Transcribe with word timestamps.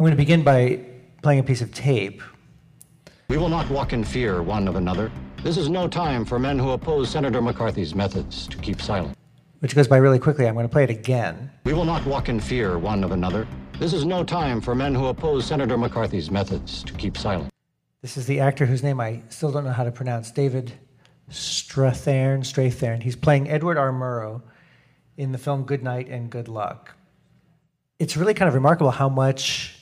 I'm 0.00 0.04
going 0.04 0.12
to 0.12 0.16
begin 0.16 0.42
by 0.42 0.80
playing 1.20 1.40
a 1.40 1.42
piece 1.42 1.60
of 1.60 1.74
tape. 1.74 2.22
We 3.28 3.36
will 3.36 3.50
not 3.50 3.68
walk 3.68 3.92
in 3.92 4.02
fear 4.02 4.42
one 4.42 4.66
of 4.66 4.76
another. 4.76 5.12
This 5.42 5.58
is 5.58 5.68
no 5.68 5.88
time 5.88 6.24
for 6.24 6.38
men 6.38 6.58
who 6.58 6.70
oppose 6.70 7.10
Senator 7.10 7.42
McCarthy's 7.42 7.94
methods 7.94 8.48
to 8.48 8.56
keep 8.56 8.80
silent. 8.80 9.14
Which 9.58 9.74
goes 9.74 9.88
by 9.88 9.98
really 9.98 10.18
quickly. 10.18 10.48
I'm 10.48 10.54
going 10.54 10.64
to 10.64 10.72
play 10.72 10.84
it 10.84 10.88
again. 10.88 11.50
We 11.64 11.74
will 11.74 11.84
not 11.84 12.06
walk 12.06 12.30
in 12.30 12.40
fear 12.40 12.78
one 12.78 13.04
of 13.04 13.12
another. 13.12 13.46
This 13.78 13.92
is 13.92 14.06
no 14.06 14.24
time 14.24 14.62
for 14.62 14.74
men 14.74 14.94
who 14.94 15.04
oppose 15.04 15.44
Senator 15.44 15.76
McCarthy's 15.76 16.30
methods 16.30 16.82
to 16.84 16.94
keep 16.94 17.18
silent. 17.18 17.50
This 18.00 18.16
is 18.16 18.24
the 18.24 18.40
actor 18.40 18.64
whose 18.64 18.82
name 18.82 19.02
I 19.02 19.20
still 19.28 19.52
don't 19.52 19.64
know 19.64 19.72
how 19.72 19.84
to 19.84 19.92
pronounce, 19.92 20.30
David 20.30 20.72
Strathairn. 21.30 22.38
Strathairn. 22.38 23.02
He's 23.02 23.16
playing 23.16 23.50
Edward 23.50 23.76
R. 23.76 23.92
Murrow 23.92 24.40
in 25.18 25.32
the 25.32 25.38
film 25.38 25.64
Good 25.64 25.82
Night 25.82 26.08
and 26.08 26.30
Good 26.30 26.48
Luck. 26.48 26.94
It's 27.98 28.16
really 28.16 28.32
kind 28.32 28.48
of 28.48 28.54
remarkable 28.54 28.92
how 28.92 29.10
much 29.10 29.76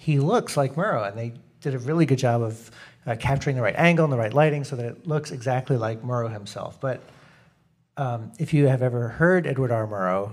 he 0.00 0.18
looks 0.18 0.56
like 0.56 0.76
Murrow, 0.76 1.06
and 1.06 1.18
they 1.18 1.34
did 1.60 1.74
a 1.74 1.78
really 1.78 2.06
good 2.06 2.16
job 2.16 2.40
of 2.40 2.70
uh, 3.06 3.16
capturing 3.16 3.54
the 3.54 3.60
right 3.60 3.74
angle 3.76 4.02
and 4.02 4.10
the 4.10 4.16
right 4.16 4.32
lighting 4.32 4.64
so 4.64 4.74
that 4.74 4.86
it 4.86 5.06
looks 5.06 5.30
exactly 5.30 5.76
like 5.76 6.02
Murrow 6.02 6.32
himself. 6.32 6.80
But 6.80 7.02
um, 7.98 8.32
if 8.38 8.54
you 8.54 8.66
have 8.66 8.80
ever 8.80 9.08
heard 9.08 9.46
Edward 9.46 9.70
R. 9.70 9.86
Murrow, 9.86 10.32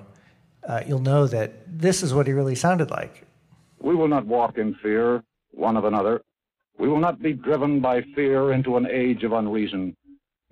uh, 0.65 0.83
you'll 0.87 1.01
know 1.01 1.27
that 1.27 1.51
this 1.67 2.01
is 2.01 2.13
what 2.13 2.27
he 2.27 2.31
really 2.31 2.55
sounded 2.55 2.89
like. 2.89 3.25
We 3.81 3.93
will 3.93 4.07
not 4.07 4.25
walk 4.25 4.57
in 4.57 4.73
fear 4.75 5.21
one 5.51 5.75
of 5.75 5.83
another. 5.83 6.21
We 6.79 6.87
will 6.87 7.01
not 7.01 7.21
be 7.21 7.33
driven 7.33 7.81
by 7.81 8.03
fear 8.15 8.53
into 8.53 8.77
an 8.77 8.87
age 8.89 9.25
of 9.25 9.33
unreason 9.33 9.97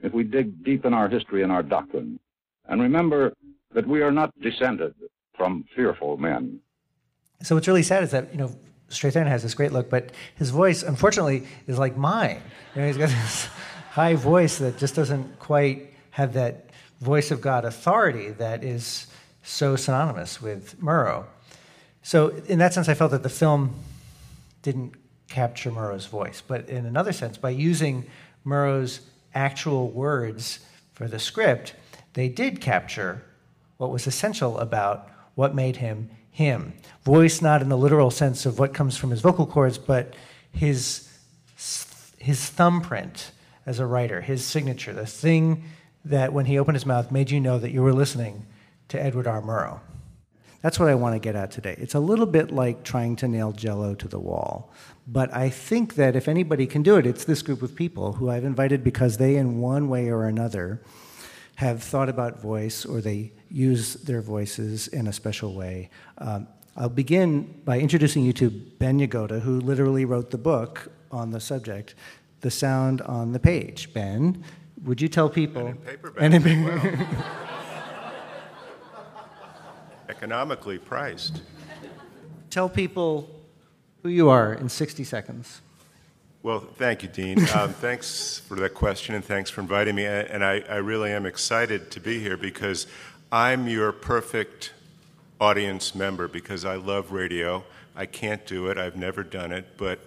if 0.03 0.11
we 0.11 0.25
dig 0.25 0.61
deep 0.65 0.83
in 0.83 0.93
our 0.93 1.07
history 1.07 1.41
and 1.41 1.53
our 1.53 1.63
doctrine 1.63 2.19
and 2.67 2.81
remember 2.81 3.33
that 3.73 3.87
we 3.87 4.01
are 4.01 4.11
not 4.11 4.37
descended 4.41 4.93
from 5.37 5.63
fearful 5.73 6.17
men. 6.17 6.59
So 7.43 7.55
what's 7.55 7.67
really 7.69 7.83
sad 7.83 8.03
is 8.03 8.11
that, 8.11 8.29
you 8.33 8.37
know, 8.37 8.53
Strathairn 8.95 9.27
has 9.27 9.43
this 9.43 9.53
great 9.53 9.71
look, 9.71 9.89
but 9.89 10.11
his 10.35 10.49
voice, 10.49 10.83
unfortunately, 10.83 11.47
is 11.67 11.77
like 11.77 11.97
mine. 11.97 12.41
You 12.73 12.81
know, 12.81 12.87
he's 12.87 12.97
got 12.97 13.09
this 13.23 13.47
high 13.91 14.15
voice 14.15 14.57
that 14.59 14.77
just 14.77 14.95
doesn't 14.95 15.39
quite 15.39 15.93
have 16.11 16.33
that 16.33 16.69
voice 17.01 17.31
of 17.31 17.41
God 17.41 17.65
authority 17.65 18.31
that 18.31 18.63
is 18.63 19.07
so 19.43 19.75
synonymous 19.75 20.41
with 20.41 20.79
Murrow. 20.81 21.25
So, 22.01 22.29
in 22.47 22.59
that 22.59 22.73
sense, 22.73 22.87
I 22.87 22.93
felt 22.93 23.11
that 23.11 23.23
the 23.23 23.29
film 23.29 23.75
didn't 24.61 24.95
capture 25.27 25.71
Murrow's 25.71 26.05
voice. 26.05 26.41
But 26.45 26.69
in 26.69 26.85
another 26.85 27.11
sense, 27.11 27.37
by 27.37 27.49
using 27.49 28.05
Murrow's 28.45 29.01
actual 29.33 29.89
words 29.89 30.59
for 30.93 31.07
the 31.07 31.19
script, 31.19 31.75
they 32.13 32.29
did 32.29 32.61
capture 32.61 33.23
what 33.77 33.91
was 33.91 34.07
essential 34.07 34.57
about 34.59 35.09
what 35.35 35.53
made 35.53 35.77
him 35.77 36.09
him. 36.35 36.73
Voice, 37.05 37.41
not 37.41 37.61
in 37.61 37.69
the 37.69 37.77
literal 37.77 38.11
sense 38.11 38.45
of 38.45 38.59
what 38.59 38.73
comes 38.73 38.97
from 38.97 39.09
his 39.09 39.21
vocal 39.21 39.47
cords, 39.47 39.77
but 39.77 40.13
his, 40.51 41.09
his 42.17 42.49
thumbprint 42.49 43.31
as 43.65 43.79
a 43.79 43.85
writer, 43.85 44.19
his 44.19 44.43
signature, 44.43 44.91
the 44.91 45.05
thing 45.05 45.63
that 46.03 46.33
when 46.33 46.45
he 46.45 46.59
opened 46.59 46.75
his 46.75 46.85
mouth 46.85 47.09
made 47.09 47.31
you 47.31 47.39
know 47.39 47.57
that 47.57 47.71
you 47.71 47.81
were 47.81 47.93
listening 47.93 48.45
to 48.89 49.01
Edward 49.01 49.27
R. 49.27 49.41
Murrow. 49.41 49.79
That's 50.61 50.77
what 50.77 50.89
I 50.89 50.95
want 50.95 51.15
to 51.15 51.19
get 51.19 51.37
at 51.37 51.51
today. 51.51 51.75
It's 51.77 51.93
a 51.93 52.01
little 52.01 52.25
bit 52.25 52.51
like 52.51 52.83
trying 52.83 53.15
to 53.17 53.29
nail 53.29 53.53
jello 53.53 53.95
to 53.95 54.07
the 54.09 54.19
wall. 54.19 54.73
But 55.07 55.33
I 55.33 55.49
think 55.49 55.95
that 55.95 56.17
if 56.17 56.27
anybody 56.27 56.67
can 56.67 56.83
do 56.83 56.97
it, 56.97 57.05
it's 57.05 57.23
this 57.23 57.41
group 57.43 57.61
of 57.61 57.75
people 57.75 58.13
who 58.13 58.29
I've 58.29 58.43
invited 58.43 58.83
because 58.83 59.15
they, 59.15 59.37
in 59.37 59.61
one 59.61 59.87
way 59.87 60.09
or 60.09 60.25
another, 60.25 60.81
have 61.55 61.81
thought 61.81 62.09
about 62.09 62.41
voice 62.41 62.85
or 62.85 63.01
they 63.01 63.31
use 63.49 63.95
their 63.95 64.21
voices 64.21 64.87
in 64.89 65.07
a 65.07 65.13
special 65.13 65.53
way. 65.53 65.89
Um, 66.17 66.47
I'll 66.75 66.89
begin 66.89 67.61
by 67.63 67.79
introducing 67.79 68.25
you 68.25 68.33
to 68.33 68.49
Ben 68.49 68.99
Yagoda, 68.99 69.39
who 69.39 69.61
literally 69.61 70.03
wrote 70.03 70.31
the 70.31 70.37
book 70.37 70.91
on 71.09 71.31
the 71.31 71.39
subject, 71.39 71.95
The 72.41 72.51
Sound 72.51 73.01
on 73.01 73.31
the 73.31 73.39
Page. 73.39 73.93
Ben, 73.93 74.43
would 74.83 75.01
you 75.01 75.07
tell 75.07 75.29
people? 75.29 75.67
And 75.67 75.77
in 75.77 75.83
paperback. 75.85 76.23
And 76.23 76.33
in 76.33 76.43
paperback. 76.43 76.83
Well. 76.83 78.13
Economically 80.09 80.77
priced. 80.77 81.41
Tell 82.49 82.69
people 82.69 83.29
who 84.03 84.09
you 84.09 84.29
are 84.29 84.53
in 84.53 84.69
60 84.69 85.03
seconds. 85.03 85.61
Well, 86.45 86.59
thank 86.59 87.01
you, 87.01 87.09
Dean. 87.09 87.39
Um, 87.55 87.73
thanks 87.73 88.37
for 88.47 88.53
that 88.57 88.75
question 88.75 89.15
and 89.15 89.25
thanks 89.25 89.49
for 89.49 89.61
inviting 89.61 89.95
me. 89.95 90.05
And 90.05 90.45
I, 90.45 90.59
I, 90.69 90.75
really 90.75 91.11
am 91.11 91.25
excited 91.25 91.89
to 91.91 91.99
be 91.99 92.19
here 92.19 92.37
because 92.37 92.85
I'm 93.31 93.67
your 93.67 93.91
perfect 93.91 94.73
audience 95.41 95.95
member 95.95 96.27
because 96.27 96.63
I 96.63 96.75
love 96.75 97.11
radio. 97.11 97.63
I 97.95 98.05
can't 98.05 98.45
do 98.45 98.67
it, 98.67 98.77
I've 98.77 98.95
never 98.95 99.23
done 99.23 99.51
it, 99.51 99.65
but 99.77 99.99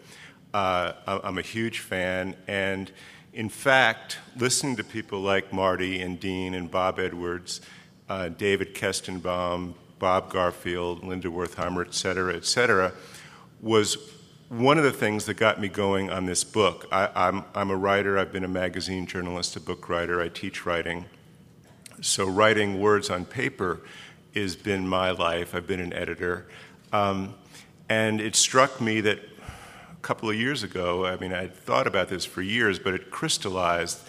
uh, 0.55 0.93
I'm 1.07 1.39
a 1.39 1.43
huge 1.43 1.81
fan. 1.81 2.37
And 2.47 2.93
in 3.33 3.49
fact, 3.49 4.19
listening 4.37 4.77
to 4.77 4.85
people 4.85 5.21
like 5.21 5.53
Marty 5.53 6.01
and 6.01 6.21
Dean 6.21 6.55
and 6.55 6.71
Bob 6.71 7.01
Edwards, 7.01 7.61
uh, 8.09 8.29
David 8.29 8.77
Kestenbaum, 8.77 9.75
Bob 9.99 10.31
Garfield, 10.31 11.03
Linda 11.03 11.29
Wertheimer, 11.29 11.85
et 11.85 11.95
cetera, 11.95 12.37
et 12.37 12.45
cetera, 12.45 12.93
was 13.61 13.97
one 14.49 14.79
of 14.79 14.85
the 14.85 14.93
things 14.93 15.27
that 15.27 15.35
got 15.35 15.61
me 15.61 15.69
going 15.69 16.09
on 16.11 16.25
this 16.25 16.43
book. 16.43 16.87
I, 16.91 17.11
I'm, 17.15 17.45
I'm 17.55 17.71
a 17.71 17.77
writer, 17.77 18.19
I've 18.19 18.33
been 18.33 18.45
a 18.45 18.49
magazine 18.49 19.07
journalist, 19.07 19.57
a 19.57 19.61
book 19.61 19.89
writer, 19.89 20.23
I 20.23 20.29
teach 20.29 20.65
writing. 20.65 21.05
So, 22.01 22.27
writing 22.27 22.81
words 22.81 23.11
on 23.11 23.25
paper 23.27 23.81
has 24.35 24.57
been 24.57 24.89
my 24.89 25.11
life. 25.11 25.55
I've 25.55 25.67
been 25.67 25.81
an 25.81 25.93
editor. 25.93 26.47
Um, 26.93 27.35
and 27.89 28.21
it 28.21 28.37
struck 28.37 28.81
me 28.81 29.01
that 29.03 29.19
a 29.19 30.01
couple 30.01 30.31
of 30.31 30.37
years 30.37 30.63
ago, 30.63 31.05
I 31.05 31.17
mean, 31.17 31.33
I'd 31.33 31.55
thought 31.55 31.87
about 31.87 32.09
this 32.09 32.25
for 32.25 32.41
years, 32.41 32.79
but 32.79 32.95
it 32.95 33.11
crystallized 33.11 34.01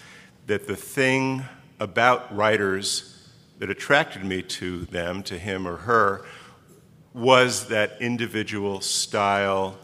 that 0.48 0.68
the 0.68 0.76
thing 0.76 1.44
about 1.80 2.34
writers 2.36 3.28
that 3.58 3.70
attracted 3.70 4.24
me 4.24 4.42
to 4.44 4.86
them, 4.86 5.24
to 5.24 5.38
him 5.38 5.68
or 5.68 5.78
her, 5.78 6.26
was 7.14 7.68
that 7.68 7.98
individual 8.00 8.80
style 8.80 9.78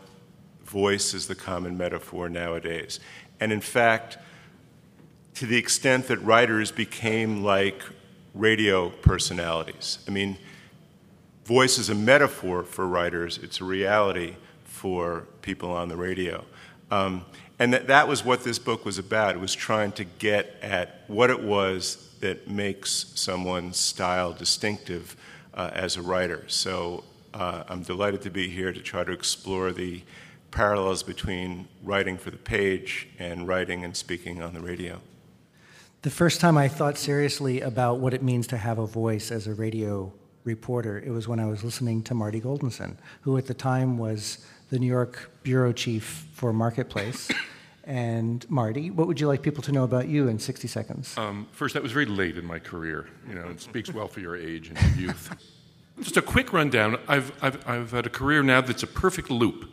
voice 0.75 1.13
is 1.13 1.28
the 1.28 1.36
common 1.36 1.78
metaphor 1.78 2.28
nowadays. 2.28 3.00
And 3.40 3.53
in 3.53 3.62
fact, 3.62 4.18
to 5.36 5.46
the 5.46 5.56
extent 5.56 6.09
that 6.09 6.18
writers 6.18 6.69
became 6.69 7.41
like 7.44 7.81
radio 8.34 8.90
personalities. 8.90 10.00
I 10.06 10.12
mean, 10.12 10.38
voice 11.46 11.78
is 11.78 11.90
a 11.90 11.96
metaphor 11.96 12.63
for 12.63 12.86
writers, 12.86 13.38
it's 13.38 13.62
a 13.62 13.63
reality 13.63 14.36
for 14.66 15.28
people 15.41 15.72
on 15.72 15.88
the 15.88 15.96
radio. 15.96 16.44
Um, 16.92 17.24
and 17.57 17.72
that, 17.72 17.88
that 17.88 18.09
was 18.09 18.25
what 18.25 18.44
this 18.44 18.59
book 18.59 18.84
was 18.84 18.97
about. 18.97 19.34
It 19.36 19.40
was 19.40 19.56
trying 19.56 19.94
to 19.94 20.03
get 20.03 20.57
at 20.62 21.06
what 21.07 21.30
it 21.30 21.42
was 21.42 22.13
that 22.19 22.50
makes 22.50 23.13
someone's 23.16 23.78
style 23.78 24.34
distinctive 24.34 25.16
uh, 25.53 25.69
as 25.72 25.96
a 25.96 26.02
writer. 26.02 26.44
So 26.47 27.06
uh, 27.34 27.63
I'm 27.69 27.84
delighted 27.84 28.24
to 28.24 28.30
be 28.30 28.50
here 28.50 28.74
to 28.74 28.81
try 28.81 29.06
to 29.06 29.13
explore 29.13 29.72
the 29.72 30.02
parallels 30.55 31.03
between 31.03 31.67
writing 31.83 32.17
for 32.17 32.31
the 32.31 32.38
page 32.38 33.09
and 33.19 33.45
writing 33.45 33.83
and 33.83 33.95
speaking 33.95 34.41
on 34.41 34.53
the 34.53 34.61
radio. 34.61 35.01
The 36.01 36.09
first 36.09 36.39
time 36.39 36.57
I 36.57 36.69
thought 36.69 36.97
seriously 36.97 37.59
about 37.59 37.99
what 37.99 38.13
it 38.13 38.23
means 38.23 38.47
to 38.47 38.57
have 38.57 38.79
a 38.79 38.88
voice 38.88 39.31
as 39.31 39.47
a 39.47 39.53
radio 39.53 40.13
reporter, 40.45 41.03
it 41.05 41.09
was 41.09 41.27
when 41.27 41.41
I 41.41 41.45
was 41.45 41.63
listening 41.63 42.03
to 42.03 42.13
Marty 42.13 42.39
Goldensohn, 42.39 42.95
who 43.21 43.38
at 43.38 43.47
the 43.47 43.53
time 43.53 43.97
was 43.97 44.45
the 44.69 44.79
New 44.79 44.88
York 44.88 45.29
bureau 45.44 45.73
chief 45.73 46.25
for 46.33 46.51
Marketplace. 46.53 47.29
And 47.88 48.49
Marty, 48.49 48.89
what 48.89 49.05
would 49.05 49.19
you 49.19 49.27
like 49.27 49.44
people 49.44 49.61
to 49.61 49.71
know 49.71 49.83
about 49.83 50.07
you 50.07 50.27
in 50.27 50.39
60 50.39 50.67
seconds? 50.67 51.15
Um, 51.19 51.45
first, 51.51 51.75
that 51.75 51.83
was 51.83 51.91
very 51.91 52.07
late 52.07 52.35
in 52.35 52.44
my 52.44 52.57
career. 52.57 53.07
You 53.29 53.35
know, 53.35 53.47
it 53.49 53.61
speaks 53.61 53.94
well 53.94 54.07
for 54.07 54.21
your 54.21 54.35
age 54.35 54.69
and 54.69 54.79
your 54.79 55.09
youth. 55.09 55.29
Just 56.01 56.17
a 56.17 56.23
quick 56.23 56.51
rundown. 56.51 56.97
I've, 57.07 57.31
I've, 57.44 57.69
I've 57.69 57.91
had 57.91 58.07
a 58.07 58.09
career 58.09 58.41
now 58.41 58.61
that's 58.61 58.81
a 58.81 58.88
perfect 58.88 59.29
loop 59.29 59.69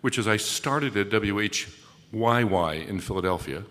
which 0.00 0.18
is 0.18 0.26
I 0.26 0.36
started 0.36 0.96
at 0.96 1.10
WHYY 1.10 2.88
in 2.88 3.00
Philadelphia, 3.00 3.64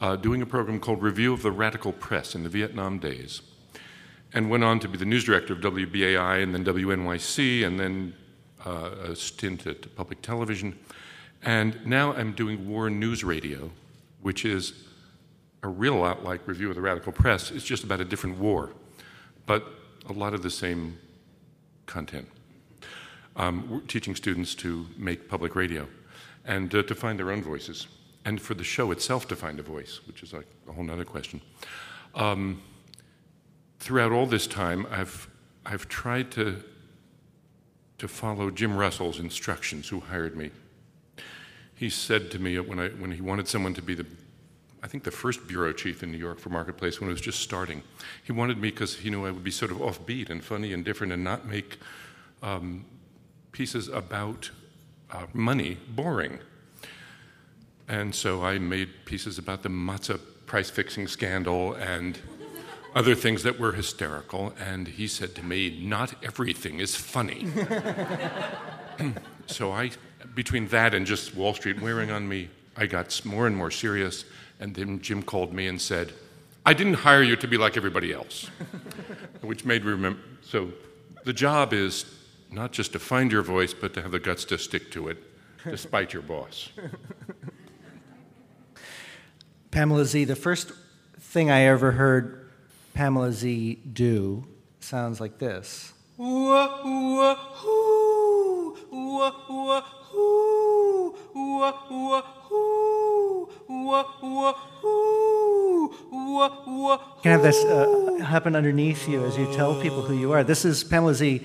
uh, 0.00 0.16
doing 0.16 0.42
a 0.42 0.46
program 0.46 0.80
called 0.80 1.02
Review 1.02 1.32
of 1.32 1.42
the 1.42 1.50
Radical 1.50 1.92
Press 1.92 2.34
in 2.34 2.42
the 2.42 2.48
Vietnam 2.48 2.98
days, 2.98 3.42
and 4.32 4.50
went 4.50 4.64
on 4.64 4.80
to 4.80 4.88
be 4.88 4.98
the 4.98 5.04
news 5.04 5.24
director 5.24 5.52
of 5.52 5.60
WBAI 5.60 6.42
and 6.42 6.54
then 6.54 6.64
WNYC, 6.64 7.66
and 7.66 7.78
then 7.78 8.14
uh, 8.64 8.90
a 9.04 9.16
stint 9.16 9.66
at 9.66 9.94
public 9.94 10.20
television. 10.22 10.78
And 11.42 11.78
now 11.86 12.12
I'm 12.12 12.32
doing 12.32 12.68
War 12.68 12.90
News 12.90 13.22
Radio, 13.22 13.70
which 14.22 14.44
is 14.44 14.72
a 15.62 15.68
real 15.68 15.96
lot 15.96 16.24
like 16.24 16.46
Review 16.46 16.68
of 16.68 16.74
the 16.74 16.80
Radical 16.80 17.12
Press. 17.12 17.50
It's 17.50 17.64
just 17.64 17.84
about 17.84 18.00
a 18.00 18.04
different 18.04 18.38
war, 18.38 18.72
but 19.46 19.64
a 20.08 20.12
lot 20.12 20.34
of 20.34 20.42
the 20.42 20.50
same 20.50 20.98
content 21.86 22.28
um, 23.36 23.82
teaching 23.88 24.16
students 24.16 24.54
to 24.56 24.86
make 24.96 25.28
public 25.28 25.54
radio 25.54 25.86
and 26.44 26.74
uh, 26.74 26.82
to 26.84 26.94
find 26.94 27.18
their 27.18 27.30
own 27.30 27.42
voices, 27.42 27.88
and 28.24 28.40
for 28.40 28.54
the 28.54 28.64
show 28.64 28.90
itself 28.90 29.26
to 29.28 29.36
find 29.36 29.58
a 29.58 29.62
voice, 29.62 30.00
which 30.06 30.22
is 30.22 30.32
like 30.32 30.46
a 30.68 30.72
whole 30.72 30.90
other 30.90 31.04
question. 31.04 31.40
Um, 32.14 32.62
throughout 33.78 34.12
all 34.12 34.26
this 34.26 34.46
time, 34.46 34.86
I've, 34.90 35.28
I've 35.64 35.88
tried 35.88 36.30
to 36.32 36.62
to 37.98 38.08
follow 38.08 38.50
Jim 38.50 38.76
Russell's 38.76 39.18
instructions, 39.18 39.88
who 39.88 40.00
hired 40.00 40.36
me. 40.36 40.50
He 41.74 41.90
said 41.90 42.30
to 42.32 42.38
me 42.38 42.58
when, 42.58 42.78
I, 42.78 42.88
when 42.88 43.12
he 43.12 43.20
wanted 43.20 43.48
someone 43.48 43.74
to 43.74 43.82
be 43.82 43.94
the, 43.94 44.06
I 44.82 44.88
think 44.88 45.04
the 45.04 45.10
first 45.10 45.46
bureau 45.46 45.72
chief 45.72 46.02
in 46.02 46.10
New 46.10 46.18
York 46.18 46.38
for 46.38 46.50
Marketplace 46.50 47.00
when 47.00 47.08
it 47.08 47.12
was 47.12 47.20
just 47.20 47.40
starting, 47.40 47.82
he 48.24 48.32
wanted 48.32 48.58
me 48.58 48.70
because 48.70 48.96
he 48.96 49.10
knew 49.10 49.26
I 49.26 49.30
would 49.30 49.44
be 49.44 49.50
sort 49.50 49.70
of 49.70 49.78
offbeat 49.78 50.30
and 50.30 50.44
funny 50.44 50.72
and 50.72 50.84
different 50.84 51.12
and 51.12 51.24
not 51.24 51.46
make 51.46 51.78
um, 52.42 52.84
pieces 53.56 53.88
about 53.88 54.50
uh, 55.10 55.24
money 55.32 55.78
boring. 55.88 56.38
And 57.88 58.14
so 58.14 58.44
I 58.44 58.58
made 58.58 58.90
pieces 59.06 59.38
about 59.38 59.62
the 59.62 59.70
matzah 59.70 60.20
price 60.44 60.68
fixing 60.68 61.08
scandal 61.08 61.72
and 61.72 62.18
other 62.94 63.14
things 63.14 63.42
that 63.44 63.58
were 63.58 63.72
hysterical. 63.72 64.52
And 64.60 64.86
he 64.86 65.08
said 65.08 65.34
to 65.36 65.42
me, 65.42 65.82
Not 65.82 66.22
everything 66.22 66.80
is 66.80 66.94
funny. 66.96 67.46
so 69.46 69.72
I, 69.72 69.90
between 70.34 70.68
that 70.68 70.92
and 70.92 71.06
just 71.06 71.34
Wall 71.34 71.54
Street 71.54 71.80
wearing 71.80 72.10
on 72.10 72.28
me, 72.28 72.50
I 72.76 72.84
got 72.84 73.24
more 73.24 73.46
and 73.46 73.56
more 73.56 73.70
serious. 73.70 74.26
And 74.60 74.74
then 74.74 75.00
Jim 75.00 75.22
called 75.22 75.54
me 75.54 75.66
and 75.66 75.80
said, 75.80 76.12
I 76.66 76.74
didn't 76.74 76.94
hire 77.08 77.22
you 77.22 77.36
to 77.36 77.48
be 77.48 77.56
like 77.56 77.78
everybody 77.78 78.12
else. 78.12 78.50
Which 79.40 79.64
made 79.64 79.82
me 79.82 79.92
remember. 79.92 80.20
So 80.42 80.72
the 81.24 81.32
job 81.32 81.72
is 81.72 82.04
not 82.50 82.72
just 82.72 82.92
to 82.92 82.98
find 82.98 83.32
your 83.32 83.42
voice, 83.42 83.74
but 83.74 83.94
to 83.94 84.02
have 84.02 84.12
the 84.12 84.18
guts 84.18 84.44
to 84.46 84.58
stick 84.58 84.90
to 84.92 85.08
it, 85.08 85.18
despite 85.64 86.12
your 86.12 86.22
boss. 86.22 86.70
Pamela 89.70 90.04
Z, 90.04 90.24
the 90.24 90.36
first 90.36 90.72
thing 91.18 91.50
I 91.50 91.62
ever 91.62 91.92
heard 91.92 92.50
Pamela 92.94 93.32
Z 93.32 93.80
do 93.92 94.46
sounds 94.80 95.20
like 95.20 95.38
this. 95.38 95.92
You 96.18 97.36
can 107.22 107.32
have 107.32 107.42
this 107.42 107.64
uh, 107.64 108.18
happen 108.24 108.56
underneath 108.56 109.08
you 109.08 109.24
as 109.24 109.36
you 109.36 109.52
tell 109.52 109.80
people 109.80 110.02
who 110.02 110.14
you 110.14 110.32
are. 110.32 110.42
This 110.42 110.64
is 110.64 110.84
Pamela 110.84 111.14
Z, 111.14 111.42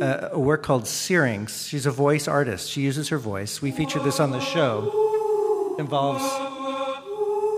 uh, 0.00 0.28
a 0.32 0.38
work 0.38 0.62
called 0.62 0.86
Syrinx. 0.86 1.66
She's 1.66 1.86
a 1.86 1.90
voice 1.90 2.26
artist. 2.28 2.70
She 2.70 2.82
uses 2.82 3.08
her 3.08 3.18
voice. 3.18 3.62
We 3.62 3.70
featured 3.70 4.04
this 4.04 4.20
on 4.20 4.30
the 4.30 4.40
show. 4.40 5.74
It 5.76 5.80
involves 5.80 6.24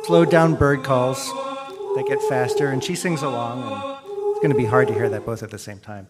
slowed 0.06 0.30
down 0.30 0.54
bird 0.54 0.84
calls 0.84 1.24
that 1.26 2.04
get 2.06 2.20
faster, 2.28 2.68
and 2.68 2.82
she 2.82 2.94
sings 2.94 3.22
along. 3.22 3.62
And 3.62 4.30
it's 4.30 4.40
going 4.40 4.50
to 4.50 4.56
be 4.56 4.64
hard 4.64 4.88
to 4.88 4.94
hear 4.94 5.08
that 5.08 5.26
both 5.26 5.42
at 5.42 5.50
the 5.50 5.58
same 5.58 5.78
time. 5.78 6.06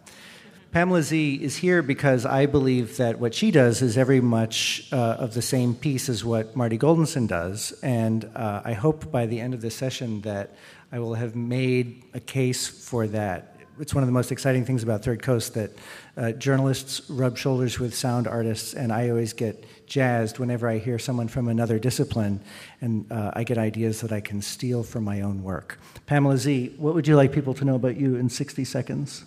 Pamela 0.73 1.03
Z 1.03 1.37
is 1.37 1.57
here 1.57 1.81
because 1.81 2.27
I 2.27 2.45
believe 2.45 2.99
that 2.99 3.19
what 3.19 3.35
she 3.35 3.51
does 3.51 3.81
is 3.81 3.95
very 3.95 4.21
much 4.21 4.89
uh, 4.93 4.97
of 4.97 5.33
the 5.33 5.41
same 5.41 5.75
piece 5.75 6.11
as 6.11 6.25
what 6.25 6.55
Marty 6.55 6.77
Goldensohn 6.77 7.27
does, 7.27 7.73
and 7.83 8.29
uh, 8.35 8.61
I 8.65 8.75
hope 8.75 9.11
by 9.11 9.25
the 9.25 9.41
end 9.41 9.55
of 9.55 9.63
this 9.63 9.75
session 9.75 10.21
that 10.23 10.55
I 10.93 10.99
will 10.99 11.15
have 11.15 11.35
made 11.35 12.05
a 12.13 12.21
case 12.21 12.69
for 12.69 13.07
that. 13.07 13.56
It's 13.79 13.95
one 13.95 14.03
of 14.03 14.09
the 14.09 14.13
most 14.13 14.33
exciting 14.33 14.65
things 14.65 14.83
about 14.83 15.05
Third 15.05 15.23
Coast 15.23 15.55
that 15.55 15.71
uh, 16.17 16.33
journalists 16.33 17.09
rub 17.11 17.37
shoulders 17.37 17.79
with 17.79 17.95
sound 17.95 18.27
artists, 18.27 18.73
and 18.73 18.91
I 18.91 19.11
always 19.11 19.35
get 19.35 19.65
jazzed 19.87 20.39
whenever 20.39 20.69
I 20.69 20.79
hear 20.79 20.99
someone 20.99 21.29
from 21.29 21.49
another 21.49 21.79
discipline, 21.79 22.41
and 22.81 23.11
uh, 23.13 23.33
I 23.35 23.45
get 23.45 23.59
ideas 23.59 24.01
that 24.01 24.13
I 24.13 24.21
can 24.21 24.41
steal 24.41 24.83
from 24.83 25.05
my 25.05 25.21
own 25.21 25.43
work. 25.43 25.79
Pamela 26.07 26.39
Z, 26.39 26.75
what 26.79 26.95
would 26.95 27.07
you 27.07 27.17
like 27.17 27.33
people 27.33 27.53
to 27.55 27.65
know 27.65 27.75
about 27.75 27.97
you 27.97 28.17
in 28.17 28.31
60 28.31 28.65
seconds? 28.65 29.27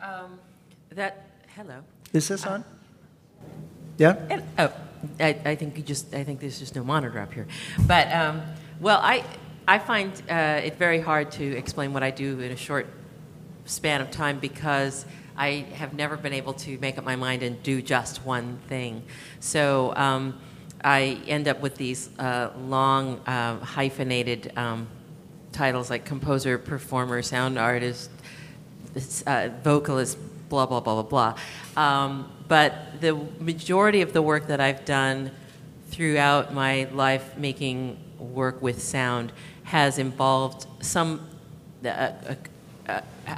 Um, 0.00 0.38
that 0.90 1.26
hello. 1.56 1.82
Is 2.12 2.28
this 2.28 2.46
on? 2.46 2.64
Yeah. 3.96 4.16
And, 4.30 4.44
oh, 4.58 4.72
I, 5.18 5.36
I 5.44 5.54
think 5.54 5.76
you 5.76 5.82
just. 5.82 6.14
I 6.14 6.24
think 6.24 6.40
there's 6.40 6.58
just 6.58 6.76
no 6.76 6.84
monitor 6.84 7.18
up 7.18 7.32
here. 7.32 7.46
But 7.86 8.12
um, 8.12 8.42
well, 8.80 9.00
I 9.02 9.24
I 9.66 9.78
find 9.78 10.12
uh, 10.30 10.60
it 10.64 10.76
very 10.76 11.00
hard 11.00 11.30
to 11.32 11.44
explain 11.56 11.92
what 11.92 12.02
I 12.02 12.10
do 12.10 12.40
in 12.40 12.52
a 12.52 12.56
short 12.56 12.86
span 13.68 14.00
of 14.00 14.10
time 14.10 14.38
because 14.38 15.06
I 15.36 15.66
have 15.74 15.94
never 15.94 16.16
been 16.16 16.32
able 16.32 16.54
to 16.54 16.78
make 16.78 16.98
up 16.98 17.04
my 17.04 17.16
mind 17.16 17.42
and 17.42 17.62
do 17.62 17.80
just 17.80 18.24
one 18.24 18.58
thing. 18.66 19.02
So 19.38 19.94
um, 19.94 20.40
I 20.82 21.20
end 21.28 21.46
up 21.46 21.60
with 21.60 21.76
these 21.76 22.10
uh, 22.18 22.50
long 22.58 23.20
uh, 23.20 23.58
hyphenated 23.60 24.52
um, 24.56 24.88
titles 25.52 25.90
like 25.90 26.04
composer, 26.04 26.58
performer, 26.58 27.22
sound 27.22 27.58
artist, 27.58 28.10
uh, 29.26 29.50
vocalist, 29.62 30.18
blah, 30.48 30.66
blah, 30.66 30.80
blah, 30.80 31.02
blah, 31.02 31.34
blah. 31.74 31.82
Um, 31.82 32.32
but 32.48 33.00
the 33.00 33.14
majority 33.38 34.02
of 34.02 34.12
the 34.12 34.22
work 34.22 34.48
that 34.48 34.60
I've 34.60 34.84
done 34.84 35.30
throughout 35.90 36.52
my 36.52 36.88
life 36.92 37.36
making 37.36 37.98
work 38.18 38.60
with 38.62 38.82
sound 38.82 39.32
has 39.64 39.98
involved 39.98 40.66
some, 40.80 41.28
a, 41.84 41.88
a, 41.88 42.36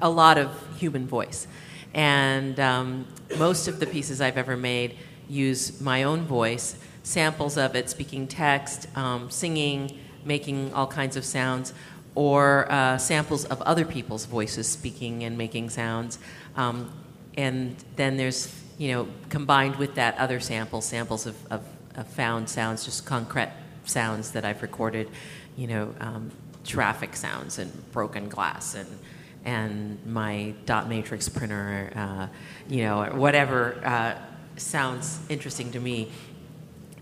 a 0.02 0.08
lot 0.08 0.38
of 0.38 0.50
human 0.76 1.06
voice. 1.06 1.46
And 1.94 2.58
um, 2.60 3.06
most 3.38 3.68
of 3.68 3.80
the 3.80 3.86
pieces 3.86 4.20
I've 4.20 4.36
ever 4.36 4.56
made 4.56 4.96
use 5.28 5.80
my 5.80 6.02
own 6.04 6.22
voice, 6.22 6.76
samples 7.02 7.56
of 7.56 7.74
it, 7.74 7.88
speaking 7.90 8.26
text, 8.28 8.86
um, 8.96 9.30
singing, 9.30 9.98
making 10.24 10.72
all 10.74 10.86
kinds 10.86 11.16
of 11.16 11.24
sounds, 11.24 11.72
or 12.14 12.70
uh, 12.70 12.98
samples 12.98 13.44
of 13.46 13.62
other 13.62 13.84
people's 13.84 14.26
voices 14.26 14.68
speaking 14.68 15.24
and 15.24 15.38
making 15.38 15.70
sounds. 15.70 16.18
Um, 16.56 16.92
and 17.36 17.76
then 17.96 18.16
there's, 18.16 18.54
you 18.78 18.92
know, 18.92 19.08
combined 19.28 19.76
with 19.76 19.94
that 19.94 20.18
other 20.18 20.40
samples, 20.40 20.84
samples 20.84 21.26
of, 21.26 21.36
of, 21.50 21.64
of 21.94 22.06
found 22.08 22.48
sounds, 22.48 22.84
just 22.84 23.06
concrete 23.06 23.50
sounds 23.84 24.32
that 24.32 24.44
I've 24.44 24.62
recorded, 24.62 25.08
you 25.56 25.66
know, 25.68 25.94
um, 26.00 26.30
traffic 26.64 27.16
sounds 27.16 27.58
and 27.58 27.92
broken 27.92 28.28
glass 28.28 28.74
and 28.74 28.88
and 29.44 30.04
my 30.06 30.54
dot 30.66 30.88
matrix 30.88 31.28
printer, 31.28 31.92
uh, 31.94 32.26
you 32.68 32.82
know, 32.82 33.04
whatever 33.14 33.80
uh, 33.84 34.18
sounds 34.56 35.20
interesting 35.28 35.72
to 35.72 35.80
me. 35.80 36.10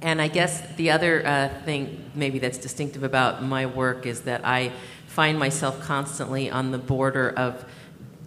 And 0.00 0.23
I 0.23 0.29
guess 0.29 0.62
the 0.76 0.90
other 0.90 1.26
uh, 1.26 1.49
thing, 1.64 2.11
maybe 2.14 2.38
that's 2.38 2.58
distinctive 2.58 3.02
about 3.02 3.43
my 3.43 3.67
work, 3.67 4.06
is 4.06 4.23
that 4.23 4.44
I 4.44 4.73
find 5.06 5.38
myself 5.38 5.81
constantly 5.81 6.50
on 6.50 6.70
the 6.70 6.79
border 6.79 7.31
of 7.31 7.64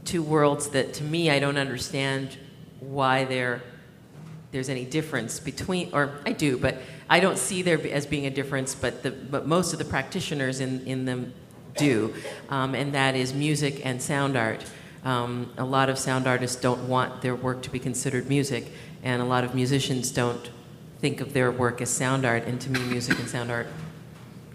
two 0.04 0.22
worlds 0.22 0.69
that, 0.69 0.94
to 0.96 1.04
me, 1.04 1.30
I 1.30 1.40
don't 1.40 1.58
understand 1.58 2.38
why 2.80 3.25
there 3.25 3.62
there's 4.52 4.68
any 4.68 4.84
difference 4.84 5.40
between, 5.40 5.90
or 5.94 6.19
I 6.25 6.34
do, 6.34 6.58
but 6.58 6.78
I 7.10 7.22
don't 7.22 7.38
see 7.38 7.62
there 7.62 7.80
as 7.88 8.06
being 8.06 8.25
a 8.25 8.30
difference. 8.30 8.75
But 8.75 9.01
the 9.01 9.12
but 9.12 9.48
most 9.48 9.72
of 9.72 9.80
the 9.80 9.86
practitioners 9.86 10.60
in 10.60 10.86
in 10.86 11.06
the 11.06 11.27
do, 11.75 12.13
um, 12.50 12.75
and 12.75 12.94
that 12.94 13.16
is 13.16 13.34
music 13.34 13.86
and 13.86 14.01
sound 14.01 14.36
art. 14.36 14.66
Um, 15.04 15.51
a 15.58 15.66
lot 15.66 15.90
of 15.90 15.98
sound 15.98 16.28
artists 16.28 16.62
don't 16.62 16.88
want 16.88 17.22
their 17.22 17.36
work 17.36 17.62
to 17.63 17.70
be 17.70 17.80
considered 17.80 18.30
music, 18.30 18.68
and 19.04 19.22
a 19.22 19.25
lot 19.25 19.44
of 19.44 19.56
musicians 19.56 20.12
don't 20.12 20.51
think 21.00 21.22
of 21.22 21.34
their 21.34 21.51
work 21.51 21.82
as 21.82 21.90
sound 21.90 22.25
art. 22.25 22.46
And 22.46 22.62
to 22.62 22.72
me, 22.72 22.80
music 22.82 23.20
and 23.20 23.28
sound 23.28 23.50
art 23.50 23.68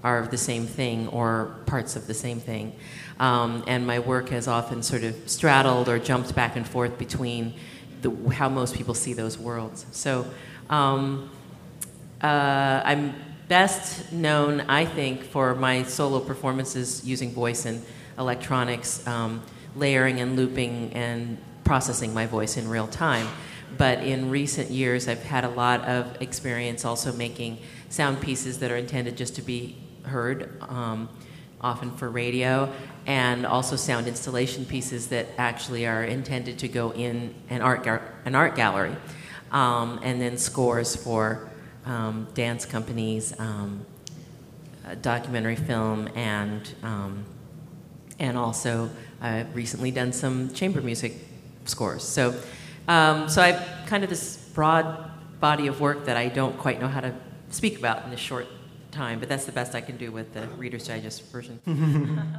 are 0.05 0.27
the 0.27 0.39
same 0.39 0.67
thing 0.67 1.09
or 1.09 1.57
parts 1.67 1.97
of 1.97 2.07
the 2.07 2.15
same 2.15 2.39
thing. 2.39 2.73
Um, 3.19 3.65
and 3.67 3.87
my 3.87 3.99
work 3.99 4.29
has 4.29 4.47
often 4.47 4.83
sort 4.83 5.03
of 5.03 5.17
straddled 5.29 5.89
or 5.89 5.99
jumped 5.99 6.35
back 6.35 6.55
and 6.55 6.67
forth 6.67 6.97
between 6.97 7.55
the, 8.03 8.11
how 8.33 8.49
most 8.49 8.77
people 8.77 8.95
see 8.95 9.15
those 9.15 9.37
worlds. 9.37 9.87
So 9.91 10.25
um, 10.71 11.31
uh, 12.23 12.83
I'm 12.85 13.15
best 13.49 14.12
known, 14.12 14.62
I 14.62 14.85
think, 14.85 15.23
for 15.23 15.55
my 15.55 15.85
solo 15.85 16.21
performances 16.21 17.05
using 17.05 17.33
voice 17.33 17.65
and 17.65 17.85
electronics, 18.19 19.07
um, 19.07 19.43
layering 19.76 20.21
and 20.21 20.37
looping 20.37 20.93
and 20.93 21.38
processing 21.65 22.12
my 22.15 22.26
voice 22.26 22.57
in 22.57 22.69
real 22.69 22.88
time. 22.88 23.26
But 23.76 23.99
in 23.99 24.31
recent 24.31 24.71
years, 24.71 25.07
I've 25.07 25.23
had 25.23 25.45
a 25.45 25.49
lot 25.50 25.83
of 25.83 26.21
experience 26.23 26.85
also 26.85 27.12
making 27.12 27.59
sound 27.88 28.21
pieces 28.21 28.59
that 28.61 28.71
are 28.71 28.76
intended 28.76 29.17
just 29.17 29.37
to 29.37 29.43
be 29.43 29.76
heard, 30.05 30.61
um, 30.62 31.09
often 31.61 31.91
for 31.91 32.09
radio, 32.09 32.73
and 33.07 33.45
also 33.45 33.76
sound 33.76 34.07
installation 34.07 34.65
pieces 34.65 35.09
that 35.09 35.26
actually 35.38 35.87
are 35.87 36.05
intended 36.05 36.59
to 36.61 36.69
go 36.69 36.93
in 36.93 37.35
an 37.50 37.61
art, 37.61 37.85
gar- 37.85 38.15
an 38.25 38.35
art 38.35 38.57
gallery, 38.57 38.95
um, 39.53 40.00
and 40.03 40.21
then 40.21 40.38
scores 40.38 40.97
for 40.97 41.50
um, 41.87 42.28
dance 42.35 42.66
companies, 42.66 43.38
um, 43.38 43.87
documentary 45.02 45.57
film, 45.57 46.09
and 46.14 46.75
um, 46.83 47.25
and 48.19 48.37
also 48.37 48.90
I've 49.21 49.55
recently 49.55 49.90
done 49.90 50.12
some 50.12 50.52
chamber 50.52 50.81
music 50.81 51.14
scores. 51.64 52.02
So, 52.02 52.35
um, 52.88 53.28
so 53.28 53.43
I've 53.43 53.62
kind 53.87 54.05
of 54.05 54.11
this 54.11 54.37
broad 54.55 55.11
body 55.40 55.66
of 55.66 55.81
work 55.81 56.07
that 56.07 56.16
I 56.16 56.28
don't 56.28 56.59
quite 56.59 56.81
know 56.81 56.88
how 56.88 57.00
to 57.00 57.14
speak 57.50 57.78
about 57.78 58.05
in 58.05 58.11
this 58.11 58.21
short 58.21 58.47
time, 58.90 59.21
but 59.21 59.28
that's 59.28 59.45
the 59.45 59.52
best 59.52 59.75
I 59.75 59.81
can 59.81 59.97
do 59.97 60.11
with 60.11 60.33
the 60.35 60.47
Reader's 60.57 60.87
Digest 60.87 61.23
version. 61.31 61.61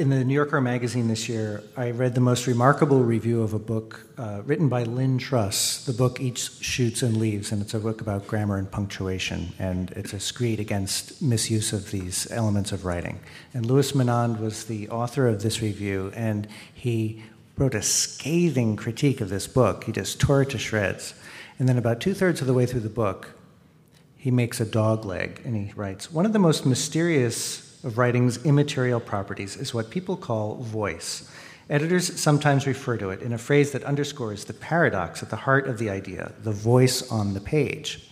in 0.00 0.08
the 0.08 0.24
New 0.24 0.32
Yorker 0.32 0.62
magazine 0.62 1.08
this 1.08 1.28
year, 1.28 1.62
I 1.76 1.90
read 1.90 2.14
the 2.14 2.22
most 2.22 2.46
remarkable 2.46 3.02
review 3.02 3.42
of 3.42 3.52
a 3.52 3.58
book 3.58 4.00
uh, 4.16 4.40
written 4.46 4.70
by 4.70 4.84
Lynn 4.84 5.18
Truss. 5.18 5.84
The 5.84 5.92
book 5.92 6.22
Eats 6.22 6.58
Shoots 6.62 7.02
and 7.02 7.18
Leaves, 7.18 7.52
and 7.52 7.60
it's 7.60 7.74
a 7.74 7.78
book 7.78 8.00
about 8.00 8.26
grammar 8.26 8.56
and 8.56 8.70
punctuation, 8.70 9.52
and 9.58 9.90
it's 9.90 10.14
a 10.14 10.18
screed 10.18 10.58
against 10.58 11.20
misuse 11.20 11.74
of 11.74 11.90
these 11.90 12.26
elements 12.30 12.72
of 12.72 12.86
writing. 12.86 13.20
And 13.52 13.66
Louis 13.66 13.92
Menand 13.92 14.40
was 14.40 14.64
the 14.64 14.88
author 14.88 15.28
of 15.28 15.42
this 15.42 15.60
review, 15.60 16.10
and 16.16 16.48
he 16.72 17.22
wrote 17.58 17.74
a 17.74 17.82
scathing 17.82 18.76
critique 18.76 19.20
of 19.20 19.28
this 19.28 19.46
book. 19.46 19.84
He 19.84 19.92
just 19.92 20.18
tore 20.18 20.40
it 20.40 20.50
to 20.50 20.58
shreds. 20.58 21.12
And 21.58 21.68
then, 21.68 21.76
about 21.76 22.00
two 22.00 22.14
thirds 22.14 22.40
of 22.40 22.46
the 22.46 22.54
way 22.54 22.64
through 22.64 22.80
the 22.80 22.88
book, 22.88 23.32
he 24.16 24.30
makes 24.30 24.62
a 24.62 24.66
dog 24.66 25.04
leg 25.04 25.42
and 25.44 25.54
he 25.54 25.74
writes 25.74 26.10
One 26.10 26.24
of 26.24 26.32
the 26.32 26.38
most 26.38 26.64
mysterious 26.64 27.69
of 27.84 27.98
writing's 27.98 28.44
immaterial 28.44 29.00
properties 29.00 29.56
is 29.56 29.74
what 29.74 29.90
people 29.90 30.16
call 30.16 30.56
voice. 30.56 31.30
Editors 31.68 32.20
sometimes 32.20 32.66
refer 32.66 32.96
to 32.96 33.10
it 33.10 33.22
in 33.22 33.32
a 33.32 33.38
phrase 33.38 33.70
that 33.72 33.84
underscores 33.84 34.44
the 34.44 34.52
paradox 34.52 35.22
at 35.22 35.30
the 35.30 35.36
heart 35.36 35.68
of 35.68 35.78
the 35.78 35.88
idea 35.88 36.32
the 36.42 36.50
voice 36.50 37.10
on 37.10 37.32
the 37.34 37.40
page. 37.40 38.08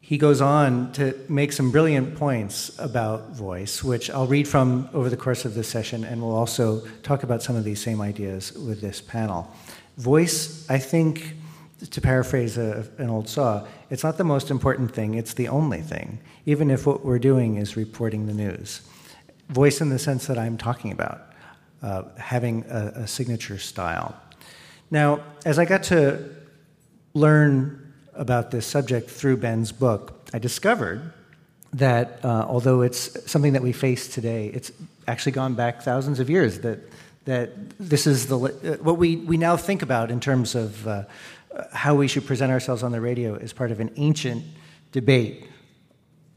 He 0.00 0.18
goes 0.18 0.40
on 0.42 0.92
to 0.92 1.18
make 1.30 1.52
some 1.52 1.70
brilliant 1.70 2.16
points 2.16 2.78
about 2.78 3.30
voice, 3.30 3.82
which 3.82 4.10
I'll 4.10 4.26
read 4.26 4.46
from 4.46 4.88
over 4.92 5.08
the 5.08 5.16
course 5.16 5.46
of 5.46 5.54
this 5.54 5.68
session, 5.68 6.04
and 6.04 6.20
we'll 6.20 6.36
also 6.36 6.86
talk 7.02 7.22
about 7.22 7.42
some 7.42 7.56
of 7.56 7.64
these 7.64 7.80
same 7.80 8.02
ideas 8.02 8.52
with 8.52 8.82
this 8.82 9.00
panel. 9.00 9.50
Voice, 9.96 10.68
I 10.68 10.78
think, 10.78 11.34
to 11.90 12.00
paraphrase 12.00 12.58
a, 12.58 12.86
an 12.98 13.08
old 13.08 13.28
saw, 13.28 13.66
it's 13.94 14.02
not 14.02 14.18
the 14.18 14.24
most 14.24 14.50
important 14.50 14.92
thing, 14.92 15.14
it's 15.14 15.34
the 15.34 15.46
only 15.46 15.80
thing, 15.80 16.18
even 16.46 16.68
if 16.68 16.84
what 16.84 17.04
we're 17.04 17.20
doing 17.20 17.58
is 17.58 17.76
reporting 17.76 18.26
the 18.26 18.32
news. 18.34 18.80
Voice 19.50 19.80
in 19.80 19.88
the 19.88 20.00
sense 20.00 20.26
that 20.26 20.36
I'm 20.36 20.58
talking 20.58 20.90
about, 20.90 21.30
uh, 21.80 22.02
having 22.18 22.64
a, 22.68 23.02
a 23.04 23.06
signature 23.06 23.56
style. 23.56 24.16
Now, 24.90 25.20
as 25.46 25.60
I 25.60 25.64
got 25.64 25.84
to 25.84 26.28
learn 27.12 27.94
about 28.14 28.50
this 28.50 28.66
subject 28.66 29.08
through 29.08 29.36
Ben's 29.36 29.70
book, 29.70 30.28
I 30.34 30.40
discovered 30.40 31.12
that 31.74 32.18
uh, 32.24 32.46
although 32.48 32.82
it's 32.82 33.30
something 33.30 33.52
that 33.52 33.62
we 33.62 33.70
face 33.70 34.08
today, 34.08 34.48
it's 34.48 34.72
actually 35.06 35.32
gone 35.32 35.54
back 35.54 35.82
thousands 35.82 36.18
of 36.18 36.28
years. 36.28 36.58
That 36.60 36.80
that 37.26 37.78
this 37.78 38.08
is 38.08 38.26
the 38.26 38.38
uh, 38.38 38.82
what 38.82 38.98
we 38.98 39.16
we 39.16 39.36
now 39.36 39.56
think 39.56 39.82
about 39.82 40.10
in 40.10 40.18
terms 40.18 40.56
of 40.56 40.86
uh, 40.88 41.04
how 41.72 41.94
we 41.94 42.08
should 42.08 42.26
present 42.26 42.50
ourselves 42.50 42.82
on 42.82 42.92
the 42.92 43.00
radio 43.00 43.34
is 43.34 43.52
part 43.52 43.70
of 43.70 43.80
an 43.80 43.90
ancient 43.96 44.44
debate 44.92 45.48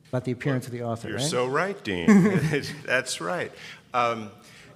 about 0.10 0.26
the 0.26 0.32
appearance 0.32 0.66
well, 0.66 0.74
of 0.74 0.80
the 0.80 0.86
author. 0.86 1.10
You're 1.10 1.18
right? 1.18 1.28
so 1.28 1.48
right, 1.48 1.84
Dean. 1.84 2.08
That's 2.86 3.20
right. 3.22 3.52
Um, 3.94 4.32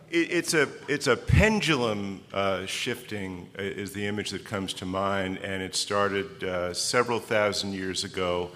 it, 0.09 0.31
it's 0.31 0.53
a 0.53 0.67
it's 0.87 1.07
a 1.07 1.15
pendulum 1.15 2.21
uh, 2.33 2.65
shifting 2.65 3.49
uh, 3.57 3.61
is 3.61 3.93
the 3.93 4.05
image 4.05 4.31
that 4.31 4.45
comes 4.45 4.73
to 4.75 4.85
mind, 4.85 5.37
and 5.39 5.61
it 5.61 5.75
started 5.75 6.43
uh, 6.43 6.73
several 6.73 7.19
thousand 7.19 7.73
years 7.73 8.03
ago 8.03 8.51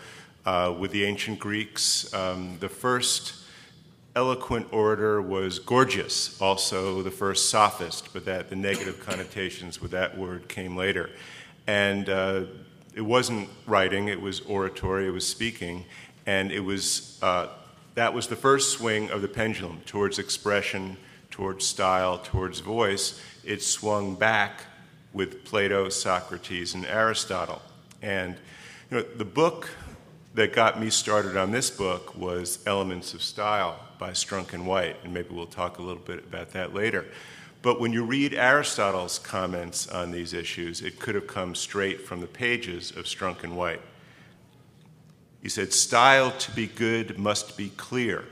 uh, 0.45 0.73
with 0.77 0.91
the 0.91 1.05
ancient 1.05 1.39
Greeks. 1.39 2.13
Um, 2.13 2.57
the 2.59 2.69
first 2.69 3.35
eloquent 4.15 4.67
orator 4.71 5.21
was 5.21 5.59
Gorgias, 5.59 6.39
also 6.41 7.01
the 7.01 7.11
first 7.11 7.49
sophist, 7.49 8.13
but 8.13 8.25
that 8.25 8.49
the 8.49 8.55
negative 8.55 8.99
connotations 9.05 9.81
with 9.81 9.91
that 9.91 10.17
word 10.17 10.47
came 10.47 10.77
later. 10.77 11.09
And 11.67 12.10
uh, 12.10 12.43
it 12.93 13.01
wasn't 13.01 13.50
writing, 13.65 14.07
it 14.07 14.22
was 14.22 14.41
oratory, 14.41 15.07
it 15.07 15.12
was 15.12 15.27
speaking. 15.27 15.86
And 16.25 16.51
it 16.51 16.62
was, 16.62 17.19
uh, 17.22 17.48
that 17.95 18.13
was 18.13 18.27
the 18.27 18.36
first 18.36 18.72
swing 18.72 19.10
of 19.10 19.22
the 19.22 19.27
pendulum 19.27 19.81
towards 19.86 20.19
expression, 20.19 20.98
towards 21.29 21.65
style, 21.65 22.19
towards 22.19 22.60
voice. 22.60 23.22
It 23.43 23.62
swung 23.62 24.15
back 24.15 24.62
with 25.13 25.45
Plato, 25.45 25.89
Socrates, 25.89 26.74
and 26.74 26.86
Aristotle. 26.86 27.62
And 28.01 28.36
you 28.91 28.98
know, 28.98 29.03
the 29.03 29.25
book 29.25 29.69
that 30.36 30.53
got 30.53 30.79
me 30.79 30.89
started 30.89 31.38
on 31.38 31.51
this 31.51 31.69
book 31.69 32.15
was 32.15 32.60
Elements 32.67 33.13
of 33.13 33.24
Style 33.24 33.79
by 33.98 34.12
Strunk 34.12 34.53
and 34.53 34.67
White, 34.67 34.98
and 35.03 35.13
maybe 35.13 35.29
we'll 35.31 35.45
talk 35.45 35.79
a 35.79 35.81
little 35.81 36.03
bit 36.03 36.19
about 36.19 36.51
that 36.51 36.74
later. 36.74 37.05
But 37.65 37.79
when 37.79 37.91
you 37.91 38.03
read 38.03 38.36
Aristotle's 38.36 39.17
comments 39.17 39.88
on 39.88 40.12
these 40.12 40.34
issues, 40.34 40.81
it 40.84 41.00
could 41.00 41.15
have 41.15 41.25
come 41.25 41.55
straight 41.55 42.05
from 42.05 42.22
the 42.22 42.27
pages 42.27 42.91
of 42.91 43.05
Strunk 43.05 43.43
and 43.43 43.57
White. 43.57 43.81
He 45.41 45.50
said, 45.50 45.74
Style 45.74 46.29
to 46.29 46.51
be 46.51 46.67
good 46.67 47.17
must 47.17 47.57
be 47.57 47.69
clear. 47.69 48.25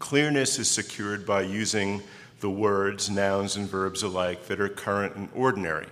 Clearness 0.00 0.58
is 0.58 0.68
secured 0.68 1.24
by 1.24 1.42
using 1.42 2.02
the 2.40 2.50
words, 2.50 3.08
nouns, 3.08 3.54
and 3.54 3.68
verbs 3.68 4.02
alike 4.02 4.46
that 4.48 4.60
are 4.60 4.68
current 4.68 5.14
and 5.14 5.28
ordinary. 5.32 5.86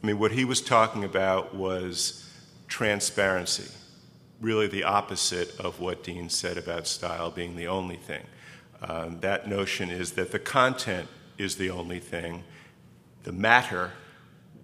I 0.00 0.06
mean, 0.06 0.20
what 0.20 0.30
he 0.30 0.44
was 0.44 0.60
talking 0.60 1.02
about 1.02 1.56
was 1.56 2.24
transparency, 2.68 3.68
really 4.40 4.68
the 4.68 4.84
opposite 4.84 5.58
of 5.58 5.80
what 5.80 6.04
Dean 6.04 6.28
said 6.28 6.56
about 6.56 6.86
style 6.86 7.32
being 7.32 7.56
the 7.56 7.66
only 7.66 7.96
thing. 7.96 8.22
Um, 8.80 9.18
that 9.22 9.48
notion 9.48 9.90
is 9.90 10.12
that 10.12 10.30
the 10.30 10.38
content 10.38 11.08
is 11.38 11.56
the 11.56 11.70
only 11.70 11.98
thing. 11.98 12.44
The 13.24 13.32
matter, 13.32 13.92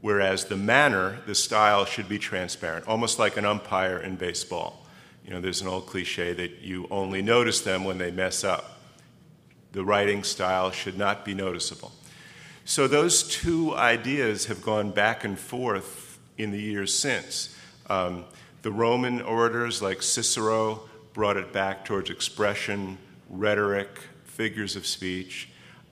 whereas 0.01 0.47
the 0.47 0.57
manner, 0.57 1.19
the 1.27 1.35
style 1.35 1.85
should 1.85 2.09
be 2.09 2.19
transparent, 2.19 2.87
almost 2.87 3.19
like 3.19 3.37
an 3.37 3.45
umpire 3.45 3.99
in 3.99 4.17
baseball. 4.17 4.87
You 5.25 5.35
know, 5.35 5.41
there's 5.41 5.61
an 5.61 5.69
old 5.69 5.87
cliche 5.87 6.33
that 6.33 6.61
you 6.63 6.89
only 6.91 7.23
notice 7.23 7.61
them 7.61 7.85
when 7.85 7.99
they 7.99 8.11
mess 8.11 8.45
up. 8.45 8.81
The 9.73 9.85
writing 9.85 10.25
style 10.25 10.71
should 10.71 10.97
not 10.97 11.25
be 11.25 11.35
noticeable. 11.35 11.93
So 12.65 12.89
those 12.89 13.23
two 13.23 13.75
ideas 13.75 14.47
have 14.47 14.63
gone 14.63 14.91
back 14.91 15.25
and 15.25 15.39
forth 15.39 16.19
in 16.37 16.51
the 16.51 16.61
years 16.61 16.95
since. 16.95 17.55
Um, 17.89 18.25
the 18.63 18.71
Roman 18.71 19.21
orators 19.23 19.83
like 19.83 20.03
Cicero 20.03 20.89
brought 21.13 21.37
it 21.37 21.53
back 21.53 21.85
towards 21.85 22.11
expression, 22.11 22.99
rhetoric, 23.29 23.89
figures 24.25 24.77
of 24.77 24.87
speech. 24.87 25.49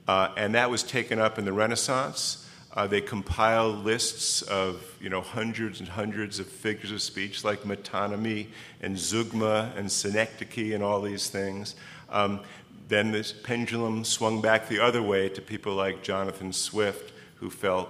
Uh, 0.07 0.31
and 0.37 0.55
that 0.55 0.69
was 0.69 0.83
taken 0.83 1.19
up 1.19 1.37
in 1.37 1.45
the 1.45 1.53
Renaissance. 1.53 2.47
Uh, 2.73 2.85
they 2.85 3.01
compiled 3.01 3.83
lists 3.83 4.43
of 4.43 4.95
you 5.01 5.09
know 5.09 5.21
hundreds 5.21 5.79
and 5.79 5.89
hundreds 5.89 6.39
of 6.39 6.47
figures 6.47 6.91
of 6.91 7.01
speech 7.01 7.43
like 7.43 7.63
metonymy 7.63 8.47
and 8.81 8.95
zeugma 8.95 9.75
and 9.75 9.91
synecdoche 9.91 10.73
and 10.73 10.83
all 10.83 11.01
these 11.01 11.29
things. 11.29 11.75
Um, 12.09 12.41
then 12.87 13.11
this 13.11 13.33
pendulum 13.33 14.05
swung 14.05 14.41
back 14.41 14.69
the 14.69 14.79
other 14.79 15.01
way 15.01 15.27
to 15.29 15.41
people 15.41 15.73
like 15.73 16.03
Jonathan 16.03 16.53
Swift, 16.53 17.11
who 17.35 17.49
felt 17.49 17.89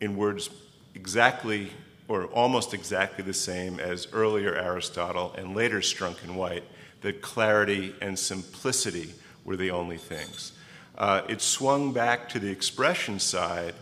in 0.00 0.16
words 0.16 0.50
exactly 0.94 1.70
or 2.08 2.26
almost 2.26 2.74
exactly 2.74 3.24
the 3.24 3.34
same 3.34 3.80
as 3.80 4.08
earlier 4.12 4.54
Aristotle 4.54 5.34
and 5.38 5.56
later 5.56 5.78
Strunk 5.80 6.22
and 6.22 6.36
White, 6.36 6.64
that 7.00 7.22
clarity 7.22 7.94
and 8.00 8.18
simplicity 8.18 9.14
were 9.44 9.56
the 9.56 9.70
only 9.70 9.96
things. 9.96 10.52
Uh, 10.98 11.20
it 11.28 11.42
swung 11.42 11.92
back 11.92 12.28
to 12.30 12.38
the 12.38 12.48
expression 12.48 13.18
side 13.18 13.74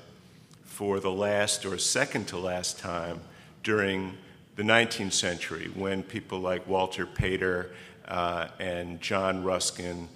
for 0.65 0.99
the 0.99 1.11
last 1.11 1.65
or 1.65 1.79
second 1.79 2.27
to 2.27 2.37
last 2.37 2.79
time 2.79 3.21
during 3.63 4.17
the 4.57 4.63
19th 4.63 5.13
century 5.13 5.71
when 5.75 6.03
people 6.03 6.41
like 6.41 6.67
Walter 6.67 7.07
Pater 7.07 7.71
uh, 8.09 8.49
and 8.59 9.01
John 9.01 9.45
Ruskin 9.45 10.09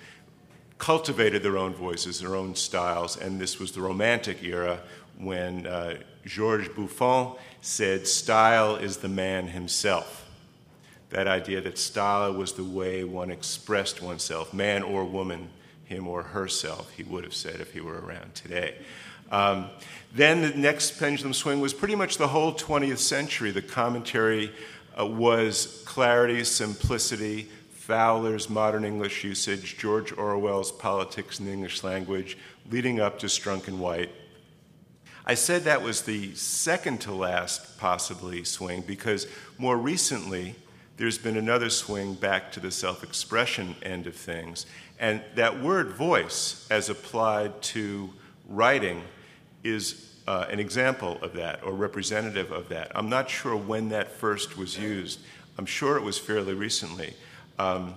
cultivated 0.79 1.43
their 1.43 1.57
own 1.57 1.73
voices, 1.73 2.21
their 2.21 2.35
own 2.35 2.55
styles, 2.57 3.17
and 3.17 3.41
this 3.41 3.61
was 3.61 3.73
the 3.73 3.81
Romantic 3.81 4.43
era 4.43 4.81
when 5.19 5.67
uh, 5.67 5.99
Georges 6.25 6.69
Buffon 6.69 7.37
said, 7.61 8.07
Style 8.07 8.77
is 8.77 8.99
the 8.99 9.09
man 9.09 9.49
himself. 9.49 10.27
That 11.11 11.27
idea 11.27 11.61
that 11.61 11.79
style 11.79 12.33
was 12.35 12.53
the 12.53 12.65
way 12.65 13.03
one 13.05 13.31
expressed 13.31 14.03
oneself, 14.03 14.53
man 14.53 14.83
or 14.83 15.05
woman 15.05 15.49
him 15.89 16.07
or 16.07 16.23
herself, 16.23 16.93
he 16.93 17.03
would 17.03 17.25
have 17.25 17.35
said 17.35 17.61
if 17.61 17.73
he 17.73 17.81
were 17.81 17.99
around 17.99 18.35
today. 18.35 18.77
Um, 19.31 19.71
then 20.15 20.43
the 20.43 20.51
next 20.51 20.99
pendulum 20.99 21.35
swing 21.35 21.61
was 21.61 21.75
pretty 21.75 21.95
much 21.95 22.19
the 22.19 22.29
whole 22.29 22.55
20th 22.55 22.99
century. 22.99 23.51
The 23.51 23.63
commentary 23.63 24.53
uh, 24.99 25.07
was 25.07 25.83
clarity, 25.87 26.45
simplicity, 26.45 27.49
Fowler's 27.71 28.51
modern 28.51 28.85
English 28.85 29.25
usage, 29.25 29.79
George 29.79 30.13
Orwell's 30.13 30.71
politics 30.71 31.41
in 31.41 31.47
the 31.47 31.53
English 31.53 31.83
language, 31.83 32.37
leading 32.71 33.01
up 33.01 33.19
to 33.21 33.27
Strunk 33.27 33.67
and 33.67 33.81
White. 33.81 34.11
I 35.25 35.35
said 35.35 35.65
that 35.65 35.83
was 35.83 36.03
the 36.03 36.35
second 36.35 37.01
to 37.03 37.13
last, 37.13 37.79
possibly, 37.79 38.45
swing 38.45 38.83
because 38.87 39.27
more 39.57 39.77
recently, 39.77 40.55
there's 40.99 41.17
been 41.17 41.37
another 41.37 41.71
swing 41.71 42.15
back 42.15 42.51
to 42.53 42.61
the 42.61 42.71
self 42.71 43.05
expression 43.05 43.77
end 43.83 44.07
of 44.07 44.17
things. 44.17 44.67
And 44.99 45.23
that 45.37 45.61
word 45.63 45.91
voice, 45.91 46.67
as 46.71 46.89
applied 46.89 47.63
to 47.63 48.11
writing, 48.49 49.03
is 49.63 50.17
uh, 50.27 50.47
an 50.51 50.59
example 50.59 51.19
of 51.23 51.33
that 51.35 51.63
or 51.63 51.73
representative 51.73 52.51
of 52.51 52.69
that. 52.69 52.91
I'm 52.95 53.09
not 53.09 53.31
sure 53.31 53.57
when 53.57 53.91
that 53.91 54.11
first 54.11 54.57
was 54.57 54.77
used. 54.77 55.21
I'm 55.57 55.67
sure 55.67 55.97
it 55.97 56.03
was 56.03 56.19
fairly 56.19 56.55
recently. 56.55 57.15
Um, 57.59 57.95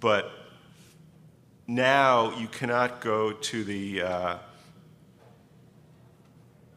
but 0.00 0.30
now 1.66 2.36
you 2.38 2.48
cannot 2.48 3.00
go 3.00 3.32
to 3.32 3.64
the 3.64 4.02
uh, 4.02 4.38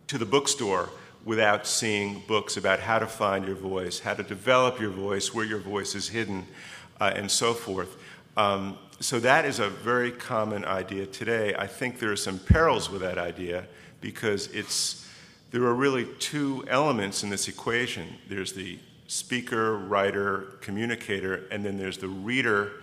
to 0.07 0.17
the 0.17 0.25
bookstore 0.25 0.89
without 1.23 1.65
seeing 1.65 2.21
books 2.27 2.57
about 2.57 2.79
how 2.79 2.99
to 2.99 3.07
find 3.07 3.45
your 3.45 3.55
voice, 3.55 3.99
how 3.99 4.13
to 4.13 4.23
develop 4.23 4.79
your 4.79 4.89
voice, 4.89 5.33
where 5.33 5.45
your 5.45 5.59
voice 5.59 5.95
is 5.95 6.09
hidden, 6.09 6.45
uh, 6.99 7.13
and 7.15 7.31
so 7.31 7.53
forth. 7.53 7.95
Um, 8.35 8.77
so 9.01 9.19
that 9.19 9.45
is 9.45 9.59
a 9.59 9.67
very 9.67 10.11
common 10.11 10.63
idea 10.63 11.07
today. 11.07 11.55
I 11.57 11.65
think 11.65 11.99
there 11.99 12.11
are 12.11 12.15
some 12.17 12.37
perils 12.37 12.89
with 12.89 13.01
that 13.01 13.17
idea 13.17 13.65
because 13.99 14.47
it's 14.47 15.07
there 15.49 15.63
are 15.63 15.73
really 15.73 16.05
two 16.19 16.63
elements 16.67 17.23
in 17.23 17.29
this 17.29 17.47
equation. 17.47 18.07
There's 18.29 18.53
the 18.53 18.79
speaker, 19.07 19.77
writer, 19.77 20.53
communicator, 20.61 21.47
and 21.51 21.65
then 21.65 21.77
there's 21.77 21.97
the 21.97 22.07
reader, 22.07 22.73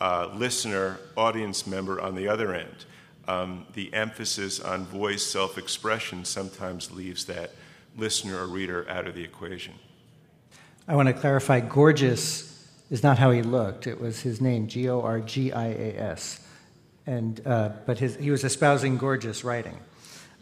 uh, 0.00 0.28
listener, 0.34 0.98
audience 1.16 1.66
member 1.66 2.00
on 2.00 2.14
the 2.14 2.28
other 2.28 2.52
end. 2.52 2.84
Um, 3.28 3.64
the 3.74 3.94
emphasis 3.94 4.60
on 4.60 4.84
voice 4.86 5.24
self 5.24 5.56
expression 5.56 6.24
sometimes 6.24 6.90
leaves 6.90 7.24
that 7.26 7.52
listener 7.96 8.38
or 8.38 8.48
reader 8.48 8.86
out 8.88 9.06
of 9.06 9.14
the 9.14 9.22
equation. 9.22 9.74
I 10.88 10.96
want 10.96 11.06
to 11.06 11.14
clarify 11.14 11.60
gorgeous 11.60 12.49
is 12.90 13.02
not 13.02 13.18
how 13.18 13.30
he 13.30 13.42
looked, 13.42 13.86
it 13.86 14.00
was 14.00 14.20
his 14.20 14.40
name, 14.40 14.66
G 14.66 14.88
O 14.88 15.00
R 15.00 15.20
G 15.20 15.52
I 15.52 15.68
A 15.68 15.94
S. 15.98 16.40
And, 17.06 17.40
uh, 17.46 17.70
but 17.86 17.98
his, 17.98 18.16
he 18.16 18.30
was 18.30 18.44
espousing 18.44 18.98
gorgeous 18.98 19.42
writing. 19.42 19.78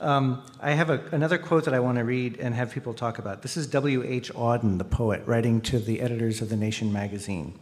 Um, 0.00 0.44
I 0.60 0.72
have 0.72 0.90
a, 0.90 1.00
another 1.12 1.38
quote 1.38 1.64
that 1.64 1.74
I 1.74 1.80
want 1.80 1.98
to 1.98 2.04
read 2.04 2.38
and 2.38 2.54
have 2.54 2.72
people 2.72 2.94
talk 2.94 3.18
about. 3.18 3.42
This 3.42 3.56
is 3.56 3.66
W.H. 3.68 4.32
Auden, 4.34 4.78
the 4.78 4.84
poet, 4.84 5.22
writing 5.26 5.60
to 5.62 5.78
the 5.78 6.00
editors 6.00 6.40
of 6.40 6.48
The 6.48 6.56
Nation 6.56 6.92
magazine. 6.92 7.58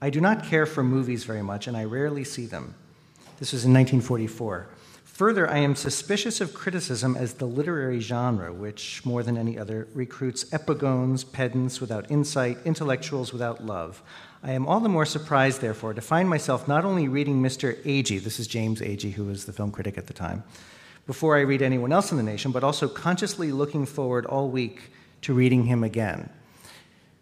I 0.00 0.10
do 0.10 0.20
not 0.20 0.44
care 0.44 0.66
for 0.66 0.82
movies 0.82 1.24
very 1.24 1.42
much, 1.42 1.66
and 1.66 1.76
I 1.76 1.84
rarely 1.84 2.24
see 2.24 2.44
them. 2.46 2.74
This 3.38 3.52
was 3.52 3.64
in 3.64 3.72
1944. 3.72 4.68
Further, 5.12 5.48
I 5.48 5.58
am 5.58 5.74
suspicious 5.74 6.40
of 6.40 6.54
criticism 6.54 7.18
as 7.18 7.34
the 7.34 7.44
literary 7.44 8.00
genre, 8.00 8.50
which, 8.50 9.04
more 9.04 9.22
than 9.22 9.36
any 9.36 9.58
other, 9.58 9.86
recruits 9.92 10.50
epigones, 10.54 11.22
pedants 11.22 11.82
without 11.82 12.10
insight, 12.10 12.56
intellectuals 12.64 13.30
without 13.30 13.62
love. 13.62 14.02
I 14.42 14.52
am 14.52 14.66
all 14.66 14.80
the 14.80 14.88
more 14.88 15.04
surprised, 15.04 15.60
therefore, 15.60 15.92
to 15.92 16.00
find 16.00 16.30
myself 16.30 16.66
not 16.66 16.86
only 16.86 17.08
reading 17.08 17.42
Mr. 17.42 17.76
Agee, 17.84 18.24
this 18.24 18.40
is 18.40 18.46
James 18.46 18.80
Agee, 18.80 19.12
who 19.12 19.26
was 19.26 19.44
the 19.44 19.52
film 19.52 19.70
critic 19.70 19.98
at 19.98 20.06
the 20.06 20.14
time, 20.14 20.44
before 21.06 21.36
I 21.36 21.42
read 21.42 21.60
anyone 21.60 21.92
else 21.92 22.10
in 22.10 22.16
the 22.16 22.22
nation, 22.22 22.50
but 22.50 22.64
also 22.64 22.88
consciously 22.88 23.52
looking 23.52 23.84
forward 23.84 24.24
all 24.24 24.48
week 24.48 24.92
to 25.20 25.34
reading 25.34 25.66
him 25.66 25.84
again. 25.84 26.30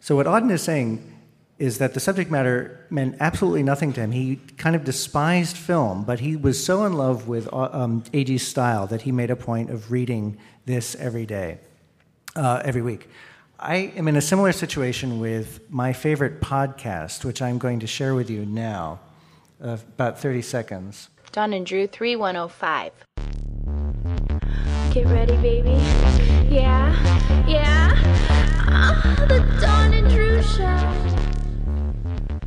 So, 0.01 0.15
what 0.15 0.27
Auden 0.27 0.53
is 0.53 0.63
saying 0.63 1.20
is 1.61 1.77
that 1.77 1.93
the 1.93 2.01
subject 2.01 2.31
matter 2.31 2.87
meant 2.89 3.15
absolutely 3.21 3.63
nothing 3.63 3.93
to 3.93 4.01
him. 4.01 4.13
He 4.13 4.37
kind 4.57 4.75
of 4.75 4.83
despised 4.83 5.59
film, 5.59 6.05
but 6.05 6.21
he 6.21 6.35
was 6.35 6.65
so 6.65 6.87
in 6.87 6.95
love 6.95 7.29
with 7.29 7.53
uh, 7.53 7.69
um, 7.71 8.03
Agee's 8.15 8.47
style 8.49 8.87
that 8.87 9.03
he 9.03 9.13
made 9.13 9.31
a 9.31 9.37
point 9.37 9.69
of 9.69 9.93
reading 9.93 10.39
this 10.65 10.95
every 10.95 11.27
day, 11.27 11.59
uh, 12.35 12.63
every 12.65 12.81
week. 12.81 13.11
I 13.59 13.93
am 13.95 14.09
in 14.09 14.17
a 14.17 14.23
similar 14.23 14.53
situation 14.53 15.21
with 15.21 15.61
my 15.71 15.93
favorite 15.93 16.41
podcast, 16.41 17.27
which 17.27 17.43
I'm 17.43 17.59
going 17.59 17.81
to 17.81 17.87
share 17.87 18.15
with 18.15 18.31
you 18.31 18.47
now, 18.47 19.01
uh, 19.63 19.77
about 19.97 20.19
30 20.19 20.41
seconds. 20.41 21.11
Don 21.31 21.53
and 21.53 21.67
Drew 21.67 21.87
3105. 21.87 22.93
Get 24.95 25.07
ready, 25.09 25.37
baby. 25.37 25.73
Yeah, 26.51 27.47
yeah. 27.47 27.91
Ah, 28.67 29.27
the 29.29 29.41
Don 29.61 29.93
and 29.93 30.09
Drew 30.09 30.43
Show. 30.43 31.30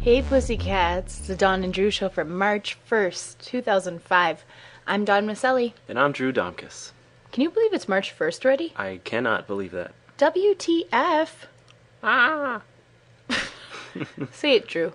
Hey, 0.04 0.22
Pussycats. 0.22 1.20
It's 1.20 1.28
the 1.30 1.36
Don 1.38 1.64
and 1.64 1.74
Drew 1.74 1.90
Show 1.90 2.10
for 2.10 2.26
March 2.26 2.78
1st, 2.90 3.38
2005. 3.40 4.44
I'm 4.86 5.06
Don 5.06 5.26
Maselli. 5.26 5.72
And 5.88 5.98
I'm 5.98 6.12
Drew 6.12 6.34
Domkus. 6.34 6.92
Can 7.32 7.42
you 7.42 7.50
believe 7.50 7.72
it's 7.72 7.88
March 7.88 8.14
1st 8.14 8.44
already? 8.44 8.74
I 8.76 9.00
cannot 9.06 9.48
believe 9.48 9.72
that. 9.72 9.94
WTF. 10.18 11.30
Ah. 12.04 12.64
say 14.34 14.56
it, 14.58 14.68
Drew. 14.68 14.92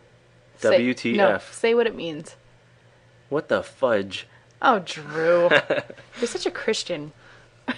Say, 0.59 0.79
WTF. 0.79 1.17
No, 1.17 1.39
say 1.53 1.73
what 1.73 1.87
it 1.87 1.97
means. 1.97 2.37
What 3.31 3.49
the 3.49 3.63
fudge? 3.63 4.27
Oh, 4.61 4.81
Drew. 4.81 5.49
You're 6.19 6.27
such 6.27 6.45
a 6.45 6.51
Christian. 6.51 7.13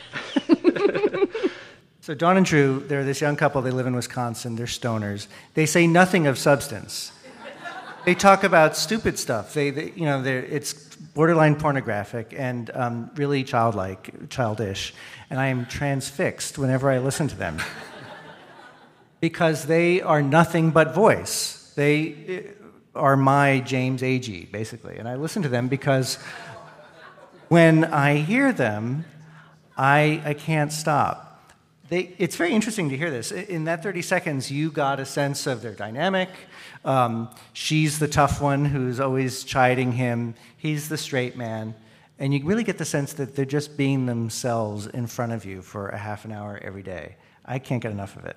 So 2.02 2.14
Don 2.14 2.38
and 2.38 2.46
Drew, 2.46 2.80
they're 2.88 3.04
this 3.04 3.20
young 3.20 3.36
couple. 3.36 3.60
They 3.60 3.70
live 3.70 3.86
in 3.86 3.94
Wisconsin. 3.94 4.56
They're 4.56 4.66
stoners. 4.66 5.26
They 5.54 5.66
say 5.66 5.86
nothing 5.86 6.26
of 6.26 6.38
substance. 6.38 7.12
They 8.10 8.16
talk 8.16 8.42
about 8.42 8.76
stupid 8.76 9.20
stuff. 9.20 9.54
They, 9.54 9.70
they 9.70 9.92
you 9.94 10.04
know, 10.04 10.24
it's 10.24 10.72
borderline 11.14 11.54
pornographic 11.54 12.34
and 12.36 12.68
um, 12.74 13.08
really 13.14 13.44
childlike, 13.44 14.28
childish. 14.28 14.92
And 15.30 15.38
I 15.38 15.46
am 15.46 15.64
transfixed 15.66 16.58
whenever 16.58 16.90
I 16.90 16.98
listen 16.98 17.28
to 17.28 17.36
them 17.36 17.58
because 19.20 19.66
they 19.66 20.00
are 20.02 20.22
nothing 20.22 20.72
but 20.72 20.92
voice. 20.92 21.72
They 21.76 22.48
uh, 22.96 22.98
are 22.98 23.16
my 23.16 23.60
James 23.60 24.02
Agee, 24.02 24.50
basically. 24.50 24.96
And 24.96 25.08
I 25.08 25.14
listen 25.14 25.42
to 25.42 25.48
them 25.48 25.68
because 25.68 26.16
when 27.46 27.84
I 27.84 28.16
hear 28.16 28.52
them, 28.52 29.04
I, 29.76 30.20
I 30.24 30.34
can't 30.34 30.72
stop. 30.72 31.30
They, 31.90 32.12
it's 32.18 32.34
very 32.34 32.54
interesting 32.54 32.88
to 32.90 32.96
hear 32.96 33.12
this. 33.12 33.30
In 33.30 33.66
that 33.66 33.84
30 33.84 34.02
seconds, 34.02 34.50
you 34.50 34.72
got 34.72 34.98
a 34.98 35.06
sense 35.06 35.46
of 35.46 35.62
their 35.62 35.74
dynamic. 35.74 36.28
Um, 36.84 37.28
she's 37.52 37.98
the 37.98 38.08
tough 38.08 38.40
one 38.40 38.64
who's 38.64 39.00
always 39.00 39.44
chiding 39.44 39.92
him, 39.92 40.34
he's 40.56 40.88
the 40.88 40.96
straight 40.96 41.36
man. 41.36 41.74
And 42.18 42.34
you 42.34 42.44
really 42.44 42.64
get 42.64 42.78
the 42.78 42.84
sense 42.84 43.14
that 43.14 43.34
they're 43.34 43.46
just 43.46 43.76
being 43.76 44.06
themselves 44.06 44.86
in 44.86 45.06
front 45.06 45.32
of 45.32 45.44
you 45.44 45.62
for 45.62 45.88
a 45.88 45.98
half 45.98 46.24
an 46.24 46.32
hour 46.32 46.60
every 46.62 46.82
day. 46.82 47.16
I 47.46 47.58
can't 47.58 47.82
get 47.82 47.92
enough 47.92 48.16
of 48.16 48.26
it. 48.26 48.36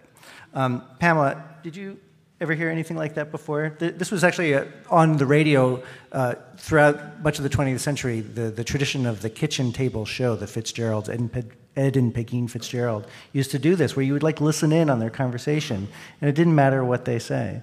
Um, 0.54 0.84
Pamela, 1.00 1.44
did 1.64 1.76
you 1.76 2.00
ever 2.40 2.54
hear 2.54 2.70
anything 2.70 2.98
like 2.98 3.16
that 3.16 3.32
before? 3.32 3.76
This 3.80 4.10
was 4.10 4.24
actually 4.24 4.54
uh, 4.54 4.66
on 4.90 5.18
the 5.18 5.26
radio 5.26 5.84
uh, 6.12 6.36
throughout 6.58 7.22
much 7.22 7.40
of 7.40 7.44
the 7.44 7.50
20th 7.50 7.80
century, 7.80 8.22
the, 8.22 8.52
the 8.52 8.64
tradition 8.64 9.06
of 9.06 9.22
the 9.22 9.30
kitchen 9.30 9.72
table 9.72 10.06
show, 10.06 10.36
the 10.36 10.48
Fitzgeralds, 10.48 11.10
Ed, 11.10 11.52
Ed 11.76 11.98
and 11.98 12.14
Fitzgerald 12.52 13.08
used 13.34 13.52
to 13.52 13.60
do 13.60 13.76
this, 13.76 13.96
where 13.96 14.04
you 14.04 14.14
would 14.14 14.24
like 14.24 14.40
listen 14.40 14.72
in 14.72 14.90
on 14.90 15.00
their 15.00 15.10
conversation, 15.10 15.88
and 16.22 16.30
it 16.30 16.36
didn't 16.36 16.56
matter 16.56 16.84
what 16.86 17.06
they 17.06 17.20
say. 17.20 17.62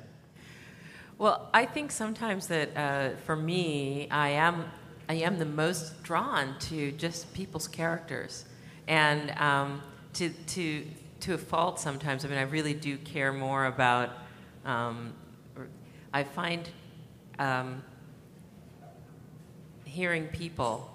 Well, 1.21 1.51
I 1.53 1.67
think 1.67 1.93
sometimes 1.93 2.47
that 2.47 2.75
uh, 2.75 3.17
for 3.27 3.37
me, 3.37 4.09
I 4.11 4.31
am 4.31 4.65
I 5.07 5.17
am 5.17 5.39
the 5.39 5.45
most 5.45 6.03
drawn 6.03 6.59
to 6.61 6.93
just 6.93 7.35
people's 7.35 7.69
characters, 7.69 8.47
and 8.89 9.31
um, 9.33 9.83
to 10.15 10.31
to 10.31 10.87
to 11.21 11.35
a 11.35 11.39
fault 11.39 11.79
sometimes. 11.79 12.25
I 12.25 12.29
mean, 12.29 12.39
I 12.39 12.45
really 12.45 12.73
do 12.73 12.97
care 12.97 13.35
more 13.35 13.67
about. 13.67 14.09
Um, 14.65 15.13
I 16.11 16.25
find 16.25 16.67
um, 17.39 17.85
hearing 19.85 20.27
people 20.29 20.91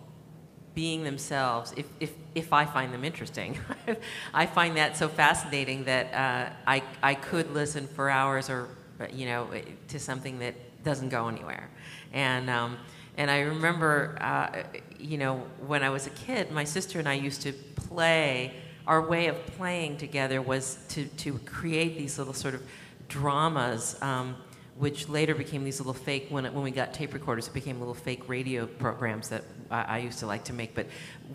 being 0.74 1.04
themselves, 1.04 1.72
if, 1.78 1.86
if, 2.00 2.12
if 2.34 2.52
I 2.52 2.66
find 2.66 2.92
them 2.92 3.04
interesting. 3.06 3.60
I 4.34 4.46
find 4.48 4.76
that 4.76 4.98
so 4.98 5.08
fascinating 5.08 5.86
that 5.86 6.14
uh, 6.14 6.54
I, 6.68 6.84
I 7.02 7.14
could 7.14 7.54
listen 7.54 7.88
for 7.88 8.10
hours 8.10 8.50
or, 8.50 8.68
you 9.12 9.26
know, 9.26 9.50
to 9.90 10.00
something 10.00 10.40
that 10.40 10.56
doesn't 10.84 11.10
go 11.10 11.28
anywhere. 11.28 11.70
And, 12.14 12.50
um, 12.50 12.78
and 13.18 13.32
I 13.32 13.42
remember, 13.42 14.18
uh, 14.22 14.64
you 15.00 15.18
know, 15.18 15.44
when 15.66 15.84
I 15.84 15.90
was 15.90 16.08
a 16.08 16.12
kid, 16.12 16.52
my 16.52 16.64
sister 16.64 17.00
and 17.00 17.08
I 17.08 17.14
used 17.14 17.42
to 17.44 17.54
play. 17.54 18.54
Our 18.88 19.02
way 19.02 19.28
of 19.28 19.46
playing 19.58 19.98
together 19.98 20.42
was 20.42 20.78
to, 20.90 21.06
to 21.06 21.40
create 21.40 21.98
these 21.98 22.20
little 22.20 22.34
sort 22.34 22.54
of 22.54 22.62
dramas 23.08 24.00
um, 24.02 24.36
which 24.78 25.08
later 25.08 25.34
became 25.34 25.64
these 25.64 25.80
little 25.80 25.94
fake, 25.94 26.28
when, 26.30 26.44
when 26.54 26.64
we 26.64 26.72
got 26.72 26.94
tape 26.94 27.14
recorders, 27.14 27.48
it 27.48 27.54
became 27.54 27.80
little 27.80 27.94
fake 27.94 28.28
radio 28.28 28.66
programs 28.66 29.30
that 29.30 29.44
I, 29.72 29.82
I, 29.84 29.98
used 30.00 30.20
to 30.20 30.28
like 30.28 30.44
to 30.46 30.54
make. 30.54 30.76
But 30.76 30.88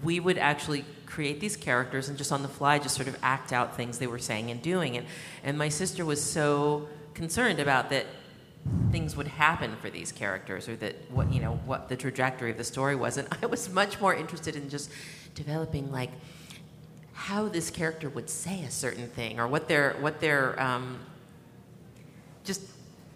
we 0.03 0.21
would 0.21 0.37
actually 0.37 0.85
create 1.07 1.41
these 1.41 1.57
characters 1.57 2.11
and 2.11 2.19
just 2.19 2.33
on 2.33 2.43
the 2.43 2.49
fly 2.49 2.79
just 2.79 2.95
sort 2.95 3.09
of 3.09 3.17
act 3.23 3.53
out 3.55 3.77
things 3.77 3.99
they 3.99 4.07
were 4.07 4.19
saying 4.19 4.51
and 4.51 4.61
doing. 4.61 4.99
And, 4.99 5.07
and 5.43 5.57
my 5.57 5.71
sister 5.71 6.05
was 6.05 6.23
so 6.23 6.89
concerned 7.15 7.61
about 7.61 7.91
that 7.91 8.07
things 8.91 9.17
would 9.17 9.27
happen 9.27 9.77
for 9.77 9.91
these 9.91 10.13
characters 10.13 10.69
or 10.69 10.77
that 10.77 10.95
what, 11.11 11.33
you 11.33 11.41
know, 11.41 11.61
what 11.65 11.89
the 11.89 11.97
trajectory 11.97 12.51
of 12.51 12.57
the 12.57 12.65
story 12.65 12.95
was. 12.95 13.17
And 13.17 13.29
I 13.43 13.47
was 13.47 13.69
much 13.71 14.01
more 14.01 14.15
interested 14.15 14.57
in 14.57 14.69
just 14.69 14.91
developing 15.35 15.91
like 15.91 16.11
how 17.13 17.49
this 17.49 17.71
character 17.71 18.09
would 18.09 18.31
say 18.31 18.63
a 18.65 18.71
certain 18.71 19.09
thing 19.09 19.39
or 19.39 19.47
what 19.47 19.69
their, 19.69 19.95
what 20.01 20.21
their 20.21 20.61
um, 20.61 20.99
just 22.45 22.63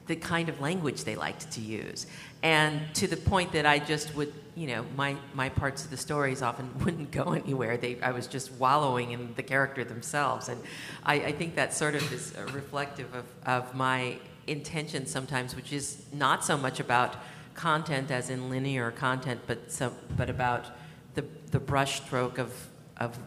the 0.06 0.16
kind 0.16 0.48
of 0.48 0.60
language 0.60 1.04
they 1.04 1.16
liked 1.16 1.50
to 1.52 1.60
use. 1.60 2.06
And 2.42 2.82
to 2.94 3.06
the 3.06 3.16
point 3.16 3.52
that 3.52 3.64
I 3.64 3.78
just 3.78 4.14
would, 4.14 4.32
you 4.54 4.66
know, 4.66 4.84
my, 4.96 5.16
my 5.32 5.48
parts 5.48 5.84
of 5.84 5.90
the 5.90 5.96
stories 5.96 6.42
often 6.42 6.70
wouldn't 6.84 7.10
go 7.10 7.32
anywhere. 7.32 7.76
They, 7.76 8.00
I 8.00 8.12
was 8.12 8.26
just 8.26 8.52
wallowing 8.52 9.12
in 9.12 9.34
the 9.34 9.42
character 9.42 9.84
themselves. 9.84 10.48
And 10.48 10.62
I, 11.04 11.14
I 11.14 11.32
think 11.32 11.54
that 11.54 11.72
sort 11.72 11.94
of 11.94 12.12
is 12.12 12.34
uh, 12.36 12.42
reflective 12.52 13.14
of, 13.14 13.24
of 13.46 13.74
my 13.74 14.18
intention 14.46 15.06
sometimes, 15.06 15.56
which 15.56 15.72
is 15.72 16.04
not 16.12 16.44
so 16.44 16.56
much 16.56 16.80
about 16.80 17.16
content 17.54 18.10
as 18.10 18.30
in 18.30 18.50
linear 18.50 18.90
content, 18.90 19.40
but 19.46 19.72
some, 19.72 19.94
but 20.16 20.28
about 20.28 20.66
the 21.14 21.24
the 21.50 21.60
brushstroke 21.60 22.38
of 22.38 22.52
of 22.96 23.18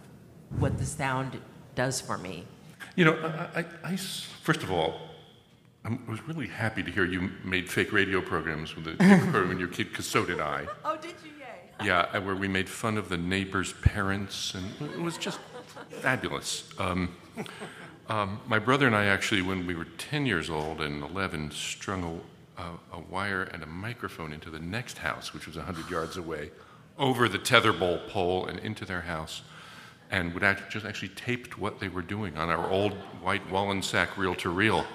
what 0.60 0.78
the 0.78 0.86
sound 0.86 1.40
does 1.76 2.02
for 2.02 2.18
me. 2.18 2.46
You 2.96 3.06
know, 3.06 3.50
I, 3.56 3.62
I, 3.62 3.66
I 3.84 3.96
first 3.96 4.64
of 4.64 4.72
all, 4.72 5.07
I 5.88 5.98
was 6.12 6.22
really 6.28 6.48
happy 6.48 6.84
to 6.84 6.92
hear 6.92 7.06
you 7.06 7.32
made 7.46 7.70
fake 7.70 7.94
radio 7.94 8.20
programs 8.20 8.76
with 8.76 8.86
the 8.86 9.04
when 9.48 9.58
you 9.58 9.68
were 9.68 9.74
kid, 9.74 9.90
because 9.90 10.06
so 10.06 10.26
did 10.26 10.42
I. 10.42 10.68
Oh, 10.84 10.98
did 10.98 11.16
you? 11.24 11.32
Yay! 11.40 11.46
Yeah, 11.86 12.08
uh, 12.14 12.20
where 12.22 12.36
we 12.36 12.48
made 12.48 12.68
fun 12.68 12.98
of 12.98 13.08
the 13.08 13.18
neighbors' 13.18 13.72
parents, 13.72 14.56
and 14.56 14.92
it 14.92 15.00
was 15.00 15.16
just 15.18 15.40
fabulous. 16.02 16.68
Um, 16.80 17.16
um, 18.10 18.42
my 18.48 18.58
brother 18.58 18.88
and 18.88 18.96
I 18.96 19.06
actually, 19.06 19.44
when 19.44 19.68
we 19.68 19.76
were 19.76 19.86
10 19.86 20.26
years 20.26 20.50
old 20.50 20.82
and 20.82 21.04
11, 21.04 21.52
strung 21.52 22.22
a, 22.58 22.62
a, 22.64 22.98
a 22.98 23.00
wire 23.12 23.44
and 23.44 23.62
a 23.62 23.68
microphone 23.68 24.34
into 24.34 24.50
the 24.50 24.60
next 24.60 24.98
house, 24.98 25.36
which 25.36 25.46
was 25.46 25.56
100 25.56 25.90
yards 25.90 26.18
away, 26.18 26.50
over 26.98 27.30
the 27.30 27.40
tetherball 27.40 28.10
pole 28.10 28.48
and 28.48 28.58
into 28.60 28.84
their 28.84 29.02
house, 29.02 29.44
and 30.10 30.34
would 30.34 30.44
act, 30.44 30.72
just 30.72 30.86
actually 30.86 31.10
taped 31.10 31.60
what 31.60 31.80
they 31.80 31.90
were 31.90 32.02
doing 32.02 32.38
on 32.38 32.50
our 32.50 32.68
old 32.72 32.94
white 33.22 33.48
Wollensak 33.52 34.18
reel 34.18 34.34
to 34.36 34.50
reel 34.50 34.86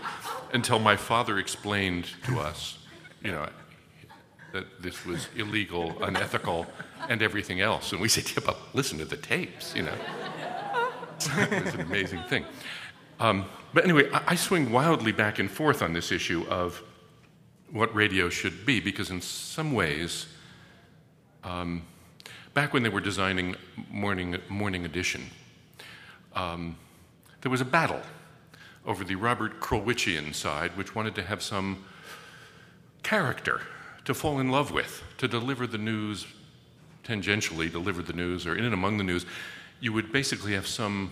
until 0.53 0.79
my 0.79 0.97
father 0.97 1.38
explained 1.38 2.07
to 2.27 2.38
us, 2.38 2.79
you 3.23 3.33
know, 3.33 3.49
that 4.53 4.83
this 4.83 5.07
was 5.07 5.29
illegal, 5.37 6.03
unethical, 6.03 6.67
and 7.09 7.23
everything 7.23 7.61
else. 7.61 7.93
And 7.93 8.01
we 8.01 8.09
said, 8.09 8.31
yeah, 8.31 8.43
but 8.45 8.59
listen 8.75 8.99
to 8.99 9.05
the 9.05 9.17
tapes, 9.17 9.75
you 9.75 9.83
know. 9.83 9.95
it 11.21 11.65
was 11.65 11.75
an 11.75 11.81
amazing 11.81 12.23
thing. 12.25 12.45
Um, 13.19 13.47
but 13.73 13.85
anyway, 13.85 14.11
I, 14.12 14.23
I 14.29 14.35
swing 14.35 14.71
wildly 14.71 15.12
back 15.12 15.38
and 15.38 15.51
forth 15.51 15.81
on 15.81 15.93
this 15.93 16.12
issue 16.12 16.45
of 16.49 16.83
what 17.71 17.95
radio 17.95 18.29
should 18.29 18.67
be, 18.67 18.81
because 18.81 19.11
in 19.11 19.21
some 19.23 19.73
ways, 19.73 20.27
um, 21.45 21.83
back 22.53 22.75
when 22.75 22.83
they 22.83 22.91
were 22.91 23.01
designing 23.01 23.57
Morning, 23.91 24.37
morning 24.49 24.85
Edition, 24.85 25.23
um, 26.35 26.77
there 27.41 27.51
was 27.51 27.61
a 27.61 27.65
battle 27.65 28.01
over 28.87 29.05
the 29.05 29.14
Robert 29.14 29.61
Krulwickian 29.61 30.35
side, 30.35 30.77
which 30.77 30.95
wanted 30.95 31.14
to 31.14 31.23
have 31.23 31.42
some 31.42 31.85
character 33.03 33.61
to 34.05 34.14
fall 34.14 34.40
in 34.40 34.51
love 34.51 34.73
with, 34.73 35.03
to 35.18 35.29
deliver 35.29 35.66
the 35.66 35.79
news, 35.79 36.27
tangentially 37.05 37.71
deliver 37.71 38.03
the 38.03 38.12
news, 38.12 38.47
or 38.47 38.57
in 38.57 38.64
and 38.64 38.75
among 38.75 38.99
the 38.99 39.05
news. 39.05 39.25
You 39.81 39.92
would 39.92 40.12
basically 40.12 40.55
have 40.55 40.66
some 40.66 41.11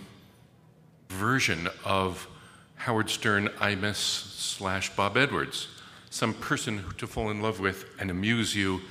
version 1.09 1.69
of 1.85 2.27
Howard 2.75 3.09
Stern, 3.09 3.47
Imus 3.59 3.95
slash 3.95 4.93
Bob 4.95 5.15
Edwards, 5.17 5.67
some 6.09 6.33
person 6.33 6.83
to 6.97 7.07
fall 7.07 7.29
in 7.29 7.41
love 7.41 7.59
with 7.59 7.85
and 7.99 8.11
amuse 8.11 8.55
you 8.55 8.81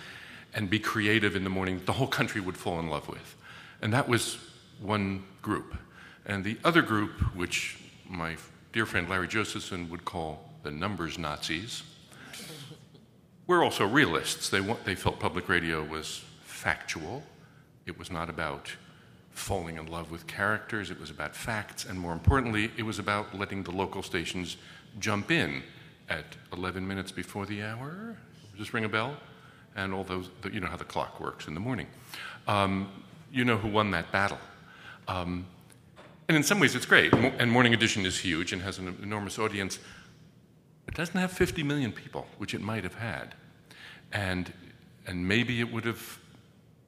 and 0.55 0.71
be 0.71 0.79
creative 0.79 1.37
in 1.37 1.45
the 1.45 1.51
morning, 1.51 1.81
the 1.85 1.93
whole 1.93 2.07
country 2.07 2.40
would 2.40 2.57
fall 2.57 2.79
in 2.81 2.88
love 2.88 3.09
with. 3.09 3.37
And 3.83 3.93
that 3.93 4.09
was 4.09 4.38
one 4.81 5.25
group. 5.43 5.77
And 6.27 6.45
the 6.45 6.59
other 6.64 6.83
group, 6.83 7.11
which 7.35 7.79
my 8.09 8.37
dear 8.73 8.87
friend 8.87 9.09
Larry 9.09 9.29
Josephson 9.29 9.91
would 9.91 10.05
call 10.05 10.51
the 10.63 10.71
numbers 10.71 11.19
Nazis, 11.19 11.83
were 13.47 13.65
also 13.65 13.87
realists. 13.87 14.49
They, 14.49 14.61
they 14.85 14.95
felt 14.95 15.19
public 15.19 15.49
radio 15.49 15.85
was 15.85 16.25
factual, 16.45 17.23
it 17.87 17.99
was 17.99 18.11
not 18.11 18.29
about 18.31 18.71
falling 19.33 19.77
in 19.77 19.87
love 19.87 20.11
with 20.11 20.27
characters, 20.27 20.91
it 20.91 21.01
was 21.01 21.11
about 21.11 21.35
facts, 21.35 21.85
and 21.85 21.99
more 21.99 22.13
importantly, 22.13 22.71
it 22.77 22.83
was 22.83 22.99
about 22.99 23.37
letting 23.37 23.63
the 23.63 23.71
local 23.71 24.03
stations 24.03 24.57
jump 24.99 25.31
in 25.31 25.63
at 26.09 26.25
11 26.53 26.87
minutes 26.87 27.11
before 27.11 27.47
the 27.47 27.63
hour. 27.63 28.17
Just 28.57 28.73
ring 28.73 28.85
a 28.85 28.89
bell? 28.89 29.17
And 29.77 29.95
all 29.95 30.05
those, 30.05 30.29
you 30.53 30.61
know 30.61 30.67
how 30.67 30.77
the 30.77 30.85
clock 30.85 31.21
works 31.21 31.47
in 31.47 31.55
the 31.55 31.61
morning. 31.61 31.87
Um, 32.47 32.91
you 33.33 33.45
know 33.45 33.57
who 33.57 33.69
won 33.69 33.93
that 33.93 34.11
battle. 34.13 34.39
Um, 35.09 35.47
and 36.31 36.37
in 36.37 36.45
some 36.45 36.61
ways, 36.61 36.77
it's 36.77 36.87
great. 36.87 37.12
And 37.12 37.51
Morning 37.51 37.75
Edition 37.75 38.07
is 38.07 38.16
huge 38.16 38.53
and 38.53 38.62
has 38.62 38.79
an 38.79 38.97
enormous 39.03 39.37
audience. 39.37 39.81
It 40.87 40.95
doesn't 40.95 41.19
have 41.19 41.33
50 41.33 41.64
million 41.64 41.90
people, 41.90 42.25
which 42.38 42.55
it 42.55 42.61
might 42.61 42.85
have 42.85 42.95
had. 42.95 43.35
And, 44.12 44.53
and 45.09 45.27
maybe 45.27 45.59
it 45.59 45.73
would 45.73 45.85
have 45.85 46.21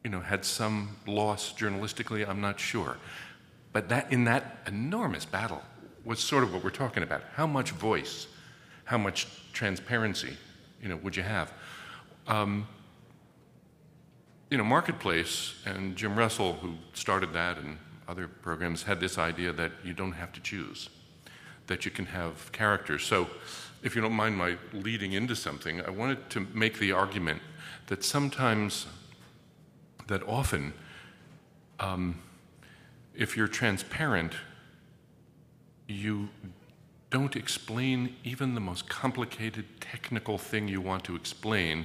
you 0.04 0.10
know, 0.10 0.20
had 0.20 0.44
some 0.44 0.96
loss 1.08 1.52
journalistically, 1.54 2.24
I'm 2.28 2.40
not 2.40 2.60
sure. 2.60 2.98
But 3.72 3.88
that, 3.88 4.12
in 4.12 4.22
that 4.26 4.58
enormous 4.68 5.24
battle 5.24 5.62
was 6.04 6.20
sort 6.20 6.44
of 6.44 6.54
what 6.54 6.62
we're 6.62 6.70
talking 6.70 7.02
about. 7.02 7.24
How 7.34 7.48
much 7.48 7.72
voice, 7.72 8.28
how 8.84 8.98
much 8.98 9.26
transparency, 9.52 10.36
you 10.80 10.88
know, 10.88 10.98
would 10.98 11.16
you 11.16 11.24
have? 11.24 11.52
Um, 12.28 12.68
you 14.52 14.56
know, 14.56 14.62
Marketplace 14.62 15.54
and 15.66 15.96
Jim 15.96 16.14
Russell, 16.14 16.52
who 16.52 16.74
started 16.92 17.32
that 17.32 17.58
and 17.58 17.76
other 18.08 18.28
programs, 18.28 18.82
had 18.84 19.00
this 19.00 19.18
idea 19.18 19.52
that 19.52 19.72
you 19.84 19.92
don't 19.92 20.12
have 20.12 20.32
to 20.32 20.40
choose, 20.40 20.88
that 21.66 21.84
you 21.84 21.90
can 21.90 22.06
have 22.06 22.50
characters. 22.52 23.04
So, 23.04 23.28
if 23.82 23.96
you 23.96 24.02
don't 24.02 24.12
mind 24.12 24.36
my 24.36 24.56
leading 24.72 25.12
into 25.12 25.34
something, 25.34 25.80
I 25.80 25.90
wanted 25.90 26.30
to 26.30 26.46
make 26.54 26.78
the 26.78 26.92
argument 26.92 27.42
that 27.88 28.04
sometimes, 28.04 28.86
that 30.06 30.22
often, 30.22 30.72
um, 31.80 32.20
if 33.14 33.36
you're 33.36 33.48
transparent, 33.48 34.34
you 35.88 36.28
don't 37.10 37.36
explain 37.36 38.16
even 38.24 38.54
the 38.54 38.60
most 38.60 38.88
complicated 38.88 39.66
technical 39.80 40.38
thing 40.38 40.68
you 40.68 40.80
want 40.80 41.04
to 41.04 41.14
explain. 41.14 41.84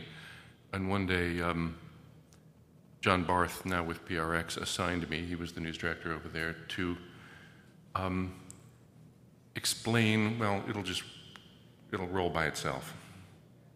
And 0.72 0.90
one 0.90 1.06
day, 1.06 1.42
um, 1.42 1.76
John 3.08 3.24
Barth, 3.24 3.66
now 3.66 3.86
with 3.86 4.06
PRX, 4.06 4.58
assigned 4.62 5.10
me, 5.10 5.22
he 5.22 5.36
was 5.36 5.54
the 5.54 5.62
news 5.62 5.78
director 5.78 6.12
over 6.12 6.28
there, 6.28 6.58
to 6.68 6.98
um, 7.96 8.34
explain, 9.56 10.38
well, 10.38 10.62
it'll 10.68 10.84
just, 10.84 11.04
it'll 11.94 12.10
roll 12.10 12.30
by 12.30 12.48
itself, 12.48 12.94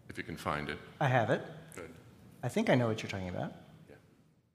if 0.10 0.18
you 0.18 0.26
can 0.26 0.36
find 0.36 0.68
it. 0.68 0.78
I 1.00 1.08
have 1.08 1.30
it. 1.30 1.42
Good. 1.74 1.92
I 2.44 2.50
think 2.50 2.70
I 2.70 2.76
know 2.76 2.90
what 2.90 3.02
you're 3.02 3.10
talking 3.10 3.30
about. 3.30 3.54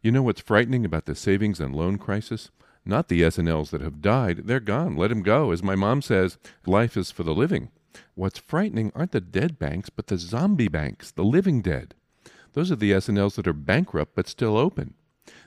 You 0.03 0.13
know 0.13 0.23
what's 0.23 0.43
frightening 0.43 0.85
about 0.85 1.07
the 1.07 1.15
savings 1.15 1.59
and 1.59 1.75
loan 1.75 1.97
crisis? 1.97 2.51
Not 2.85 3.09
the 3.09 3.25
S&Ls 3.25 3.71
that 3.71 3.81
have 3.81 4.03
died. 4.03 4.43
They're 4.45 4.61
gone. 4.61 4.95
Let 4.95 5.11
'em 5.11 5.23
go. 5.23 5.53
As 5.53 5.63
my 5.63 5.75
mom 5.75 6.03
says, 6.03 6.37
life 6.67 6.99
is 6.99 7.11
for 7.11 7.23
the 7.23 7.35
living. 7.35 7.71
What's 8.15 8.39
frightening 8.39 8.93
aren't 8.95 9.13
the 9.13 9.23
dead 9.23 9.59
banks, 9.59 9.89
but 9.89 10.09
the 10.09 10.19
zombie 10.19 10.69
banks, 10.69 11.13
the 11.13 11.25
living 11.25 11.63
dead. 11.63 11.95
Those 12.57 12.73
are 12.73 12.77
the 12.77 12.95
S&Ls 12.95 13.37
that 13.37 13.47
are 13.47 13.53
bankrupt 13.53 14.15
but 14.15 14.27
still 14.27 14.57
open. 14.57 14.95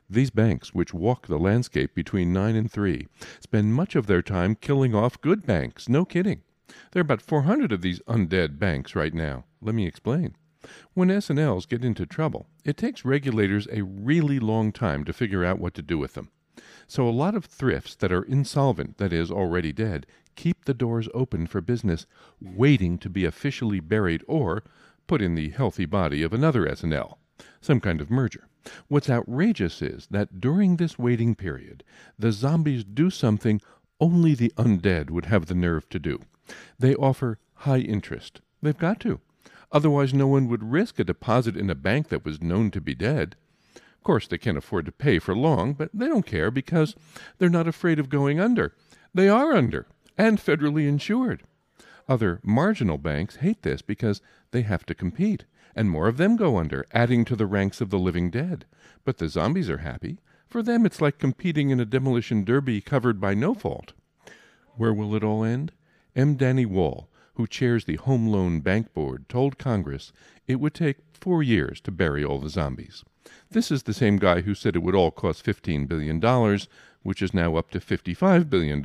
These 0.07 0.29
banks, 0.29 0.75
which 0.75 0.93
walk 0.93 1.25
the 1.25 1.39
landscape 1.39 1.95
between 1.95 2.31
9 2.31 2.55
and 2.55 2.71
3, 2.71 3.07
spend 3.39 3.73
much 3.73 3.95
of 3.95 4.05
their 4.05 4.21
time 4.21 4.53
killing 4.53 4.93
off 4.93 5.19
good 5.19 5.43
banks. 5.43 5.89
No 5.89 6.05
kidding. 6.05 6.43
There 6.91 6.99
are 6.99 7.01
about 7.01 7.23
400 7.23 7.71
of 7.71 7.81
these 7.81 7.99
undead 8.01 8.59
banks 8.59 8.95
right 8.95 9.11
now. 9.11 9.45
Let 9.59 9.73
me 9.73 9.87
explain. 9.87 10.35
When 10.93 11.09
S&Ls 11.09 11.65
get 11.65 11.83
into 11.83 12.05
trouble, 12.05 12.45
it 12.63 12.77
takes 12.77 13.03
regulators 13.03 13.67
a 13.71 13.81
really 13.81 14.37
long 14.37 14.71
time 14.71 15.03
to 15.05 15.11
figure 15.11 15.43
out 15.43 15.57
what 15.57 15.73
to 15.73 15.81
do 15.81 15.97
with 15.97 16.13
them. 16.13 16.29
So 16.85 17.07
a 17.07 17.09
lot 17.09 17.33
of 17.33 17.45
thrifts 17.45 17.95
that 17.95 18.11
are 18.11 18.21
insolvent, 18.21 18.99
that 18.99 19.11
is, 19.11 19.31
already 19.31 19.71
dead, 19.71 20.05
keep 20.35 20.65
the 20.65 20.75
doors 20.75 21.09
open 21.15 21.47
for 21.47 21.59
business, 21.59 22.05
waiting 22.39 22.99
to 22.99 23.09
be 23.09 23.25
officially 23.25 23.79
buried 23.79 24.23
or 24.27 24.63
put 25.09 25.21
in 25.23 25.33
the 25.33 25.49
healthy 25.49 25.87
body 25.87 26.21
of 26.21 26.33
another 26.33 26.67
S&L, 26.67 27.17
some 27.61 27.79
kind 27.79 27.99
of 27.99 28.11
merger. 28.11 28.47
What's 28.89 29.09
outrageous 29.09 29.81
is 29.81 30.07
that 30.11 30.39
during 30.39 30.75
this 30.75 30.99
waiting 30.99 31.33
period, 31.33 31.83
the 32.19 32.31
zombies 32.31 32.83
do 32.83 33.09
something 33.09 33.59
only 33.99 34.35
the 34.35 34.53
undead 34.55 35.09
would 35.09 35.25
have 35.25 35.47
the 35.47 35.55
nerve 35.55 35.89
to 35.89 35.97
do. 35.97 36.19
They 36.77 36.93
offer 36.93 37.39
high 37.55 37.79
interest. 37.79 38.41
They've 38.61 38.77
got 38.77 38.99
to. 38.99 39.19
Otherwise, 39.71 40.13
no 40.13 40.27
one 40.27 40.47
would 40.47 40.71
risk 40.71 40.99
a 40.99 41.03
deposit 41.03 41.57
in 41.57 41.71
a 41.71 41.75
bank 41.75 42.09
that 42.09 42.23
was 42.23 42.43
known 42.43 42.69
to 42.69 42.79
be 42.79 42.93
dead. 42.93 43.35
Of 43.75 44.03
course, 44.03 44.27
they 44.27 44.37
can't 44.37 44.59
afford 44.59 44.85
to 44.85 44.91
pay 44.91 45.17
for 45.17 45.35
long, 45.35 45.73
but 45.73 45.89
they 45.91 46.07
don't 46.07 46.25
care 46.25 46.51
because 46.51 46.95
they're 47.39 47.49
not 47.49 47.67
afraid 47.67 47.97
of 47.97 48.09
going 48.09 48.39
under. 48.39 48.75
They 49.11 49.27
are 49.27 49.53
under 49.53 49.87
and 50.19 50.37
federally 50.37 50.87
insured. 50.87 51.41
Other 52.09 52.39
marginal 52.43 52.97
banks 52.97 53.35
hate 53.35 53.61
this 53.61 53.83
because 53.83 54.19
they 54.49 54.63
have 54.63 54.83
to 54.87 54.95
compete, 54.95 55.45
and 55.75 55.91
more 55.91 56.07
of 56.07 56.17
them 56.17 56.37
go 56.37 56.57
under, 56.57 56.83
adding 56.91 57.23
to 57.25 57.35
the 57.35 57.45
ranks 57.45 57.81
of 57.81 57.91
the 57.91 57.99
living 57.99 58.31
dead. 58.31 58.65
But 59.05 59.19
the 59.19 59.29
zombies 59.29 59.69
are 59.69 59.77
happy. 59.77 60.19
For 60.47 60.63
them, 60.63 60.87
it's 60.87 61.01
like 61.01 61.19
competing 61.19 61.69
in 61.69 61.79
a 61.79 61.85
demolition 61.85 62.43
derby 62.43 62.81
covered 62.81 63.21
by 63.21 63.35
no 63.35 63.53
fault. 63.53 63.93
Where 64.75 64.91
will 64.91 65.13
it 65.13 65.23
all 65.23 65.43
end? 65.43 65.71
M. 66.15 66.35
Danny 66.35 66.65
Wall, 66.65 67.11
who 67.35 67.45
chairs 67.45 67.85
the 67.85 67.97
Home 67.97 68.27
Loan 68.27 68.61
Bank 68.61 68.91
Board, 68.95 69.29
told 69.29 69.59
Congress 69.59 70.11
it 70.47 70.59
would 70.59 70.73
take 70.73 70.97
four 71.13 71.43
years 71.43 71.79
to 71.81 71.91
bury 71.91 72.25
all 72.25 72.39
the 72.39 72.49
zombies. 72.49 73.03
This 73.51 73.69
is 73.69 73.83
the 73.83 73.93
same 73.93 74.17
guy 74.17 74.41
who 74.41 74.55
said 74.55 74.75
it 74.75 74.81
would 74.81 74.95
all 74.95 75.11
cost 75.11 75.45
$15 75.45 75.87
billion, 75.87 76.19
which 77.03 77.21
is 77.21 77.35
now 77.35 77.55
up 77.55 77.69
to 77.69 77.79
$55 77.79 78.49
billion. 78.49 78.81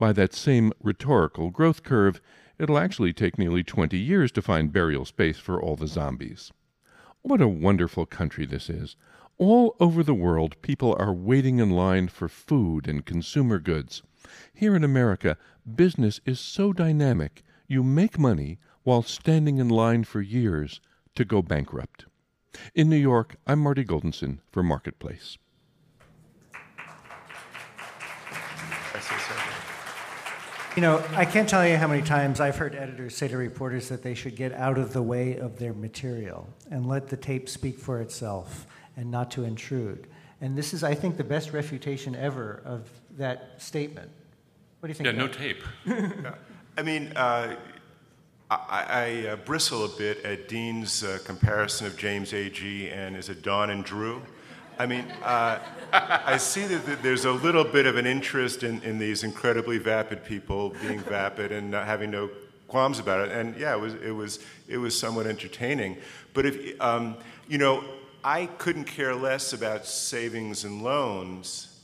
By 0.00 0.14
that 0.14 0.32
same 0.32 0.72
rhetorical 0.82 1.50
growth 1.50 1.82
curve, 1.82 2.22
it'll 2.58 2.78
actually 2.78 3.12
take 3.12 3.36
nearly 3.36 3.62
20 3.62 3.98
years 3.98 4.32
to 4.32 4.40
find 4.40 4.72
burial 4.72 5.04
space 5.04 5.36
for 5.36 5.60
all 5.60 5.76
the 5.76 5.86
zombies. 5.86 6.50
What 7.20 7.42
a 7.42 7.46
wonderful 7.46 8.06
country 8.06 8.46
this 8.46 8.70
is. 8.70 8.96
All 9.36 9.76
over 9.78 10.02
the 10.02 10.14
world, 10.14 10.56
people 10.62 10.96
are 10.98 11.12
waiting 11.12 11.58
in 11.58 11.68
line 11.68 12.08
for 12.08 12.30
food 12.30 12.88
and 12.88 13.04
consumer 13.04 13.58
goods. 13.58 14.02
Here 14.54 14.74
in 14.74 14.84
America, 14.84 15.36
business 15.76 16.18
is 16.24 16.40
so 16.40 16.72
dynamic, 16.72 17.42
you 17.68 17.82
make 17.82 18.18
money 18.18 18.58
while 18.84 19.02
standing 19.02 19.58
in 19.58 19.68
line 19.68 20.04
for 20.04 20.22
years 20.22 20.80
to 21.14 21.26
go 21.26 21.42
bankrupt. 21.42 22.06
In 22.74 22.88
New 22.88 22.96
York, 22.96 23.36
I'm 23.46 23.58
Marty 23.58 23.84
Goldensohn 23.84 24.38
for 24.50 24.62
Marketplace. 24.62 25.36
You 30.76 30.82
know, 30.82 31.02
I 31.16 31.24
can't 31.24 31.48
tell 31.48 31.66
you 31.66 31.76
how 31.76 31.88
many 31.88 32.00
times 32.00 32.38
I've 32.38 32.54
heard 32.54 32.76
editors 32.76 33.16
say 33.16 33.26
to 33.26 33.36
reporters 33.36 33.88
that 33.88 34.04
they 34.04 34.14
should 34.14 34.36
get 34.36 34.52
out 34.52 34.78
of 34.78 34.92
the 34.92 35.02
way 35.02 35.36
of 35.36 35.58
their 35.58 35.72
material 35.72 36.48
and 36.70 36.86
let 36.86 37.08
the 37.08 37.16
tape 37.16 37.48
speak 37.48 37.76
for 37.76 38.00
itself 38.00 38.68
and 38.96 39.10
not 39.10 39.32
to 39.32 39.42
intrude. 39.42 40.06
And 40.40 40.56
this 40.56 40.72
is, 40.72 40.84
I 40.84 40.94
think, 40.94 41.16
the 41.16 41.24
best 41.24 41.52
refutation 41.52 42.14
ever 42.14 42.62
of 42.64 42.88
that 43.18 43.60
statement. 43.60 44.10
What 44.78 44.86
do 44.86 44.90
you 44.90 44.94
think? 44.94 45.06
Yeah, 45.06 45.12
no 45.12 45.26
Matt? 45.26 45.32
tape. 45.32 45.62
I 46.78 46.82
mean, 46.82 47.12
uh, 47.16 47.56
I, 48.48 48.84
I 48.88 49.28
uh, 49.30 49.36
bristle 49.36 49.84
a 49.84 49.88
bit 49.88 50.24
at 50.24 50.48
Dean's 50.48 51.02
uh, 51.02 51.18
comparison 51.24 51.88
of 51.88 51.96
James 51.96 52.30
Agee 52.30 52.96
and 52.96 53.16
is 53.16 53.28
it 53.28 53.42
Don 53.42 53.70
and 53.70 53.84
Drew? 53.84 54.22
I 54.80 54.86
mean, 54.86 55.04
uh, 55.22 55.58
I 55.92 56.38
see 56.38 56.64
that 56.64 57.02
there's 57.02 57.26
a 57.26 57.32
little 57.32 57.64
bit 57.64 57.84
of 57.84 57.96
an 57.98 58.06
interest 58.06 58.62
in, 58.62 58.80
in 58.82 58.98
these 58.98 59.24
incredibly 59.24 59.76
vapid 59.76 60.24
people 60.24 60.70
being 60.80 61.00
vapid 61.00 61.52
and 61.52 61.70
not 61.70 61.84
having 61.84 62.10
no 62.10 62.30
qualms 62.66 62.98
about 62.98 63.28
it. 63.28 63.32
And 63.36 63.54
yeah, 63.58 63.74
it 63.74 63.78
was, 63.78 63.92
it 63.96 64.12
was, 64.12 64.38
it 64.68 64.78
was 64.78 64.98
somewhat 64.98 65.26
entertaining. 65.26 65.98
But 66.32 66.46
if, 66.46 66.80
um, 66.80 67.18
you 67.46 67.58
know, 67.58 67.84
I 68.24 68.46
couldn't 68.46 68.84
care 68.84 69.14
less 69.14 69.52
about 69.52 69.84
savings 69.84 70.64
and 70.64 70.80
loans. 70.82 71.78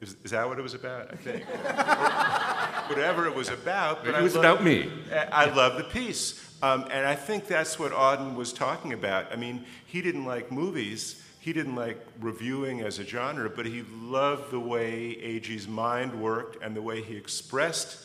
Is, 0.00 0.16
is 0.24 0.30
that 0.30 0.48
what 0.48 0.58
it 0.58 0.62
was 0.62 0.72
about? 0.72 1.12
I 1.12 1.16
think. 1.16 1.44
Whatever 2.88 3.26
it 3.26 3.34
was 3.34 3.50
about. 3.50 4.04
But 4.06 4.14
It 4.14 4.14
I 4.14 4.22
was 4.22 4.34
love- 4.34 4.44
about 4.44 4.64
me. 4.64 4.90
I 5.30 5.50
love 5.50 5.76
the 5.76 5.84
piece. 5.84 6.48
Um, 6.62 6.86
and 6.90 7.04
I 7.06 7.14
think 7.14 7.46
that's 7.46 7.78
what 7.78 7.92
Auden 7.92 8.36
was 8.36 8.54
talking 8.54 8.94
about. 8.94 9.30
I 9.30 9.36
mean, 9.36 9.66
he 9.84 10.00
didn't 10.00 10.24
like 10.24 10.50
movies, 10.50 11.22
he 11.42 11.52
didn't 11.52 11.74
like 11.74 12.00
reviewing 12.20 12.82
as 12.82 13.00
a 13.00 13.04
genre, 13.04 13.50
but 13.50 13.66
he 13.66 13.82
loved 14.00 14.52
the 14.52 14.60
way 14.60 15.16
Agee's 15.16 15.66
mind 15.66 16.14
worked 16.14 16.62
and 16.62 16.76
the 16.76 16.80
way 16.80 17.02
he 17.02 17.16
expressed 17.16 17.98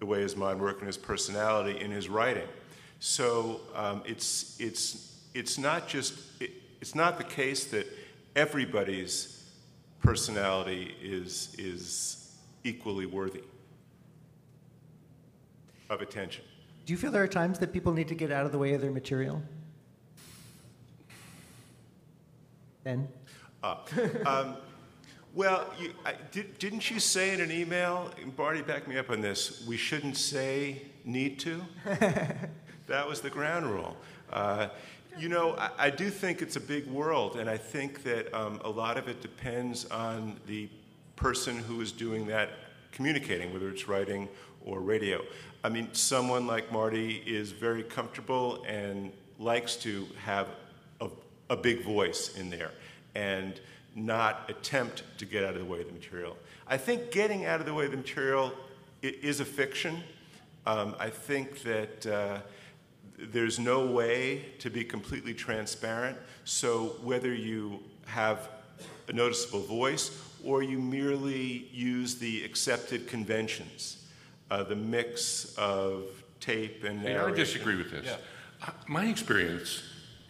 the 0.00 0.04
way 0.04 0.20
his 0.20 0.36
mind 0.36 0.60
worked 0.60 0.80
and 0.80 0.86
his 0.86 0.98
personality 0.98 1.80
in 1.80 1.90
his 1.90 2.10
writing. 2.10 2.46
So 3.00 3.62
um, 3.74 4.02
it's, 4.04 4.60
it's, 4.60 5.16
it's 5.32 5.56
not 5.56 5.88
just, 5.88 6.12
it, 6.42 6.50
it's 6.82 6.94
not 6.94 7.16
the 7.16 7.24
case 7.24 7.64
that 7.68 7.86
everybody's 8.36 9.50
personality 10.02 10.94
is, 11.02 11.56
is 11.58 12.36
equally 12.64 13.06
worthy 13.06 13.44
of 15.88 16.02
attention. 16.02 16.44
Do 16.84 16.92
you 16.92 16.98
feel 16.98 17.12
there 17.12 17.22
are 17.22 17.26
times 17.26 17.58
that 17.60 17.72
people 17.72 17.94
need 17.94 18.08
to 18.08 18.14
get 18.14 18.30
out 18.30 18.44
of 18.44 18.52
the 18.52 18.58
way 18.58 18.74
of 18.74 18.82
their 18.82 18.90
material? 18.90 19.42
Uh, 23.62 23.76
um, 24.24 24.56
well, 25.34 25.66
you, 25.78 25.92
I, 26.06 26.14
did, 26.32 26.58
didn't 26.58 26.90
you 26.90 26.98
say 26.98 27.34
in 27.34 27.40
an 27.42 27.52
email, 27.52 28.10
and 28.20 28.36
Marty, 28.38 28.62
back 28.62 28.88
me 28.88 28.96
up 28.96 29.10
on 29.10 29.20
this, 29.20 29.62
we 29.68 29.76
shouldn't 29.76 30.16
say 30.16 30.82
need 31.04 31.38
to? 31.40 31.60
that 32.86 33.06
was 33.06 33.20
the 33.20 33.28
ground 33.28 33.66
rule. 33.66 33.94
Uh, 34.32 34.68
you 35.18 35.28
know, 35.28 35.54
I, 35.56 35.70
I 35.78 35.90
do 35.90 36.08
think 36.08 36.40
it's 36.40 36.56
a 36.56 36.60
big 36.60 36.86
world, 36.86 37.36
and 37.36 37.50
I 37.50 37.58
think 37.58 38.02
that 38.04 38.32
um, 38.32 38.58
a 38.64 38.70
lot 38.70 38.96
of 38.96 39.06
it 39.06 39.20
depends 39.20 39.84
on 39.86 40.40
the 40.46 40.70
person 41.14 41.58
who 41.58 41.82
is 41.82 41.92
doing 41.92 42.26
that 42.28 42.50
communicating, 42.92 43.52
whether 43.52 43.68
it's 43.68 43.86
writing 43.86 44.28
or 44.64 44.80
radio. 44.80 45.22
I 45.62 45.68
mean, 45.68 45.88
someone 45.92 46.46
like 46.46 46.72
Marty 46.72 47.22
is 47.26 47.52
very 47.52 47.82
comfortable 47.82 48.64
and 48.66 49.12
likes 49.38 49.76
to 49.76 50.06
have 50.24 50.48
a, 51.48 51.54
a 51.54 51.56
big 51.56 51.82
voice 51.84 52.36
in 52.36 52.50
there 52.50 52.70
and 53.14 53.60
not 53.94 54.48
attempt 54.48 55.02
to 55.18 55.24
get 55.24 55.44
out 55.44 55.54
of 55.54 55.58
the 55.60 55.64
way 55.64 55.80
of 55.80 55.86
the 55.86 55.92
material. 55.92 56.36
I 56.66 56.76
think 56.76 57.10
getting 57.10 57.46
out 57.46 57.60
of 57.60 57.66
the 57.66 57.74
way 57.74 57.86
of 57.86 57.90
the 57.90 57.96
material 57.96 58.52
is 59.02 59.40
a 59.40 59.44
fiction. 59.44 60.02
Um, 60.66 60.94
I 60.98 61.08
think 61.10 61.62
that 61.62 62.06
uh, 62.06 62.38
there's 63.18 63.58
no 63.58 63.86
way 63.86 64.44
to 64.60 64.70
be 64.70 64.84
completely 64.84 65.34
transparent. 65.34 66.16
So 66.44 66.96
whether 67.02 67.34
you 67.34 67.80
have 68.06 68.48
a 69.08 69.12
noticeable 69.12 69.62
voice 69.62 70.10
or 70.44 70.62
you 70.62 70.78
merely 70.78 71.68
use 71.72 72.16
the 72.16 72.44
accepted 72.44 73.08
conventions, 73.08 74.04
uh, 74.50 74.62
the 74.62 74.76
mix 74.76 75.54
of 75.56 76.04
tape 76.40 76.84
and 76.84 77.02
Yeah, 77.02 77.24
I 77.24 77.30
disagree 77.32 77.76
with 77.76 77.90
this. 77.90 78.06
Uh, 78.62 78.70
My 78.86 79.06
experience 79.06 79.82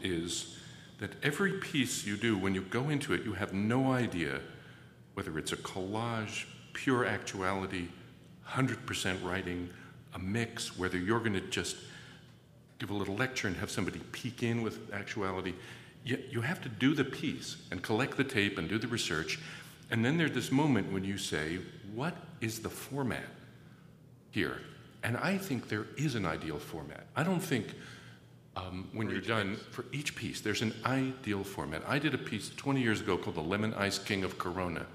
is 0.02 0.58
that 0.98 1.12
every 1.22 1.52
piece 1.52 2.04
you 2.04 2.16
do, 2.16 2.37
when 2.37 2.54
you 2.54 2.62
go 2.62 2.88
into 2.88 3.14
it, 3.14 3.24
you 3.24 3.32
have 3.32 3.52
no 3.52 3.92
idea 3.92 4.40
whether 5.14 5.38
it's 5.38 5.52
a 5.52 5.56
collage, 5.56 6.46
pure 6.72 7.04
actuality, 7.04 7.88
100% 8.48 9.24
writing, 9.24 9.68
a 10.14 10.18
mix, 10.18 10.78
whether 10.78 10.98
you're 10.98 11.20
going 11.20 11.32
to 11.32 11.40
just 11.40 11.76
give 12.78 12.90
a 12.90 12.94
little 12.94 13.16
lecture 13.16 13.48
and 13.48 13.56
have 13.56 13.70
somebody 13.70 13.98
peek 14.12 14.42
in 14.42 14.62
with 14.62 14.92
actuality. 14.92 15.54
You, 16.04 16.18
you 16.30 16.40
have 16.40 16.61
to 16.62 16.68
do 16.68 16.94
the 16.94 17.04
piece 17.04 17.56
and 17.70 17.82
collect 17.82 18.16
the 18.16 18.24
tape 18.24 18.58
and 18.58 18.68
do 18.68 18.78
the 18.78 18.87
research. 18.87 19.38
And 19.90 20.04
then 20.04 20.16
there's 20.16 20.32
this 20.32 20.52
moment 20.52 20.92
when 20.92 21.04
you 21.04 21.18
say, 21.18 21.58
What 21.94 22.16
is 22.40 22.61
the 22.61 22.70
format 22.70 23.26
here? 24.30 24.61
And 25.02 25.16
I 25.16 25.38
think 25.38 25.68
there 25.68 25.87
is 25.96 26.14
an 26.14 26.26
ideal 26.26 26.58
format. 26.58 27.06
I 27.16 27.22
don't 27.22 27.40
think 27.40 27.74
um, 28.59 28.88
when 28.92 29.09
you're 29.09 29.21
done 29.21 29.57
for 29.71 29.85
each 29.92 30.16
piece, 30.16 30.40
there's 30.40 30.62
an 30.62 30.75
ideal 30.85 31.44
format. 31.44 31.83
I 31.87 31.99
did 31.99 32.14
a 32.14 32.18
piece 32.18 32.51
20 32.57 32.81
years 32.81 33.01
ago 33.01 33.16
called 33.16 33.37
The 33.37 33.42
Lemon 33.42 33.75
Ice 33.75 33.99
King 33.99 34.25
of 34.25 34.38
Corona. 34.38 34.87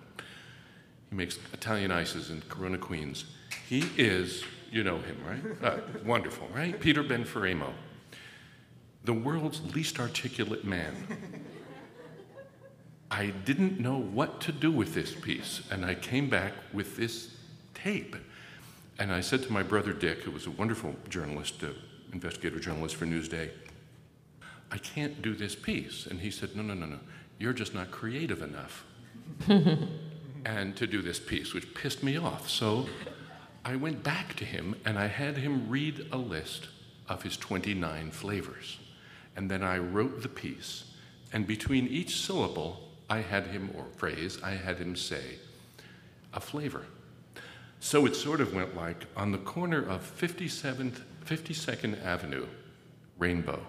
He 1.09 1.15
makes 1.15 1.39
Italian 1.53 1.91
ices 1.91 2.29
in 2.29 2.41
Corona, 2.49 2.77
Queens. 2.77 3.25
He 3.69 3.85
is, 3.97 4.43
you 4.71 4.83
know 4.83 4.99
him, 4.99 5.17
right? 5.25 5.41
Uh, 5.63 5.79
wonderful, 6.05 6.47
right? 6.53 6.79
Peter 6.79 7.03
Benfaremo, 7.03 7.71
the 9.05 9.13
world's 9.13 9.61
least 9.73 9.99
articulate 9.99 10.65
man. 10.65 10.95
I 13.11 13.27
didn't 13.27 13.79
know 13.79 13.99
what 13.99 14.41
to 14.41 14.51
do 14.51 14.71
with 14.71 14.93
this 14.93 15.13
piece, 15.13 15.61
and 15.71 15.85
I 15.85 15.95
came 15.95 16.29
back 16.29 16.53
with 16.73 16.97
this 16.97 17.29
tape. 17.73 18.15
And 18.99 19.11
I 19.11 19.21
said 19.21 19.43
to 19.43 19.53
my 19.53 19.63
brother 19.63 19.93
Dick, 19.93 20.23
who 20.23 20.31
was 20.31 20.47
a 20.47 20.51
wonderful 20.51 20.95
journalist, 21.09 21.63
uh, 21.63 21.69
investigative 22.13 22.61
journalist 22.61 22.95
for 22.95 23.05
Newsday, 23.05 23.49
I 24.71 24.77
can't 24.77 25.21
do 25.21 25.35
this 25.35 25.55
piece. 25.55 26.05
And 26.05 26.21
he 26.21 26.31
said, 26.31 26.55
No, 26.55 26.63
no, 26.63 26.73
no, 26.73 26.85
no. 26.85 26.99
You're 27.39 27.53
just 27.53 27.73
not 27.73 27.91
creative 27.91 28.41
enough. 28.41 28.85
and 30.45 30.75
to 30.75 30.87
do 30.87 31.01
this 31.01 31.19
piece, 31.19 31.53
which 31.53 31.73
pissed 31.73 32.03
me 32.03 32.17
off. 32.17 32.49
So 32.49 32.87
I 33.65 33.75
went 33.75 34.03
back 34.03 34.35
to 34.35 34.45
him 34.45 34.75
and 34.85 34.97
I 34.97 35.07
had 35.07 35.37
him 35.37 35.69
read 35.69 36.07
a 36.11 36.17
list 36.17 36.67
of 37.07 37.23
his 37.23 37.37
29 37.37 38.11
flavors. 38.11 38.79
And 39.35 39.49
then 39.49 39.63
I 39.63 39.77
wrote 39.77 40.21
the 40.21 40.29
piece. 40.29 40.85
And 41.31 41.47
between 41.47 41.87
each 41.87 42.17
syllable, 42.17 42.79
I 43.09 43.19
had 43.19 43.47
him, 43.47 43.71
or 43.75 43.85
phrase, 43.95 44.39
I 44.43 44.51
had 44.51 44.77
him 44.77 44.95
say 44.95 45.37
a 46.33 46.39
flavor. 46.39 46.85
So 47.79 48.05
it 48.05 48.15
sort 48.15 48.39
of 48.39 48.53
went 48.53 48.75
like 48.75 49.05
on 49.15 49.31
the 49.31 49.37
corner 49.37 49.79
of 49.79 50.09
57th, 50.19 51.01
52nd 51.25 52.03
Avenue, 52.05 52.45
Rainbow, 53.17 53.65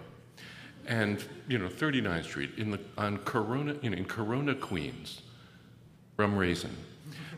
and 0.87 1.23
you 1.47 1.57
know 1.57 1.67
39th 1.67 2.25
Street 2.25 2.51
in 2.57 2.71
the 2.71 2.79
on 2.97 3.17
Corona, 3.19 3.75
you 3.81 3.89
know, 3.89 3.97
in 3.97 4.05
Corona, 4.05 4.55
Queens, 4.55 5.21
rum 6.17 6.37
raisin. 6.37 6.75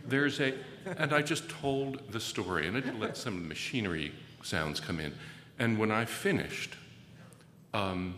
There's 0.06 0.40
a, 0.40 0.54
and 0.98 1.14
I 1.14 1.22
just 1.22 1.50
told 1.50 2.12
the 2.12 2.20
story, 2.20 2.68
and 2.68 2.78
I 2.78 2.92
let 2.98 3.18
some 3.18 3.48
machinery 3.48 4.14
sounds 4.44 4.80
come 4.80 5.00
in, 5.00 5.14
and 5.60 5.78
when 5.78 5.92
I 5.92 6.06
finished, 6.06 6.76
um, 7.74 8.16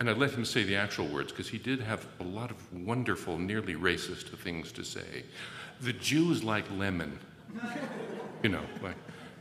and 0.00 0.08
I 0.08 0.12
let 0.12 0.30
him 0.30 0.44
say 0.44 0.62
the 0.62 0.76
actual 0.76 1.06
words 1.06 1.32
because 1.32 1.48
he 1.48 1.58
did 1.58 1.80
have 1.80 2.06
a 2.20 2.24
lot 2.24 2.50
of 2.50 2.72
wonderful, 2.72 3.38
nearly 3.38 3.74
racist 3.74 4.28
things 4.38 4.72
to 4.72 4.84
say. 4.84 5.24
The 5.80 5.92
Jews 5.92 6.44
like 6.44 6.64
lemon, 6.76 7.18
you 8.42 8.48
know, 8.48 8.62
like, 8.82 8.96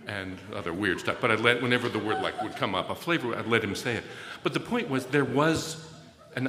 and 0.07 0.37
other 0.55 0.73
weird 0.73 0.99
stuff. 0.99 1.17
But 1.21 1.31
I 1.31 1.35
let 1.35 1.61
whenever 1.61 1.89
the 1.89 1.99
word 1.99 2.21
like 2.21 2.41
would 2.41 2.55
come 2.55 2.73
up, 2.73 2.89
a 2.89 2.95
flavor, 2.95 3.35
I'd 3.35 3.45
let 3.45 3.63
him 3.63 3.75
say 3.75 3.95
it. 3.95 4.03
But 4.41 4.53
the 4.53 4.59
point 4.59 4.89
was 4.89 5.05
there 5.05 5.25
was 5.25 5.85
an 6.35 6.47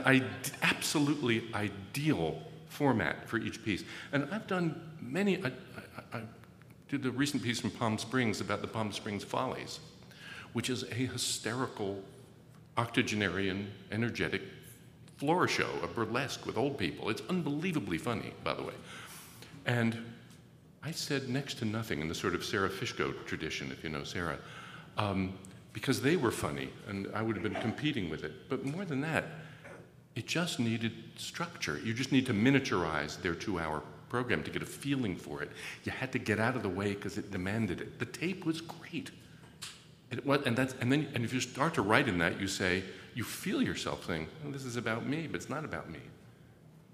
absolutely 0.63 1.45
ideal 1.55 2.41
format 2.69 3.29
for 3.29 3.39
each 3.39 3.65
piece, 3.65 3.85
and 4.13 4.29
I've 4.31 4.47
done 4.47 4.81
many. 5.01 5.43
I, 5.45 5.49
I, 5.49 6.19
I 6.19 6.23
did 6.89 7.05
a 7.05 7.11
recent 7.11 7.43
piece 7.43 7.61
from 7.61 7.71
Palm 7.71 7.99
Springs 7.99 8.41
about 8.41 8.61
the 8.61 8.69
Palm 8.69 8.93
Springs 8.93 9.25
Follies, 9.25 9.81
which 10.53 10.71
is 10.71 10.85
a 10.85 10.95
hysterical 10.95 12.03
octogenarian, 12.77 13.71
energetic 13.91 14.43
floor 15.17 15.49
show, 15.49 15.69
a 15.83 15.89
burlesque 15.89 16.47
with 16.47 16.57
old 16.57 16.79
people. 16.79 17.11
It's 17.11 17.23
unbelievably 17.29 17.99
funny, 17.99 18.33
by 18.45 18.55
the 18.55 18.63
way. 18.63 18.75
And 19.67 19.99
I 20.83 20.91
said 20.91 21.29
next 21.29 21.55
to 21.59 21.65
nothing 21.65 22.01
in 22.01 22.09
the 22.09 22.15
sort 22.15 22.35
of 22.35 22.45
Sarah 22.45 22.71
Fishko 22.71 23.13
tradition, 23.27 23.71
if 23.73 23.83
you 23.83 23.91
know 23.91 24.05
Sarah, 24.05 24.39
um, 24.97 25.33
because 25.73 26.01
they 26.01 26.17
were 26.17 26.31
funny 26.31 26.71
and 26.89 27.09
I 27.15 27.23
would 27.23 27.37
have 27.37 27.43
been 27.43 27.61
competing 27.61 28.11
with 28.11 28.25
it. 28.25 28.49
But 28.49 28.65
more 28.65 28.85
than 28.85 29.01
that, 29.03 29.25
it 30.15 30.27
just 30.27 30.59
needed 30.59 30.93
structure. 31.17 31.81
You 31.85 31.95
just 31.95 32.13
need 32.13 32.27
to 32.27 32.35
miniaturize 32.35 33.21
their 33.23 33.35
two 33.35 33.59
hour 33.59 33.83
program 34.09 34.43
to 34.43 34.51
get 34.51 34.63
a 34.63 34.67
feeling 34.67 35.17
for 35.17 35.43
it. 35.43 35.51
You 35.85 35.93
had 35.93 36.13
to 36.13 36.19
get 36.19 36.41
out 36.41 36.57
of 36.57 36.63
the 36.63 36.69
way 36.69 36.95
because 36.95 37.19
it 37.19 37.31
demanded 37.31 37.81
it. 37.81 37.99
The 37.99 38.07
tape 38.07 38.45
was 38.45 38.61
great. 38.61 39.11
It 40.11 40.25
was, 40.25 40.41
and, 40.47 40.57
that's, 40.57 40.75
and 40.81 40.91
then 40.91 41.09
and 41.15 41.25
if 41.25 41.33
you 41.33 41.41
start 41.41 41.75
to 41.75 41.83
write 41.83 42.09
in 42.09 42.19
that, 42.19 42.41
you 42.41 42.49
say, 42.49 42.83
you 43.15 43.25
feel 43.25 43.61
yourself 43.61 44.07
saying, 44.07 44.27
this 44.47 44.65
is 44.65 44.77
about 44.77 45.07
me, 45.07 45.27
but 45.27 45.37
it's 45.37 45.51
not 45.51 45.65
about 45.65 45.91
me. 45.91 46.01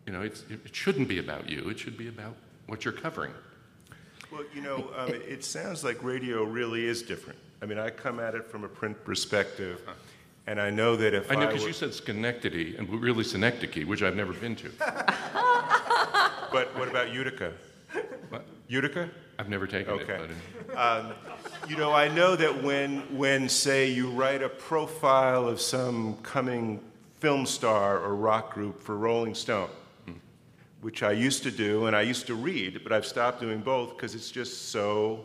You 0.06 0.12
know, 0.12 0.22
it 0.22 0.42
shouldn't 0.72 1.08
be 1.08 1.18
about 1.18 1.48
you. 1.48 1.68
It 1.70 1.78
should 1.78 1.96
be 1.96 2.08
about 2.08 2.34
what 2.66 2.84
you're 2.84 2.92
covering. 2.92 3.32
Well, 4.34 4.44
you 4.52 4.62
know, 4.62 4.90
um, 4.96 5.10
it, 5.10 5.22
it 5.28 5.44
sounds 5.44 5.84
like 5.84 6.02
radio 6.02 6.42
really 6.42 6.86
is 6.86 7.02
different. 7.02 7.38
I 7.62 7.66
mean, 7.66 7.78
I 7.78 7.90
come 7.90 8.18
at 8.18 8.34
it 8.34 8.44
from 8.50 8.64
a 8.64 8.68
print 8.68 9.04
perspective, 9.04 9.80
and 10.48 10.60
I 10.60 10.70
know 10.70 10.96
that 10.96 11.14
if 11.14 11.30
I 11.30 11.36
know 11.36 11.46
because 11.46 11.62
you 11.62 11.72
said 11.72 11.94
Schenectady 11.94 12.74
and 12.76 12.88
really 13.00 13.22
Synecdoche, 13.22 13.84
which 13.86 14.02
I've 14.02 14.16
never 14.16 14.32
been 14.32 14.56
to. 14.56 14.70
but 16.50 16.76
what 16.76 16.88
about 16.88 17.12
Utica? 17.12 17.52
What? 18.30 18.44
Utica? 18.66 19.08
I've 19.38 19.48
never 19.48 19.68
taken 19.68 19.92
Okay. 19.92 20.14
it. 20.14 20.30
But 20.66 20.76
Um, 20.76 21.12
you 21.68 21.76
know, 21.76 21.92
I 21.92 22.08
know 22.08 22.34
that 22.34 22.60
when, 22.62 23.00
when, 23.16 23.48
say, 23.48 23.88
you 23.88 24.10
write 24.10 24.42
a 24.42 24.48
profile 24.48 25.46
of 25.46 25.60
some 25.60 26.16
coming 26.24 26.80
film 27.20 27.46
star 27.46 28.00
or 28.00 28.16
rock 28.16 28.52
group 28.52 28.82
for 28.82 28.96
Rolling 28.96 29.36
Stone, 29.36 29.70
which 30.84 31.02
I 31.02 31.12
used 31.12 31.42
to 31.44 31.50
do 31.50 31.86
and 31.86 31.96
I 31.96 32.02
used 32.02 32.26
to 32.26 32.34
read, 32.34 32.82
but 32.82 32.92
I've 32.92 33.06
stopped 33.06 33.40
doing 33.40 33.60
both 33.60 33.96
because 33.96 34.14
it's 34.14 34.30
just 34.30 34.68
so 34.68 35.24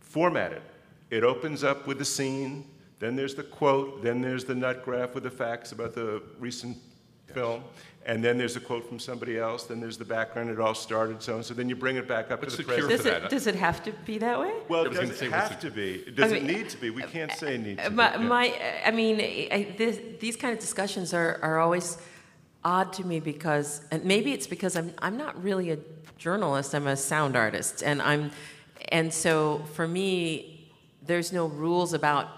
formatted. 0.00 0.60
It 1.08 1.24
opens 1.24 1.64
up 1.64 1.86
with 1.86 1.98
the 1.98 2.04
scene, 2.04 2.66
then 2.98 3.16
there's 3.16 3.34
the 3.34 3.42
quote, 3.42 4.02
then 4.02 4.20
there's 4.20 4.44
the 4.44 4.54
nut 4.54 4.84
graph 4.84 5.14
with 5.14 5.22
the 5.24 5.30
facts 5.30 5.72
about 5.72 5.94
the 5.94 6.22
recent 6.38 6.76
film, 7.32 7.64
and 8.04 8.22
then 8.22 8.36
there's 8.36 8.56
a 8.56 8.60
quote 8.60 8.86
from 8.86 8.98
somebody 8.98 9.38
else, 9.38 9.64
then 9.64 9.80
there's 9.80 9.96
the 9.96 10.04
background, 10.04 10.50
it 10.50 10.60
all 10.60 10.74
started, 10.74 11.22
so 11.22 11.36
and 11.36 11.44
so, 11.44 11.54
then 11.54 11.70
you 11.70 11.74
bring 11.74 11.96
it 11.96 12.06
back 12.06 12.30
up 12.30 12.42
What's 12.42 12.56
to 12.56 12.62
the 12.62 12.68
the 12.68 12.74
present. 12.74 12.90
Does 12.90 13.06
it, 13.06 13.30
does 13.30 13.46
it 13.46 13.54
have 13.54 13.82
to 13.84 13.92
be 14.04 14.18
that 14.18 14.38
way? 14.38 14.52
Well, 14.68 14.82
I 14.82 14.88
it 14.88 14.92
doesn't 14.92 15.30
have 15.32 15.58
the- 15.58 15.70
to 15.70 15.74
be. 15.74 16.04
It 16.06 16.16
doesn't 16.16 16.36
I 16.36 16.40
mean, 16.40 16.58
need 16.58 16.68
to 16.68 16.76
be. 16.76 16.90
We 16.90 17.02
can't 17.04 17.32
say 17.32 17.56
need 17.56 17.78
to. 17.78 17.88
My, 17.88 18.14
be. 18.18 18.24
my, 18.24 18.60
I 18.84 18.90
mean, 18.90 19.18
I, 19.50 19.74
this, 19.78 19.98
these 20.20 20.36
kind 20.36 20.52
of 20.52 20.60
discussions 20.60 21.14
are, 21.14 21.38
are 21.40 21.60
always 21.60 21.96
odd 22.64 22.92
to 22.94 23.06
me 23.06 23.20
because, 23.20 23.82
and 23.90 24.04
maybe 24.04 24.32
it's 24.32 24.46
because 24.46 24.76
I'm, 24.76 24.94
I'm 24.98 25.16
not 25.16 25.42
really 25.42 25.70
a 25.70 25.78
journalist, 26.18 26.74
I'm 26.74 26.86
a 26.86 26.96
sound 26.96 27.36
artist. 27.36 27.82
And, 27.82 28.00
I'm, 28.00 28.30
and 28.90 29.12
so 29.12 29.64
for 29.74 29.86
me, 29.86 30.70
there's 31.04 31.32
no 31.32 31.46
rules 31.46 31.92
about 31.92 32.28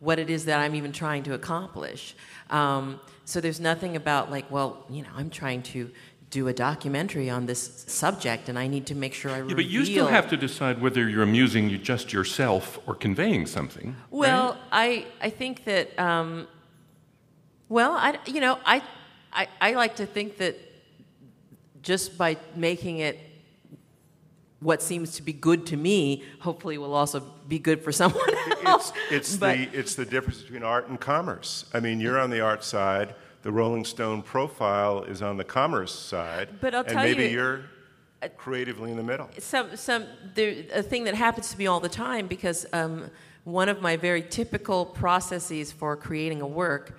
what 0.00 0.18
it 0.18 0.30
is 0.30 0.44
that 0.46 0.60
I'm 0.60 0.74
even 0.74 0.92
trying 0.92 1.22
to 1.24 1.34
accomplish. 1.34 2.14
Um, 2.50 3.00
so 3.24 3.40
there's 3.40 3.60
nothing 3.60 3.96
about, 3.96 4.30
like, 4.30 4.50
well, 4.50 4.84
you 4.88 5.02
know, 5.02 5.10
I'm 5.16 5.30
trying 5.30 5.62
to 5.64 5.90
do 6.30 6.48
a 6.48 6.52
documentary 6.52 7.30
on 7.30 7.46
this 7.46 7.84
subject 7.86 8.48
and 8.48 8.58
I 8.58 8.66
need 8.66 8.86
to 8.86 8.94
make 8.94 9.14
sure 9.14 9.30
I 9.30 9.38
Yeah, 9.38 9.54
but 9.54 9.64
you 9.64 9.84
still 9.84 10.06
have 10.06 10.28
to 10.28 10.36
decide 10.36 10.80
whether 10.80 11.08
you're 11.08 11.22
amusing 11.22 11.70
you 11.70 11.78
just 11.78 12.12
yourself 12.12 12.78
or 12.86 12.94
conveying 12.94 13.46
something. 13.46 13.96
Well, 14.10 14.58
I 14.70 15.06
I 15.22 15.30
think 15.30 15.64
that 15.64 15.98
um, 15.98 16.46
well, 17.68 17.92
I 17.92 18.18
you 18.26 18.40
know 18.40 18.58
I, 18.66 18.82
I 19.32 19.48
I 19.60 19.72
like 19.72 19.96
to 19.96 20.06
think 20.06 20.38
that 20.38 20.56
just 21.82 22.18
by 22.18 22.36
making 22.54 22.98
it 22.98 23.18
what 24.60 24.82
seems 24.82 25.14
to 25.16 25.22
be 25.22 25.32
good 25.32 25.66
to 25.66 25.76
me, 25.76 26.24
hopefully 26.40 26.78
will 26.78 26.94
also 26.94 27.20
be 27.46 27.58
good 27.58 27.82
for 27.82 27.92
someone 28.00 28.28
else. 28.66 28.92
It's, 29.10 29.34
it's, 29.34 29.36
the, 29.36 29.68
it's 29.72 29.94
the 29.94 30.04
difference 30.04 30.42
between 30.42 30.64
art 30.64 30.88
and 30.88 30.98
commerce. 30.98 31.64
I 31.72 31.80
mean, 31.80 32.00
you're 32.00 32.18
on 32.18 32.30
the 32.30 32.40
art 32.40 32.64
side. 32.64 33.14
The 33.42 33.52
Rolling 33.52 33.84
Stone 33.84 34.22
profile 34.22 35.04
is 35.04 35.22
on 35.22 35.36
the 35.36 35.44
commerce 35.44 35.94
side. 35.94 36.60
But 36.60 36.74
I'll 36.74 36.80
and 36.80 36.90
tell 36.90 37.02
maybe 37.04 37.24
you- 37.24 37.30
you're 37.30 37.60
creatively 38.36 38.90
in 38.90 38.96
the 38.96 39.02
middle. 39.02 39.30
some 39.38 39.76
some 39.76 40.04
there, 40.34 40.64
a 40.74 40.82
thing 40.82 41.04
that 41.04 41.14
happens 41.14 41.52
to 41.52 41.58
me 41.58 41.68
all 41.68 41.78
the 41.78 41.88
time 41.88 42.26
because 42.26 42.66
um, 42.72 43.08
one 43.44 43.68
of 43.68 43.80
my 43.80 43.96
very 43.96 44.22
typical 44.22 44.84
processes 44.84 45.70
for 45.70 45.96
creating 45.96 46.40
a 46.42 46.46
work 46.46 46.98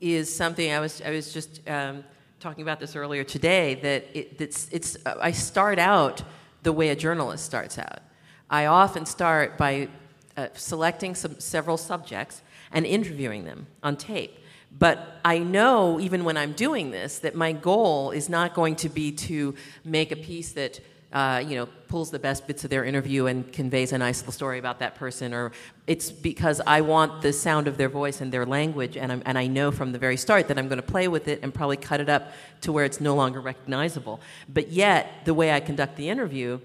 is 0.00 0.34
something 0.34 0.72
I 0.72 0.80
was 0.80 1.02
I 1.02 1.10
was 1.10 1.32
just 1.32 1.60
um, 1.68 2.04
talking 2.38 2.62
about 2.62 2.80
this 2.80 2.96
earlier 2.96 3.24
today 3.24 3.74
that 3.76 4.04
it, 4.14 4.40
it's 4.40 4.68
it's 4.72 4.96
uh, 5.04 5.16
I 5.20 5.32
start 5.32 5.78
out 5.78 6.22
the 6.62 6.72
way 6.72 6.88
a 6.88 6.96
journalist 6.96 7.44
starts 7.44 7.78
out. 7.78 8.00
I 8.48 8.66
often 8.66 9.06
start 9.06 9.56
by 9.56 9.88
uh, 10.36 10.48
selecting 10.54 11.14
some 11.14 11.38
several 11.38 11.76
subjects 11.76 12.42
and 12.72 12.86
interviewing 12.86 13.44
them 13.44 13.66
on 13.82 13.96
tape. 13.96 14.38
But 14.76 15.20
I 15.24 15.38
know, 15.38 15.98
even 15.98 16.24
when 16.24 16.36
I'm 16.36 16.52
doing 16.52 16.90
this, 16.92 17.18
that 17.20 17.34
my 17.34 17.52
goal 17.52 18.12
is 18.12 18.28
not 18.28 18.54
going 18.54 18.76
to 18.76 18.88
be 18.88 19.10
to 19.12 19.54
make 19.84 20.12
a 20.12 20.16
piece 20.16 20.52
that 20.52 20.80
uh, 21.12 21.42
you 21.46 21.56
know 21.56 21.66
pulls 21.88 22.10
the 22.10 22.18
best 22.18 22.46
bits 22.46 22.62
of 22.62 22.70
their 22.70 22.84
interview 22.84 23.26
and 23.26 23.52
conveys 23.52 23.92
a 23.92 23.98
nice 23.98 24.20
little 24.20 24.32
story 24.32 24.58
about 24.58 24.78
that 24.78 24.94
person. 24.94 25.34
Or 25.34 25.50
it's 25.88 26.10
because 26.10 26.60
I 26.64 26.82
want 26.82 27.20
the 27.20 27.32
sound 27.32 27.66
of 27.66 27.76
their 27.76 27.88
voice 27.88 28.20
and 28.20 28.30
their 28.30 28.46
language, 28.46 28.96
and, 28.96 29.10
I'm, 29.10 29.22
and 29.26 29.36
I 29.36 29.48
know 29.48 29.72
from 29.72 29.90
the 29.90 29.98
very 29.98 30.16
start 30.16 30.46
that 30.48 30.58
I'm 30.58 30.68
going 30.68 30.80
to 30.80 30.86
play 30.86 31.08
with 31.08 31.26
it 31.26 31.40
and 31.42 31.52
probably 31.52 31.76
cut 31.76 32.00
it 32.00 32.08
up 32.08 32.32
to 32.60 32.70
where 32.72 32.84
it's 32.84 33.00
no 33.00 33.16
longer 33.16 33.40
recognizable. 33.40 34.20
But 34.48 34.68
yet, 34.68 35.24
the 35.24 35.34
way 35.34 35.52
I 35.52 35.58
conduct 35.58 35.96
the 35.96 36.08
interview 36.08 36.60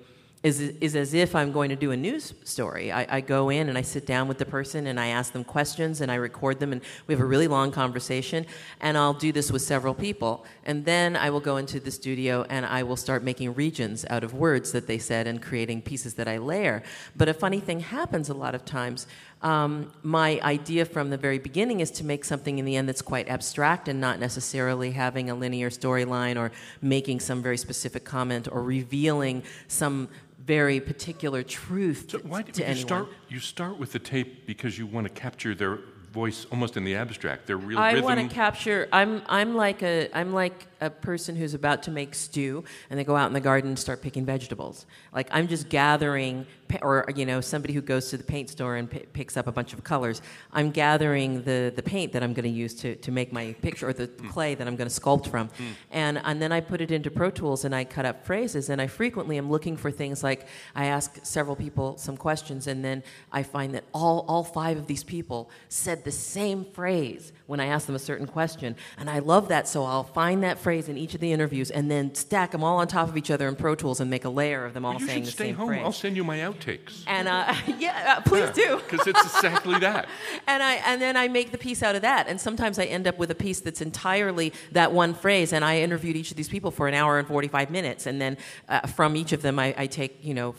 is, 0.45 0.61
is 0.61 0.95
as 0.95 1.15
if 1.15 1.33
I'm 1.33 1.51
going 1.51 1.69
to 1.69 1.75
do 1.75 1.89
a 1.89 1.97
news 1.97 2.35
story. 2.43 2.91
I, 2.91 3.17
I 3.17 3.21
go 3.21 3.49
in 3.49 3.67
and 3.67 3.79
I 3.79 3.81
sit 3.81 4.05
down 4.05 4.27
with 4.27 4.37
the 4.37 4.45
person 4.45 4.85
and 4.85 4.99
I 4.99 5.07
ask 5.07 5.33
them 5.33 5.43
questions 5.43 6.01
and 6.01 6.11
I 6.11 6.15
record 6.15 6.59
them 6.59 6.71
and 6.71 6.81
we 7.07 7.15
have 7.15 7.19
a 7.19 7.25
really 7.25 7.47
long 7.47 7.71
conversation. 7.71 8.45
And 8.79 8.95
I'll 8.95 9.15
do 9.15 9.31
this 9.31 9.51
with 9.51 9.63
several 9.63 9.95
people. 9.95 10.45
And 10.63 10.85
then 10.85 11.15
I 11.15 11.31
will 11.31 11.39
go 11.39 11.57
into 11.57 11.79
the 11.79 11.89
studio 11.89 12.45
and 12.47 12.63
I 12.63 12.83
will 12.83 12.95
start 12.95 13.23
making 13.23 13.55
regions 13.55 14.05
out 14.11 14.23
of 14.23 14.35
words 14.35 14.71
that 14.73 14.85
they 14.85 14.99
said 14.99 15.25
and 15.25 15.41
creating 15.41 15.81
pieces 15.81 16.13
that 16.13 16.27
I 16.27 16.37
layer. 16.37 16.83
But 17.15 17.27
a 17.27 17.33
funny 17.33 17.59
thing 17.59 17.79
happens 17.79 18.29
a 18.29 18.35
lot 18.35 18.53
of 18.53 18.65
times. 18.65 19.07
Um, 19.41 19.91
my 20.01 20.39
idea 20.41 20.85
from 20.85 21.11
the 21.11 21.17
very 21.17 21.37
beginning 21.37 21.79
is 21.79 21.91
to 21.91 22.03
make 22.03 22.25
something 22.25 22.57
in 22.57 22.65
the 22.65 22.75
end 22.75 22.89
that's 22.89 23.03
quite 23.03 23.29
abstract 23.29 23.87
and 23.87 24.01
not 24.01 24.19
necessarily 24.19 24.91
having 24.91 25.29
a 25.29 25.35
linear 25.35 25.69
storyline 25.69 26.35
or 26.35 26.51
making 26.81 27.19
some 27.19 27.43
very 27.43 27.57
specific 27.57 28.05
comment 28.05 28.47
or 28.51 28.63
revealing 28.63 29.43
some 29.67 30.07
very 30.45 30.79
particular 30.79 31.43
truth 31.43 32.11
So 32.11 32.19
why 32.19 32.43
to 32.43 32.59
you 32.61 32.65
anyone. 32.65 32.87
start? 32.87 33.07
You 33.29 33.39
start 33.39 33.79
with 33.79 33.91
the 33.91 33.99
tape 33.99 34.45
because 34.45 34.77
you 34.77 34.85
want 34.85 35.07
to 35.07 35.13
capture 35.13 35.55
their 35.55 35.79
voice 36.15 36.47
almost 36.51 36.77
in 36.77 36.83
the 36.85 36.95
abstract, 36.95 37.45
their 37.45 37.57
real 37.57 37.77
I 37.77 37.99
want 37.99 38.19
to 38.19 38.33
capture. 38.33 38.87
I'm 38.91 39.21
I'm 39.27 39.53
like 39.53 39.83
a 39.83 40.09
I'm 40.17 40.33
like 40.33 40.65
a 40.81 40.89
person 40.89 41.35
who's 41.35 41.53
about 41.53 41.83
to 41.83 41.91
make 41.91 42.15
stew, 42.15 42.63
and 42.89 42.99
they 42.99 43.03
go 43.03 43.15
out 43.15 43.27
in 43.27 43.33
the 43.33 43.39
garden 43.51 43.69
and 43.71 43.79
start 43.79 44.01
picking 44.01 44.25
vegetables. 44.25 44.85
Like 45.13 45.27
I'm 45.31 45.47
just 45.47 45.69
gathering, 45.69 46.45
or 46.81 47.05
you 47.15 47.25
know, 47.25 47.41
somebody 47.41 47.73
who 47.73 47.81
goes 47.81 48.09
to 48.11 48.17
the 48.17 48.23
paint 48.23 48.49
store 48.49 48.75
and 48.77 48.89
p- 48.89 49.05
picks 49.13 49.35
up 49.37 49.47
a 49.47 49.51
bunch 49.51 49.73
of 49.73 49.83
colors. 49.83 50.21
I'm 50.53 50.71
gathering 50.71 51.43
the 51.43 51.71
the 51.75 51.83
paint 51.83 52.13
that 52.13 52.23
I'm 52.23 52.33
going 52.33 52.43
to 52.53 52.57
use 52.63 52.73
to 52.81 52.95
to 52.95 53.11
make 53.11 53.33
my 53.33 53.53
picture, 53.61 53.87
or 53.89 53.93
the 53.93 54.05
Hmm. 54.07 54.29
clay 54.29 54.55
that 54.55 54.65
I'm 54.67 54.75
going 54.77 54.89
to 54.89 55.01
sculpt 55.01 55.27
from, 55.27 55.49
and 55.91 56.17
and 56.23 56.41
then 56.41 56.51
I 56.51 56.61
put 56.61 56.79
it 56.81 56.91
into 56.91 57.09
Pro 57.11 57.29
Tools 57.29 57.65
and 57.65 57.73
I 57.75 57.83
cut 57.83 58.05
up 58.05 58.25
phrases, 58.25 58.69
and 58.69 58.79
I 58.81 58.87
frequently 58.87 59.37
am 59.37 59.49
looking 59.49 59.75
for 59.77 59.91
things 59.91 60.23
like 60.23 60.47
I 60.75 60.85
ask 60.85 61.19
several 61.23 61.55
people 61.55 61.97
some 61.97 62.15
questions, 62.17 62.67
and 62.67 62.83
then 62.87 63.03
I 63.31 63.43
find 63.43 63.73
that 63.75 63.83
all 63.93 64.23
all 64.27 64.43
five 64.43 64.77
of 64.77 64.85
these 64.87 65.03
people 65.03 65.49
said 65.69 66.04
the 66.05 66.11
same 66.11 66.63
phrase 66.63 67.33
when 67.47 67.59
I 67.59 67.65
ask 67.65 67.85
them 67.85 67.95
a 67.95 67.99
certain 67.99 68.25
question, 68.27 68.75
and 68.97 69.09
I 69.09 69.19
love 69.19 69.49
that. 69.49 69.67
So 69.67 69.83
I'll 69.83 70.03
find 70.03 70.43
that 70.43 70.57
phrase 70.57 70.87
in 70.87 70.97
each 70.97 71.13
of 71.13 71.19
the 71.19 71.31
interviews, 71.31 71.69
and 71.69 71.91
then 71.91 72.15
stack 72.15 72.51
them 72.51 72.63
all 72.63 72.77
on 72.77 72.87
top 72.87 73.09
of 73.09 73.17
each 73.17 73.29
other 73.29 73.47
in 73.47 73.55
Pro 73.55 73.75
Tools 73.75 73.99
and 73.99 74.09
make 74.09 74.23
a 74.23 74.29
layer 74.29 74.63
of 74.65 74.73
them 74.73 74.85
all 74.85 74.93
you 74.93 75.05
saying 75.05 75.25
the 75.25 75.31
stay 75.31 75.45
same 75.45 75.55
home. 75.55 75.67
phrase. 75.67 75.81
I'll 75.83 75.91
send 75.91 76.15
you 76.15 76.23
my 76.23 76.37
outtakes. 76.37 77.03
and 77.07 77.27
uh, 77.27 77.53
yeah, 77.79 78.15
uh, 78.17 78.21
please 78.21 78.49
do. 78.51 78.79
Because 78.89 79.05
it's 79.07 79.21
exactly 79.25 79.77
that. 79.79 80.07
and 80.47 80.63
I 80.63 80.75
and 80.85 81.01
then 81.01 81.17
I 81.17 81.27
make 81.27 81.51
the 81.51 81.57
piece 81.57 81.83
out 81.83 81.95
of 81.95 82.01
that. 82.03 82.27
And 82.27 82.39
sometimes 82.39 82.79
I 82.79 82.85
end 82.85 83.07
up 83.07 83.17
with 83.17 83.31
a 83.31 83.35
piece 83.35 83.59
that's 83.59 83.81
entirely 83.81 84.53
that 84.71 84.91
one 84.93 85.13
phrase. 85.13 85.51
And 85.51 85.65
I 85.65 85.79
interviewed 85.79 86.15
each 86.15 86.31
of 86.31 86.37
these 86.37 86.49
people 86.49 86.71
for 86.71 86.87
an 86.87 86.93
hour 86.93 87.19
and 87.19 87.27
forty 87.27 87.47
five 87.47 87.69
minutes, 87.69 88.05
and 88.05 88.21
then 88.21 88.37
uh, 88.69 88.81
from 88.87 89.15
each 89.15 89.33
of 89.33 89.41
them 89.41 89.59
I, 89.59 89.73
I 89.77 89.87
take 89.87 90.23
you 90.23 90.33
know. 90.33 90.55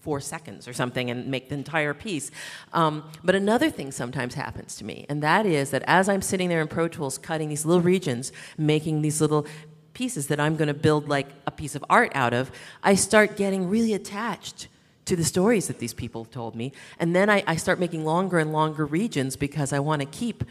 Four 0.00 0.20
seconds 0.20 0.66
or 0.66 0.72
something 0.72 1.10
and 1.10 1.26
make 1.26 1.48
the 1.48 1.54
entire 1.54 1.94
piece. 1.94 2.30
Um, 2.72 3.04
but 3.22 3.34
another 3.34 3.70
thing 3.70 3.92
sometimes 3.92 4.34
happens 4.34 4.76
to 4.76 4.84
me, 4.84 5.06
and 5.08 5.22
that 5.22 5.46
is 5.46 5.70
that 5.70 5.82
as 5.86 6.08
I'm 6.08 6.22
sitting 6.22 6.48
there 6.48 6.62
in 6.62 6.68
Pro 6.68 6.88
Tools 6.88 7.18
cutting 7.18 7.48
these 7.48 7.66
little 7.66 7.82
regions, 7.82 8.32
making 8.56 9.02
these 9.02 9.20
little 9.20 9.46
pieces 9.92 10.28
that 10.28 10.40
I'm 10.40 10.56
going 10.56 10.68
to 10.68 10.74
build 10.74 11.08
like 11.08 11.28
a 11.46 11.50
piece 11.50 11.74
of 11.74 11.84
art 11.90 12.12
out 12.14 12.32
of, 12.32 12.50
I 12.82 12.94
start 12.94 13.36
getting 13.36 13.68
really 13.68 13.92
attached 13.92 14.68
to 15.04 15.16
the 15.16 15.24
stories 15.24 15.66
that 15.66 15.78
these 15.78 15.92
people 15.92 16.24
told 16.24 16.54
me. 16.54 16.72
And 16.98 17.14
then 17.14 17.28
I, 17.28 17.42
I 17.46 17.56
start 17.56 17.80
making 17.80 18.04
longer 18.04 18.38
and 18.38 18.52
longer 18.52 18.86
regions 18.86 19.36
because 19.36 19.72
I 19.72 19.80
want 19.80 20.00
to 20.00 20.06
keep 20.06 20.44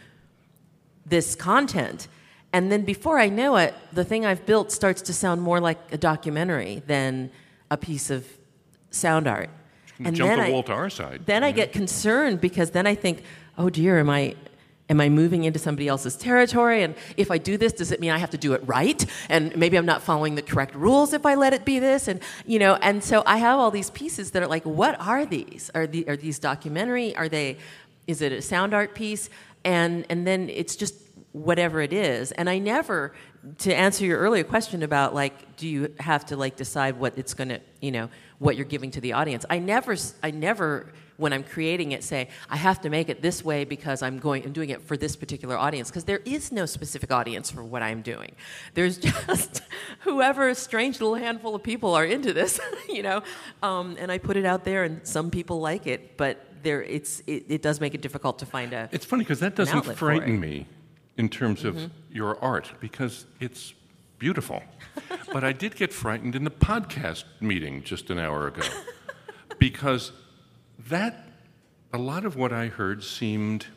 this 1.05 1.35
content. 1.35 2.07
And 2.51 2.71
then 2.71 2.83
before 2.83 3.19
I 3.19 3.29
know 3.29 3.55
it, 3.55 3.73
the 3.93 4.03
thing 4.03 4.25
I've 4.25 4.45
built 4.45 4.71
starts 4.71 5.01
to 5.03 5.13
sound 5.13 5.41
more 5.41 5.59
like 5.59 5.79
a 5.91 5.97
documentary 5.97 6.83
than 6.87 7.31
a 7.71 7.77
piece 7.77 8.09
of 8.09 8.27
sound 8.91 9.27
art. 9.27 9.49
And 10.03 10.15
jump 10.15 10.45
the 10.45 10.51
wall 10.51 10.63
to 10.63 10.71
our 10.71 10.89
side. 10.89 11.25
Then 11.25 11.43
I 11.43 11.51
get 11.51 11.73
concerned 11.73 12.39
because 12.39 12.71
then 12.71 12.87
I 12.87 12.95
think, 12.95 13.23
oh 13.57 13.69
dear, 13.69 13.99
am 13.99 14.09
I 14.09 14.35
am 14.89 14.99
I 14.99 15.09
moving 15.09 15.43
into 15.43 15.59
somebody 15.59 15.87
else's 15.87 16.15
territory? 16.15 16.81
And 16.81 16.95
if 17.15 17.29
I 17.29 17.37
do 17.37 17.57
this, 17.57 17.73
does 17.73 17.91
it 17.91 17.99
mean 17.99 18.09
I 18.09 18.17
have 18.17 18.31
to 18.31 18.37
do 18.37 18.53
it 18.53 18.61
right? 18.65 19.05
And 19.29 19.55
maybe 19.55 19.77
I'm 19.77 19.85
not 19.85 20.01
following 20.01 20.35
the 20.35 20.41
correct 20.41 20.73
rules 20.73 21.13
if 21.13 21.25
I 21.25 21.35
let 21.35 21.53
it 21.53 21.65
be 21.65 21.79
this. 21.79 22.07
And 22.07 22.21
you 22.45 22.59
know, 22.59 22.75
and 22.75 23.03
so 23.03 23.23
I 23.25 23.37
have 23.37 23.59
all 23.59 23.71
these 23.71 23.89
pieces 23.89 24.31
that 24.31 24.41
are 24.41 24.47
like, 24.47 24.63
what 24.63 24.99
are 25.01 25.25
these? 25.25 25.69
Are 25.75 25.85
the 25.85 26.07
are 26.07 26.17
these 26.17 26.39
documentary? 26.39 27.15
Are 27.15 27.27
they? 27.27 27.57
Is 28.07 28.21
it 28.21 28.31
a 28.31 28.41
sound 28.41 28.73
art 28.73 28.95
piece? 28.95 29.29
And 29.65 30.05
and 30.09 30.25
then 30.25 30.49
it's 30.49 30.77
just 30.77 30.95
whatever 31.31 31.81
it 31.81 31.93
is. 31.93 32.31
And 32.31 32.49
I 32.49 32.57
never, 32.57 33.13
to 33.59 33.73
answer 33.73 34.05
your 34.05 34.19
earlier 34.19 34.43
question 34.43 34.83
about 34.83 35.13
like, 35.13 35.57
do 35.57 35.67
you 35.67 35.93
have 35.99 36.25
to 36.27 36.37
like 36.37 36.55
decide 36.55 36.97
what 36.99 37.17
it's 37.17 37.33
going 37.33 37.49
to, 37.49 37.61
you 37.81 37.91
know, 37.91 38.09
what 38.39 38.55
you're 38.55 38.65
giving 38.65 38.91
to 38.91 39.01
the 39.01 39.13
audience? 39.13 39.45
I 39.49 39.59
never, 39.59 39.95
I 40.23 40.31
never, 40.31 40.91
when 41.17 41.33
I'm 41.33 41.43
creating 41.43 41.91
it, 41.91 42.03
say 42.03 42.29
I 42.49 42.55
have 42.55 42.81
to 42.81 42.89
make 42.89 43.09
it 43.09 43.21
this 43.21 43.43
way 43.43 43.65
because 43.65 44.01
I'm 44.01 44.17
going, 44.17 44.43
I'm 44.45 44.53
doing 44.53 44.69
it 44.69 44.81
for 44.81 44.97
this 44.97 45.15
particular 45.15 45.57
audience 45.57 45.89
because 45.89 46.05
there 46.05 46.21
is 46.25 46.51
no 46.51 46.65
specific 46.65 47.11
audience 47.11 47.51
for 47.51 47.63
what 47.63 47.83
I'm 47.83 48.01
doing. 48.01 48.31
There's 48.73 48.97
just 49.27 49.61
whoever 50.01 50.49
a 50.49 50.55
strange 50.55 50.99
little 50.99 51.15
handful 51.15 51.55
of 51.55 51.63
people 51.63 51.93
are 51.93 52.05
into 52.05 52.33
this, 52.33 52.59
you 52.89 53.03
know, 53.03 53.21
um, 53.61 53.95
and 53.99 54.11
I 54.11 54.17
put 54.17 54.37
it 54.37 54.45
out 54.45 54.63
there, 54.63 54.83
and 54.83 55.05
some 55.05 55.29
people 55.29 55.59
like 55.59 55.85
it, 55.85 56.17
but 56.17 56.45
there, 56.63 56.83
it's, 56.83 57.21
it, 57.27 57.45
it 57.47 57.61
does 57.61 57.79
make 57.79 57.93
it 57.93 58.01
difficult 58.01 58.39
to 58.39 58.45
find 58.45 58.73
a. 58.73 58.89
It's 58.91 59.05
funny 59.05 59.23
because 59.23 59.39
that 59.39 59.55
doesn't 59.55 59.95
frighten 59.95 60.39
me 60.39 60.67
in 61.17 61.29
terms 61.29 61.65
of 61.65 61.75
mm-hmm. 61.75 61.87
your 62.11 62.41
art 62.43 62.71
because 62.79 63.25
it's 63.39 63.73
beautiful. 64.19 64.63
But 65.31 65.43
I 65.43 65.51
did 65.51 65.75
get 65.75 65.93
frightened 65.93 66.35
in 66.35 66.43
the 66.43 66.51
podcast 66.51 67.23
meeting 67.39 67.83
just 67.83 68.09
an 68.09 68.19
hour 68.19 68.47
ago 68.47 68.63
because 69.59 70.11
that, 70.87 71.27
a 71.93 71.97
lot 71.97 72.25
of 72.25 72.35
what 72.35 72.51
I 72.51 72.67
heard 72.67 73.03
seemed, 73.03 73.67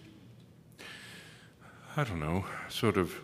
I 1.96 2.04
don't 2.04 2.20
know, 2.20 2.44
sort 2.68 2.96
of, 2.96 3.14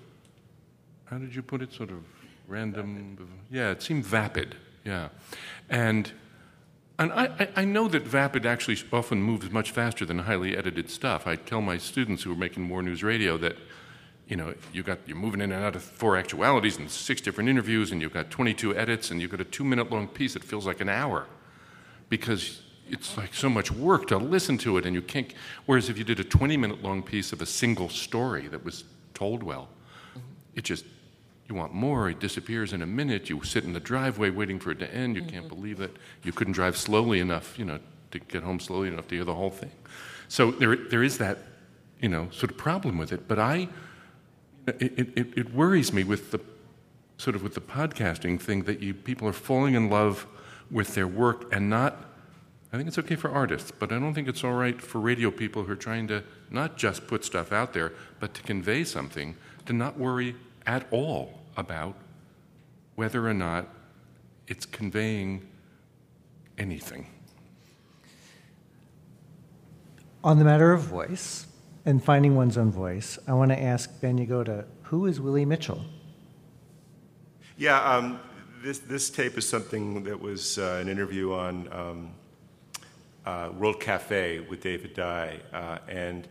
how 1.07 1.19
did 1.19 1.35
you 1.35 1.43
put 1.43 1.63
it? 1.63 1.73
Sort 1.73 1.91
of 1.91 2.03
random. 2.47 3.41
Yeah, 3.51 3.71
it 3.71 3.83
seemed 3.83 4.05
vapid. 4.05 4.57
Yeah. 4.85 5.09
And 5.69 6.13
and 7.01 7.13
I, 7.13 7.49
I, 7.55 7.65
know 7.65 7.87
that 7.87 8.03
Vapid 8.03 8.45
actually 8.45 8.77
often 8.93 9.23
moves 9.23 9.51
much 9.53 9.71
faster 9.71 10.05
than 10.05 10.19
highly 10.19 10.57
edited 10.57 10.91
stuff. 10.91 11.29
I 11.29 11.37
tell 11.37 11.61
my 11.61 11.79
students 11.79 12.25
who 12.25 12.33
are 12.33 12.37
making 12.37 12.65
more 12.65 12.83
news 12.83 13.05
radio 13.05 13.39
that 13.39 13.57
you 14.29 14.37
know, 14.37 14.55
you 14.73 14.83
got 14.83 14.99
you're 15.07 15.17
moving 15.17 15.41
in 15.41 15.53
and 15.53 15.65
out 15.65 15.75
of 15.75 15.83
four 15.83 16.17
actualities 16.17 16.77
and 16.77 16.91
six 16.91 17.21
different 17.21 17.49
interviews, 17.49 17.93
and 17.93 18.03
you've 18.03 18.13
got 18.13 18.31
22 18.31 18.77
edits, 18.77 19.11
and 19.11 19.21
you've 19.21 19.31
got 19.31 19.41
a 19.41 19.45
two-minute 19.45 19.91
long 19.91 20.07
piece 20.07 20.35
that 20.35 20.45
feels 20.45 20.67
like 20.67 20.81
an 20.81 20.89
hour, 20.89 21.27
because 22.11 22.63
it's 22.91 23.17
like 23.17 23.35
so 23.35 23.49
much 23.49 23.71
work 23.71 24.07
to 24.09 24.19
listen 24.19 24.59
to 24.59 24.77
it, 24.77 24.85
and 24.85 24.95
you 24.95 25.03
can't. 25.03 25.33
Whereas 25.67 25.89
if 25.89 25.97
you 25.97 26.05
did 26.05 26.21
a 26.21 26.25
20-minute 26.25 26.83
long 26.83 27.03
piece 27.03 27.33
of 27.33 27.41
a 27.41 27.47
single 27.47 27.89
story 27.89 28.49
that 28.49 28.65
was 28.65 28.85
told 29.15 29.43
well, 29.43 29.69
it 30.55 30.65
just 30.65 30.85
you 31.49 31.55
want 31.55 31.73
more. 31.73 32.11
It 32.11 32.21
disappears 32.21 32.75
in 32.75 32.83
a 32.83 32.87
minute. 32.87 33.31
You 33.31 33.43
sit 33.43 33.65
in 33.65 33.73
the 33.73 33.81
driveway 33.81 34.29
waiting 34.29 34.59
for 34.59 34.71
it 34.71 34.79
to 34.81 34.95
end. 34.95 35.17
You 35.17 35.23
mm-hmm. 35.23 35.31
can't 35.31 35.49
believe 35.49 35.81
it. 35.81 35.97
You 36.23 36.33
couldn't 36.33 36.53
drive 36.53 36.77
slowly 36.77 37.21
enough, 37.21 37.59
you 37.59 37.65
know, 37.65 37.79
to 38.11 38.19
get 38.19 38.43
home 38.43 38.61
slowly 38.61 38.89
enough 38.89 39.09
to 39.09 39.15
hear 39.15 39.25
the 39.25 39.35
whole 39.35 39.51
thing. 39.51 39.73
So 40.29 40.51
there, 40.51 40.77
there 40.77 41.03
is 41.03 41.17
that, 41.19 41.39
you 42.01 42.11
know, 42.11 42.29
sort 42.31 42.51
of 42.51 42.59
problem 42.59 42.99
with 42.99 43.13
it. 43.13 43.27
But 43.27 43.39
I 43.39 43.69
it, 44.69 45.19
it, 45.19 45.39
it 45.39 45.55
worries 45.55 45.93
me 45.93 46.05
with 46.05 46.31
the 46.31 46.41
sort 47.17 47.35
of 47.35 47.43
with 47.43 47.55
the 47.55 47.61
podcasting 47.61 48.41
thing 48.41 48.63
that 48.65 48.81
you 48.81 48.95
people 48.95 49.27
are 49.29 49.33
falling 49.33 49.75
in 49.75 49.91
love 49.91 50.27
with 50.71 50.95
their 50.95 51.07
work 51.07 51.53
and 51.53 51.69
not 51.69 52.09
I 52.73 52.77
think 52.77 52.87
it's 52.89 52.99
okay 52.99 53.17
for 53.17 53.31
artists, 53.31 53.71
but 53.71 53.93
I 53.93 53.99
don't 53.99 54.13
think 54.13 54.29
it's 54.29 54.45
all 54.45 54.53
right 54.53 54.81
for 54.81 55.01
radio 55.01 55.31
people 55.31 55.65
who 55.65 55.73
are 55.73 55.77
trying 55.77 56.07
to 56.09 56.23
not 56.51 56.77
just 56.77 57.07
put 57.07 57.25
stuff 57.25 57.51
out 57.51 57.73
there, 57.73 57.95
but 58.21 58.35
to 58.35 58.43
convey 58.43 58.85
something, 58.85 59.37
to 59.65 59.73
not 59.73 59.99
worry 59.99 60.37
at 60.67 60.87
all 60.91 61.41
about 61.57 61.95
whether 62.95 63.27
or 63.27 63.33
not 63.33 63.69
it's 64.49 64.67
conveying 64.67 65.49
anything. 66.59 67.07
On 70.23 70.39
the 70.39 70.45
matter 70.45 70.73
of 70.73 70.83
voice, 70.83 71.47
and 71.89 72.05
finding 72.05 72.37
one's 72.37 72.59
own 72.59 72.71
voice, 72.71 73.19
I 73.27 73.33
want 73.33 73.51
to 73.51 73.59
ask 73.59 73.99
Ben 74.03 74.19
Yagoda, 74.19 74.67
who 74.83 75.07
is 75.07 75.23
Willie 75.23 75.47
Mitchell? 75.47 75.83
Yeah, 77.57 77.81
um, 77.81 78.21
this, 78.63 78.81
this 78.81 79.09
tape 79.09 79.39
is 79.39 79.49
something 79.49 80.05
that 80.05 80.21
was 80.21 80.59
uh, 80.59 80.81
an 80.83 80.91
interview 80.91 81.33
on 81.33 81.67
um, 81.73 82.11
uh, 83.25 83.53
World 83.57 83.81
Cafe 83.81 84.41
with 84.41 84.61
David 84.61 84.93
Dye. 84.93 85.41
Uh, 85.51 85.79
and 85.89 86.29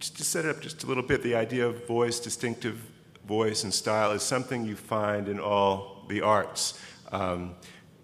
just 0.00 0.16
to 0.16 0.24
set 0.24 0.46
it 0.46 0.48
up 0.56 0.62
just 0.62 0.84
a 0.84 0.86
little 0.86 1.02
bit, 1.02 1.22
the 1.22 1.34
idea 1.34 1.66
of 1.66 1.86
voice, 1.86 2.18
distinctive 2.18 2.80
voice 3.28 3.62
and 3.62 3.74
style 3.74 4.12
is 4.12 4.22
something 4.22 4.64
you 4.64 4.74
find 4.74 5.28
in 5.28 5.38
all 5.38 6.06
the 6.08 6.22
arts. 6.22 6.80
Um, 7.12 7.56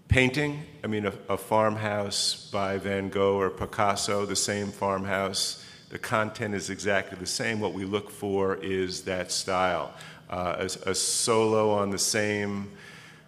painting, 0.07 0.61
I 0.83 0.87
mean, 0.87 1.07
a, 1.07 1.13
a 1.29 1.37
farmhouse 1.37 2.47
by 2.51 2.77
Van 2.77 3.09
Gogh 3.09 3.39
or 3.39 3.49
Picasso, 3.49 4.27
the 4.27 4.35
same 4.35 4.67
farmhouse 4.67 5.62
the 5.93 5.99
content 5.99 6.55
is 6.55 6.71
exactly 6.71 7.19
the 7.19 7.27
same. 7.27 7.59
What 7.59 7.73
we 7.73 7.85
look 7.85 8.09
for 8.09 8.55
is 8.55 9.03
that 9.03 9.31
style. 9.31 9.93
Uh, 10.27 10.67
a, 10.85 10.89
a, 10.89 10.95
solo 10.95 11.69
on 11.69 11.91
the 11.91 11.99
same 11.99 12.71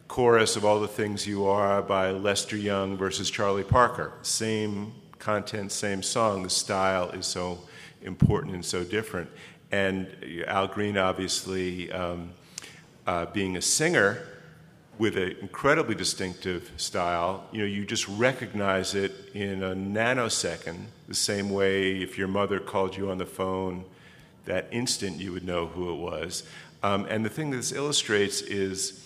chorus 0.07 0.55
of 0.55 0.65
All 0.65 0.79
the 0.79 0.87
Things 0.87 1.27
You 1.27 1.45
Are 1.45 1.83
by 1.83 2.09
Lester 2.09 2.57
Young 2.57 2.97
versus 2.97 3.29
Charlie 3.29 3.63
Parker. 3.63 4.13
Same 4.23 4.93
content, 5.19 5.71
same 5.71 6.01
song. 6.01 6.41
The 6.41 6.49
style 6.49 7.11
is 7.11 7.27
so 7.27 7.59
important 8.01 8.55
and 8.55 8.65
so 8.65 8.83
different. 8.83 9.29
And 9.71 10.07
Al 10.47 10.67
Green, 10.67 10.97
obviously, 10.97 11.91
um, 11.91 12.31
uh, 13.05 13.27
being 13.27 13.57
a 13.57 13.61
singer, 13.61 14.25
with 14.97 15.17
an 15.17 15.35
incredibly 15.41 15.95
distinctive 15.95 16.71
style. 16.77 17.45
You 17.51 17.59
know, 17.59 17.65
you 17.65 17.85
just 17.85 18.07
recognize 18.07 18.95
it 18.95 19.11
in 19.33 19.63
a 19.63 19.75
nanosecond, 19.75 20.85
the 21.07 21.15
same 21.15 21.49
way 21.49 22.01
if 22.01 22.17
your 22.17 22.27
mother 22.27 22.59
called 22.59 22.95
you 22.95 23.09
on 23.11 23.17
the 23.17 23.25
phone, 23.25 23.85
that 24.45 24.67
instant 24.71 25.19
you 25.19 25.31
would 25.33 25.45
know 25.45 25.67
who 25.67 25.91
it 25.91 25.97
was. 25.97 26.43
Um, 26.83 27.05
and 27.09 27.25
the 27.25 27.29
thing 27.29 27.51
this 27.51 27.71
illustrates 27.71 28.41
is 28.41 29.05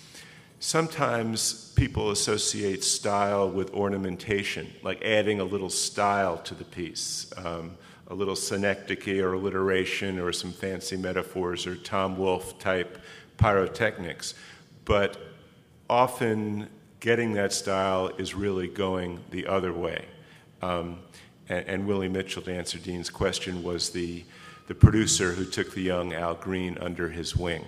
sometimes 0.60 1.72
people 1.76 2.12
associate 2.12 2.84
style 2.84 3.50
with 3.50 3.74
ornamentation, 3.74 4.72
like 4.84 5.02
adding 5.04 5.40
a 5.40 5.46
little 5.46 5.70
style 5.70 6.38
to 6.40 6.54
the 6.54 6.66
piece. 6.66 7.32
Um, 7.38 7.78
a 8.10 8.14
little 8.14 8.36
synecdoche 8.36 9.20
or 9.20 9.34
alliteration 9.34 10.20
or 10.20 10.34
some 10.34 10.52
fancy 10.52 10.98
metaphors 10.98 11.68
or 11.68 11.76
Tom 11.76 12.18
Wolfe 12.18 12.58
type 12.58 12.98
pyrotechnics. 13.38 14.34
But 14.84 15.29
often 15.90 16.68
getting 17.00 17.34
that 17.34 17.54
style 17.54 18.10
is 18.18 18.36
really 18.36 18.68
going 18.68 19.20
the 19.32 19.48
other 19.48 19.74
way. 19.74 20.06
Um, 20.62 21.00
and, 21.48 21.66
and, 21.68 21.88
Willie 21.88 22.10
Mitchell, 22.10 22.42
to 22.44 22.54
answer 22.54 22.78
Dean's 22.78 23.10
question, 23.10 23.64
was 23.64 23.90
the, 23.92 24.24
the 24.68 24.76
producer 24.76 25.32
who 25.32 25.46
took 25.46 25.74
the 25.74 25.82
young 25.82 26.14
Al 26.14 26.36
Green 26.36 26.78
under 26.80 27.10
his 27.10 27.36
wing. 27.36 27.66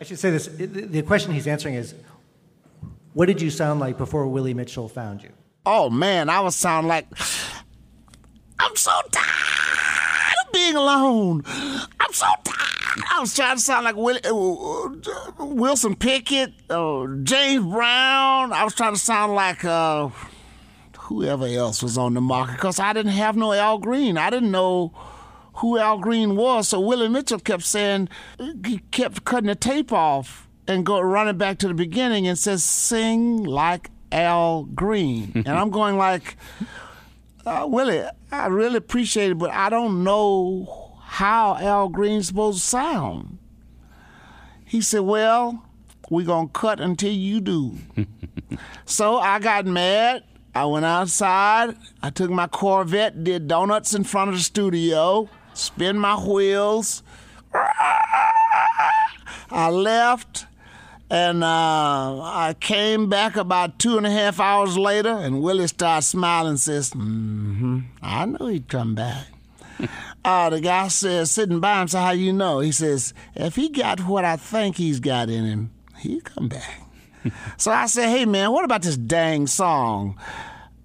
I 0.00 0.04
should 0.04 0.18
say 0.18 0.30
this 0.30 0.46
the 0.46 1.02
question 1.02 1.32
he's 1.32 1.46
answering 1.46 1.74
is 1.74 1.94
what 3.14 3.26
did 3.26 3.40
you 3.40 3.48
sound 3.48 3.80
like 3.80 3.96
before 3.96 4.26
Willie 4.26 4.52
Mitchell 4.52 4.90
found 4.90 5.22
you? 5.22 5.30
Oh 5.64 5.88
man, 5.88 6.28
I 6.28 6.40
was 6.40 6.54
sound 6.54 6.86
like 6.86 7.06
I'm 8.58 8.76
so 8.76 8.92
tired 9.10 10.34
of 10.46 10.52
being 10.52 10.76
alone. 10.76 11.42
I'm 11.46 12.12
so 12.12 12.26
tired. 12.44 12.75
I 13.10 13.20
was 13.20 13.34
trying 13.34 13.56
to 13.56 13.62
sound 13.62 13.84
like 13.84 13.96
Will, 13.96 14.18
uh, 14.24 15.44
Wilson 15.44 15.96
Pickett, 15.96 16.52
uh, 16.70 17.06
James 17.22 17.64
Brown. 17.64 18.52
I 18.52 18.64
was 18.64 18.74
trying 18.74 18.94
to 18.94 18.98
sound 18.98 19.34
like 19.34 19.64
uh, 19.64 20.08
whoever 20.98 21.46
else 21.46 21.82
was 21.82 21.98
on 21.98 22.14
the 22.14 22.20
market 22.20 22.56
because 22.56 22.78
I 22.78 22.92
didn't 22.92 23.12
have 23.12 23.36
no 23.36 23.52
Al 23.52 23.78
Green. 23.78 24.16
I 24.16 24.30
didn't 24.30 24.50
know 24.50 24.92
who 25.54 25.78
Al 25.78 25.98
Green 25.98 26.36
was. 26.36 26.68
So 26.68 26.80
Willie 26.80 27.08
Mitchell 27.08 27.38
kept 27.38 27.64
saying, 27.64 28.08
he 28.64 28.78
kept 28.90 29.24
cutting 29.24 29.48
the 29.48 29.54
tape 29.54 29.92
off 29.92 30.48
and 30.66 30.84
go 30.84 31.00
running 31.00 31.38
back 31.38 31.58
to 31.58 31.68
the 31.68 31.74
beginning 31.74 32.26
and 32.26 32.38
says, 32.38 32.64
"Sing 32.64 33.44
like 33.44 33.90
Al 34.10 34.64
Green," 34.64 35.32
and 35.46 35.48
I'm 35.48 35.70
going 35.70 35.96
like. 35.96 36.36
Uh, 37.44 37.64
Willie, 37.64 38.02
I 38.32 38.46
really 38.48 38.78
appreciate 38.78 39.30
it, 39.30 39.38
but 39.38 39.50
I 39.50 39.70
don't 39.70 40.02
know 40.02 40.85
how 41.16 41.56
Al 41.56 41.88
Green's 41.88 42.26
supposed 42.26 42.60
to 42.60 42.66
sound. 42.66 43.38
He 44.66 44.82
said, 44.82 45.00
Well, 45.00 45.64
we're 46.10 46.26
going 46.26 46.48
to 46.48 46.52
cut 46.52 46.78
until 46.78 47.10
you 47.10 47.40
do. 47.40 47.78
so 48.84 49.16
I 49.16 49.38
got 49.38 49.64
mad. 49.64 50.24
I 50.54 50.66
went 50.66 50.84
outside. 50.84 51.74
I 52.02 52.10
took 52.10 52.30
my 52.30 52.46
Corvette, 52.48 53.24
did 53.24 53.48
donuts 53.48 53.94
in 53.94 54.04
front 54.04 54.28
of 54.28 54.36
the 54.36 54.42
studio, 54.42 55.30
spin 55.54 55.98
my 55.98 56.16
wheels. 56.16 57.02
I 59.50 59.70
left, 59.70 60.44
and 61.10 61.42
uh, 61.42 61.46
I 62.20 62.54
came 62.60 63.08
back 63.08 63.36
about 63.36 63.78
two 63.78 63.96
and 63.96 64.06
a 64.06 64.10
half 64.10 64.38
hours 64.38 64.76
later, 64.76 65.16
and 65.16 65.40
Willie 65.40 65.66
starts 65.66 66.08
smiling 66.08 66.50
and 66.50 66.60
says, 66.60 66.90
mm-hmm, 66.90 67.80
I 68.02 68.26
know 68.26 68.48
he'd 68.48 68.68
come 68.68 68.94
back. 68.94 69.28
uh, 70.26 70.50
the 70.50 70.60
guy 70.60 70.88
says, 70.88 71.30
sitting 71.30 71.60
by 71.60 71.80
him, 71.80 71.86
so 71.86 72.00
how 72.00 72.10
you 72.10 72.32
know? 72.32 72.58
He 72.58 72.72
says, 72.72 73.14
if 73.36 73.54
he 73.54 73.68
got 73.68 74.00
what 74.00 74.24
I 74.24 74.36
think 74.36 74.76
he's 74.76 74.98
got 74.98 75.30
in 75.30 75.44
him, 75.44 75.70
he'll 76.00 76.20
come 76.20 76.48
back. 76.48 76.82
so 77.56 77.70
I 77.70 77.86
said, 77.86 78.08
hey, 78.08 78.24
man, 78.24 78.50
what 78.50 78.64
about 78.64 78.82
this 78.82 78.96
dang 78.96 79.46
song? 79.46 80.18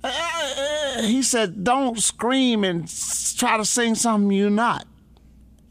Uh, 0.03 1.01
he 1.01 1.23
said, 1.23 1.63
don't 1.63 1.99
scream 1.99 2.63
and 2.63 2.87
try 3.35 3.57
to 3.57 3.65
sing 3.65 3.95
something 3.95 4.31
you're 4.31 4.51
not. 4.51 4.85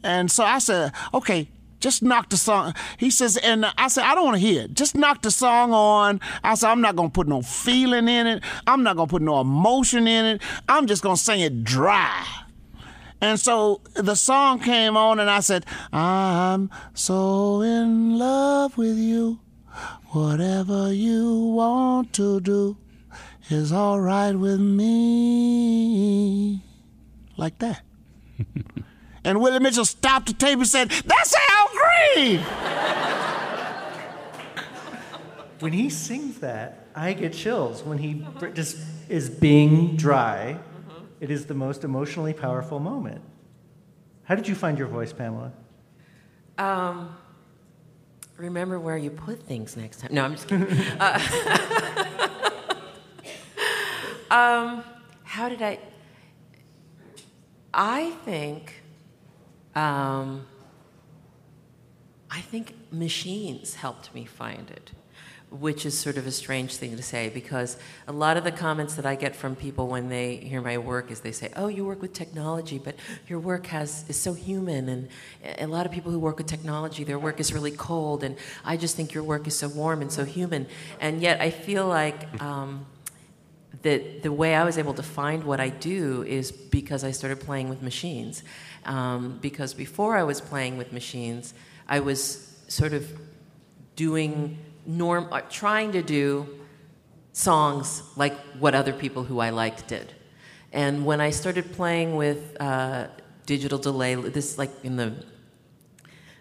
And 0.03 0.29
so 0.29 0.43
I 0.43 0.59
said, 0.59 0.91
okay, 1.13 1.47
just 1.79 2.03
knock 2.03 2.29
the 2.29 2.37
song. 2.37 2.73
He 2.97 3.09
says, 3.09 3.37
and 3.37 3.65
I 3.77 3.87
said, 3.87 4.03
I 4.03 4.15
don't 4.15 4.25
want 4.25 4.35
to 4.35 4.41
hear 4.41 4.63
it. 4.63 4.73
Just 4.73 4.95
knock 4.95 5.21
the 5.21 5.31
song 5.31 5.71
on. 5.71 6.19
I 6.43 6.55
said, 6.55 6.71
I'm 6.71 6.81
not 6.81 6.97
going 6.97 7.09
to 7.09 7.13
put 7.13 7.27
no 7.29 7.41
feeling 7.41 8.09
in 8.09 8.27
it. 8.27 8.43
I'm 8.67 8.83
not 8.83 8.97
going 8.97 9.07
to 9.07 9.11
put 9.11 9.21
no 9.21 9.39
emotion 9.39 10.07
in 10.09 10.25
it. 10.25 10.41
I'm 10.67 10.87
just 10.87 11.03
going 11.03 11.15
to 11.15 11.21
sing 11.21 11.39
it 11.39 11.63
dry. 11.63 12.40
And 13.21 13.39
so 13.39 13.81
the 13.93 14.15
song 14.15 14.59
came 14.59 14.97
on, 14.97 15.19
and 15.19 15.29
I 15.29 15.41
said, 15.41 15.67
I'm 15.93 16.71
so 16.95 17.61
in 17.61 18.17
love 18.17 18.77
with 18.77 18.97
you. 18.97 19.39
Whatever 20.07 20.91
you 20.91 21.53
want 21.55 22.13
to 22.13 22.41
do 22.41 22.77
is 23.49 23.71
all 23.71 24.01
right 24.01 24.33
with 24.33 24.59
me. 24.59 26.01
Like 27.37 27.59
that. 27.59 27.83
and 29.23 29.39
Willie 29.39 29.59
Mitchell 29.59 29.85
stopped 29.85 30.25
the 30.27 30.33
tape 30.33 30.57
and 30.57 30.67
said, 30.67 30.89
That's 30.89 31.35
Al 31.49 31.69
Green! 32.15 32.43
When 35.59 35.73
he 35.73 35.89
sings 35.91 36.39
that, 36.39 36.87
I 36.95 37.13
get 37.13 37.33
chills. 37.33 37.83
When 37.83 37.99
he 37.99 38.25
just 38.55 38.77
is 39.09 39.29
being 39.29 39.95
dry, 39.95 40.57
it 41.21 41.29
is 41.29 41.45
the 41.45 41.53
most 41.53 41.85
emotionally 41.85 42.33
powerful 42.33 42.79
moment. 42.79 43.21
How 44.23 44.35
did 44.35 44.47
you 44.47 44.55
find 44.55 44.77
your 44.77 44.87
voice, 44.87 45.13
Pamela? 45.13 45.53
Um, 46.57 47.15
remember 48.37 48.79
where 48.79 48.97
you 48.97 49.11
put 49.11 49.41
things 49.43 49.77
next 49.77 50.01
time. 50.01 50.13
No, 50.13 50.25
I'm 50.25 50.33
just 50.33 50.47
kidding. 50.47 50.67
uh, 50.99 51.19
um, 54.31 54.83
how 55.23 55.47
did 55.47 55.61
I? 55.61 55.79
I 57.73 58.11
think. 58.25 58.81
Um, 59.75 60.45
I 62.31 62.39
think 62.39 62.73
machines 62.91 63.75
helped 63.75 64.13
me 64.15 64.25
find 64.25 64.71
it, 64.71 64.91
which 65.51 65.85
is 65.85 65.97
sort 65.97 66.15
of 66.15 66.25
a 66.25 66.31
strange 66.31 66.77
thing 66.77 66.95
to 66.95 67.03
say 67.03 67.29
because 67.29 67.75
a 68.07 68.11
lot 68.11 68.37
of 68.37 68.45
the 68.45 68.51
comments 68.51 68.95
that 68.95 69.05
I 69.05 69.15
get 69.15 69.35
from 69.35 69.55
people 69.55 69.87
when 69.87 70.07
they 70.07 70.37
hear 70.37 70.61
my 70.61 70.77
work 70.77 71.11
is 71.11 71.19
they 71.19 71.33
say, 71.33 71.51
"Oh, 71.57 71.67
you 71.67 71.85
work 71.85 72.01
with 72.01 72.13
technology, 72.13 72.79
but 72.79 72.95
your 73.27 73.39
work 73.39 73.67
has 73.67 74.05
is 74.07 74.15
so 74.15 74.33
human." 74.33 74.87
And 74.87 75.09
a 75.59 75.67
lot 75.67 75.85
of 75.85 75.91
people 75.91 76.11
who 76.11 76.19
work 76.19 76.37
with 76.37 76.47
technology, 76.47 77.03
their 77.03 77.19
work 77.19 77.39
is 77.41 77.53
really 77.53 77.71
cold, 77.71 78.23
and 78.23 78.37
I 78.63 78.77
just 78.77 78.95
think 78.95 79.13
your 79.13 79.23
work 79.23 79.45
is 79.45 79.55
so 79.57 79.67
warm 79.67 80.01
and 80.01 80.11
so 80.11 80.23
human. 80.23 80.67
And 81.01 81.21
yet, 81.21 81.41
I 81.41 81.49
feel 81.49 81.85
like. 81.87 82.41
Um, 82.41 82.85
that 83.83 84.21
the 84.21 84.31
way 84.31 84.53
I 84.53 84.63
was 84.63 84.77
able 84.77 84.93
to 84.93 85.01
find 85.01 85.43
what 85.43 85.59
I 85.59 85.69
do 85.69 86.23
is 86.23 86.51
because 86.51 87.03
I 87.03 87.09
started 87.09 87.39
playing 87.39 87.67
with 87.67 87.81
machines. 87.81 88.43
Um, 88.85 89.39
because 89.41 89.73
before 89.73 90.15
I 90.15 90.23
was 90.23 90.39
playing 90.39 90.77
with 90.77 90.93
machines, 90.93 91.55
I 91.87 91.99
was 91.99 92.55
sort 92.67 92.93
of 92.93 93.11
doing 93.95 94.57
norm, 94.85 95.27
uh, 95.31 95.41
trying 95.49 95.91
to 95.93 96.01
do 96.01 96.47
songs 97.33 98.03
like 98.15 98.37
what 98.59 98.75
other 98.75 98.93
people 98.93 99.23
who 99.23 99.39
I 99.39 99.49
liked 99.49 99.87
did. 99.87 100.13
And 100.73 101.05
when 101.05 101.21
I 101.21 101.31
started 101.31 101.71
playing 101.73 102.15
with 102.15 102.59
uh, 102.59 103.07
digital 103.45 103.77
delay, 103.77 104.15
this 104.15 104.57
like 104.57 104.71
in 104.83 104.95
the 104.95 105.13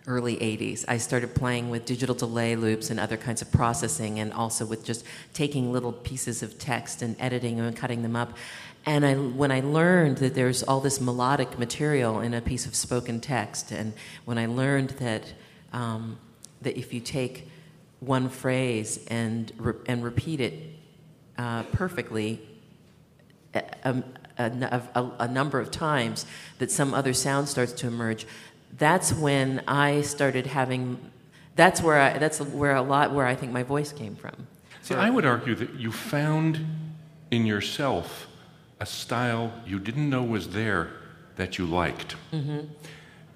early 0.07 0.37
80s. 0.37 0.85
I 0.89 0.99
started 0.99 1.35
playing 1.35 1.71
with 1.71 1.85
digital 1.85 2.15
delay 2.15 2.57
loops 2.57 2.91
and 2.91 2.99
other 2.99 3.17
kinds 3.17 3.43
of 3.43 3.53
processing, 3.53 4.19
and 4.19 4.33
also 4.33 4.67
with 4.67 4.85
just 4.85 5.05
taking 5.33 5.73
little 5.73 5.93
pieces 5.93 6.43
of 6.43 6.59
text 6.59 7.03
and 7.03 7.17
editing 7.19 7.57
them 7.57 7.67
and 7.67 7.77
cutting 7.77 8.03
them 8.03 8.17
up. 8.17 8.37
And 8.87 9.05
I, 9.05 9.15
when 9.15 9.53
I 9.53 9.61
learned 9.61 10.19
that 10.19 10.35
there's 10.35 10.63
all 10.63 10.81
this 10.81 11.01
melodic 11.01 11.59
material 11.59 12.21
in 12.21 12.35
a 12.35 12.41
piece 12.41 12.67
of 12.67 12.75
spoken 12.75 13.21
text, 13.21 13.73
and 13.73 13.93
when 14.25 14.39
I 14.39 14.47
learned 14.47 14.91
that, 14.91 15.33
um, 15.73 16.19
that 16.63 16.77
if 16.77 16.93
you 16.93 17.01
take 17.01 17.49
one 18.01 18.29
phrase 18.29 19.05
and, 19.09 19.53
re- 19.57 19.75
and 19.87 20.03
repeat 20.03 20.41
it 20.41 20.55
uh, 21.39 21.63
perfectly, 21.65 22.41
a, 23.55 24.03
a, 24.39 24.83
a, 24.95 25.11
a 25.21 25.29
number 25.29 25.61
of 25.61 25.71
times, 25.71 26.27
that 26.59 26.71
some 26.71 26.95
other 26.95 27.13
sound 27.13 27.49
starts 27.49 27.73
to 27.73 27.87
emerge 27.87 28.27
that's 28.77 29.13
when 29.13 29.63
I 29.67 30.03
started 30.03 30.47
having. 30.47 30.99
That's 31.57 31.83
where 31.83 32.01
I, 32.01 32.19
that's 32.19 32.41
where 32.41 32.77
a 32.77 32.83
lot 32.83 33.13
where 33.13 33.27
I 33.27 33.35
think 33.35 33.53
my 33.53 33.63
voice 33.63 33.93
came 33.93 34.17
from. 34.17 34.47
See, 34.83 34.95
I 34.95 35.11
would 35.11 35.27
argue 35.27 35.55
that 35.57 35.75
you 35.75 35.93
found 35.93 36.65
in 37.31 37.47
yourself 37.47 38.29
a 38.81 38.87
style 38.87 39.53
you 39.67 39.79
didn't 39.79 40.09
know 40.09 40.23
was 40.23 40.49
there 40.49 40.91
that 41.37 41.59
you 41.59 41.67
liked, 41.67 42.17
mm-hmm. 42.33 42.61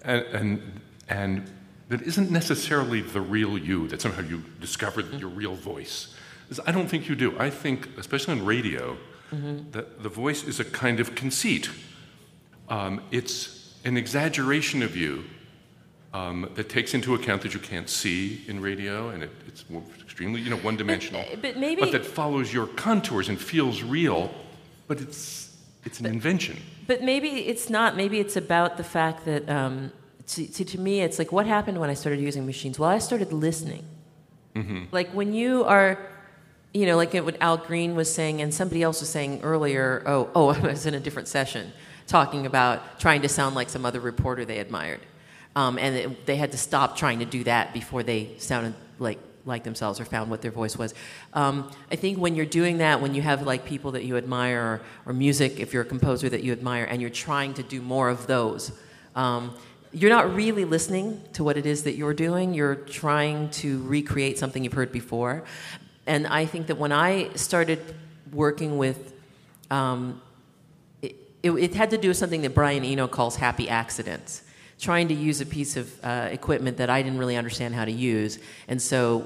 and, 0.03 0.23
and 0.27 0.81
and 1.09 1.51
that 1.89 2.03
isn't 2.03 2.31
necessarily 2.31 3.01
the 3.01 3.21
real 3.21 3.59
you. 3.59 3.89
That 3.89 4.01
somehow 4.01 4.23
you 4.23 4.43
discovered 4.61 5.21
your 5.21 5.31
real 5.31 5.55
voice. 5.55 6.15
I 6.67 6.73
don't 6.73 6.89
think 6.89 7.09
you 7.09 7.15
do. 7.15 7.39
I 7.39 7.51
think, 7.51 7.89
especially 7.99 8.39
on 8.39 8.45
radio, 8.45 8.97
mm-hmm. 9.33 9.71
that 9.73 10.03
the 10.03 10.09
voice 10.09 10.45
is 10.45 10.61
a 10.61 10.65
kind 10.65 11.01
of 11.01 11.15
conceit. 11.15 11.71
Um, 12.69 13.03
it's 13.11 13.75
an 13.85 13.97
exaggeration 13.97 14.83
of 14.83 14.97
you 14.97 15.25
um, 16.15 16.49
that 16.55 16.69
takes 16.69 16.95
into 16.95 17.15
account 17.15 17.43
that 17.43 17.53
you 17.53 17.61
can't 17.61 17.91
see 17.91 18.45
in 18.47 18.61
radio 18.61 19.11
and 19.11 19.25
it, 19.25 19.31
it's 19.47 19.65
extremely 20.01 20.41
you 20.41 20.49
know 20.49 20.57
one 20.59 20.77
dimensional 20.77 21.25
but, 21.29 21.43
but, 21.43 21.57
maybe 21.59 21.81
but 21.81 21.93
that 21.93 22.07
follows 22.07 22.55
your 22.55 22.69
contours 22.69 23.29
and 23.29 23.39
feels 23.39 23.83
real 23.83 24.33
but 24.87 25.01
it's 25.01 25.57
it's 25.85 25.99
an 25.99 26.05
but, 26.05 26.13
invention 26.13 26.57
but 26.87 27.03
maybe 27.03 27.29
it's 27.29 27.69
not 27.69 27.97
maybe 27.97 28.21
it's 28.21 28.37
about 28.37 28.77
the 28.77 28.85
fact 28.85 29.25
that 29.25 29.49
um, 29.51 29.93
to, 30.27 30.47
to, 30.47 30.65
to, 30.65 30.81
me 30.81 31.01
it's 31.01 31.19
like 31.19 31.33
what 31.33 31.47
happened 31.47 31.79
when 31.79 31.91
i 31.91 31.95
started 31.95 32.21
using 32.21 32.47
machines 32.47 32.79
well 32.79 32.91
i 32.91 32.99
started 32.99 33.33
listening 33.33 33.85
mm-hmm. 34.55 34.85
like 34.91 35.11
when 35.11 35.35
you 35.35 35.65
are 35.65 35.99
you 36.73 36.87
know 36.87 36.97
like 36.97 37.13
what 37.15 37.37
al 37.41 37.57
green 37.57 37.95
was 37.95 38.13
saying 38.13 38.41
and 38.41 38.53
somebody 38.53 38.83
else 38.83 39.01
was 39.01 39.09
saying 39.09 39.41
earlier 39.43 40.03
oh 40.07 40.31
oh 40.35 40.49
i 40.55 40.59
was 40.61 40.87
in 40.87 40.95
a 40.95 41.01
different 41.01 41.29
session 41.29 41.73
talking 42.07 42.47
about 42.47 43.01
trying 43.01 43.23
to 43.23 43.29
sound 43.29 43.55
like 43.55 43.69
some 43.69 43.87
other 43.87 44.01
reporter 44.01 44.45
they 44.45 44.59
admired. 44.59 45.01
Um, 45.57 45.79
and 45.79 45.95
it, 45.95 46.27
they 46.27 46.37
had 46.37 46.53
to 46.53 46.59
stop 46.59 46.97
trying 46.97 47.21
to 47.21 47.25
do 47.25 47.45
that 47.45 47.73
before 47.73 48.03
they 48.03 48.35
sounded 48.39 48.75
like 48.99 49.19
like 49.47 49.63
themselves 49.63 50.01
or 50.01 50.07
found 50.07 50.31
what 50.31 50.41
their 50.41 50.51
voice 50.51 50.75
was. 50.75 50.95
Um, 51.35 51.71
I 51.93 51.97
think 51.97 52.19
when 52.19 52.35
you're 52.35 52.47
doing 52.47 52.79
that, 52.79 53.03
when 53.03 53.15
you 53.15 53.21
have 53.21 53.43
like 53.43 53.67
people 53.67 53.93
that 53.93 54.03
you 54.03 54.17
admire 54.17 54.59
or, 54.59 54.81
or, 55.05 55.13
music, 55.13 55.61
if 55.61 55.75
you're 55.75 55.83
a 55.83 55.87
composer 55.87 56.31
that 56.31 56.43
you 56.43 56.51
admire, 56.51 56.85
and 56.85 57.03
you're 57.03 57.11
trying 57.11 57.53
to 57.55 57.63
do 57.63 57.83
more 57.83 58.09
of 58.09 58.27
those, 58.27 58.73
um, 59.15 59.55
you're 59.95 60.11
not 60.11 60.35
really 60.35 60.65
listening 60.65 61.23
to 61.35 61.45
what 61.45 61.57
it 61.57 61.67
is 61.67 61.85
that 61.85 61.95
you're 61.95 62.15
doing. 62.15 62.53
You're 62.53 62.75
trying 62.75 63.51
to 63.51 63.83
recreate 63.85 64.39
something 64.39 64.65
you've 64.65 64.73
heard 64.73 64.93
before. 64.93 65.45
And 66.07 66.27
I 66.27 66.47
think 66.47 66.67
that 66.67 66.77
when 66.77 66.93
I 66.93 67.33
started 67.35 67.81
working 68.33 68.77
with 68.77 69.15
um, 69.71 70.21
it, 71.03 71.17
it, 71.43 71.75
had 71.75 71.91
to 71.91 71.99
do 71.99 72.09
with 72.09 72.17
something 72.17 72.43
that 72.43 72.55
Brian 72.55 72.85
Eno 72.85 73.07
calls 73.07 73.37
happy 73.37 73.69
accidents. 73.69 74.43
Trying 74.81 75.09
to 75.09 75.15
use 75.15 75.41
a 75.41 75.47
piece 75.47 75.77
of 75.77 76.05
uh, 76.05 76.29
equipment 76.33 76.79
that 76.79 76.91
I 76.91 77.01
didn't 77.01 77.19
really 77.19 77.37
understand 77.37 77.75
how 77.75 77.85
to 77.85 77.93
use, 77.93 78.39
and 78.67 78.83
so 78.83 79.21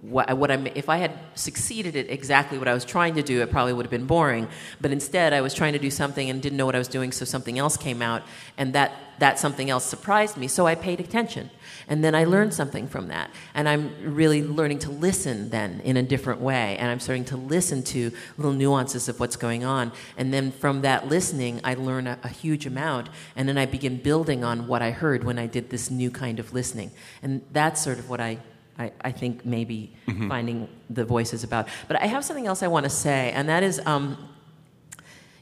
what, 0.00 0.36
what 0.36 0.50
I 0.50 0.54
if 0.74 0.88
I 0.88 0.96
had 0.96 1.12
succeeded 1.34 1.96
at 1.96 2.08
exactly 2.08 2.56
what 2.56 2.66
I 2.66 2.72
was 2.72 2.84
trying 2.84 3.14
to 3.16 3.22
do, 3.22 3.42
it 3.42 3.50
probably 3.50 3.74
would 3.74 3.84
have 3.84 3.90
been 3.90 4.06
boring. 4.06 4.48
But 4.80 4.92
instead, 4.92 5.34
I 5.34 5.42
was 5.42 5.52
trying 5.52 5.74
to 5.74 5.78
do 5.78 5.90
something 5.90 6.30
and 6.30 6.40
didn't 6.40 6.56
know 6.56 6.64
what 6.64 6.74
I 6.74 6.78
was 6.78 6.88
doing, 6.88 7.12
so 7.12 7.24
something 7.26 7.58
else 7.58 7.76
came 7.76 8.00
out, 8.00 8.22
and 8.56 8.72
that 8.72 8.90
that 9.18 9.38
something 9.38 9.70
else 9.70 9.84
surprised 9.84 10.36
me. 10.36 10.48
So 10.48 10.66
I 10.66 10.74
paid 10.74 11.00
attention. 11.00 11.50
And 11.88 12.02
then 12.02 12.14
I 12.14 12.24
learned 12.24 12.52
something 12.52 12.88
from 12.88 13.08
that. 13.08 13.30
And 13.54 13.68
I'm 13.68 14.14
really 14.14 14.42
learning 14.42 14.80
to 14.80 14.90
listen 14.90 15.50
then 15.50 15.80
in 15.84 15.96
a 15.96 16.02
different 16.02 16.40
way. 16.40 16.76
And 16.78 16.90
I'm 16.90 17.00
starting 17.00 17.24
to 17.26 17.36
listen 17.36 17.82
to 17.84 18.12
little 18.36 18.52
nuances 18.52 19.08
of 19.08 19.20
what's 19.20 19.36
going 19.36 19.64
on. 19.64 19.92
And 20.16 20.34
then 20.34 20.50
from 20.50 20.82
that 20.82 21.08
listening, 21.08 21.60
I 21.62 21.74
learn 21.74 22.06
a, 22.06 22.18
a 22.24 22.28
huge 22.28 22.66
amount. 22.66 23.08
And 23.36 23.48
then 23.48 23.56
I 23.56 23.66
begin 23.66 23.98
building 23.98 24.42
on 24.42 24.66
what 24.66 24.82
I 24.82 24.90
heard 24.90 25.22
when 25.24 25.38
I 25.38 25.46
did 25.46 25.70
this 25.70 25.90
new 25.90 26.10
kind 26.10 26.40
of 26.40 26.52
listening. 26.52 26.90
And 27.22 27.42
that's 27.52 27.82
sort 27.82 27.98
of 27.98 28.10
what 28.10 28.20
I 28.20 28.38
I, 28.78 28.92
I, 29.00 29.10
think 29.10 29.46
maybe 29.46 29.94
mm-hmm. 30.06 30.28
finding 30.28 30.68
the 30.90 31.02
voice 31.02 31.32
is 31.32 31.44
about. 31.44 31.66
But 31.88 32.02
I 32.02 32.06
have 32.06 32.26
something 32.26 32.46
else 32.46 32.62
I 32.62 32.68
want 32.68 32.84
to 32.84 32.90
say, 32.90 33.32
and 33.32 33.48
that 33.48 33.62
is, 33.62 33.80
um, 33.86 34.28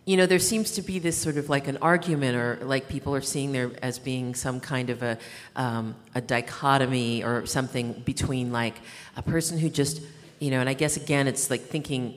you 0.07 0.18
know, 0.18 0.26
there 0.26 0.38
seems 0.38 0.72
to 0.72 0.82
be 0.82 0.98
this 0.98 1.16
sort 1.16 1.38
of 1.38 1.48
like 1.48 1.66
an 1.66 1.78
argument, 1.80 2.36
or 2.36 2.59
like 2.62 2.88
people 2.88 3.14
are 3.14 3.22
seeing 3.22 3.52
there 3.52 3.70
as 3.82 3.98
being 3.98 4.34
some 4.34 4.61
kind 4.61 4.90
of 4.90 5.02
a, 5.02 5.18
um, 5.57 5.94
a 6.14 6.20
dichotomy 6.20 7.24
or 7.24 7.46
something 7.46 7.92
between 8.05 8.52
like 8.52 8.76
a 9.16 9.22
person 9.22 9.59
who 9.59 9.70
just, 9.70 10.02
you 10.40 10.50
know, 10.50 10.61
and 10.61 10.68
I 10.68 10.74
guess 10.74 10.96
again, 10.98 11.26
it's 11.26 11.50
like 11.50 11.62
thinking 11.62 12.16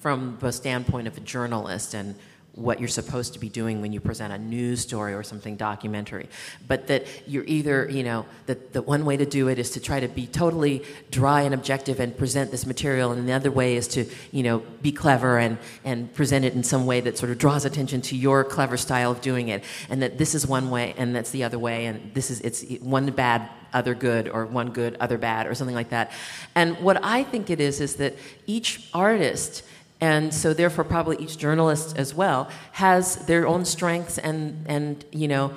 from 0.00 0.36
the 0.40 0.52
standpoint 0.52 1.08
of 1.08 1.16
a 1.16 1.20
journalist 1.20 1.94
and 1.94 2.14
what 2.58 2.80
you're 2.80 2.88
supposed 2.88 3.32
to 3.34 3.38
be 3.38 3.48
doing 3.48 3.80
when 3.80 3.92
you 3.92 4.00
present 4.00 4.32
a 4.32 4.38
news 4.38 4.80
story 4.80 5.14
or 5.14 5.22
something 5.22 5.56
documentary. 5.56 6.28
But 6.66 6.88
that 6.88 7.06
you're 7.26 7.44
either, 7.44 7.88
you 7.88 8.02
know, 8.02 8.26
that 8.46 8.72
the 8.72 8.82
one 8.82 9.04
way 9.04 9.16
to 9.16 9.24
do 9.24 9.48
it 9.48 9.58
is 9.58 9.70
to 9.72 9.80
try 9.80 10.00
to 10.00 10.08
be 10.08 10.26
totally 10.26 10.84
dry 11.10 11.42
and 11.42 11.54
objective 11.54 12.00
and 12.00 12.16
present 12.16 12.50
this 12.50 12.66
material, 12.66 13.12
and 13.12 13.28
the 13.28 13.32
other 13.32 13.50
way 13.50 13.76
is 13.76 13.86
to, 13.88 14.06
you 14.32 14.42
know, 14.42 14.58
be 14.82 14.92
clever 14.92 15.38
and, 15.38 15.58
and 15.84 16.12
present 16.14 16.44
it 16.44 16.54
in 16.54 16.62
some 16.62 16.86
way 16.86 17.00
that 17.00 17.16
sort 17.16 17.30
of 17.30 17.38
draws 17.38 17.64
attention 17.64 18.00
to 18.02 18.16
your 18.16 18.44
clever 18.44 18.76
style 18.76 19.12
of 19.12 19.20
doing 19.20 19.48
it. 19.48 19.62
And 19.88 20.02
that 20.02 20.18
this 20.18 20.34
is 20.34 20.46
one 20.46 20.70
way 20.70 20.94
and 20.98 21.14
that's 21.14 21.30
the 21.30 21.44
other 21.44 21.58
way, 21.58 21.86
and 21.86 22.12
this 22.14 22.30
is, 22.30 22.40
it's 22.40 22.64
one 22.80 23.06
bad 23.10 23.48
other 23.72 23.94
good 23.94 24.28
or 24.28 24.46
one 24.46 24.70
good 24.70 24.96
other 24.98 25.18
bad 25.18 25.46
or 25.46 25.54
something 25.54 25.76
like 25.76 25.90
that 25.90 26.10
and 26.54 26.78
what 26.78 27.02
i 27.04 27.22
think 27.22 27.50
it 27.50 27.60
is 27.60 27.82
is 27.82 27.96
that 27.96 28.14
each 28.46 28.88
artist 28.94 29.62
and 30.00 30.32
so 30.32 30.54
therefore 30.54 30.84
probably 30.84 31.16
each 31.16 31.38
journalist 31.38 31.96
as 31.96 32.14
well 32.14 32.48
has 32.72 33.16
their 33.26 33.46
own 33.46 33.64
strengths 33.64 34.18
and 34.18 34.64
and 34.68 35.04
you 35.12 35.28
know 35.28 35.52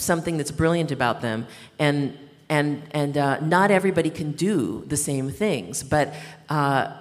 something 0.00 0.36
that's 0.36 0.50
brilliant 0.50 0.92
about 0.92 1.20
them. 1.20 1.46
And 1.78 2.16
and 2.48 2.82
and 2.92 3.18
uh, 3.18 3.40
not 3.40 3.70
everybody 3.70 4.10
can 4.10 4.32
do 4.32 4.84
the 4.86 4.96
same 4.96 5.30
things. 5.30 5.82
But 5.82 6.14
uh, 6.48 6.92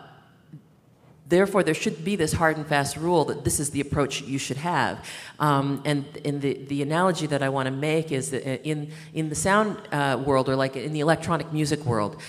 therefore 1.29 1.63
there 1.63 1.73
should 1.73 2.03
be 2.03 2.15
this 2.15 2.33
hard 2.33 2.57
and 2.57 2.65
fast 2.65 2.97
rule 2.97 3.25
that 3.25 3.43
this 3.43 3.59
is 3.59 3.71
the 3.71 3.81
approach 3.81 4.21
you 4.21 4.37
should 4.37 4.57
have. 4.57 5.03
Um, 5.39 5.81
and 5.85 6.05
in 6.23 6.39
the, 6.39 6.53
the 6.65 6.81
analogy 6.81 7.27
that 7.27 7.43
i 7.43 7.49
want 7.49 7.67
to 7.67 7.71
make 7.71 8.11
is 8.11 8.31
that 8.31 8.67
in, 8.67 8.91
in 9.13 9.29
the 9.29 9.35
sound 9.35 9.77
uh, 9.91 10.21
world 10.25 10.49
or 10.49 10.55
like 10.55 10.75
in 10.75 10.93
the 10.93 10.99
electronic 10.99 11.53
music 11.53 11.85
world 11.85 12.19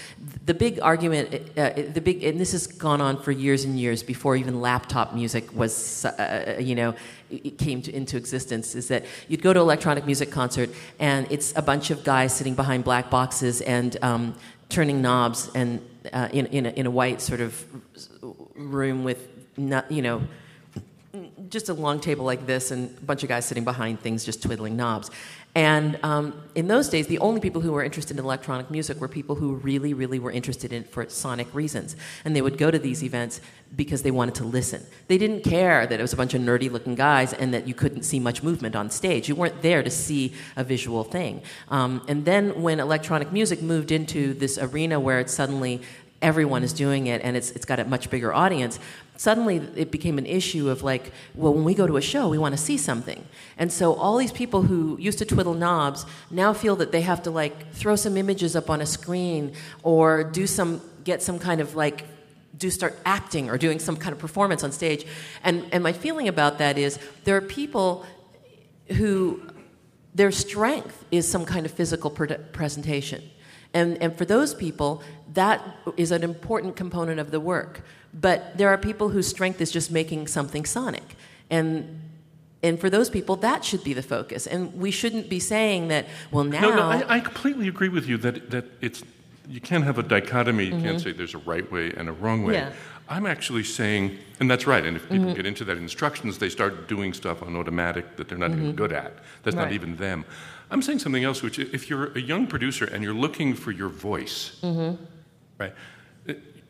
the 0.44 0.52
big 0.52 0.78
argument 0.80 1.34
uh, 1.56 1.70
the 1.94 2.00
big 2.00 2.22
and 2.22 2.38
this 2.38 2.52
has 2.52 2.66
gone 2.66 3.00
on 3.00 3.20
for 3.22 3.32
years 3.32 3.64
and 3.64 3.78
years 3.78 4.02
before 4.02 4.36
even 4.36 4.60
laptop 4.60 5.14
music 5.14 5.44
was 5.54 6.04
uh, 6.04 6.58
you 6.60 6.74
know 6.74 6.94
it 7.30 7.56
came 7.58 7.80
to, 7.82 7.94
into 7.94 8.16
existence 8.16 8.74
is 8.74 8.88
that 8.88 9.04
you'd 9.28 9.42
go 9.42 9.52
to 9.52 9.60
electronic 9.60 10.04
music 10.04 10.30
concert 10.30 10.70
and 10.98 11.26
it's 11.30 11.56
a 11.56 11.62
bunch 11.62 11.90
of 11.90 12.04
guys 12.04 12.34
sitting 12.34 12.54
behind 12.54 12.84
black 12.84 13.10
boxes 13.10 13.60
and 13.62 13.96
um, 14.02 14.34
turning 14.68 15.00
knobs 15.00 15.50
and 15.54 15.80
uh, 16.12 16.28
in, 16.32 16.46
in 16.46 16.66
a, 16.66 16.70
in 16.70 16.86
a 16.86 16.90
white 16.90 17.20
sort 17.20 17.40
of 17.40 17.66
room 18.58 19.04
with 19.04 19.28
not, 19.56 19.90
you 19.90 20.02
know 20.02 20.22
just 21.48 21.68
a 21.68 21.74
long 21.74 22.00
table 22.00 22.24
like 22.24 22.46
this 22.46 22.70
and 22.70 22.96
a 22.98 23.00
bunch 23.02 23.22
of 23.22 23.28
guys 23.28 23.44
sitting 23.44 23.64
behind 23.64 24.00
things 24.00 24.24
just 24.24 24.42
twiddling 24.42 24.76
knobs. 24.76 25.10
And 25.54 25.98
um, 26.02 26.40
in 26.54 26.68
those 26.68 26.88
days 26.88 27.06
the 27.06 27.18
only 27.18 27.40
people 27.40 27.62
who 27.62 27.72
were 27.72 27.82
interested 27.82 28.18
in 28.18 28.24
electronic 28.24 28.70
music 28.70 29.00
were 29.00 29.08
people 29.08 29.34
who 29.34 29.54
really 29.54 29.94
really 29.94 30.18
were 30.18 30.30
interested 30.30 30.72
in 30.72 30.82
it 30.82 30.90
for 30.90 31.08
sonic 31.08 31.52
reasons. 31.54 31.96
And 32.24 32.36
they 32.36 32.42
would 32.42 32.58
go 32.58 32.70
to 32.70 32.78
these 32.78 33.02
events 33.02 33.40
because 33.74 34.02
they 34.02 34.10
wanted 34.10 34.34
to 34.36 34.44
listen. 34.44 34.84
They 35.08 35.18
didn't 35.18 35.42
care 35.42 35.86
that 35.86 35.98
it 35.98 36.02
was 36.02 36.12
a 36.12 36.16
bunch 36.16 36.34
of 36.34 36.42
nerdy 36.42 36.70
looking 36.70 36.94
guys 36.94 37.32
and 37.32 37.52
that 37.54 37.66
you 37.66 37.74
couldn't 37.74 38.02
see 38.02 38.20
much 38.20 38.42
movement 38.42 38.76
on 38.76 38.90
stage. 38.90 39.28
You 39.28 39.34
weren't 39.34 39.62
there 39.62 39.82
to 39.82 39.90
see 39.90 40.34
a 40.56 40.64
visual 40.64 41.04
thing. 41.04 41.42
Um, 41.70 42.04
and 42.08 42.24
then 42.24 42.62
when 42.62 42.80
electronic 42.80 43.32
music 43.32 43.62
moved 43.62 43.90
into 43.90 44.34
this 44.34 44.58
arena 44.58 45.00
where 45.00 45.20
it's 45.20 45.34
suddenly 45.34 45.82
everyone 46.20 46.62
is 46.62 46.72
doing 46.72 47.06
it 47.06 47.22
and 47.22 47.36
it's, 47.36 47.50
it's 47.52 47.64
got 47.64 47.78
a 47.78 47.84
much 47.84 48.10
bigger 48.10 48.32
audience 48.34 48.78
suddenly 49.18 49.56
it 49.74 49.90
became 49.90 50.16
an 50.16 50.26
issue 50.26 50.70
of 50.70 50.82
like 50.82 51.12
well 51.34 51.52
when 51.52 51.64
we 51.64 51.74
go 51.74 51.86
to 51.86 51.96
a 51.96 52.00
show 52.00 52.28
we 52.28 52.38
want 52.38 52.52
to 52.56 52.62
see 52.62 52.78
something. 52.78 53.26
And 53.58 53.70
so 53.70 53.94
all 53.94 54.16
these 54.16 54.32
people 54.32 54.62
who 54.62 54.96
used 54.98 55.18
to 55.18 55.24
twiddle 55.24 55.54
knobs 55.54 56.06
now 56.30 56.52
feel 56.52 56.76
that 56.76 56.92
they 56.92 57.02
have 57.02 57.22
to 57.24 57.30
like 57.30 57.72
throw 57.72 57.96
some 57.96 58.16
images 58.16 58.54
up 58.56 58.70
on 58.70 58.80
a 58.80 58.86
screen 58.86 59.52
or 59.82 60.24
do 60.24 60.46
some 60.46 60.80
get 61.04 61.20
some 61.20 61.38
kind 61.38 61.60
of 61.60 61.74
like 61.74 62.04
do 62.56 62.70
start 62.70 62.98
acting 63.04 63.50
or 63.50 63.58
doing 63.58 63.78
some 63.78 63.96
kind 63.96 64.12
of 64.12 64.18
performance 64.18 64.62
on 64.62 64.70
stage. 64.72 65.04
And 65.42 65.66
and 65.72 65.82
my 65.82 65.92
feeling 65.92 66.28
about 66.28 66.58
that 66.58 66.78
is 66.78 66.98
there 67.24 67.36
are 67.36 67.40
people 67.40 68.06
who 68.96 69.42
their 70.14 70.30
strength 70.30 71.04
is 71.10 71.28
some 71.28 71.44
kind 71.44 71.66
of 71.66 71.72
physical 71.72 72.10
pre- 72.10 72.38
presentation. 72.52 73.22
And, 73.74 74.02
and 74.02 74.16
for 74.16 74.24
those 74.24 74.54
people, 74.54 75.02
that 75.34 75.62
is 75.96 76.10
an 76.10 76.22
important 76.22 76.76
component 76.76 77.20
of 77.20 77.30
the 77.30 77.40
work. 77.40 77.82
But 78.14 78.56
there 78.56 78.68
are 78.68 78.78
people 78.78 79.10
whose 79.10 79.26
strength 79.26 79.60
is 79.60 79.70
just 79.70 79.90
making 79.90 80.28
something 80.28 80.64
sonic. 80.64 81.16
And 81.50 82.00
and 82.62 82.80
for 82.80 82.90
those 82.90 83.08
people, 83.08 83.36
that 83.36 83.64
should 83.64 83.84
be 83.84 83.94
the 83.94 84.02
focus. 84.02 84.46
And 84.46 84.74
we 84.74 84.90
shouldn't 84.90 85.28
be 85.28 85.38
saying 85.38 85.88
that, 85.88 86.06
well, 86.32 86.44
now. 86.44 86.60
No, 86.60 86.74
no, 86.74 86.82
I, 86.82 87.16
I 87.16 87.20
completely 87.20 87.68
agree 87.68 87.88
with 87.88 88.08
you 88.08 88.16
that, 88.18 88.50
that 88.50 88.64
it's, 88.80 89.04
you 89.48 89.60
can't 89.60 89.84
have 89.84 89.98
a 89.98 90.02
dichotomy. 90.02 90.64
You 90.64 90.72
mm-hmm. 90.72 90.82
can't 90.82 91.00
say 91.00 91.12
there's 91.12 91.34
a 91.34 91.38
right 91.38 91.70
way 91.70 91.92
and 91.96 92.08
a 92.08 92.12
wrong 92.12 92.42
way. 92.42 92.54
Yeah. 92.54 92.72
I'm 93.08 93.26
actually 93.26 93.64
saying, 93.64 94.18
and 94.38 94.50
that's 94.50 94.66
right, 94.66 94.84
and 94.84 94.96
if 94.96 95.08
people 95.08 95.26
mm-hmm. 95.26 95.34
get 95.34 95.46
into 95.46 95.64
that 95.64 95.78
instructions, 95.78 96.36
they 96.36 96.50
start 96.50 96.88
doing 96.88 97.14
stuff 97.14 97.42
on 97.42 97.56
automatic 97.56 98.16
that 98.16 98.28
they're 98.28 98.36
not 98.36 98.50
mm-hmm. 98.50 98.64
even 98.64 98.76
good 98.76 98.92
at. 98.92 99.14
That's 99.44 99.56
right. 99.56 99.64
not 99.64 99.72
even 99.72 99.96
them. 99.96 100.26
I'm 100.70 100.82
saying 100.82 100.98
something 100.98 101.24
else, 101.24 101.42
which 101.42 101.58
if 101.58 101.88
you're 101.88 102.12
a 102.12 102.20
young 102.20 102.46
producer 102.46 102.84
and 102.84 103.02
you're 103.02 103.14
looking 103.14 103.54
for 103.54 103.70
your 103.70 103.88
voice, 103.88 104.58
mm-hmm. 104.62 105.02
Right, 105.58 105.74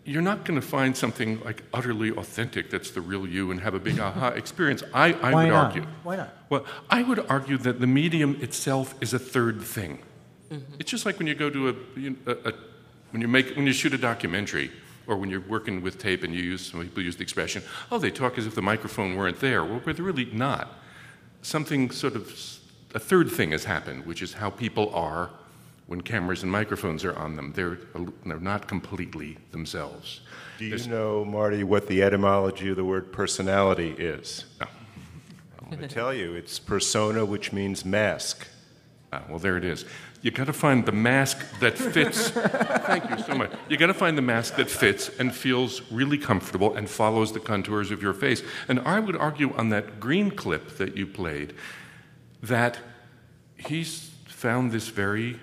you're 0.08 0.22
not 0.22 0.44
going 0.44 0.58
to 0.58 0.66
find 0.66 0.96
something 0.96 1.38
like 1.44 1.62
utterly 1.74 2.10
authentic 2.10 2.70
that's 2.70 2.90
the 2.90 3.00
real 3.00 3.26
you 3.26 3.50
and 3.50 3.60
have 3.60 3.74
a 3.74 3.78
big 3.78 4.00
aha 4.00 4.28
experience. 4.42 4.82
I, 4.94 5.12
I 5.12 5.32
Why 5.32 5.44
would 5.44 5.50
not? 5.50 5.64
argue. 5.66 5.86
Why 6.02 6.16
not? 6.16 6.34
Well, 6.48 6.64
I 6.88 7.02
would 7.02 7.26
argue 7.28 7.58
that 7.58 7.78
the 7.78 7.86
medium 7.86 8.38
itself 8.40 8.94
is 9.02 9.12
a 9.12 9.18
third 9.18 9.60
thing. 9.60 9.98
Mm-hmm. 10.50 10.74
It's 10.78 10.90
just 10.90 11.04
like 11.04 11.18
when 11.18 11.26
you 11.26 11.34
go 11.34 11.50
to 11.50 11.68
a, 11.68 11.74
a, 12.26 12.32
a 12.48 12.52
when 13.10 13.20
you 13.20 13.28
make 13.28 13.54
when 13.54 13.66
you 13.66 13.72
shoot 13.74 13.92
a 13.92 13.98
documentary 13.98 14.70
or 15.06 15.16
when 15.16 15.28
you're 15.28 15.42
working 15.42 15.82
with 15.82 15.98
tape 15.98 16.22
and 16.22 16.34
you 16.34 16.42
use 16.42 16.66
some 16.66 16.80
people 16.80 17.02
use 17.02 17.16
the 17.16 17.22
expression, 17.22 17.62
oh, 17.92 17.98
they 17.98 18.10
talk 18.10 18.38
as 18.38 18.46
if 18.46 18.54
the 18.54 18.62
microphone 18.62 19.14
weren't 19.14 19.40
there. 19.40 19.62
Well, 19.62 19.80
they're 19.84 19.94
really 19.94 20.26
not. 20.26 20.72
Something 21.42 21.90
sort 21.90 22.16
of 22.16 22.28
a 22.94 22.98
third 22.98 23.30
thing 23.30 23.50
has 23.50 23.64
happened, 23.64 24.06
which 24.06 24.22
is 24.22 24.32
how 24.32 24.48
people 24.48 24.94
are 24.94 25.30
when 25.88 26.02
cameras 26.02 26.42
and 26.42 26.52
microphones 26.52 27.04
are 27.04 27.16
on 27.18 27.34
them. 27.34 27.52
They're, 27.56 27.78
they're 28.24 28.38
not 28.38 28.68
completely 28.68 29.38
themselves. 29.50 30.20
Do 30.58 30.64
you 30.64 30.70
There's, 30.70 30.86
know, 30.86 31.24
Marty, 31.24 31.64
what 31.64 31.86
the 31.86 32.02
etymology 32.02 32.68
of 32.68 32.76
the 32.76 32.84
word 32.84 33.10
personality 33.10 33.94
is? 33.98 34.44
No. 34.60 34.66
I'm 35.60 35.76
going 35.76 35.88
to 35.88 35.94
tell 35.94 36.12
you. 36.14 36.34
It's 36.34 36.58
persona, 36.58 37.24
which 37.24 37.52
means 37.52 37.84
mask. 37.84 38.46
Ah, 39.12 39.22
well, 39.28 39.38
there 39.38 39.56
it 39.56 39.64
is. 39.64 39.86
You 40.20 40.30
got 40.30 40.46
to 40.46 40.52
find 40.52 40.84
the 40.84 40.92
mask 40.92 41.58
that 41.60 41.78
fits. 41.78 42.30
Thank 42.30 43.08
you 43.08 43.18
so 43.22 43.34
much. 43.34 43.52
You 43.68 43.76
got 43.76 43.86
to 43.86 43.94
find 43.94 44.18
the 44.18 44.22
mask 44.22 44.56
that 44.56 44.68
fits 44.68 45.08
and 45.18 45.34
feels 45.34 45.80
really 45.90 46.18
comfortable 46.18 46.74
and 46.74 46.88
follows 46.88 47.32
the 47.32 47.40
contours 47.40 47.90
of 47.90 48.02
your 48.02 48.12
face. 48.12 48.42
And 48.68 48.80
I 48.80 49.00
would 49.00 49.16
argue 49.16 49.54
on 49.54 49.70
that 49.70 50.00
green 50.00 50.30
clip 50.30 50.76
that 50.76 50.96
you 50.96 51.06
played 51.06 51.54
that 52.42 52.78
he's 53.56 54.10
found 54.26 54.72
this 54.72 54.88
very, 54.88 55.40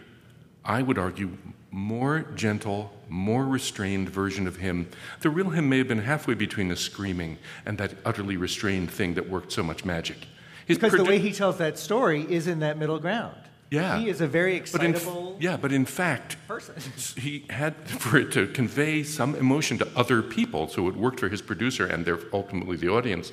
I 0.65 0.81
would 0.81 0.97
argue, 0.97 1.37
more 1.71 2.21
gentle, 2.35 2.91
more 3.07 3.45
restrained 3.45 4.09
version 4.09 4.47
of 4.47 4.57
him. 4.57 4.89
The 5.21 5.29
real 5.29 5.51
him 5.51 5.69
may 5.69 5.77
have 5.77 5.87
been 5.87 5.99
halfway 5.99 6.33
between 6.33 6.69
the 6.69 6.75
screaming 6.75 7.37
and 7.65 7.77
that 7.77 7.93
utterly 8.03 8.35
restrained 8.35 8.89
thing 8.89 9.13
that 9.13 9.29
worked 9.29 9.51
so 9.51 9.61
much 9.61 9.85
magic. 9.85 10.17
His 10.65 10.77
because 10.77 10.93
produ- 10.93 11.03
the 11.03 11.09
way 11.09 11.19
he 11.19 11.31
tells 11.31 11.57
that 11.59 11.77
story 11.77 12.25
is 12.27 12.47
in 12.47 12.59
that 12.59 12.77
middle 12.77 12.99
ground. 12.99 13.37
Yeah. 13.69 13.99
He 13.99 14.09
is 14.09 14.21
a 14.21 14.27
very 14.27 14.55
excitable. 14.55 15.31
But 15.31 15.35
in, 15.35 15.41
yeah, 15.41 15.57
but 15.57 15.71
in 15.71 15.85
fact, 15.85 16.37
person. 16.47 16.75
he 17.17 17.45
had 17.49 17.75
for 17.89 18.17
it 18.17 18.31
to 18.31 18.47
convey 18.47 19.03
some 19.03 19.35
emotion 19.35 19.77
to 19.79 19.87
other 19.95 20.21
people, 20.21 20.67
so 20.67 20.87
it 20.87 20.95
worked 20.95 21.19
for 21.19 21.29
his 21.29 21.41
producer 21.41 21.85
and 21.85 22.07
ultimately 22.31 22.77
the 22.77 22.89
audience. 22.89 23.31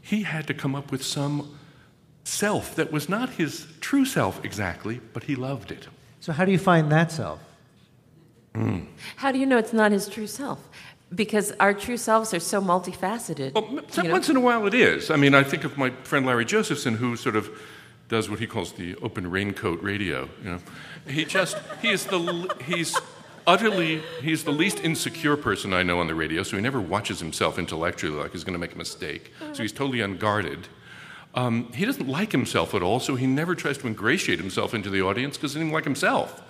He 0.00 0.22
had 0.22 0.46
to 0.46 0.54
come 0.54 0.74
up 0.74 0.90
with 0.90 1.04
some 1.04 1.58
self 2.24 2.74
that 2.76 2.90
was 2.92 3.08
not 3.08 3.30
his 3.30 3.66
true 3.80 4.04
self 4.04 4.44
exactly, 4.44 5.00
but 5.12 5.24
he 5.24 5.34
loved 5.34 5.70
it. 5.70 5.88
So, 6.20 6.32
how 6.32 6.44
do 6.44 6.52
you 6.52 6.58
find 6.58 6.90
that 6.92 7.12
self? 7.12 7.40
Mm. 8.54 8.86
How 9.16 9.32
do 9.32 9.38
you 9.38 9.46
know 9.46 9.58
it's 9.58 9.72
not 9.72 9.92
his 9.92 10.08
true 10.08 10.26
self? 10.26 10.68
Because 11.14 11.52
our 11.60 11.72
true 11.72 11.96
selves 11.96 12.34
are 12.34 12.40
so 12.40 12.60
multifaceted. 12.60 13.54
Well, 13.54 14.10
once 14.10 14.28
in 14.28 14.36
a 14.36 14.40
while 14.40 14.66
it 14.66 14.74
is. 14.74 15.10
I 15.10 15.16
mean, 15.16 15.34
I 15.34 15.42
think 15.42 15.64
of 15.64 15.78
my 15.78 15.90
friend 16.02 16.26
Larry 16.26 16.44
Josephson, 16.44 16.96
who 16.96 17.16
sort 17.16 17.36
of 17.36 17.50
does 18.08 18.28
what 18.28 18.40
he 18.40 18.46
calls 18.46 18.72
the 18.72 18.96
open 18.96 19.30
raincoat 19.30 19.82
radio. 19.82 20.28
You 20.42 20.50
know, 20.50 20.58
he 21.06 21.24
just 21.24 21.56
he 21.80 21.90
is 21.90 22.04
the 22.06 22.54
he's 22.64 22.98
utterly 23.46 24.02
he's 24.20 24.44
the 24.44 24.52
least 24.52 24.80
insecure 24.80 25.36
person 25.36 25.72
I 25.72 25.82
know 25.82 26.00
on 26.00 26.08
the 26.08 26.14
radio. 26.14 26.42
So 26.42 26.56
he 26.56 26.62
never 26.62 26.80
watches 26.80 27.20
himself 27.20 27.58
intellectually 27.58 28.20
like 28.20 28.32
he's 28.32 28.44
going 28.44 28.54
to 28.54 28.58
make 28.58 28.74
a 28.74 28.78
mistake. 28.78 29.32
So 29.52 29.62
he's 29.62 29.72
totally 29.72 30.00
unguarded. 30.00 30.68
Um, 31.38 31.70
he 31.72 31.84
doesn't 31.84 32.08
like 32.08 32.32
himself 32.32 32.74
at 32.74 32.82
all, 32.82 32.98
so 32.98 33.14
he 33.14 33.28
never 33.28 33.54
tries 33.54 33.78
to 33.78 33.86
ingratiate 33.86 34.40
himself 34.40 34.74
into 34.74 34.90
the 34.90 35.02
audience 35.02 35.36
because 35.36 35.54
he 35.54 35.60
doesn't 35.60 35.72
like 35.72 35.84
himself. 35.84 36.42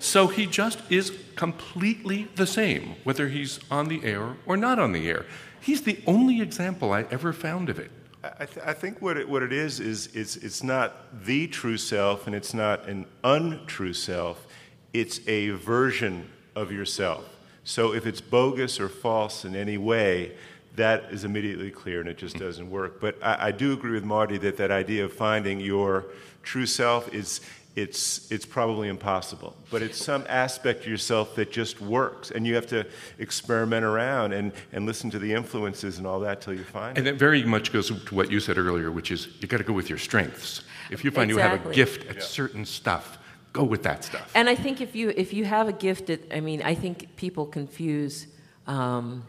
So 0.00 0.26
he 0.26 0.46
just 0.46 0.80
is 0.90 1.16
completely 1.36 2.26
the 2.34 2.44
same, 2.44 2.96
whether 3.04 3.28
he's 3.28 3.60
on 3.70 3.86
the 3.86 4.02
air 4.02 4.34
or 4.44 4.56
not 4.56 4.80
on 4.80 4.90
the 4.90 5.08
air. 5.08 5.24
He's 5.60 5.82
the 5.82 6.02
only 6.08 6.40
example 6.40 6.92
I 6.92 7.02
ever 7.12 7.32
found 7.32 7.68
of 7.68 7.78
it. 7.78 7.92
I, 8.24 8.46
th- 8.46 8.66
I, 8.66 8.72
think 8.72 9.00
what 9.00 9.16
it, 9.16 9.28
what 9.28 9.44
it 9.44 9.52
is 9.52 9.78
is 9.78 10.08
it's, 10.16 10.34
it's 10.34 10.64
not 10.64 11.24
the 11.24 11.46
true 11.46 11.76
self 11.76 12.26
and 12.26 12.34
it's 12.34 12.52
not 12.52 12.88
an 12.88 13.06
untrue 13.22 13.92
self. 13.92 14.48
It's 14.92 15.20
a 15.28 15.50
version 15.50 16.28
of 16.56 16.72
yourself. 16.72 17.24
So 17.62 17.94
if 17.94 18.04
it's 18.04 18.20
bogus 18.20 18.80
or 18.80 18.88
false 18.88 19.44
in 19.44 19.54
any 19.54 19.78
way, 19.78 20.32
that 20.76 21.04
is 21.12 21.24
immediately 21.24 21.70
clear 21.70 22.00
and 22.00 22.08
it 22.08 22.18
just 22.18 22.36
doesn't 22.36 22.70
work. 22.70 23.00
But 23.00 23.16
I, 23.22 23.48
I 23.48 23.50
do 23.52 23.72
agree 23.72 23.92
with 23.92 24.04
Marty 24.04 24.38
that 24.38 24.56
that 24.56 24.70
idea 24.70 25.04
of 25.04 25.12
finding 25.12 25.60
your 25.60 26.06
true 26.42 26.66
self 26.66 27.12
is 27.14 27.40
it's, 27.76 28.30
it's 28.30 28.46
probably 28.46 28.88
impossible. 28.88 29.56
But 29.70 29.82
it's 29.82 30.02
some 30.02 30.24
aspect 30.28 30.82
of 30.82 30.86
yourself 30.86 31.34
that 31.34 31.50
just 31.50 31.80
works. 31.80 32.30
And 32.30 32.46
you 32.46 32.54
have 32.54 32.68
to 32.68 32.86
experiment 33.18 33.84
around 33.84 34.32
and, 34.32 34.52
and 34.72 34.86
listen 34.86 35.10
to 35.10 35.18
the 35.18 35.32
influences 35.32 35.98
and 35.98 36.06
all 36.06 36.20
that 36.20 36.40
till 36.40 36.54
you 36.54 36.62
find 36.62 36.96
and 36.96 37.06
it. 37.06 37.10
And 37.10 37.16
it 37.16 37.18
very 37.18 37.42
much 37.42 37.72
goes 37.72 37.88
to 37.88 38.14
what 38.14 38.30
you 38.30 38.38
said 38.38 38.58
earlier, 38.58 38.92
which 38.92 39.10
is 39.10 39.28
you 39.40 39.48
got 39.48 39.56
to 39.58 39.64
go 39.64 39.72
with 39.72 39.88
your 39.88 39.98
strengths. 39.98 40.62
If 40.90 41.04
you 41.04 41.10
find 41.10 41.30
exactly. 41.30 41.58
you 41.58 41.58
have 41.58 41.70
a 41.72 41.74
gift 41.74 42.08
at 42.08 42.16
yeah. 42.16 42.22
certain 42.22 42.64
stuff, 42.64 43.18
go 43.52 43.64
with 43.64 43.82
that 43.82 44.04
stuff. 44.04 44.30
And 44.36 44.48
I 44.48 44.54
think 44.54 44.80
if 44.80 44.94
you, 44.94 45.12
if 45.16 45.32
you 45.32 45.44
have 45.44 45.66
a 45.66 45.72
gift 45.72 46.10
at, 46.10 46.20
I 46.32 46.38
mean, 46.38 46.62
I 46.62 46.74
think 46.76 47.16
people 47.16 47.44
confuse 47.44 48.28
um, 48.68 49.24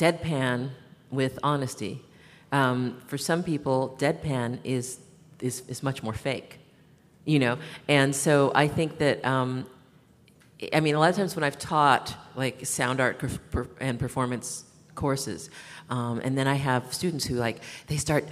deadpan 0.00 0.70
with 1.10 1.38
honesty. 1.42 2.02
Um, 2.52 3.00
for 3.06 3.18
some 3.18 3.42
people, 3.42 3.96
deadpan 3.98 4.58
is, 4.64 4.98
is, 5.40 5.62
is 5.68 5.82
much 5.82 6.02
more 6.02 6.14
fake 6.14 6.60
you 7.24 7.38
know 7.38 7.58
and 7.88 8.14
so 8.14 8.50
i 8.54 8.66
think 8.66 8.98
that 8.98 9.24
um, 9.24 9.66
i 10.72 10.80
mean 10.80 10.94
a 10.94 10.98
lot 10.98 11.10
of 11.10 11.16
times 11.16 11.36
when 11.36 11.44
i've 11.44 11.58
taught 11.58 12.16
like 12.34 12.64
sound 12.66 13.00
art 13.00 13.22
and 13.80 13.98
performance 13.98 14.64
courses 14.94 15.50
um, 15.90 16.20
and 16.24 16.36
then 16.36 16.46
i 16.48 16.54
have 16.54 16.92
students 16.92 17.24
who 17.24 17.36
like 17.36 17.60
they 17.86 17.96
start 17.96 18.24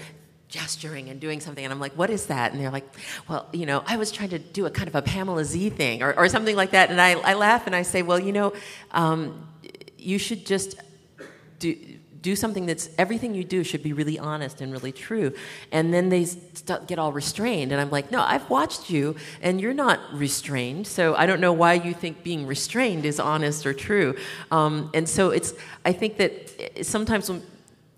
gesturing 0.49 1.11
and 1.11 1.21
doing 1.21 1.41
something 1.41 1.65
and 1.65 1.73
i'm 1.73 1.81
like 1.81 1.93
what 1.93 2.09
is 2.09 2.27
that 2.27 2.53
and 2.53 2.61
they're 2.61 2.71
like 2.71 2.89
well 3.29 3.47
you 3.53 3.67
know 3.67 3.83
i 3.87 3.97
was 3.97 4.11
trying 4.11 4.31
to 4.31 4.39
do 4.39 4.65
a 4.65 4.71
kind 4.71 4.89
of 4.89 4.95
a 4.95 5.03
pamela 5.03 5.45
z 5.45 5.69
thing 5.69 6.03
or, 6.03 6.15
or 6.15 6.27
something 6.29 6.57
like 6.57 6.71
that 6.71 6.91
and 6.91 7.01
I, 7.01 7.13
I 7.13 7.35
laugh 7.35 7.67
and 7.67 7.77
i 7.77 7.83
say 7.83 8.01
well 8.03 8.19
you 8.19 8.33
know 8.33 8.55
um, 8.93 9.47
you 9.99 10.19
should 10.19 10.47
just 10.47 10.77
do 11.59 11.75
do 12.23 12.35
something 12.35 12.67
that's 12.67 12.91
everything 12.99 13.35
you 13.35 13.45
do 13.45 13.63
should 13.63 13.83
be 13.83 13.93
really 13.93 14.19
honest 14.19 14.61
and 14.61 14.73
really 14.73 14.93
true. 14.93 15.33
And 15.71 15.93
then 15.95 16.09
they 16.09 16.25
st- 16.25 16.87
get 16.87 16.99
all 16.99 17.13
restrained. 17.13 17.73
And 17.73 17.81
I'm 17.81 17.91
like, 17.91 18.11
no, 18.11 18.21
I've 18.23 18.49
watched 18.51 18.91
you 18.91 19.17
and 19.41 19.61
you're 19.61 19.75
not 19.75 20.01
restrained. 20.13 20.87
So 20.87 21.15
I 21.15 21.27
don't 21.27 21.41
know 21.41 21.53
why 21.53 21.75
you 21.75 21.95
think 21.95 22.23
being 22.23 22.47
restrained 22.47 23.05
is 23.05 23.21
honest 23.21 23.67
or 23.67 23.73
true. 23.73 24.17
Um, 24.51 24.91
and 24.95 25.09
so 25.09 25.31
it's, 25.31 25.55
I 25.85 25.93
think 25.93 26.17
that 26.17 26.33
eh, 26.59 26.83
sometimes 26.83 27.31
when 27.31 27.43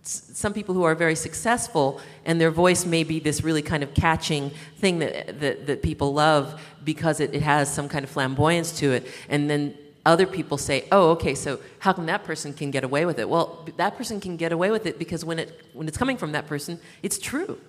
some 0.02 0.52
people 0.52 0.74
who 0.74 0.82
are 0.82 0.94
very 0.94 1.14
successful 1.14 2.00
and 2.24 2.40
their 2.40 2.50
voice 2.50 2.86
may 2.86 3.04
be 3.04 3.20
this 3.20 3.42
really 3.44 3.62
kind 3.62 3.82
of 3.82 3.94
catching 3.94 4.50
thing 4.76 4.98
that, 4.98 5.40
that, 5.40 5.66
that 5.66 5.82
people 5.82 6.12
love 6.12 6.61
because 6.84 7.20
it, 7.20 7.34
it 7.34 7.42
has 7.42 7.72
some 7.72 7.88
kind 7.88 8.04
of 8.04 8.11
flamboyance 8.11 8.78
to 8.78 8.92
it. 8.92 9.06
And 9.28 9.48
then 9.48 9.76
other 10.07 10.26
people 10.26 10.59
say, 10.59 10.86
"Oh, 10.90 11.11
okay, 11.11 11.34
so 11.34 11.61
how 11.80 11.92
come 11.92 12.07
that 12.07 12.24
person 12.24 12.53
can 12.53 12.70
get 12.70 12.84
away 12.84 13.05
with 13.05 13.18
it?" 13.18 13.28
Well, 13.28 13.66
that 13.76 13.96
person 13.96 14.20
can 14.20 14.36
get 14.36 14.53
away 14.53 14.70
with 14.70 14.86
it 14.86 14.98
because 14.98 15.24
when 15.24 15.38
it 15.38 15.66
when 15.72 15.88
it's 15.88 15.98
coming 15.98 16.16
from 16.16 16.32
that 16.32 16.46
person, 16.46 16.80
it's 17.03 17.18
true. 17.18 17.61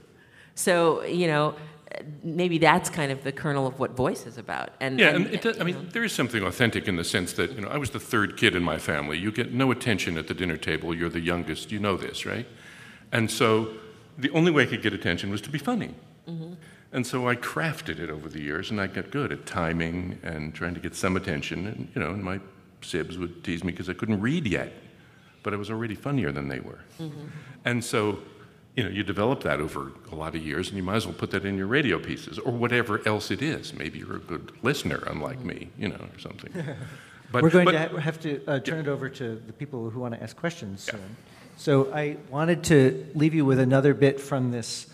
So 0.56 1.04
you 1.04 1.28
know, 1.28 1.56
maybe 2.24 2.58
that's 2.58 2.90
kind 2.90 3.12
of 3.12 3.24
the 3.24 3.32
kernel 3.32 3.68
of 3.68 3.80
what 3.80 3.92
voice 3.92 4.26
is 4.26 4.38
about. 4.38 4.70
And 4.80 5.00
yeah, 5.00 5.10
and, 5.10 5.28
and 5.28 5.42
does, 5.42 5.60
I 5.60 5.64
mean, 5.64 5.76
know. 5.76 5.90
there 5.92 6.04
is 6.04 6.14
something 6.14 6.44
authentic 6.44 6.88
in 6.88 6.96
the 6.96 7.04
sense 7.04 7.34
that 7.34 7.52
you 7.54 7.62
know 7.62 7.68
I 7.68 7.78
was 7.78 7.90
the 7.92 8.00
third 8.00 8.38
kid 8.38 8.56
in 8.56 8.64
my 8.64 8.78
family. 8.78 9.18
You 9.18 9.32
get 9.32 9.54
no 9.54 9.72
attention 9.72 10.18
at 10.18 10.28
the 10.28 10.34
dinner 10.34 10.58
table. 10.58 10.96
You're 10.96 11.10
the 11.10 11.20
youngest. 11.20 11.72
You 11.72 11.80
know 11.80 11.98
this, 11.98 12.26
right? 12.26 12.48
And 13.12 13.30
so 13.30 13.74
the 14.18 14.30
only 14.32 14.52
way 14.52 14.64
I 14.64 14.66
could 14.68 14.82
get 14.82 14.94
attention 14.94 15.30
was 15.32 15.42
to 15.42 15.50
be 15.50 15.58
funny. 15.58 15.94
Mm-hmm. 16.28 16.54
And 16.94 17.08
so 17.08 17.30
I 17.30 17.36
crafted 17.36 18.00
it 18.00 18.10
over 18.10 18.28
the 18.28 18.42
years, 18.42 18.70
and 18.70 18.82
I 18.82 18.88
got 18.88 19.12
good 19.12 19.32
at 19.32 19.46
timing 19.46 20.20
and 20.24 20.54
trying 20.54 20.74
to 20.74 20.80
get 20.80 20.94
some 20.94 21.16
attention. 21.16 21.68
And 21.68 21.88
you 21.96 22.02
know, 22.02 22.12
and 22.12 22.24
my 22.24 22.40
sibs 22.82 23.18
would 23.18 23.44
tease 23.44 23.64
me 23.64 23.72
because 23.72 23.90
I 23.90 23.94
couldn't 23.94 24.20
read 24.20 24.46
yet, 24.46 24.74
but 25.44 25.54
I 25.54 25.58
was 25.58 25.70
already 25.70 25.96
funnier 25.96 26.32
than 26.32 26.50
they 26.50 26.60
were. 26.60 26.80
Mm-hmm. 27.00 27.28
And 27.64 27.84
so, 27.84 28.20
you 28.76 28.84
know, 28.84 28.90
you 28.90 29.04
develop 29.04 29.42
that 29.44 29.62
over 29.62 29.92
a 30.12 30.16
lot 30.16 30.36
of 30.36 30.46
years, 30.46 30.68
and 30.68 30.78
you 30.78 30.84
might 30.84 30.96
as 30.96 31.06
well 31.06 31.16
put 31.16 31.32
that 31.32 31.46
in 31.46 31.58
your 31.58 31.68
radio 31.68 31.98
pieces 31.98 32.38
or 32.40 32.52
whatever 32.52 33.02
else 33.08 33.32
it 33.32 33.42
is. 33.42 33.74
Maybe 33.74 34.00
you're 34.00 34.18
a 34.18 34.20
good 34.20 34.52
listener, 34.62 35.04
unlike 35.08 35.40
me, 35.44 35.70
you 35.78 35.88
know, 35.88 35.96
or 36.14 36.20
something. 36.20 36.52
But, 37.32 37.44
We're 37.44 37.50
going 37.50 37.64
but, 37.64 37.72
to 37.72 38.02
have 38.02 38.20
to 38.24 38.46
uh, 38.46 38.60
turn 38.60 38.84
yeah. 38.84 38.92
it 38.92 38.94
over 38.94 39.08
to 39.08 39.42
the 39.48 39.54
people 39.54 39.90
who 39.90 40.02
want 40.02 40.14
to 40.14 40.22
ask 40.22 40.36
questions 40.36 40.86
yeah. 40.86 41.00
soon. 41.00 41.16
So 41.56 41.94
I 41.94 42.18
wanted 42.30 42.64
to 42.66 43.08
leave 43.16 43.34
you 43.34 43.46
with 43.46 43.60
another 43.60 43.94
bit 43.94 44.20
from 44.20 44.52
this 44.52 44.88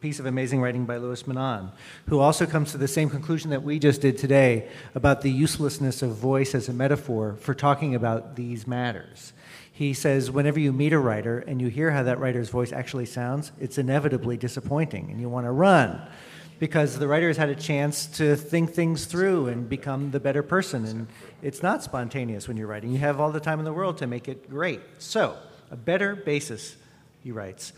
piece 0.00 0.20
of 0.20 0.26
amazing 0.26 0.60
writing 0.60 0.86
by 0.86 0.96
Louis 0.96 1.22
Menand, 1.24 1.72
who 2.06 2.20
also 2.20 2.46
comes 2.46 2.70
to 2.70 2.78
the 2.78 2.86
same 2.86 3.10
conclusion 3.10 3.50
that 3.50 3.64
we 3.64 3.78
just 3.78 4.00
did 4.00 4.16
today 4.16 4.68
about 4.94 5.22
the 5.22 5.30
uselessness 5.30 6.02
of 6.02 6.10
voice 6.10 6.54
as 6.54 6.68
a 6.68 6.72
metaphor 6.72 7.36
for 7.40 7.52
talking 7.52 7.94
about 7.94 8.36
these 8.36 8.66
matters. 8.66 9.32
He 9.72 9.94
says, 9.94 10.30
whenever 10.30 10.60
you 10.60 10.72
meet 10.72 10.92
a 10.92 10.98
writer 10.98 11.40
and 11.40 11.60
you 11.60 11.68
hear 11.68 11.90
how 11.90 12.04
that 12.04 12.20
writer's 12.20 12.48
voice 12.48 12.72
actually 12.72 13.06
sounds, 13.06 13.50
it's 13.60 13.78
inevitably 13.78 14.36
disappointing 14.36 15.10
and 15.10 15.20
you 15.20 15.28
want 15.28 15.46
to 15.46 15.52
run 15.52 16.00
because 16.58 16.98
the 16.98 17.06
writer 17.06 17.28
has 17.28 17.36
had 17.36 17.48
a 17.48 17.54
chance 17.54 18.06
to 18.06 18.36
think 18.36 18.70
things 18.70 19.04
through 19.04 19.48
and 19.48 19.68
become 19.68 20.10
the 20.10 20.20
better 20.20 20.42
person. 20.42 20.84
And 20.84 21.06
it's 21.42 21.62
not 21.62 21.82
spontaneous 21.82 22.48
when 22.48 22.56
you're 22.56 22.66
writing. 22.66 22.90
You 22.90 22.98
have 22.98 23.20
all 23.20 23.30
the 23.30 23.40
time 23.40 23.58
in 23.58 23.64
the 23.64 23.72
world 23.72 23.98
to 23.98 24.06
make 24.06 24.28
it 24.28 24.50
great. 24.50 24.80
So, 24.98 25.36
a 25.70 25.76
better 25.76 26.16
basis, 26.16 26.76
he 27.22 27.30
writes, 27.30 27.72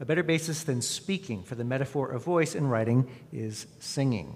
a 0.00 0.04
better 0.06 0.22
basis 0.22 0.64
than 0.64 0.80
speaking 0.80 1.42
for 1.42 1.54
the 1.54 1.64
metaphor 1.64 2.08
of 2.08 2.24
voice 2.24 2.54
in 2.54 2.66
writing 2.66 3.06
is 3.32 3.66
singing. 3.80 4.34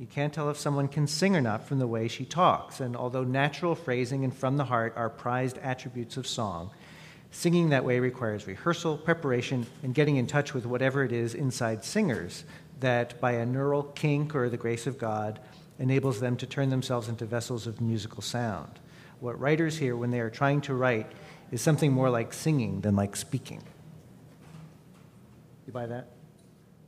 You 0.00 0.06
can't 0.06 0.32
tell 0.32 0.50
if 0.50 0.58
someone 0.58 0.88
can 0.88 1.06
sing 1.06 1.36
or 1.36 1.40
not 1.40 1.66
from 1.66 1.78
the 1.78 1.86
way 1.86 2.08
she 2.08 2.24
talks, 2.24 2.80
and 2.80 2.96
although 2.96 3.22
natural 3.22 3.76
phrasing 3.76 4.24
and 4.24 4.34
from 4.34 4.56
the 4.56 4.64
heart 4.64 4.92
are 4.96 5.08
prized 5.08 5.58
attributes 5.58 6.16
of 6.16 6.26
song, 6.26 6.70
singing 7.30 7.68
that 7.68 7.84
way 7.84 8.00
requires 8.00 8.48
rehearsal, 8.48 8.96
preparation, 8.96 9.66
and 9.84 9.94
getting 9.94 10.16
in 10.16 10.26
touch 10.26 10.52
with 10.52 10.66
whatever 10.66 11.04
it 11.04 11.12
is 11.12 11.34
inside 11.34 11.84
singers 11.84 12.44
that, 12.80 13.20
by 13.20 13.32
a 13.32 13.46
neural 13.46 13.84
kink 13.84 14.34
or 14.34 14.48
the 14.48 14.56
grace 14.56 14.86
of 14.86 14.98
God, 14.98 15.38
enables 15.78 16.18
them 16.18 16.36
to 16.36 16.46
turn 16.46 16.70
themselves 16.70 17.08
into 17.08 17.24
vessels 17.24 17.68
of 17.68 17.80
musical 17.80 18.22
sound. 18.22 18.80
What 19.20 19.38
writers 19.38 19.78
hear 19.78 19.96
when 19.96 20.10
they 20.10 20.20
are 20.20 20.30
trying 20.30 20.60
to 20.62 20.74
write 20.74 21.10
is 21.52 21.60
something 21.60 21.92
more 21.92 22.10
like 22.10 22.32
singing 22.32 22.80
than 22.80 22.96
like 22.96 23.14
speaking. 23.14 23.62
You 25.68 25.72
buy 25.72 25.84
that? 25.84 26.08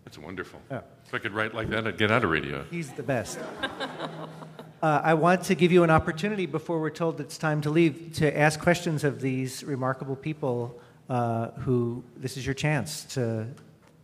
That's 0.07 0.16
wonderful. 0.16 0.59
Yeah. 0.70 0.81
If 1.05 1.12
I 1.12 1.18
could 1.18 1.35
write 1.35 1.55
like 1.55 1.68
that, 1.68 1.87
I'd 1.87 1.99
get 1.99 2.11
out 2.11 2.24
of 2.24 2.31
radio. 2.31 2.64
He's 2.70 2.91
the 2.91 3.03
best. 3.03 3.39
uh, 4.83 5.03
I 5.05 5.12
want 5.12 5.43
to 5.45 5.55
give 5.55 5.70
you 5.70 5.85
an 5.85 5.91
opportunity 5.91 6.47
before 6.47 6.81
we're 6.81 6.89
told 6.89 7.20
it's 7.20 7.37
time 7.37 7.61
to 7.61 7.68
leave 7.68 8.14
to 8.14 8.35
ask 8.35 8.59
questions 8.59 9.05
of 9.05 9.20
these 9.20 9.62
remarkable 9.64 10.16
people 10.16 10.81
uh, 11.11 11.49
who 11.59 12.03
this 12.16 12.39
is 12.39 12.47
your 12.47 12.55
chance 12.55 13.05
to 13.16 13.49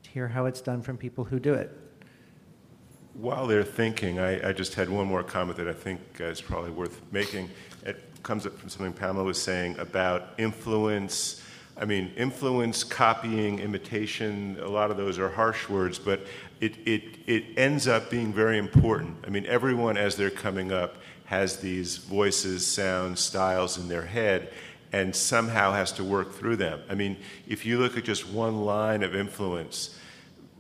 hear 0.03 0.29
how 0.29 0.45
it's 0.45 0.61
done 0.61 0.83
from 0.83 0.99
people 0.99 1.25
who 1.25 1.41
do 1.41 1.55
it. 1.55 1.75
While 3.15 3.47
they're 3.47 3.65
thinking, 3.65 4.19
I, 4.19 4.51
I 4.51 4.53
just 4.53 4.75
had 4.75 4.91
one 4.91 5.07
more 5.07 5.23
comment 5.23 5.57
that 5.57 5.69
I 5.69 5.73
think 5.73 6.03
is 6.19 6.43
probably 6.43 6.71
worth 6.71 7.01
making. 7.13 7.49
It 7.87 8.03
comes 8.23 8.45
up 8.45 8.59
from 8.59 8.69
something 8.69 8.93
Pamela 8.93 9.25
was 9.25 9.41
saying 9.41 9.79
about 9.79 10.35
influence 10.37 11.41
I 11.79 11.85
mean, 11.85 12.13
influence, 12.17 12.85
copying, 12.85 13.59
imitation, 13.59 14.59
a 14.63 14.69
lot 14.69 14.91
of 14.91 14.97
those 14.97 15.19
are 15.19 15.29
harsh 15.29 15.69
words, 15.69 15.99
but 15.99 16.27
it, 16.61 16.75
it, 16.87 17.03
it 17.27 17.45
ends 17.59 17.87
up 17.87 18.11
being 18.11 18.33
very 18.33 18.57
important. 18.57 19.17
I 19.27 19.31
mean, 19.31 19.45
everyone, 19.47 19.99
as 19.99 20.17
they're 20.17 20.31
coming 20.31 20.73
up, 20.73 20.97
has 21.27 21.59
these 21.59 21.99
voices, 21.99 22.67
sounds, 22.67 23.21
styles 23.21 23.77
in 23.77 23.89
their 23.89 24.07
head, 24.07 24.53
and 24.93 25.15
somehow 25.15 25.73
has 25.73 25.93
to 25.93 26.05
work 26.05 26.33
through 26.33 26.57
them. 26.57 26.81
I 26.89 26.95
mean, 26.95 27.17
if 27.47 27.67
you 27.67 27.79
look 27.79 27.99
at 27.99 28.05
just 28.05 28.27
one 28.27 28.65
line 28.65 29.03
of 29.03 29.15
influence, 29.15 29.99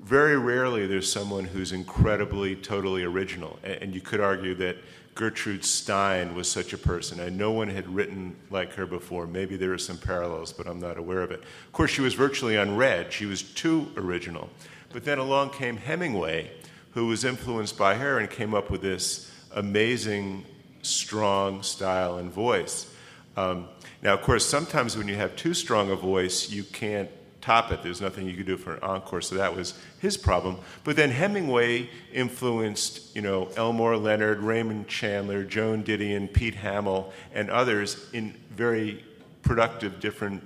very 0.03 0.37
rarely 0.37 0.87
there's 0.87 1.11
someone 1.11 1.45
who's 1.45 1.73
incredibly, 1.73 2.57
totally 2.57 3.05
original. 3.05 3.59
And 3.65 3.95
you 3.95 4.01
could 4.01 4.21
argue 4.21 4.55
that 4.57 4.77
Gertrude 5.17 5.65
Stein 5.65 6.35
was 6.35 6.47
such 6.49 6.75
a 6.75 6.79
person, 6.79 7.21
and 7.21 7.39
no 7.39 7.51
one 7.51 7.69
had 7.69 7.89
written 7.89 8.37
like 8.51 8.75
her 8.75 8.85
before. 8.85 9.27
Maybe 9.27 9.57
there 9.57 9.73
are 9.73 9.79
some 9.79 9.97
parallels, 9.97 10.53
but 10.53 10.67
I'm 10.67 10.79
not 10.79 10.99
aware 10.99 11.23
of 11.23 11.31
it. 11.31 11.41
Of 11.41 11.73
course, 11.73 11.91
she 11.91 12.03
was 12.03 12.13
virtually 12.13 12.57
unread. 12.57 13.15
She 13.15 13.25
was 13.25 13.43
too 13.43 13.91
original. 13.97 14.51
But 14.93 15.05
then 15.05 15.19
along 15.19 15.51
came 15.51 15.79
Hemingway, 15.79 16.51
who 16.93 17.07
was 17.07 17.25
influenced 17.25 17.79
by 17.79 17.95
her 17.95 18.19
and 18.19 18.29
came 18.29 18.53
up 18.53 18.71
with 18.71 18.83
this 18.83 19.33
amazing, 19.55 20.45
strong 20.83 21.63
style 21.63 22.19
and 22.19 22.31
voice. 22.31 22.93
Um, 23.39 23.69
now, 24.03 24.13
of 24.13 24.21
course, 24.21 24.45
sometimes 24.45 24.99
when 24.99 25.09
you 25.09 25.17
have 25.17 25.35
too 25.35 25.55
strong 25.55 25.91
a 25.91 25.97
voice, 25.97 26.51
you 26.51 26.63
can't 26.63 27.09
top 27.47 27.71
it. 27.71 27.81
There's 27.81 28.01
nothing 28.01 28.29
you 28.29 28.35
could 28.35 28.47
do 28.47 28.57
for 28.57 28.75
an 28.75 28.83
encore, 28.83 29.21
so 29.21 29.37
that 29.37 29.55
was 29.55 29.75
his 30.01 30.17
problem. 30.17 30.59
But 30.83 30.97
then 30.97 31.11
Hemingway 31.11 31.89
influenced, 32.13 33.15
you 33.15 33.23
know, 33.23 33.49
Elmore 33.57 33.97
Leonard, 33.97 34.41
Raymond 34.41 34.89
Chandler, 34.89 35.45
Joan 35.45 35.85
Didion, 35.85 36.33
Pete 36.33 36.57
Hamill, 36.57 37.13
and 37.33 37.49
others 37.49 38.09
in 38.13 38.35
very 38.51 39.05
productive, 39.43 40.01
different 40.01 40.43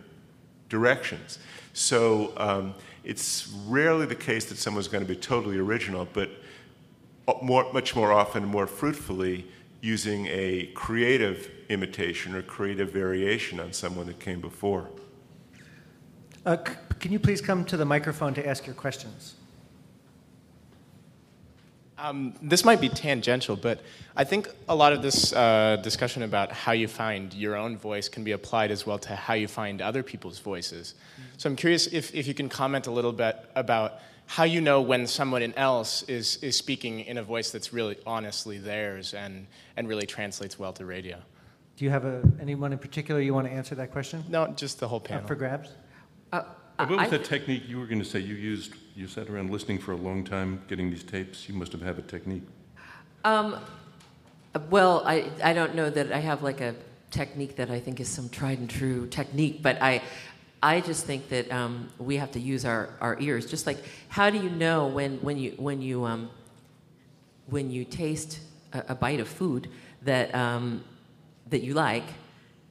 directions. 0.68 1.38
So 1.72 2.34
um, 2.36 2.74
it's 3.02 3.48
rarely 3.66 4.04
the 4.04 4.14
case 4.14 4.44
that 4.50 4.58
someone's 4.58 4.88
going 4.88 5.02
to 5.02 5.08
be 5.08 5.18
totally 5.18 5.56
original, 5.56 6.06
but 6.12 6.30
more, 7.40 7.72
much 7.72 7.96
more 7.96 8.12
often, 8.12 8.44
more 8.44 8.66
fruitfully, 8.66 9.46
using 9.80 10.26
a 10.26 10.66
creative 10.74 11.50
imitation 11.70 12.34
or 12.34 12.42
creative 12.42 12.92
variation 12.92 13.58
on 13.58 13.72
someone 13.72 14.04
that 14.04 14.20
came 14.20 14.42
before. 14.42 14.90
Uh, 16.44 16.56
c- 16.66 16.74
can 16.98 17.12
you 17.12 17.18
please 17.18 17.40
come 17.40 17.64
to 17.66 17.76
the 17.76 17.84
microphone 17.84 18.34
to 18.34 18.46
ask 18.46 18.66
your 18.66 18.74
questions? 18.74 19.34
Um, 21.98 22.34
this 22.40 22.64
might 22.64 22.80
be 22.80 22.88
tangential, 22.88 23.56
but 23.56 23.82
I 24.16 24.24
think 24.24 24.48
a 24.70 24.74
lot 24.74 24.94
of 24.94 25.02
this 25.02 25.34
uh, 25.34 25.76
discussion 25.82 26.22
about 26.22 26.50
how 26.50 26.72
you 26.72 26.88
find 26.88 27.32
your 27.34 27.56
own 27.56 27.76
voice 27.76 28.08
can 28.08 28.24
be 28.24 28.32
applied 28.32 28.70
as 28.70 28.86
well 28.86 28.98
to 29.00 29.14
how 29.14 29.34
you 29.34 29.46
find 29.46 29.82
other 29.82 30.02
people's 30.02 30.38
voices. 30.38 30.94
So 31.36 31.50
I'm 31.50 31.56
curious 31.56 31.86
if, 31.88 32.14
if 32.14 32.26
you 32.26 32.32
can 32.32 32.48
comment 32.48 32.86
a 32.86 32.90
little 32.90 33.12
bit 33.12 33.36
about 33.54 34.00
how 34.24 34.44
you 34.44 34.62
know 34.62 34.80
when 34.80 35.06
someone 35.06 35.52
else 35.54 36.02
is, 36.04 36.36
is 36.36 36.56
speaking 36.56 37.00
in 37.00 37.18
a 37.18 37.22
voice 37.22 37.50
that's 37.50 37.72
really 37.72 37.98
honestly 38.06 38.56
theirs 38.56 39.12
and, 39.12 39.46
and 39.76 39.86
really 39.86 40.06
translates 40.06 40.58
well 40.58 40.72
to 40.74 40.86
radio. 40.86 41.18
Do 41.76 41.84
you 41.84 41.90
have 41.90 42.04
a, 42.06 42.22
anyone 42.40 42.72
in 42.72 42.78
particular 42.78 43.20
you 43.20 43.34
want 43.34 43.46
to 43.46 43.52
answer 43.52 43.74
that 43.74 43.90
question? 43.90 44.24
No, 44.28 44.46
just 44.56 44.80
the 44.80 44.88
whole 44.88 45.00
panel. 45.00 45.24
Up 45.24 45.28
for 45.28 45.34
grabs? 45.34 45.68
Uh, 46.32 46.42
what 46.78 46.90
was 46.90 46.98
I- 47.00 47.08
the 47.08 47.18
technique 47.18 47.64
you 47.68 47.78
were 47.78 47.86
going 47.86 47.98
to 47.98 48.04
say 48.04 48.20
you 48.20 48.34
used? 48.34 48.74
You 48.94 49.06
sat 49.06 49.28
around 49.28 49.50
listening 49.50 49.78
for 49.78 49.92
a 49.92 49.96
long 49.96 50.24
time, 50.24 50.62
getting 50.68 50.90
these 50.90 51.02
tapes. 51.02 51.48
You 51.48 51.54
must 51.54 51.72
have 51.72 51.82
had 51.82 51.98
a 51.98 52.02
technique. 52.02 52.42
Um, 53.24 53.58
well, 54.68 55.02
I, 55.06 55.30
I 55.42 55.52
don't 55.52 55.74
know 55.74 55.90
that 55.90 56.12
I 56.12 56.18
have 56.18 56.42
like 56.42 56.60
a 56.60 56.74
technique 57.10 57.56
that 57.56 57.70
I 57.70 57.80
think 57.80 58.00
is 58.00 58.08
some 58.08 58.28
tried 58.28 58.58
and 58.58 58.68
true 58.68 59.06
technique, 59.06 59.62
but 59.62 59.80
I, 59.80 60.02
I 60.62 60.80
just 60.80 61.06
think 61.06 61.28
that 61.28 61.50
um, 61.52 61.88
we 61.98 62.16
have 62.16 62.32
to 62.32 62.40
use 62.40 62.64
our, 62.64 62.90
our 63.00 63.18
ears. 63.20 63.46
Just 63.46 63.66
like, 63.66 63.78
how 64.08 64.30
do 64.30 64.38
you 64.38 64.50
know 64.50 64.86
when, 64.86 65.18
when 65.18 65.38
you, 65.38 65.52
when 65.56 65.80
you, 65.82 66.04
um, 66.04 66.30
when 67.46 67.70
you 67.70 67.84
taste 67.84 68.40
a, 68.72 68.84
a 68.88 68.94
bite 68.94 69.20
of 69.20 69.28
food 69.28 69.68
that, 70.02 70.34
um, 70.34 70.84
that 71.48 71.62
you 71.62 71.74
like, 71.74 72.04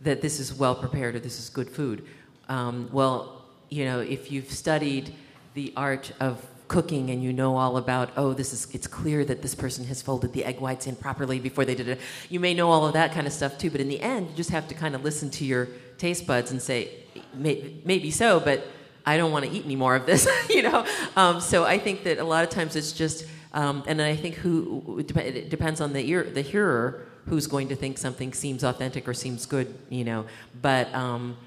that 0.02 0.22
this 0.22 0.40
is 0.40 0.54
well 0.54 0.76
prepared 0.76 1.16
or 1.16 1.20
this 1.20 1.40
is 1.40 1.50
good 1.50 1.70
food? 1.70 2.06
Um, 2.48 2.90
well, 2.92 3.39
you 3.70 3.86
know, 3.86 4.00
if 4.00 4.32
you've 4.32 4.52
studied 4.52 5.14
the 5.54 5.74
art 5.76 6.12
of 6.20 6.46
cooking 6.68 7.10
and 7.10 7.24
you 7.24 7.34
know 7.34 7.58
all 7.58 7.78
about 7.78 8.12
oh 8.16 8.32
this 8.32 8.54
is 8.54 8.68
it's 8.76 8.86
clear 8.86 9.26
that 9.26 9.42
this 9.42 9.56
person 9.56 9.84
has 9.86 10.04
folded 10.04 10.32
the 10.34 10.46
egg 10.46 10.60
whites 10.60 10.86
in 10.86 10.96
properly 10.96 11.40
before 11.40 11.66
they 11.66 11.74
did 11.74 11.90
it. 11.90 12.00
You 12.30 12.40
may 12.40 12.54
know 12.54 12.70
all 12.70 12.86
of 12.86 12.94
that 12.94 13.12
kind 13.12 13.26
of 13.26 13.34
stuff 13.34 13.58
too 13.58 13.72
but 13.72 13.82
in 13.82 13.90
the 13.90 14.00
end 14.00 14.30
you 14.30 14.36
just 14.36 14.52
have 14.52 14.68
to 14.68 14.76
kind 14.76 14.94
of 14.94 15.04
listen 15.04 15.32
to 15.32 15.46
your 15.46 15.68
taste 15.98 16.28
buds 16.28 16.52
and 16.52 16.62
say 16.62 16.92
"May- 17.34 17.82
maybe 17.84 18.12
so 18.12 18.40
but 18.40 18.68
i 19.04 19.18
don't 19.18 19.32
want 19.32 19.46
to 19.46 19.52
eat 19.52 19.66
any 19.66 19.76
more 19.76 19.96
of 19.96 20.06
this 20.06 20.28
you 20.50 20.62
know? 20.62 20.86
Um, 21.16 21.42
so 21.42 21.66
i 21.66 21.80
think 21.80 22.04
that 22.04 22.20
a 22.20 22.24
lot 22.24 22.44
of 22.44 22.52
times 22.52 22.76
it's 22.76 22.92
just 22.92 23.26
um, 23.54 23.84
and 23.88 24.00
i 24.00 24.16
think 24.16 24.36
who 24.36 25.00
it 25.00 25.18
it 25.18 25.50
depends 25.50 25.82
on 25.82 25.92
the 25.94 26.08
ear 26.08 26.24
the 26.24 26.44
hearer 26.44 27.08
who's 27.26 27.48
going 27.48 27.70
to 27.70 27.76
think 27.76 27.98
something 27.98 28.32
seems 28.32 28.64
authentic 28.64 29.08
or 29.08 29.14
seems 29.14 29.46
good 29.48 29.74
you 29.90 30.04
know? 30.04 30.26
But 30.62 30.94
um, 30.94 31.38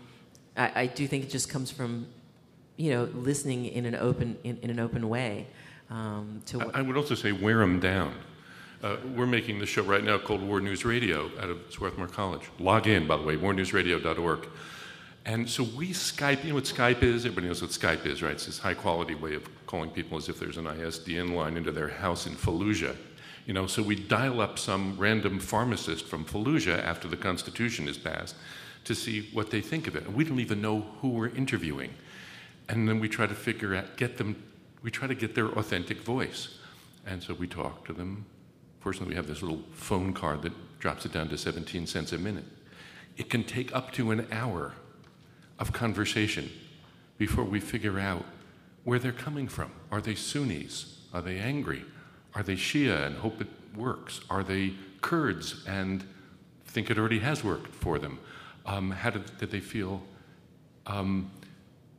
I, 0.56 0.82
I 0.82 0.86
do 0.86 1.06
think 1.06 1.24
it 1.24 1.30
just 1.30 1.48
comes 1.48 1.70
from 1.70 2.06
you 2.76 2.90
know, 2.90 3.04
listening 3.14 3.66
in 3.66 3.86
an 3.86 3.94
open 3.94 4.36
in, 4.44 4.58
in 4.62 4.70
an 4.70 4.80
open 4.80 5.08
way 5.08 5.46
um, 5.90 6.42
to 6.46 6.58
what. 6.58 6.74
I, 6.74 6.80
I 6.80 6.82
would 6.82 6.96
also 6.96 7.14
say 7.14 7.32
wear 7.32 7.58
them 7.58 7.80
down. 7.80 8.14
Uh, 8.82 8.96
we're 9.14 9.26
making 9.26 9.60
the 9.60 9.66
show 9.66 9.82
right 9.82 10.02
now 10.02 10.18
called 10.18 10.42
War 10.42 10.60
News 10.60 10.84
Radio 10.84 11.30
out 11.38 11.50
of 11.50 11.58
Swarthmore 11.70 12.08
College. 12.08 12.42
Log 12.58 12.88
in, 12.88 13.06
by 13.06 13.16
the 13.16 13.22
way, 13.22 13.36
warnewsradio.org. 13.36 14.48
And 15.24 15.48
so 15.48 15.62
we 15.62 15.90
Skype, 15.90 16.42
you 16.42 16.48
know 16.48 16.56
what 16.56 16.64
Skype 16.64 17.04
is? 17.04 17.24
Everybody 17.24 17.46
knows 17.46 17.62
what 17.62 17.70
Skype 17.70 18.06
is, 18.06 18.22
right? 18.24 18.32
It's 18.32 18.46
this 18.46 18.58
high 18.58 18.74
quality 18.74 19.14
way 19.14 19.34
of 19.34 19.48
calling 19.66 19.90
people 19.90 20.18
as 20.18 20.28
if 20.28 20.40
there's 20.40 20.56
an 20.56 20.64
ISDN 20.64 21.36
line 21.36 21.56
into 21.56 21.70
their 21.70 21.88
house 21.88 22.26
in 22.26 22.32
Fallujah. 22.32 22.96
You 23.46 23.54
know, 23.54 23.68
so 23.68 23.84
we 23.84 23.94
dial 23.94 24.40
up 24.40 24.58
some 24.58 24.96
random 24.98 25.38
pharmacist 25.38 26.06
from 26.06 26.24
Fallujah 26.24 26.82
after 26.82 27.06
the 27.06 27.16
Constitution 27.16 27.86
is 27.86 27.98
passed 27.98 28.34
to 28.84 28.94
see 28.94 29.28
what 29.32 29.50
they 29.50 29.60
think 29.60 29.86
of 29.86 29.96
it. 29.96 30.06
And 30.06 30.14
we 30.14 30.24
don't 30.24 30.40
even 30.40 30.60
know 30.60 30.80
who 31.00 31.08
we're 31.08 31.28
interviewing. 31.28 31.90
And 32.68 32.88
then 32.88 33.00
we 33.00 33.08
try 33.08 33.26
to 33.26 33.34
figure 33.34 33.74
out, 33.74 33.96
get 33.96 34.16
them, 34.18 34.42
we 34.82 34.90
try 34.90 35.06
to 35.06 35.14
get 35.14 35.34
their 35.34 35.46
authentic 35.46 36.02
voice. 36.02 36.58
And 37.06 37.22
so 37.22 37.34
we 37.34 37.46
talk 37.46 37.84
to 37.86 37.92
them. 37.92 38.26
Fortunately, 38.80 39.10
we 39.10 39.16
have 39.16 39.26
this 39.26 39.42
little 39.42 39.62
phone 39.72 40.12
card 40.12 40.42
that 40.42 40.52
drops 40.78 41.04
it 41.04 41.12
down 41.12 41.28
to 41.28 41.38
17 41.38 41.86
cents 41.86 42.12
a 42.12 42.18
minute. 42.18 42.44
It 43.16 43.30
can 43.30 43.44
take 43.44 43.74
up 43.74 43.92
to 43.92 44.10
an 44.10 44.26
hour 44.32 44.74
of 45.58 45.72
conversation 45.72 46.50
before 47.18 47.44
we 47.44 47.60
figure 47.60 48.00
out 48.00 48.24
where 48.84 48.98
they're 48.98 49.12
coming 49.12 49.46
from. 49.46 49.70
Are 49.90 50.00
they 50.00 50.14
Sunnis? 50.14 50.98
Are 51.12 51.22
they 51.22 51.38
angry? 51.38 51.84
Are 52.34 52.42
they 52.42 52.54
Shia 52.54 53.06
and 53.06 53.16
hope 53.16 53.40
it 53.40 53.48
works? 53.76 54.20
Are 54.30 54.42
they 54.42 54.74
Kurds 55.02 55.64
and 55.66 56.04
think 56.66 56.90
it 56.90 56.98
already 56.98 57.18
has 57.20 57.44
worked 57.44 57.74
for 57.74 57.98
them? 57.98 58.18
Um, 58.66 58.90
how 58.90 59.10
did, 59.10 59.38
did 59.38 59.50
they 59.50 59.60
feel 59.60 60.02
um, 60.86 61.30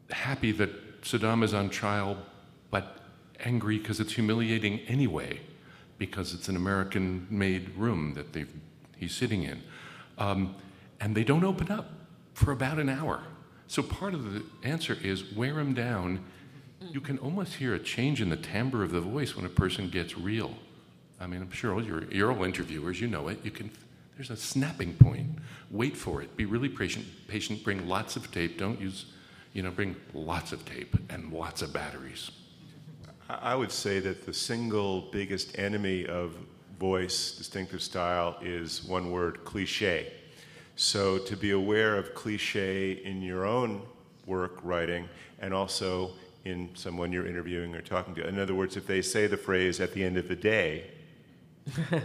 happy 0.10 0.52
that 0.54 1.02
Saddam 1.02 1.44
is 1.44 1.54
on 1.54 1.70
trial, 1.70 2.18
but 2.72 3.00
angry 3.44 3.78
because 3.78 4.00
it's 4.00 4.14
humiliating 4.14 4.80
anyway, 4.88 5.42
because 5.98 6.34
it's 6.34 6.48
an 6.48 6.56
American 6.56 7.28
made 7.30 7.70
room 7.76 8.14
that 8.14 8.48
he's 8.98 9.14
sitting 9.14 9.44
in? 9.44 9.62
Um, 10.18 10.56
and 11.00 11.16
they 11.16 11.24
don't 11.24 11.44
open 11.44 11.70
up 11.70 11.92
for 12.34 12.52
about 12.52 12.80
an 12.80 12.90
hour. 12.90 13.24
So 13.68 13.82
part 13.82 14.14
of 14.14 14.34
the 14.34 14.44
answer 14.64 14.98
is 15.04 15.34
wear 15.34 15.56
them 15.56 15.74
down. 15.74 16.24
You 16.80 17.02
can 17.02 17.18
almost 17.18 17.56
hear 17.56 17.74
a 17.74 17.80
change 17.80 18.22
in 18.22 18.30
the 18.30 18.38
timbre 18.38 18.84
of 18.84 18.92
the 18.92 19.02
voice 19.02 19.36
when 19.36 19.46
a 19.46 19.50
person 19.50 19.90
gets 19.90 20.18
real. 20.18 20.54
I 21.20 21.28
mean, 21.28 21.42
I'm 21.42 21.52
sure 21.52 21.74
all 21.74 21.84
your, 21.84 22.04
you're 22.12 22.32
all 22.32 22.44
interviewers, 22.44 23.00
you 23.00 23.08
know 23.08 23.28
it. 23.30 23.40
You 23.44 23.52
can, 23.52 23.72
there's 24.16 24.30
a 24.30 24.38
snapping 24.38 24.94
point. 24.94 25.33
Wait 25.74 25.98
for 25.98 26.22
it. 26.22 26.38
Be 26.38 26.46
really 26.46 26.70
patient. 26.70 27.04
Patient. 27.28 27.64
Bring 27.64 27.90
lots 27.90 28.16
of 28.16 28.32
tape. 28.32 28.60
Don't 28.60 28.80
use, 28.80 29.08
you 29.54 29.64
know, 29.64 29.72
bring 29.72 29.96
lots 30.14 30.54
of 30.54 30.64
tape 30.66 30.96
and 31.10 31.34
lots 31.34 31.64
of 31.64 31.74
batteries. 31.74 32.30
I 33.28 33.56
would 33.56 33.72
say 33.72 34.00
that 34.00 34.24
the 34.24 34.34
single 34.34 35.10
biggest 35.12 35.58
enemy 35.58 36.06
of 36.06 36.36
voice, 36.80 37.36
distinctive 37.36 37.82
style, 37.82 38.38
is 38.40 38.84
one 38.84 39.10
word 39.12 39.44
cliche. 39.46 40.14
So 40.76 41.18
to 41.18 41.36
be 41.36 41.52
aware 41.52 41.98
of 41.98 42.14
cliche 42.14 42.92
in 42.92 43.24
your 43.24 43.46
own 43.46 43.82
work 44.28 44.60
writing 44.64 45.10
and 45.40 45.56
also 45.56 46.12
in 46.46 46.70
someone 46.76 47.12
you're 47.12 47.26
interviewing 47.26 47.74
or 47.74 47.82
talking 47.82 48.14
to. 48.16 48.28
In 48.28 48.38
other 48.38 48.54
words, 48.54 48.78
if 48.78 48.86
they 48.86 49.02
say 49.02 49.26
the 49.26 49.38
phrase 49.38 49.80
at 49.80 49.94
the 49.94 50.04
end 50.04 50.18
of 50.18 50.28
the 50.28 50.36
day, 50.36 50.92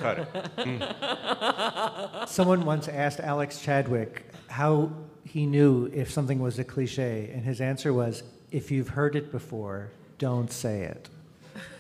cut 0.01 0.29
it. 0.59 2.29
Someone 2.29 2.65
once 2.65 2.89
asked 2.89 3.21
Alex 3.21 3.61
Chadwick 3.61 4.25
how 4.49 4.91
he 5.25 5.47
knew 5.47 5.91
if 5.93 6.11
something 6.11 6.39
was 6.41 6.59
a 6.59 6.65
cliche, 6.65 7.31
and 7.33 7.45
his 7.45 7.61
answer 7.61 7.93
was 7.93 8.23
if 8.51 8.71
you've 8.71 8.89
heard 8.89 9.15
it 9.15 9.31
before, 9.31 9.91
don't 10.19 10.51
say 10.51 10.83
it. 10.83 11.09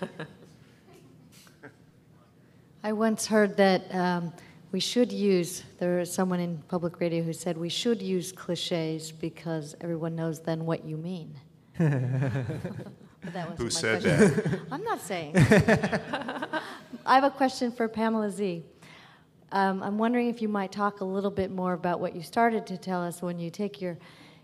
I 2.85 2.93
once 2.93 3.27
heard 3.27 3.57
that 3.57 3.93
um, 3.95 4.33
we 4.71 4.81
should 4.81 5.11
use, 5.11 5.65
there 5.79 5.99
was 5.99 6.13
someone 6.13 6.41
in 6.41 6.59
public 6.69 7.01
radio 7.01 7.23
who 7.23 7.33
said 7.33 7.57
we 7.57 7.69
should 7.69 8.01
use 8.03 8.33
cliches 8.33 9.11
because 9.13 9.75
everyone 9.81 10.15
knows 10.15 10.41
then 10.41 10.65
what 10.67 10.85
you 10.85 10.97
mean. 10.97 11.35
But 13.21 13.33
that 13.33 13.51
wasn't 13.51 13.59
Who 13.59 13.65
my 13.65 13.71
said 13.71 14.03
question. 14.03 14.51
that? 14.51 14.61
I'm 14.71 14.85
not 14.85 15.01
saying. 15.01 15.35
I 17.09 17.15
have 17.15 17.25
a 17.25 17.31
question 17.31 17.73
for 17.73 17.89
Pamela 17.89 18.31
Z. 18.31 18.63
Um, 19.51 19.83
I'm 19.83 19.97
wondering 19.97 20.29
if 20.29 20.43
you 20.43 20.49
might 20.49 20.71
talk 20.71 21.01
a 21.01 21.07
little 21.07 21.31
bit 21.31 21.51
more 21.51 21.73
about 21.73 22.01
what 22.01 22.15
you 22.15 22.23
started 22.23 22.67
to 22.67 22.77
tell 22.77 23.03
us 23.03 23.23
when 23.23 23.39
you 23.39 23.49
take 23.49 23.81
your 23.81 23.97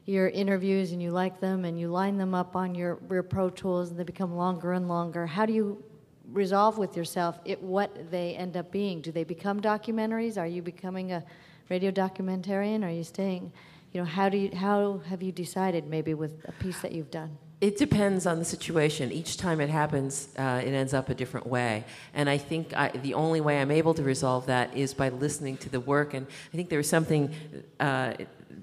your 0.06 0.30
interviews 0.30 0.92
and 0.92 1.02
you 1.02 1.10
like 1.10 1.40
them 1.40 1.66
and 1.66 1.78
you 1.78 1.88
line 1.88 2.16
them 2.16 2.34
up 2.34 2.56
on 2.56 2.74
your, 2.74 2.98
your 3.10 3.22
Pro 3.22 3.50
Tools 3.50 3.90
and 3.90 3.98
they 3.98 4.04
become 4.04 4.34
longer 4.34 4.72
and 4.72 4.88
longer. 4.88 5.26
How 5.26 5.44
do 5.44 5.52
you 5.52 5.84
resolve 6.32 6.78
with 6.78 6.96
yourself 6.96 7.38
it, 7.44 7.62
what 7.62 8.10
they 8.10 8.34
end 8.34 8.56
up 8.56 8.72
being? 8.72 9.02
Do 9.02 9.12
they 9.12 9.24
become 9.24 9.60
documentaries? 9.60 10.38
Are 10.38 10.46
you 10.46 10.62
becoming 10.62 11.12
a 11.12 11.22
radio 11.68 11.90
documentarian? 11.90 12.82
Are 12.82 12.90
you 12.90 13.04
staying? 13.04 13.52
You 13.92 14.00
know, 14.00 14.06
how 14.06 14.30
do 14.30 14.38
you 14.38 14.56
how 14.56 15.02
have 15.10 15.22
you 15.22 15.32
decided 15.32 15.86
maybe 15.86 16.14
with 16.14 16.32
a 16.46 16.52
piece 16.52 16.80
that 16.80 16.92
you've 16.92 17.10
done? 17.10 17.36
It 17.64 17.78
depends 17.78 18.26
on 18.26 18.38
the 18.38 18.44
situation. 18.44 19.10
Each 19.10 19.38
time 19.38 19.58
it 19.58 19.70
happens, 19.70 20.28
uh, 20.36 20.60
it 20.62 20.74
ends 20.74 20.92
up 20.92 21.08
a 21.08 21.14
different 21.14 21.46
way. 21.46 21.86
And 22.12 22.28
I 22.28 22.36
think 22.36 22.76
I, 22.76 22.88
the 22.90 23.14
only 23.14 23.40
way 23.40 23.58
I'm 23.58 23.70
able 23.70 23.94
to 23.94 24.02
resolve 24.02 24.44
that 24.48 24.76
is 24.76 24.92
by 24.92 25.08
listening 25.08 25.56
to 25.64 25.70
the 25.70 25.80
work. 25.80 26.12
And 26.12 26.26
I 26.52 26.56
think 26.58 26.68
there 26.68 26.76
was 26.76 26.90
something 26.90 27.34
uh, 27.80 28.12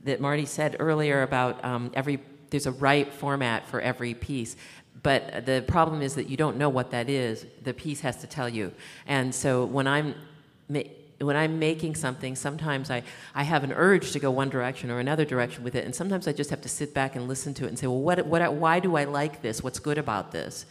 that 0.04 0.22
Marty 0.22 0.46
said 0.46 0.76
earlier 0.78 1.24
about 1.24 1.66
um, 1.66 1.90
every 1.96 2.20
there's 2.52 2.68
a 2.68 2.74
right 2.74 3.12
format 3.12 3.68
for 3.68 3.82
every 3.82 4.14
piece. 4.14 4.56
But 5.02 5.48
the 5.48 5.66
problem 5.68 6.04
is 6.04 6.14
that 6.14 6.30
you 6.30 6.38
don't 6.38 6.58
know 6.58 6.70
what 6.70 6.92
that 6.92 7.10
is. 7.10 7.48
The 7.64 7.74
piece 7.74 8.02
has 8.02 8.18
to 8.18 8.28
tell 8.28 8.48
you. 8.48 8.72
And 9.08 9.34
so 9.34 9.66
when 9.66 9.88
I'm 9.88 10.14
when 11.22 11.36
I'm 11.36 11.60
making 11.60 11.96
something, 11.96 12.36
sometimes 12.36 12.90
I, 12.90 13.04
I 13.36 13.44
have 13.44 13.64
an 13.64 13.72
urge 13.74 14.12
to 14.12 14.20
go 14.20 14.32
one 14.32 14.50
direction 14.50 14.90
or 14.90 15.00
another 15.00 15.26
direction 15.26 15.64
with 15.64 15.76
it, 15.76 15.86
and 15.86 15.94
sometimes 15.96 16.28
I 16.28 16.34
just 16.34 16.50
have 16.50 16.62
to 16.62 16.70
sit 16.70 16.94
back 16.94 17.16
and 17.16 17.28
listen 17.28 17.54
to 17.56 17.66
it 17.66 17.68
and 17.68 17.80
say, 17.80 17.88
well, 17.88 18.00
what, 18.02 18.26
what, 18.26 18.54
why 18.54 18.80
do 18.80 18.96
I 18.96 19.04
like 19.04 19.42
this? 19.42 19.64
What's 19.64 19.80
good 19.80 19.98
about 19.98 20.32
this? 20.32 20.66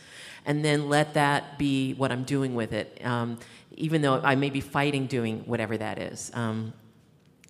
And 0.46 0.64
then 0.64 0.88
let 0.88 1.14
that 1.14 1.58
be 1.58 1.94
what 1.94 2.10
I'm 2.10 2.24
doing 2.24 2.54
with 2.54 2.72
it, 2.72 3.00
um, 3.04 3.38
even 3.76 4.02
though 4.02 4.20
I 4.20 4.34
may 4.34 4.50
be 4.50 4.60
fighting 4.60 5.06
doing 5.06 5.40
whatever 5.46 5.76
that 5.76 5.98
is. 5.98 6.30
Um, 6.34 6.72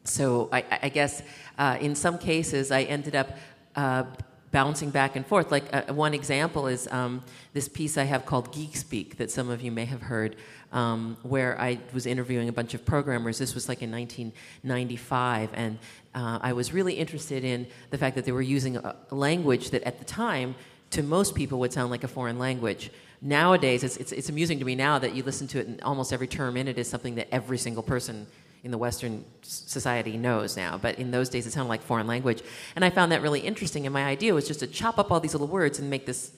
so 0.05 0.49
I, 0.53 0.65
I 0.83 0.89
guess 0.89 1.23
uh, 1.59 1.79
in 1.81 1.95
some 1.95 2.19
cases 2.19 2.71
I 2.71 2.83
ended 2.83 3.15
up 3.15 3.37
uh, 3.77 4.05
bouncing 4.53 4.91
back 4.91 5.17
and 5.17 5.27
forth. 5.27 5.51
Like 5.51 5.65
uh, 5.73 5.93
one 5.93 6.15
example 6.15 6.67
is 6.67 6.89
um, 6.89 7.23
this 7.53 7.69
piece 7.69 7.97
I 7.97 8.05
have 8.05 8.27
called 8.27 8.53
Geek 8.53 8.77
Speak 8.77 9.17
that 9.19 9.31
some 9.31 9.49
of 9.49 9.63
you 9.63 9.71
may 9.71 9.85
have 9.85 10.03
heard, 10.03 10.37
um, 10.73 11.17
where 11.23 11.61
I 11.61 11.79
was 11.93 12.07
interviewing 12.07 12.49
a 12.49 12.53
bunch 12.53 12.75
of 12.75 12.85
programmers. 12.85 13.39
This 13.39 13.55
was 13.55 13.69
like 13.69 13.83
in 13.83 13.91
1995, 13.91 15.51
and 15.55 15.79
uh, 16.15 16.39
I 16.43 16.53
was 16.53 16.73
really 16.73 16.95
interested 16.95 17.45
in 17.45 17.67
the 17.91 17.99
fact 17.99 18.17
that 18.17 18.25
they 18.25 18.33
were 18.33 18.43
using 18.43 18.77
a 18.77 18.97
language 19.11 19.71
that 19.71 19.83
at 19.85 19.99
the 19.99 20.05
time 20.05 20.55
to 20.91 21.03
most 21.03 21.35
people 21.35 21.61
would 21.61 21.73
sound 21.73 21.91
like 21.91 22.03
a 22.03 22.09
foreign 22.09 22.39
language. 22.39 22.91
Nowadays, 23.23 23.85
it's, 23.85 23.97
it's, 23.99 24.13
it's 24.13 24.29
amusing 24.29 24.59
to 24.59 24.65
me 24.65 24.75
now 24.75 24.99
that 24.99 25.15
you 25.15 25.23
listen 25.23 25.47
to 25.49 25.61
it, 25.61 25.67
and 25.67 25.81
almost 25.83 26.13
every 26.13 26.27
term 26.27 26.57
in 26.57 26.67
it 26.67 26.79
is 26.79 26.89
something 26.89 27.15
that 27.17 27.33
every 27.33 27.59
single 27.59 27.83
person 27.83 28.27
in 28.63 28.71
the 28.71 28.79
Western 28.79 29.25
society 29.43 30.17
knows 30.17 30.57
now. 30.57 30.79
But 30.79 30.99
in 30.99 31.11
those 31.11 31.29
days, 31.29 31.47
it 31.47 31.53
sounded 31.53 31.69
like 31.69 31.83
foreign 31.83 32.07
language. 32.07 32.43
And 32.77 32.85
I 32.85 32.91
found 32.91 33.13
that 33.13 33.23
really 33.23 33.41
interesting. 33.41 33.87
And 33.87 33.93
my 33.93 34.05
idea 34.05 34.35
was 34.35 34.47
just 34.47 34.61
to 34.61 34.67
chop 34.67 34.99
up 34.99 35.11
all 35.11 35.21
these 35.21 35.35
little 35.35 35.49
words 35.49 35.79
and 35.79 35.89
make 35.89 36.07
this, 36.07 36.33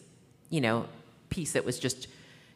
you 0.51 0.61
know, 0.61 0.87
piece 1.31 1.53
that 1.53 1.65
was 1.65 1.79
just, 1.79 2.09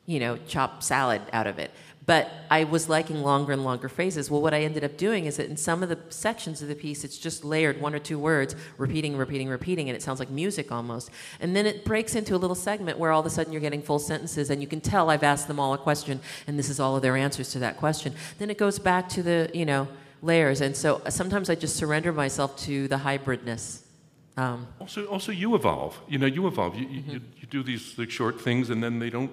you 0.07 0.21
know, 0.21 0.39
chop 0.47 0.83
salad 0.83 1.23
out 1.33 1.47
of 1.47 1.59
it. 1.59 1.71
But 2.07 2.31
I 2.51 2.63
was 2.63 2.89
liking 2.89 3.23
longer 3.23 3.53
and 3.53 3.65
longer 3.65 3.89
phrases. 3.89 4.31
Well, 4.31 4.41
what 4.41 4.55
I 4.55 4.63
ended 4.63 4.85
up 4.85 4.97
doing 4.97 5.27
is 5.27 5.39
that 5.39 5.51
in 5.51 5.57
some 5.57 5.83
of 5.83 5.89
the 5.89 5.99
sections 6.09 6.63
of 6.63 6.69
the 6.69 6.77
piece, 6.77 7.03
it's 7.03 7.19
just 7.19 7.45
layered 7.45 7.81
one 7.81 7.97
or 7.97 7.99
two 7.99 8.17
words, 8.17 8.55
repeating, 8.79 9.17
repeating, 9.17 9.49
repeating, 9.49 9.89
and 9.89 9.97
it 9.97 10.03
sounds 10.03 10.21
like 10.21 10.31
music 10.31 10.71
almost. 10.71 11.11
And 11.41 11.57
then 11.57 11.67
it 11.67 11.85
breaks 11.85 12.15
into 12.15 12.37
a 12.37 12.39
little 12.39 12.55
segment 12.55 12.99
where 12.99 13.11
all 13.11 13.19
of 13.19 13.27
a 13.27 13.31
sudden 13.31 13.53
you're 13.53 13.61
getting 13.61 13.83
full 13.83 13.99
sentences, 13.99 14.51
and 14.51 14.63
you 14.63 14.69
can 14.69 14.81
tell 14.81 15.11
I've 15.11 15.25
asked 15.25 15.49
them 15.49 15.59
all 15.59 15.75
a 15.75 15.79
question, 15.79 16.21
and 16.47 16.57
this 16.57 16.71
is 16.71 16.79
all 16.79 16.95
of 16.95 17.03
their 17.03 17.17
answers 17.17 17.51
to 17.51 17.59
that 17.59 17.77
question. 17.77 18.15
Then 18.39 18.51
it 18.51 18.57
goes 18.57 18.79
back 18.79 19.09
to 19.11 19.23
the, 19.25 19.51
you 19.53 19.67
know, 19.67 19.89
layers. 20.23 20.61
And 20.61 20.77
so 20.77 21.03
sometimes 21.09 21.51
I 21.51 21.57
just 21.57 21.75
surrender 21.75 22.13
myself 22.13 22.57
to 22.59 22.87
the 22.87 22.99
hybridness. 22.99 23.81
Um, 24.37 24.69
also, 24.79 25.07
also 25.07 25.33
you 25.33 25.57
evolve. 25.57 25.99
You 26.09 26.19
know, 26.19 26.27
you 26.27 26.47
evolve. 26.47 26.77
You, 26.77 26.87
Mm-hmm. 26.87 27.11
you, 27.11 27.21
you 27.39 27.47
do 27.49 27.65
these 27.65 27.99
like, 27.99 28.11
short 28.11 28.41
things, 28.41 28.71
and 28.71 28.81
then 28.81 29.01
they 29.01 29.11
don't 29.11 29.33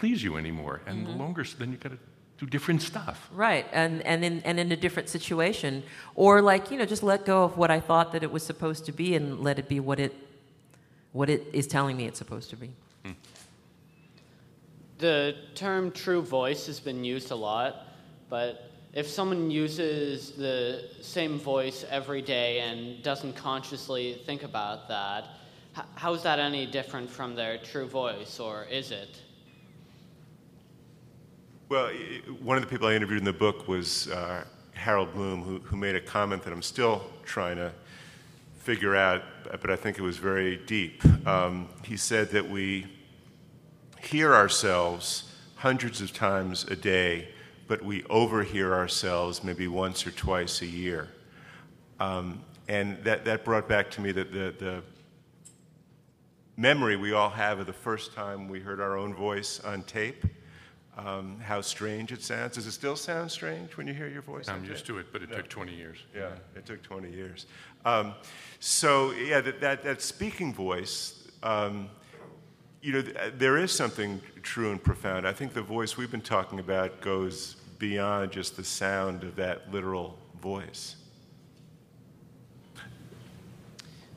please 0.00 0.22
you 0.24 0.36
anymore. 0.36 0.80
And 0.86 1.06
the 1.06 1.10
Mhm. 1.10 1.18
longer, 1.18 1.44
then 1.58 1.72
you 1.72 1.78
got 1.78 1.92
to 1.92 1.98
do 2.38 2.46
different 2.46 2.80
stuff. 2.80 3.28
Right, 3.46 3.66
and 3.70 4.02
and 4.06 4.24
in 4.24 4.40
and 4.48 4.58
in 4.58 4.72
a 4.72 4.76
different 4.76 5.08
situation, 5.10 5.82
or 6.14 6.40
like 6.52 6.70
you 6.70 6.78
know, 6.78 6.86
just 6.86 7.02
let 7.02 7.26
go 7.26 7.44
of 7.44 7.58
what 7.58 7.70
I 7.70 7.80
thought 7.80 8.12
that 8.12 8.22
it 8.22 8.32
was 8.32 8.42
supposed 8.42 8.86
to 8.86 8.92
be, 8.92 9.14
and 9.14 9.26
let 9.48 9.58
it 9.58 9.68
be 9.68 9.78
what 9.78 10.00
it 10.00 10.12
what 11.12 11.28
it 11.28 11.42
is 11.52 11.66
telling 11.66 11.96
me 11.98 12.04
it's 12.06 12.18
supposed 12.18 12.48
to 12.50 12.56
be. 12.56 12.70
The 14.98 15.34
term 15.54 15.90
true 15.90 16.22
voice 16.22 16.66
has 16.66 16.80
been 16.80 17.04
used 17.04 17.30
a 17.30 17.34
lot, 17.50 17.72
but 18.28 18.70
if 18.92 19.06
someone 19.06 19.50
uses 19.50 20.32
the 20.32 20.88
same 21.00 21.38
voice 21.38 21.84
every 21.90 22.22
day 22.22 22.60
and 22.60 23.02
doesn't 23.02 23.34
consciously 23.34 24.20
think 24.26 24.42
about 24.42 24.88
that, 24.88 25.24
how 25.94 26.12
is 26.14 26.22
that 26.22 26.38
any 26.38 26.66
different 26.66 27.08
from 27.08 27.34
their 27.34 27.58
true 27.58 27.86
voice, 27.86 28.38
or 28.40 28.64
is 28.64 28.90
it? 28.90 29.22
Well, 31.70 31.88
one 32.42 32.56
of 32.56 32.64
the 32.64 32.68
people 32.68 32.88
I 32.88 32.94
interviewed 32.94 33.20
in 33.20 33.24
the 33.24 33.32
book 33.32 33.68
was 33.68 34.08
uh, 34.08 34.42
Harold 34.72 35.14
Bloom, 35.14 35.40
who, 35.40 35.60
who 35.60 35.76
made 35.76 35.94
a 35.94 36.00
comment 36.00 36.42
that 36.42 36.52
I'm 36.52 36.62
still 36.62 37.04
trying 37.24 37.58
to 37.58 37.70
figure 38.58 38.96
out, 38.96 39.22
but 39.48 39.70
I 39.70 39.76
think 39.76 39.96
it 39.96 40.02
was 40.02 40.16
very 40.16 40.56
deep. 40.66 41.00
Um, 41.24 41.68
he 41.84 41.96
said 41.96 42.30
that 42.30 42.50
we 42.50 42.88
hear 44.00 44.34
ourselves 44.34 45.32
hundreds 45.54 46.00
of 46.00 46.12
times 46.12 46.64
a 46.64 46.74
day, 46.74 47.28
but 47.68 47.84
we 47.84 48.02
overhear 48.10 48.74
ourselves 48.74 49.44
maybe 49.44 49.68
once 49.68 50.04
or 50.04 50.10
twice 50.10 50.62
a 50.62 50.66
year. 50.66 51.06
Um, 52.00 52.40
and 52.66 52.98
that, 53.04 53.24
that 53.26 53.44
brought 53.44 53.68
back 53.68 53.92
to 53.92 54.00
me 54.00 54.10
the, 54.10 54.24
the, 54.24 54.54
the 54.58 54.82
memory 56.56 56.96
we 56.96 57.12
all 57.12 57.30
have 57.30 57.60
of 57.60 57.68
the 57.68 57.72
first 57.72 58.12
time 58.12 58.48
we 58.48 58.58
heard 58.58 58.80
our 58.80 58.98
own 58.98 59.14
voice 59.14 59.60
on 59.60 59.84
tape. 59.84 60.24
Um, 61.06 61.38
how 61.40 61.62
strange 61.62 62.12
it 62.12 62.22
sounds. 62.22 62.56
Does 62.56 62.66
it 62.66 62.72
still 62.72 62.96
sound 62.96 63.30
strange 63.30 63.76
when 63.78 63.86
you 63.86 63.94
hear 63.94 64.08
your 64.08 64.20
voice? 64.20 64.48
I'm 64.48 64.64
used 64.64 64.84
to 64.86 64.98
it, 64.98 65.06
but 65.12 65.22
it 65.22 65.30
No. 65.30 65.36
took 65.36 65.48
20 65.48 65.74
years. 65.74 65.98
Yeah, 66.14 66.32
it 66.54 66.66
took 66.66 66.82
20 66.82 67.10
years. 67.10 67.46
Um, 67.86 68.14
so, 68.58 69.12
yeah, 69.12 69.40
that, 69.40 69.60
that, 69.62 69.82
that 69.84 70.02
speaking 70.02 70.52
voice, 70.52 71.26
um, 71.42 71.88
you 72.82 72.92
know, 72.92 73.00
th- 73.02 73.32
there 73.38 73.56
is 73.56 73.72
something 73.72 74.20
true 74.42 74.72
and 74.72 74.82
profound. 74.82 75.26
I 75.26 75.32
think 75.32 75.54
the 75.54 75.62
voice 75.62 75.96
we've 75.96 76.10
been 76.10 76.20
talking 76.20 76.58
about 76.60 77.00
goes 77.00 77.54
beyond 77.78 78.30
just 78.30 78.56
the 78.58 78.64
sound 78.64 79.24
of 79.24 79.36
that 79.36 79.72
literal 79.72 80.18
voice. 80.42 80.96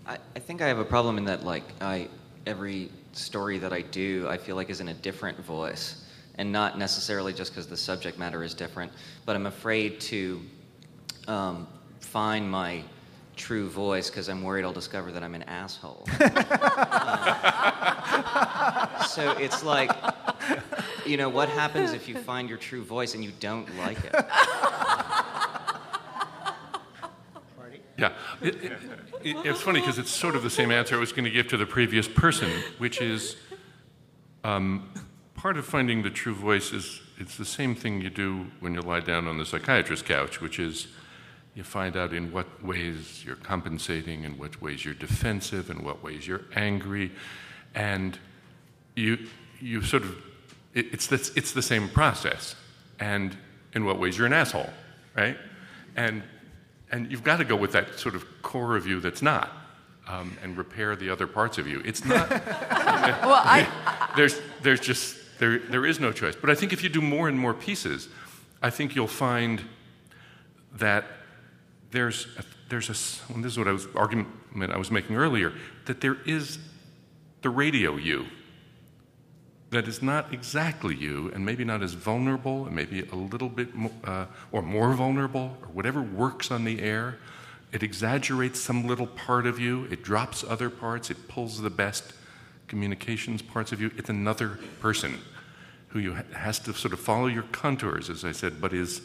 I, 0.06 0.18
I 0.36 0.40
think 0.40 0.62
I 0.62 0.68
have 0.68 0.80
a 0.80 0.86
problem 0.86 1.18
in 1.18 1.24
that, 1.26 1.46
like, 1.46 1.64
I 1.80 2.10
every 2.46 2.92
story 3.14 3.58
that 3.60 3.72
I 3.72 3.82
do, 3.84 4.28
I 4.28 4.38
feel 4.38 4.58
like 4.58 4.70
is 4.70 4.82
in 4.82 4.90
a 4.90 4.94
different 4.94 5.40
voice, 5.40 6.03
and 6.36 6.52
not 6.52 6.78
necessarily 6.78 7.34
just 7.34 7.52
because 7.52 7.68
the 7.68 7.78
subject 7.78 8.18
matter 8.18 8.44
is 8.44 8.54
different, 8.54 8.92
but 9.26 9.36
I'm 9.36 9.46
afraid 9.46 10.00
to 10.02 10.42
um, 11.28 11.68
find 12.00 12.50
my 12.50 12.84
true 13.36 13.70
voice 13.70 14.10
because 14.10 14.30
I'm 14.30 14.44
worried 14.44 14.64
I'll 14.64 14.74
discover 14.74 15.12
that 15.12 15.24
I'm 15.24 15.36
an 15.36 15.44
asshole. 15.44 16.08
Uh, 16.20 16.34
so 19.08 19.32
it's 19.38 19.64
like, 19.64 19.92
you 21.06 21.18
know, 21.18 21.30
what 21.30 21.50
happens 21.50 21.94
if 21.94 22.08
you 22.08 22.16
find 22.18 22.50
your 22.50 22.58
true 22.58 22.84
voice 22.84 23.14
and 23.16 23.24
you 23.24 23.32
don't 23.40 23.68
like 23.78 24.04
it? 24.06 24.14
Yeah, 27.96 28.14
it, 28.42 28.56
it, 28.56 28.72
it, 29.24 29.38
it's 29.46 29.62
funny 29.62 29.80
because 29.80 30.00
it's 30.00 30.10
sort 30.10 30.36
of 30.36 30.42
the 30.44 30.50
same 30.50 30.72
answer 30.72 30.96
I 30.96 31.00
was 31.00 31.12
going 31.12 31.26
to 31.26 31.32
give 31.32 31.48
to 31.50 31.58
the 31.58 31.66
previous 31.66 32.08
person, 32.08 32.50
which 32.80 33.00
is 33.02 33.36
um, 34.44 34.90
part 35.44 35.58
of 35.58 35.66
finding 35.66 36.04
the 36.04 36.10
true 36.10 36.34
voice 36.34 36.72
is 36.72 37.02
it's 37.20 37.36
the 37.36 37.44
same 37.44 37.76
thing 37.76 38.00
you 38.00 38.10
do 38.10 38.48
when 38.62 38.74
you 38.74 38.80
lie 38.80 39.02
down 39.02 39.28
on 39.28 39.38
the 39.38 39.46
psychiatrist's 39.46 40.08
couch, 40.08 40.40
which 40.40 40.58
is 40.58 40.88
you 41.54 41.64
find 41.64 41.98
out 41.98 42.14
in 42.14 42.32
what 42.32 42.48
ways 42.64 43.26
you're 43.26 43.36
compensating, 43.36 44.24
in 44.24 44.38
what 44.38 44.62
ways 44.62 44.86
you're 44.86 44.94
defensive, 44.94 45.70
in 45.70 45.84
what 45.84 46.02
ways 46.02 46.26
you're 46.26 46.46
angry, 46.56 47.12
and 47.76 48.18
you 48.96 49.18
you 49.60 49.82
sort 49.82 50.04
of 50.04 50.16
it, 50.74 50.86
it's 50.94 51.08
the, 51.08 51.16
it's 51.36 51.52
the 51.52 51.62
same 51.62 51.90
process, 51.90 52.56
and 53.02 53.36
in 53.74 53.84
what 53.84 54.00
ways 54.00 54.18
you're 54.18 54.28
an 54.28 54.34
asshole, 54.34 54.70
right? 55.14 55.38
And 55.98 56.24
and 56.90 57.12
you've 57.12 57.26
got 57.26 57.38
to 57.40 57.44
go 57.44 57.58
with 57.58 57.74
that 57.74 58.00
sort 58.00 58.16
of 58.16 58.24
core 58.44 58.78
of 58.78 58.88
you 58.88 59.02
that's 59.02 59.22
not, 59.22 59.52
um, 60.08 60.38
and 60.42 60.58
repair 60.58 60.96
the 60.96 61.10
other 61.10 61.28
parts 61.28 61.58
of 61.58 61.68
you. 61.68 61.82
It's 61.84 62.06
not. 62.06 62.30
well, 62.30 63.42
I, 63.44 63.68
there's 64.16 64.40
there's 64.62 64.80
just 64.80 65.18
there 65.40 65.60
there 65.60 65.86
is 65.86 66.00
no 66.00 66.12
choice. 66.12 66.36
But 66.36 66.50
I 66.50 66.56
think 66.56 66.74
if 66.74 66.84
you 66.84 66.90
do 66.90 67.02
more 67.02 67.28
and 67.28 67.40
more 67.40 67.54
pieces, 67.54 68.10
I 68.62 68.70
think 68.70 68.96
you'll 68.96 69.08
find 69.08 69.62
that 70.74 71.06
there's 71.92 72.28
a, 72.38 72.44
there's 72.70 72.90
a 72.90 73.34
and 73.34 73.44
this 73.44 73.54
is 73.54 73.58
what 73.58 73.68
I 73.68 73.72
was 73.72 73.88
argument 73.96 74.30
I 74.72 74.78
was 74.78 74.92
making 74.92 75.16
earlier 75.16 75.54
that 75.86 76.02
there 76.02 76.18
is 76.26 76.60
the 77.42 77.50
radio 77.50 77.96
you 77.96 78.26
that 79.74 79.88
is 79.88 80.02
not 80.02 80.32
exactly 80.32 80.96
you 80.96 81.32
and 81.34 81.44
maybe 81.44 81.64
not 81.64 81.82
as 81.82 81.94
vulnerable 81.94 82.66
and 82.68 82.76
maybe 82.76 83.02
a 83.12 83.16
little 83.16 83.50
bit 83.50 83.74
more, 83.74 83.92
uh, 84.04 84.26
or 84.52 84.62
more 84.62 84.94
vulnerable 84.94 85.58
or 85.62 85.68
whatever 85.70 86.02
works 86.02 86.52
on 86.52 86.64
the 86.64 86.80
air. 86.80 87.18
It 87.72 87.82
exaggerates 87.82 88.60
some 88.60 88.88
little 88.88 89.08
part 89.08 89.48
of 89.48 89.60
you. 89.60 89.86
It 89.86 90.04
drops 90.04 90.44
other 90.44 90.70
parts. 90.70 91.10
It 91.10 91.28
pulls 91.28 91.60
the 91.60 91.72
best 91.72 92.14
communications 92.68 93.42
parts 93.42 93.72
of 93.72 93.82
you 93.82 93.92
it's 93.98 94.10
another 94.10 94.60
person 94.80 95.20
who 95.90 96.00
you 96.00 96.14
ha- 96.16 96.24
has 96.34 96.60
to 96.60 96.74
sort 96.74 96.94
of 96.94 97.00
follow 97.00 97.28
your 97.28 97.44
contours 97.52 98.10
as 98.10 98.24
i 98.26 98.32
said 98.32 98.60
but 98.62 98.74
is 98.74 99.02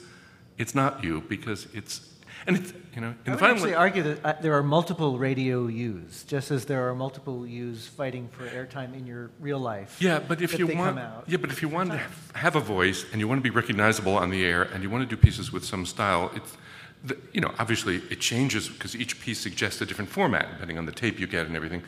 it's 0.56 0.74
not 0.74 1.02
you 1.04 1.20
because 1.28 1.66
it's 1.74 2.00
and 2.46 2.56
it's 2.56 2.72
you 2.94 3.00
know 3.00 3.08
I 3.08 3.10
in 3.10 3.16
the 3.24 3.30
would 3.32 3.40
final 3.40 3.56
actually 3.56 3.74
argue 3.74 4.02
that 4.04 4.24
uh, 4.24 4.40
there 4.40 4.54
are 4.54 4.62
multiple 4.62 5.18
radio 5.18 5.66
U's, 5.66 6.22
just 6.22 6.52
as 6.52 6.66
there 6.66 6.88
are 6.88 6.94
multiple 6.94 7.44
U's 7.46 7.88
fighting 7.88 8.28
for 8.28 8.46
airtime 8.46 8.94
in 8.96 9.06
your 9.08 9.30
real 9.40 9.58
life. 9.58 9.96
Yeah, 10.00 10.20
but 10.20 10.40
if 10.40 10.56
you 10.56 10.68
want, 10.68 10.98
yeah, 11.26 11.36
but 11.36 11.50
if 11.50 11.62
you 11.62 11.68
want 11.68 11.90
to 11.90 11.98
have- 11.98 12.30
have 12.34 12.56
a 12.56 12.60
voice 12.60 13.04
and 13.10 13.20
you 13.20 13.26
want 13.26 13.38
to 13.40 13.42
be 13.42 13.50
recognizable 13.50 14.16
on 14.16 14.30
the 14.30 14.44
air 14.44 14.62
and 14.62 14.84
you 14.84 14.88
want 14.90 15.08
to 15.08 15.16
do 15.16 15.20
pieces 15.20 15.52
with 15.52 15.64
some 15.64 15.84
style, 15.84 16.30
it's, 16.34 16.56
the, 17.04 17.16
you 17.32 17.40
know, 17.40 17.52
obviously 17.58 17.96
it 18.08 18.20
changes 18.20 18.68
because 18.68 18.94
each 18.94 19.20
piece 19.20 19.40
suggests 19.40 19.80
a 19.80 19.86
different 19.86 20.08
format 20.10 20.48
depending 20.52 20.78
on 20.78 20.86
the 20.86 20.92
tape 20.92 21.18
you 21.18 21.26
get 21.26 21.46
and 21.46 21.56
everything. 21.56 21.82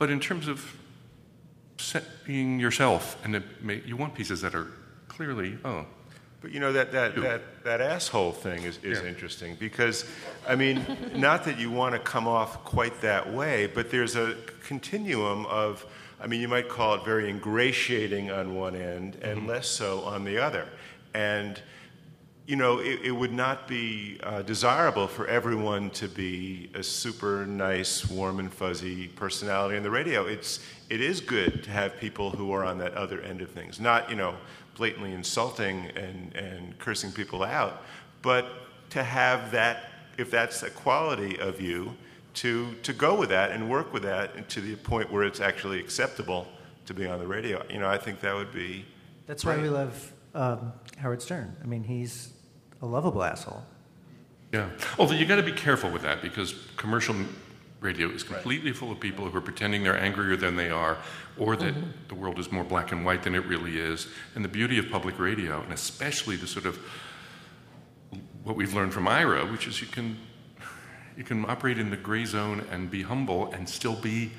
But 0.00 0.08
in 0.08 0.18
terms 0.18 0.48
of 0.48 0.64
set, 1.76 2.24
being 2.24 2.58
yourself, 2.58 3.22
and 3.22 3.36
it 3.36 3.42
may, 3.62 3.82
you 3.84 3.98
want 3.98 4.14
pieces 4.14 4.40
that 4.40 4.54
are 4.54 4.68
clearly, 5.08 5.58
oh, 5.62 5.84
But 6.40 6.52
you 6.52 6.58
know 6.58 6.72
that 6.72 6.90
that 6.92 7.14
that, 7.16 7.64
that 7.64 7.82
asshole 7.82 8.32
thing 8.32 8.62
is, 8.62 8.78
is 8.82 9.00
interesting 9.00 9.56
because 9.60 10.06
I 10.48 10.56
mean, 10.56 10.86
not 11.14 11.44
that 11.44 11.58
you 11.58 11.70
want 11.70 11.94
to 11.94 11.98
come 11.98 12.26
off 12.26 12.64
quite 12.64 12.98
that 13.02 13.30
way, 13.30 13.66
but 13.66 13.90
there's 13.90 14.16
a 14.16 14.36
continuum 14.64 15.44
of 15.44 15.84
I 16.18 16.26
mean, 16.26 16.40
you 16.40 16.48
might 16.48 16.70
call 16.70 16.94
it 16.94 17.04
very 17.04 17.28
ingratiating 17.28 18.30
on 18.30 18.54
one 18.54 18.76
end 18.76 19.18
and 19.20 19.40
mm-hmm. 19.40 19.48
less 19.48 19.68
so 19.68 20.00
on 20.00 20.24
the 20.24 20.38
other. 20.38 20.66
And 21.12 21.60
you 22.50 22.56
know, 22.56 22.80
it, 22.80 23.02
it 23.04 23.12
would 23.12 23.32
not 23.32 23.68
be 23.68 24.18
uh, 24.24 24.42
desirable 24.42 25.06
for 25.06 25.24
everyone 25.28 25.88
to 25.90 26.08
be 26.08 26.68
a 26.74 26.82
super 26.82 27.46
nice, 27.46 28.10
warm 28.10 28.40
and 28.40 28.52
fuzzy 28.52 29.06
personality 29.06 29.76
on 29.76 29.84
the 29.84 29.90
radio. 29.90 30.26
It's 30.26 30.58
it 30.88 31.00
is 31.00 31.20
good 31.20 31.62
to 31.62 31.70
have 31.70 31.96
people 31.98 32.30
who 32.30 32.50
are 32.50 32.64
on 32.64 32.76
that 32.78 32.94
other 32.94 33.20
end 33.20 33.40
of 33.40 33.52
things, 33.52 33.78
not 33.78 34.10
you 34.10 34.16
know 34.16 34.34
blatantly 34.74 35.12
insulting 35.12 35.92
and, 35.94 36.34
and 36.34 36.76
cursing 36.80 37.12
people 37.12 37.44
out, 37.44 37.84
but 38.20 38.46
to 38.90 39.04
have 39.04 39.52
that, 39.52 39.84
if 40.18 40.28
that's 40.28 40.64
a 40.64 40.70
quality 40.70 41.38
of 41.38 41.60
you, 41.60 41.94
to, 42.34 42.74
to 42.82 42.92
go 42.92 43.14
with 43.14 43.28
that 43.28 43.52
and 43.52 43.70
work 43.70 43.92
with 43.92 44.02
that 44.02 44.34
and 44.34 44.48
to 44.48 44.60
the 44.60 44.74
point 44.74 45.12
where 45.12 45.22
it's 45.22 45.40
actually 45.40 45.78
acceptable 45.78 46.48
to 46.86 46.94
be 46.94 47.06
on 47.06 47.20
the 47.20 47.26
radio. 47.26 47.64
You 47.70 47.78
know, 47.78 47.88
I 47.88 47.98
think 47.98 48.20
that 48.20 48.34
would 48.34 48.52
be. 48.52 48.84
That's 49.26 49.44
why 49.44 49.58
we 49.58 49.68
love 49.68 50.12
um, 50.34 50.72
Howard 50.98 51.22
Stern. 51.22 51.54
I 51.62 51.66
mean, 51.66 51.84
he's 51.84 52.32
a 52.82 52.86
lovable 52.86 53.22
asshole. 53.22 53.62
Yeah. 54.52 54.70
Although 54.98 55.14
you 55.14 55.26
got 55.26 55.36
to 55.36 55.42
be 55.42 55.52
careful 55.52 55.90
with 55.90 56.02
that 56.02 56.22
because 56.22 56.54
commercial 56.76 57.14
radio 57.80 58.08
is 58.10 58.22
completely 58.22 58.72
full 58.72 58.90
of 58.92 59.00
people 59.00 59.28
who 59.30 59.38
are 59.38 59.40
pretending 59.40 59.82
they're 59.84 59.98
angrier 59.98 60.36
than 60.36 60.56
they 60.56 60.70
are, 60.70 60.98
or 61.38 61.56
that 61.56 61.74
Mhm. 61.74 61.92
the 62.08 62.14
world 62.14 62.38
is 62.38 62.50
more 62.52 62.64
black 62.64 62.92
and 62.92 63.04
white 63.06 63.22
than 63.22 63.34
it 63.34 63.44
really 63.46 63.78
is. 63.78 64.08
And 64.34 64.44
the 64.44 64.48
beauty 64.48 64.76
of 64.78 64.90
public 64.90 65.18
radio, 65.18 65.62
and 65.62 65.72
especially 65.72 66.36
the 66.36 66.46
sort 66.46 66.66
of 66.66 66.78
what 68.42 68.56
we've 68.56 68.74
learned 68.74 68.92
from 68.92 69.06
Ira, 69.08 69.46
which 69.46 69.66
is 69.66 69.80
you 69.80 69.86
can 69.86 70.18
you 71.16 71.24
can 71.24 71.44
operate 71.50 71.76
in 71.78 71.90
the 71.90 71.96
gray 71.98 72.24
zone 72.24 72.64
and 72.70 72.90
be 72.90 73.02
humble 73.02 73.52
and 73.52 73.68
still 73.68 73.96
be 73.96 74.30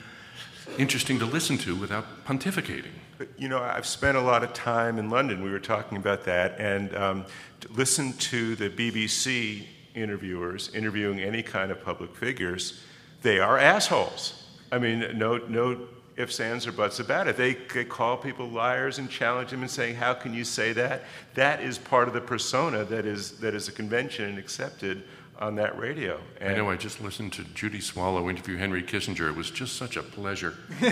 interesting 0.78 1.20
to 1.20 1.26
listen 1.26 1.58
to 1.60 1.76
without 1.76 2.26
pontificating. 2.26 2.92
You 3.38 3.50
know, 3.50 3.62
I've 3.62 3.86
spent 3.86 4.18
a 4.18 4.22
lot 4.22 4.44
of 4.44 4.54
time 4.54 4.98
in 4.98 5.10
London. 5.10 5.44
We 5.44 5.52
were 5.52 5.60
talking 5.60 5.98
about 5.98 6.24
that, 6.26 6.60
and 6.60 6.96
um, 6.96 7.26
to 7.62 7.72
listen 7.74 8.14
to 8.14 8.56
the 8.56 8.70
BBC 8.70 9.66
interviewers 9.94 10.74
interviewing 10.74 11.20
any 11.20 11.44
kind 11.44 11.72
of 11.72 11.84
public 11.84 12.16
figures. 12.16 12.82
They 13.22 13.40
are 13.40 13.58
assholes. 13.58 14.48
I 14.72 14.80
mean, 14.80 15.18
no, 15.18 15.38
no 15.38 15.88
ifs, 16.16 16.40
ands, 16.40 16.66
or 16.68 16.72
buts 16.72 17.00
about 17.00 17.28
it. 17.28 17.38
They, 17.38 17.54
they 17.54 17.86
call 17.86 18.18
people 18.18 18.48
liars 18.48 19.00
and 19.00 19.10
challenge 19.10 19.52
them 19.52 19.62
and 19.62 19.70
saying, 19.70 19.96
"How 19.96 20.14
can 20.14 20.34
you 20.34 20.44
say 20.44 20.74
that?" 20.74 21.04
That 21.36 21.62
is 21.62 21.78
part 21.78 22.08
of 22.08 22.14
the 22.14 22.22
persona 22.22 22.84
that 22.86 23.06
is 23.06 23.40
that 23.40 23.54
is 23.54 23.68
a 23.68 23.72
convention 23.72 24.26
and 24.26 24.38
accepted 24.38 25.04
on 25.42 25.56
that 25.56 25.78
radio. 25.78 26.22
I 26.40 26.54
know 26.54 26.70
I 26.70 26.78
just 26.78 27.02
listened 27.02 27.34
to 27.34 27.44
Judy 27.44 27.82
Swallow 27.82 28.30
interview 28.30 28.58
Henry 28.58 28.84
Kissinger. 28.84 29.28
It 29.28 29.36
was 29.36 29.50
just 29.50 29.76
such 29.76 29.98
a 29.98 30.04
pleasure. 30.04 30.56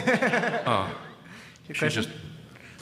Uh, 0.66 0.90
she 1.72 1.88
just 1.88 2.10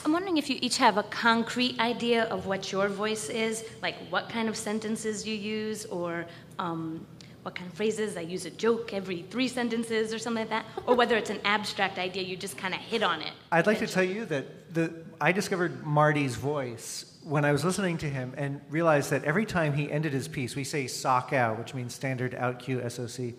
I'm 0.06 0.14
wondering 0.14 0.38
if 0.38 0.50
you 0.50 0.58
each 0.62 0.78
have 0.78 0.98
a 0.98 1.04
concrete 1.04 1.78
idea 1.80 2.24
of 2.26 2.46
what 2.46 2.72
your 2.72 2.88
voice 2.88 3.30
is, 3.30 3.66
like 3.82 3.96
what 4.10 4.30
kind 4.30 4.48
of 4.48 4.56
sentences 4.56 5.28
you 5.28 5.36
use, 5.36 5.86
or 5.86 6.26
um, 6.60 7.06
what 7.44 7.56
kind 7.56 7.70
of 7.70 7.76
phrases. 7.76 8.16
I 8.16 8.22
use 8.22 8.46
a 8.46 8.50
joke 8.52 8.94
every 8.94 9.24
three 9.24 9.50
sentences 9.50 10.14
or 10.14 10.20
something 10.20 10.44
like 10.44 10.50
that, 10.50 10.66
or 10.86 10.96
whether 10.96 11.18
it's 11.18 11.30
an 11.30 11.42
abstract 11.44 12.00
idea, 12.00 12.24
you 12.24 12.38
just 12.38 12.58
kind 12.58 12.74
of 12.74 12.80
hit 12.80 13.04
on 13.04 13.22
it. 13.22 13.32
I'd 13.52 13.68
like 13.68 13.80
to 13.80 13.88
tell 13.88 14.04
you 14.04 14.26
that 14.26 14.74
the, 14.74 14.94
I 15.20 15.34
discovered 15.34 15.86
Marty's 15.86 16.36
voice 16.36 17.17
when 17.28 17.44
I 17.44 17.52
was 17.52 17.66
listening 17.66 17.98
to 18.00 18.10
him 18.10 18.34
and 18.38 18.62
realized 18.70 19.12
that 19.12 19.26
every 19.26 19.46
time 19.46 19.74
he 19.74 19.92
ended 19.92 20.14
his 20.14 20.28
piece, 20.28 20.56
we 20.56 20.64
say 20.64 20.88
sock 20.88 21.34
out, 21.34 21.60
which 21.60 21.74
means 21.74 21.94
standard 21.94 22.34
out 22.34 22.60
cue 22.60 22.88
SOC. 22.90 23.34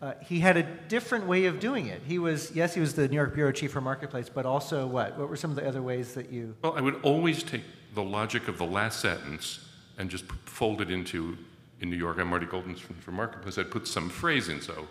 Uh, 0.00 0.12
he 0.22 0.38
had 0.38 0.56
a 0.56 0.62
different 0.62 1.26
way 1.26 1.46
of 1.46 1.58
doing 1.58 1.86
it. 1.86 2.02
He 2.06 2.18
was, 2.18 2.52
yes, 2.54 2.74
he 2.74 2.80
was 2.80 2.94
the 2.94 3.08
New 3.08 3.16
York 3.16 3.34
bureau 3.34 3.50
chief 3.50 3.72
for 3.72 3.80
Marketplace, 3.80 4.28
but 4.28 4.46
also 4.46 4.86
what? 4.86 5.18
What 5.18 5.28
were 5.28 5.36
some 5.36 5.50
of 5.50 5.56
the 5.56 5.66
other 5.66 5.82
ways 5.82 6.14
that 6.14 6.30
you? 6.30 6.54
Well, 6.62 6.74
I 6.76 6.80
would 6.80 7.00
always 7.02 7.42
take 7.42 7.62
the 7.94 8.02
logic 8.02 8.46
of 8.46 8.58
the 8.58 8.66
last 8.66 9.00
sentence 9.00 9.58
and 9.98 10.08
just 10.08 10.26
fold 10.44 10.80
it 10.80 10.90
into, 10.90 11.36
in 11.80 11.90
New 11.90 11.96
York, 11.96 12.18
I'm 12.20 12.28
Marty 12.28 12.46
Golden 12.46 12.76
from 12.76 13.14
Marketplace, 13.14 13.58
I'd 13.58 13.70
put 13.70 13.88
some 13.88 14.08
phrase 14.08 14.48
in. 14.48 14.60
So, 14.60 14.86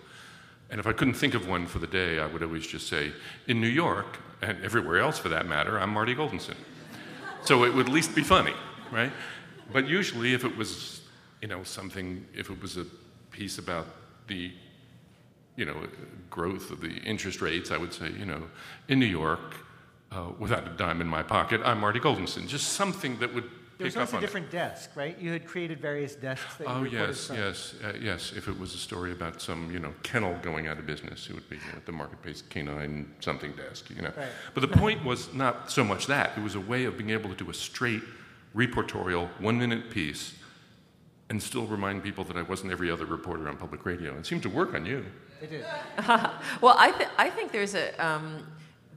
and 0.69 0.79
if 0.79 0.87
I 0.87 0.91
couldn't 0.91 1.13
think 1.13 1.35
of 1.35 1.47
one 1.47 1.67
for 1.67 1.79
the 1.79 1.87
day, 1.87 2.19
I 2.19 2.25
would 2.25 2.43
always 2.43 2.67
just 2.67 2.87
say, 2.87 3.13
in 3.47 3.61
New 3.61 3.67
York, 3.67 4.17
and 4.41 4.61
everywhere 4.63 4.99
else 4.99 5.19
for 5.19 5.29
that 5.29 5.47
matter, 5.47 5.79
I'm 5.79 5.91
Marty 5.91 6.15
Goldensohn. 6.15 6.55
So 7.45 7.63
it 7.63 7.73
would 7.75 7.87
at 7.87 7.93
least 7.93 8.15
be 8.15 8.23
funny, 8.23 8.53
right? 8.91 9.11
But 9.71 9.87
usually, 9.87 10.33
if 10.33 10.43
it 10.43 10.57
was, 10.57 11.01
you 11.41 11.47
know, 11.47 11.63
something, 11.63 12.25
if 12.33 12.49
it 12.49 12.59
was 12.59 12.77
a 12.77 12.85
piece 13.29 13.59
about 13.59 13.85
the, 14.27 14.51
you 15.55 15.65
know, 15.65 15.87
growth 16.31 16.71
of 16.71 16.81
the 16.81 16.95
interest 17.03 17.41
rates, 17.41 17.69
I 17.69 17.77
would 17.77 17.93
say, 17.93 18.09
you 18.09 18.25
know, 18.25 18.41
in 18.87 18.99
New 18.99 19.05
York, 19.05 19.57
uh, 20.11 20.31
without 20.39 20.67
a 20.67 20.71
dime 20.71 21.01
in 21.01 21.07
my 21.07 21.21
pocket, 21.21 21.61
I'm 21.63 21.79
Marty 21.79 21.99
Goldensohn. 21.99 22.47
Just 22.47 22.69
something 22.69 23.19
that 23.19 23.31
would 23.35 23.49
There 23.77 23.85
was 23.85 23.93
pick 23.93 24.01
up 24.03 24.07
always 24.07 24.13
a 24.13 24.15
on 24.17 24.23
it. 24.23 24.25
different 24.25 24.51
desk, 24.51 24.91
right? 24.95 25.19
You 25.19 25.31
had 25.31 25.45
created 25.45 25.79
various 25.81 26.15
desks 26.15 26.55
that 26.55 26.65
Oh 26.67 26.81
recorded 26.81 26.93
yes, 26.93 27.27
from. 27.27 27.35
yes, 27.35 27.75
uh, 27.83 27.93
yes. 28.01 28.33
If 28.35 28.47
it 28.47 28.57
was 28.57 28.73
a 28.73 28.77
story 28.77 29.11
about 29.11 29.41
some, 29.41 29.69
you 29.71 29.79
know, 29.79 29.93
kennel 30.03 30.37
going 30.41 30.67
out 30.67 30.79
of 30.79 30.85
business, 30.85 31.27
it 31.29 31.33
would 31.33 31.49
be 31.49 31.57
you 31.57 31.61
know, 31.73 31.79
the 31.85 31.91
Marketplace 31.91 32.41
canine 32.49 33.13
something 33.19 33.51
desk, 33.53 33.89
you 33.89 34.01
know. 34.01 34.13
Right. 34.15 34.27
But 34.53 34.61
the 34.61 34.69
point 34.69 35.03
was 35.03 35.33
not 35.33 35.69
so 35.71 35.83
much 35.83 36.07
that; 36.07 36.37
it 36.37 36.41
was 36.43 36.55
a 36.55 36.59
way 36.61 36.85
of 36.85 36.97
being 36.97 37.09
able 37.09 37.29
to 37.29 37.35
do 37.35 37.49
a 37.49 37.53
straight, 37.53 38.03
reportorial, 38.55 39.27
one-minute 39.41 39.89
piece, 39.89 40.35
and 41.29 41.41
still 41.41 41.65
remind 41.65 42.03
people 42.03 42.23
that 42.25 42.37
I 42.37 42.43
wasn't 42.43 42.71
every 42.71 42.89
other 42.89 43.05
reporter 43.05 43.47
on 43.49 43.57
public 43.57 43.85
radio. 43.85 44.17
It 44.17 44.25
seemed 44.25 44.43
to 44.43 44.49
work 44.49 44.73
on 44.73 44.85
you. 44.85 45.05
It 45.41 45.49
did. 45.49 45.65
well, 46.61 46.75
I, 46.77 46.93
th- 46.97 47.09
I 47.17 47.29
think 47.29 47.51
there's 47.51 47.75
a 47.75 47.91
um, 48.05 48.47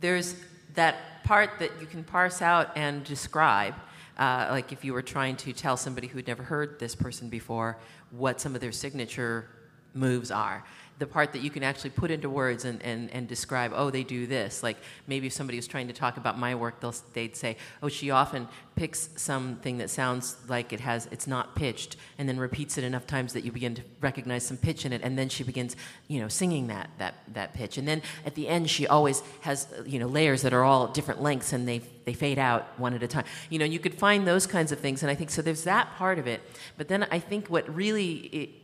there's 0.01 0.37
that 0.75 1.25
part 1.25 1.59
that 1.59 1.73
you 1.81 1.87
can 1.87 2.05
parse 2.05 2.41
out 2.43 2.71
and 2.77 3.03
describe. 3.03 3.75
Uh, 4.19 4.49
like 4.51 4.73
if 4.73 4.85
you 4.85 4.93
were 4.93 5.03
trying 5.03 5.37
to 5.37 5.53
tell 5.53 5.77
somebody 5.77 6.09
who'd 6.09 6.27
never 6.27 6.43
heard 6.43 6.79
this 6.81 6.95
person 6.95 7.29
before 7.29 7.79
what 8.11 8.41
some 8.41 8.55
of 8.55 8.61
their 8.61 8.73
signature 8.73 9.49
moves 9.95 10.31
are. 10.31 10.65
The 10.99 11.07
part 11.07 11.33
that 11.33 11.43
you 11.43 11.51
can 11.51 11.63
actually 11.63 11.91
put 11.91 12.11
into 12.11 12.29
words 12.29 12.65
and, 12.65 12.83
and, 12.83 13.09
and 13.13 13.29
describe, 13.29 13.73
oh, 13.75 13.91
they 13.91 14.03
do 14.03 14.27
this. 14.27 14.63
Like 14.65 14.79
maybe 15.07 15.29
if 15.29 15.33
somebody 15.33 15.57
was 15.57 15.69
trying 15.69 15.87
to 15.87 15.95
talk 15.95 16.17
about 16.17 16.39
my 16.39 16.57
work, 16.57 16.81
they'll, 16.81 16.95
they'd 17.13 17.37
say, 17.37 17.57
oh, 17.83 17.89
she 17.89 18.11
often 18.11 18.49
picks 18.75 19.09
something 19.17 19.79
that 19.79 19.91
sounds 19.91 20.37
like 20.49 20.73
it 20.73 20.81
has, 20.81 21.09
it's 21.11 21.27
not 21.27 21.55
pitched, 21.55 21.97
and 22.17 22.29
then 22.29 22.39
repeats 22.39 22.79
it 22.79 22.85
enough 22.85 23.07
times 23.07 23.33
that 23.33 23.45
you 23.45 23.53
begin 23.53 23.75
to 23.75 23.83
recognize 24.01 24.45
some 24.45 24.57
pitch 24.57 24.85
in 24.85 24.93
it, 24.93 25.01
and 25.03 25.19
then 25.19 25.29
she 25.29 25.45
begins, 25.45 25.77
you 26.09 26.21
know, 26.21 26.29
singing 26.29 26.69
that, 26.69 26.91
that, 26.99 27.15
that 27.33 27.55
pitch. 27.55 27.79
And 27.79 27.87
then 27.87 28.03
at 28.25 28.35
the 28.35 28.49
end, 28.49 28.71
she 28.71 28.87
always 28.87 29.23
has, 29.43 29.67
uh, 29.79 29.83
you 29.85 29.99
know, 29.99 30.07
layers 30.07 30.43
that 30.43 30.53
are 30.53 30.65
all 30.65 30.89
different 30.89 31.23
lengths, 31.23 31.53
and 31.53 31.67
they, 31.67 31.81
they 32.05 32.13
fade 32.13 32.39
out 32.39 32.67
one 32.79 32.95
at 32.95 33.03
a 33.03 33.09
time. 33.09 33.25
You 33.51 33.59
know, 33.59 33.65
you 33.65 33.79
could 33.79 33.95
find 33.95 34.27
those 34.27 34.47
kinds 34.47 34.73
of 34.73 34.79
things, 34.79 35.03
and 35.03 35.11
I 35.11 35.15
think, 35.15 35.31
so 35.31 35.43
there's 35.43 35.65
that 35.65 35.95
part 35.97 36.19
of 36.19 36.27
it. 36.27 36.41
But 36.77 36.89
then 36.89 37.07
I 37.11 37.19
think 37.19 37.49
what 37.49 37.73
really 37.73 38.55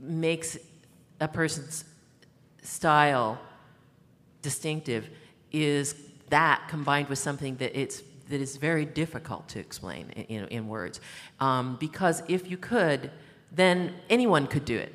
makes 0.00 0.56
a 1.20 1.28
person's 1.28 1.84
style 2.62 3.38
distinctive 4.42 5.08
is 5.52 5.94
that 6.30 6.66
combined 6.68 7.08
with 7.08 7.18
something 7.18 7.56
that 7.56 7.78
it's 7.78 8.02
that 8.28 8.40
is 8.40 8.56
very 8.56 8.86
difficult 8.86 9.46
to 9.48 9.58
explain 9.58 10.08
in, 10.10 10.46
in, 10.46 10.66
words. 10.66 10.98
Um, 11.40 11.76
because 11.78 12.22
if 12.26 12.50
you 12.50 12.56
could 12.56 13.10
then 13.52 13.94
anyone 14.10 14.46
could 14.46 14.64
do 14.64 14.76
it. 14.76 14.92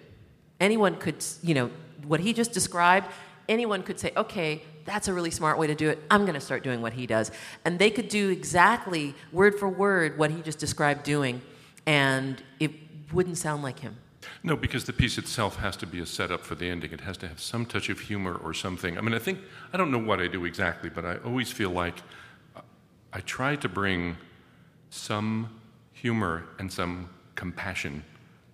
Anyone 0.60 0.96
could 0.96 1.24
you 1.42 1.54
know 1.54 1.72
what 2.06 2.20
he 2.20 2.34
just 2.34 2.52
described 2.52 3.08
anyone 3.48 3.84
could 3.84 4.00
say 4.00 4.12
okay 4.16 4.62
that's 4.86 5.08
a 5.08 5.14
really 5.14 5.30
smart 5.30 5.60
way 5.60 5.68
to 5.68 5.76
do 5.76 5.90
it. 5.90 6.00
I'm 6.10 6.22
going 6.22 6.34
to 6.34 6.42
start 6.42 6.64
doing 6.64 6.82
what 6.82 6.94
he 6.94 7.06
does. 7.06 7.32
And 7.64 7.78
they 7.78 7.92
could 7.92 8.10
do 8.10 8.30
exactly 8.30 9.14
word 9.32 9.60
for 9.60 9.70
word 9.70 10.18
what 10.18 10.32
he 10.32 10.42
just 10.42 10.58
described 10.58 11.04
doing 11.04 11.44
and 11.86 12.42
it 12.60 12.72
wouldn't 13.14 13.38
sound 13.38 13.64
like 13.64 13.80
him 13.80 13.96
No, 14.44 14.56
because 14.56 14.86
the 14.86 14.94
piece 14.94 15.18
itself 15.18 15.58
has 15.58 15.78
to 15.78 15.88
be 15.88 16.00
a 16.00 16.06
setup 16.06 16.42
for 16.42 16.56
the 16.56 16.70
ending. 16.70 16.92
It 16.92 17.02
has 17.02 17.18
to 17.18 17.28
have 17.28 17.40
some 17.40 17.66
touch 17.66 17.90
of 17.90 18.00
humor 18.00 18.36
or 18.36 18.54
something. 18.54 18.98
I 18.98 19.02
mean, 19.02 19.14
I 19.14 19.20
think, 19.20 19.40
I 19.74 19.78
don't 19.78 19.92
know 19.92 20.00
what 20.00 20.20
I 20.20 20.28
do 20.28 20.46
exactly, 20.46 20.90
but 20.90 21.06
I 21.06 21.18
always 21.18 21.52
feel 21.52 21.70
like 21.70 21.96
I 23.14 23.22
try 23.22 23.56
to 23.56 23.70
bring 23.70 24.18
some 24.90 25.62
humor 25.94 26.46
and 26.60 26.72
some 26.72 27.10
compassion 27.36 28.04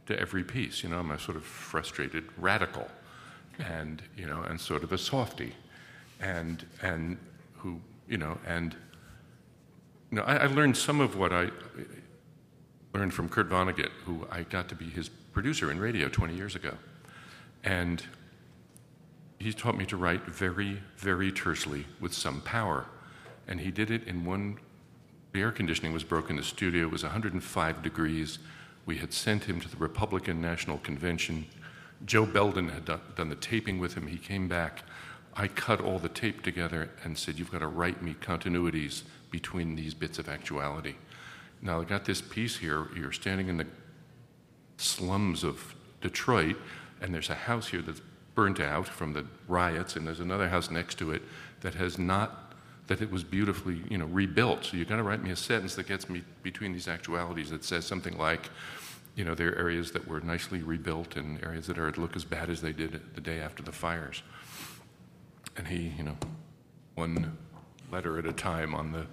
to 0.06 0.20
every 0.20 0.44
piece. 0.44 0.84
You 0.84 0.90
know, 0.90 1.00
I'm 1.00 1.12
a 1.12 1.20
sort 1.20 1.38
of 1.38 1.44
frustrated 1.44 2.26
radical 2.38 2.88
and, 3.60 4.02
you 4.16 4.28
know, 4.28 4.42
and 4.44 4.60
sort 4.60 4.84
of 4.84 4.92
a 4.92 4.98
softy. 4.98 5.54
And, 6.20 6.66
and 6.82 7.18
who, 7.58 7.82
you 8.08 8.18
know, 8.18 8.38
and, 8.46 8.76
you 10.12 10.18
know, 10.18 10.24
I, 10.24 10.38
I 10.38 10.46
learned 10.46 10.78
some 10.78 11.02
of 11.02 11.18
what 11.18 11.34
I 11.34 11.50
learned 12.94 13.14
from 13.14 13.30
Kurt 13.30 13.50
Vonnegut, 13.50 13.90
who 14.06 14.28
I 14.32 14.44
got 14.44 14.70
to 14.70 14.76
be 14.76 14.86
his 14.86 15.10
producer 15.36 15.70
in 15.70 15.80
radio 15.80 16.08
20 16.08 16.34
years 16.34 16.56
ago. 16.56 16.74
And 17.64 18.02
he 19.38 19.52
taught 19.52 19.78
me 19.78 19.86
to 19.88 19.98
write 19.98 20.26
very, 20.26 20.82
very 20.98 21.32
tersely 21.32 21.86
with 22.00 22.14
some 22.14 22.42
power. 22.42 22.86
And 23.48 23.60
he 23.60 23.70
did 23.70 23.92
it 23.92 24.08
in 24.08 24.26
one 24.26 24.58
The 25.34 25.42
air 25.42 25.52
conditioning 25.52 25.92
was 25.92 26.06
broken 26.06 26.38
the 26.38 26.44
studio. 26.44 26.88
Was 26.88 27.04
105 27.04 27.84
degrees. 27.84 28.40
We 28.86 28.98
had 28.98 29.12
sent 29.12 29.44
him 29.44 29.60
to 29.60 29.70
the 29.70 29.76
Republican 29.76 30.42
National 30.42 30.78
Convention. 30.78 31.46
Joe 32.06 32.26
Belden 32.26 32.70
had 32.70 32.86
done, 32.86 33.02
done 33.18 33.30
the 33.30 33.36
taping 33.36 33.78
with 33.78 33.96
him. 33.96 34.08
He 34.08 34.18
came 34.18 34.48
back. 34.48 34.84
I 35.36 35.50
cut 35.50 35.82
all 35.82 36.00
the 36.00 36.08
tape 36.08 36.44
together 36.44 36.90
and 37.04 37.18
said, 37.18 37.38
You've 37.38 37.52
got 37.52 37.60
to 37.60 37.68
write 37.68 38.02
me 38.02 38.16
continuities 38.22 39.04
between 39.32 39.76
these 39.76 39.94
bits 39.94 40.18
of 40.18 40.30
actuality. 40.30 40.96
Now, 41.62 41.82
I 41.82 41.84
got 41.84 42.06
this 42.06 42.22
piece 42.22 42.56
here. 42.58 42.88
You're 42.96 43.12
standing 43.12 43.50
in 43.50 43.58
the 43.58 43.68
slums 44.78 45.44
of 45.44 45.76
Detroit, 46.02 46.58
and 47.02 47.14
there's 47.14 47.30
a 47.30 47.36
house 47.36 47.68
here 47.68 47.82
that's 47.82 48.02
burnt 48.36 48.60
out 48.60 48.88
from 48.88 49.14
the 49.14 49.26
riots, 49.48 49.96
and 49.96 50.06
there's 50.06 50.20
another 50.20 50.50
house 50.50 50.70
next 50.70 50.98
to 51.00 51.12
it 51.12 51.22
that 51.62 51.76
has 51.76 51.98
not, 51.98 52.54
that 52.88 53.02
it 53.02 53.10
was 53.10 53.24
beautifully, 53.24 53.82
you 53.90 53.98
know, 53.98 54.06
rebuilt. 54.06 54.66
So 54.66 54.78
you've 54.78 54.90
got 54.90 54.98
to 54.98 55.04
write 55.04 55.24
me 55.24 55.32
a 55.32 55.36
sentence 55.36 55.76
that 55.76 55.88
gets 55.88 56.10
me 56.10 56.24
between 56.44 56.74
these 56.74 56.88
actualities 56.88 57.50
that 57.50 57.64
says 57.64 57.86
something 57.86 58.18
like, 58.18 58.50
you 59.16 59.24
know, 59.24 59.34
there 59.34 59.50
are 59.50 59.56
areas 59.56 59.92
that 59.94 60.06
were 60.08 60.20
nicely 60.20 60.62
rebuilt 60.62 61.16
and 61.16 61.42
areas 61.44 61.68
that 61.68 61.78
are 61.78 61.92
look 61.94 62.16
as 62.16 62.26
bad 62.26 62.50
as 62.50 62.62
they 62.62 62.74
did 62.74 63.00
the 63.16 63.22
day 63.22 63.40
after 63.40 63.64
the 63.64 63.72
fires. 63.72 64.22
And 65.56 65.68
he, 65.68 65.94
you 65.98 66.04
know, 66.04 66.18
one 66.96 67.38
letter 67.92 68.20
at 68.20 68.26
a 68.26 68.34
time 68.34 68.76
on 68.76 68.92
the 68.92 69.06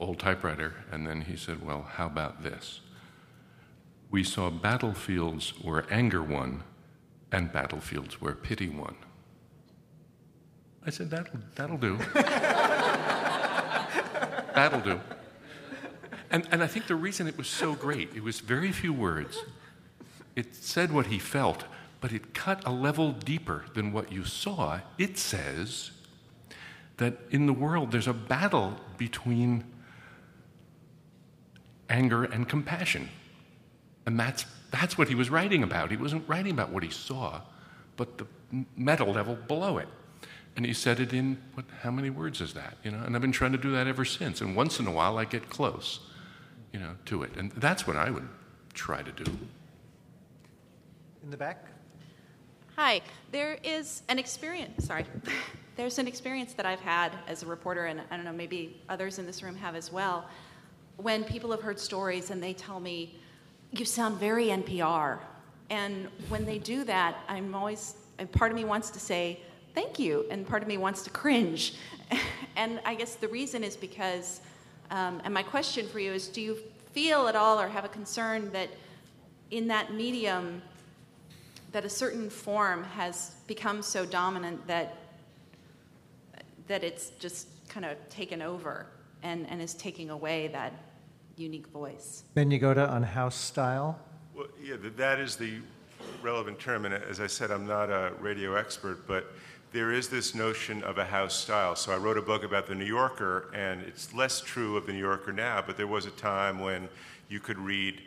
old 0.00 0.18
typewriter, 0.18 0.74
and 0.90 1.06
then 1.06 1.20
he 1.20 1.36
said, 1.36 1.64
Well, 1.64 1.82
how 1.82 2.06
about 2.06 2.42
this? 2.42 2.80
We 4.14 4.22
saw 4.22 4.48
battlefields 4.48 5.54
where 5.60 5.92
anger 5.92 6.22
won 6.22 6.62
and 7.32 7.52
battlefields 7.52 8.20
where 8.20 8.34
pity 8.36 8.68
won. 8.68 8.94
I 10.86 10.90
said, 10.90 11.10
That'll, 11.10 11.40
that'll 11.56 11.78
do. 11.78 11.96
that'll 14.54 14.82
do. 14.82 15.00
And, 16.30 16.46
and 16.52 16.62
I 16.62 16.68
think 16.68 16.86
the 16.86 16.94
reason 16.94 17.26
it 17.26 17.36
was 17.36 17.48
so 17.48 17.74
great, 17.74 18.14
it 18.14 18.22
was 18.22 18.38
very 18.38 18.70
few 18.70 18.92
words. 18.92 19.42
It 20.36 20.54
said 20.54 20.92
what 20.92 21.06
he 21.06 21.18
felt, 21.18 21.64
but 22.00 22.12
it 22.12 22.34
cut 22.34 22.64
a 22.64 22.70
level 22.70 23.10
deeper 23.10 23.64
than 23.74 23.92
what 23.92 24.12
you 24.12 24.24
saw. 24.24 24.78
It 24.96 25.18
says 25.18 25.90
that 26.98 27.18
in 27.30 27.46
the 27.46 27.52
world 27.52 27.90
there's 27.90 28.06
a 28.06 28.14
battle 28.14 28.76
between 28.96 29.64
anger 31.88 32.22
and 32.22 32.48
compassion. 32.48 33.08
And 34.06 34.18
that's, 34.18 34.44
that's 34.70 34.98
what 34.98 35.08
he 35.08 35.14
was 35.14 35.30
writing 35.30 35.62
about. 35.62 35.90
He 35.90 35.96
wasn't 35.96 36.28
writing 36.28 36.52
about 36.52 36.70
what 36.70 36.82
he 36.82 36.90
saw, 36.90 37.40
but 37.96 38.18
the 38.18 38.26
metal 38.76 39.12
level 39.12 39.34
below 39.34 39.78
it. 39.78 39.88
And 40.56 40.64
he 40.64 40.72
said 40.72 41.00
it 41.00 41.12
in 41.12 41.38
what, 41.54 41.64
how 41.82 41.90
many 41.90 42.10
words 42.10 42.40
is 42.40 42.54
that? 42.54 42.76
You 42.84 42.92
know, 42.92 43.02
and 43.04 43.16
I've 43.16 43.22
been 43.22 43.32
trying 43.32 43.52
to 43.52 43.58
do 43.58 43.72
that 43.72 43.86
ever 43.86 44.04
since. 44.04 44.40
And 44.40 44.54
once 44.54 44.78
in 44.78 44.86
a 44.86 44.92
while, 44.92 45.18
I 45.18 45.24
get 45.24 45.50
close, 45.50 46.00
you 46.72 46.78
know, 46.78 46.94
to 47.06 47.22
it. 47.24 47.36
And 47.36 47.50
that's 47.52 47.86
what 47.86 47.96
I 47.96 48.10
would 48.10 48.28
try 48.72 49.02
to 49.02 49.10
do. 49.10 49.24
In 51.24 51.30
the 51.30 51.36
back. 51.36 51.66
Hi, 52.76 53.00
there 53.32 53.58
is 53.64 54.02
an 54.08 54.18
experience. 54.18 54.86
Sorry, 54.86 55.04
there's 55.76 55.98
an 55.98 56.06
experience 56.06 56.54
that 56.54 56.66
I've 56.66 56.80
had 56.80 57.12
as 57.26 57.42
a 57.42 57.46
reporter, 57.46 57.86
and 57.86 58.00
I 58.10 58.16
don't 58.16 58.24
know, 58.24 58.32
maybe 58.32 58.80
others 58.88 59.18
in 59.18 59.26
this 59.26 59.42
room 59.42 59.56
have 59.56 59.74
as 59.74 59.92
well. 59.92 60.26
When 60.96 61.24
people 61.24 61.50
have 61.50 61.62
heard 61.62 61.80
stories 61.80 62.30
and 62.30 62.42
they 62.42 62.52
tell 62.52 62.80
me, 62.80 63.18
"You 63.76 63.84
sound 63.84 64.18
very 64.18 64.46
NPR," 64.46 65.18
and 65.70 66.08
when 66.28 66.44
they 66.44 66.58
do 66.58 66.84
that, 66.84 67.18
I'm 67.28 67.54
always, 67.54 67.96
part 68.32 68.50
of 68.50 68.56
me 68.56 68.64
wants 68.64 68.90
to 68.90 69.00
say 69.00 69.40
thank 69.74 69.98
you, 69.98 70.24
and 70.30 70.46
part 70.46 70.62
of 70.62 70.68
me 70.68 70.76
wants 70.76 71.02
to 71.02 71.10
cringe. 71.10 71.74
and 72.56 72.80
I 72.84 72.94
guess 72.94 73.16
the 73.16 73.28
reason 73.28 73.64
is 73.64 73.76
because, 73.76 74.40
um, 74.90 75.20
and 75.24 75.34
my 75.34 75.42
question 75.42 75.88
for 75.88 75.98
you 75.98 76.12
is, 76.12 76.28
do 76.28 76.40
you 76.40 76.58
feel 76.92 77.26
at 77.26 77.34
all 77.34 77.60
or 77.60 77.68
have 77.68 77.84
a 77.84 77.88
concern 77.88 78.52
that 78.52 78.68
in 79.50 79.66
that 79.68 79.92
medium? 79.92 80.62
that 81.74 81.84
a 81.84 81.90
certain 81.90 82.30
form 82.30 82.84
has 82.84 83.34
become 83.48 83.82
so 83.82 84.06
dominant 84.06 84.64
that 84.68 84.96
that 86.68 86.84
it's 86.84 87.10
just 87.18 87.48
kind 87.68 87.84
of 87.84 87.96
taken 88.08 88.40
over 88.40 88.86
and, 89.24 89.44
and 89.50 89.60
is 89.60 89.74
taking 89.74 90.08
away 90.08 90.46
that 90.48 90.72
unique 91.36 91.66
voice. 91.68 92.24
Ben 92.34 92.50
Yagoda 92.50 92.88
on 92.90 93.02
house 93.02 93.36
style. 93.36 93.98
Well, 94.34 94.46
yeah, 94.62 94.76
that 94.96 95.18
is 95.18 95.36
the 95.36 95.58
relevant 96.22 96.58
term. 96.58 96.84
And 96.84 96.94
as 96.94 97.20
I 97.20 97.26
said, 97.26 97.50
I'm 97.50 97.66
not 97.66 97.90
a 97.90 98.12
radio 98.20 98.54
expert, 98.54 99.06
but 99.06 99.32
there 99.72 99.92
is 99.92 100.08
this 100.08 100.34
notion 100.34 100.82
of 100.84 100.98
a 100.98 101.04
house 101.04 101.34
style. 101.34 101.74
So 101.74 101.92
I 101.92 101.96
wrote 101.96 102.16
a 102.16 102.22
book 102.22 102.44
about 102.44 102.66
the 102.66 102.74
New 102.74 102.84
Yorker, 102.84 103.50
and 103.54 103.82
it's 103.82 104.14
less 104.14 104.40
true 104.40 104.76
of 104.76 104.86
the 104.86 104.92
New 104.92 105.00
Yorker 105.00 105.32
now, 105.32 105.62
but 105.66 105.76
there 105.76 105.86
was 105.86 106.06
a 106.06 106.10
time 106.12 106.60
when 106.60 106.88
you 107.28 107.40
could 107.40 107.58
read 107.58 108.00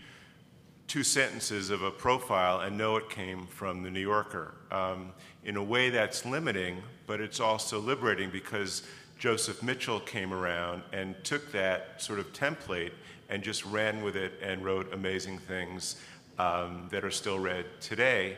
two 0.87 1.03
sentences 1.03 1.69
of 1.69 1.81
a 1.83 1.91
profile 1.91 2.61
and 2.61 2.77
know 2.77 2.95
it 2.95 3.09
came 3.09 3.45
from 3.47 3.83
the 3.83 3.89
New 3.89 3.99
Yorker. 3.99 4.53
Um, 4.71 5.11
in 5.43 5.57
a 5.57 5.63
way, 5.63 5.89
that's 5.89 6.25
limiting, 6.25 6.81
but 7.05 7.19
it's 7.19 7.41
also 7.41 7.79
liberating 7.79 8.29
because 8.29 8.83
Joseph 9.19 9.61
Mitchell 9.61 9.99
came 9.99 10.33
around 10.33 10.83
and 10.93 11.15
took 11.23 11.51
that 11.51 12.01
sort 12.01 12.19
of 12.19 12.31
template 12.31 12.91
and 13.29 13.43
just 13.43 13.65
ran 13.65 14.01
with 14.03 14.15
it 14.15 14.33
and 14.41 14.63
wrote 14.63 14.93
amazing 14.93 15.37
things 15.37 16.01
um, 16.39 16.87
that 16.91 17.03
are 17.03 17.11
still 17.11 17.39
read 17.39 17.65
today. 17.79 18.37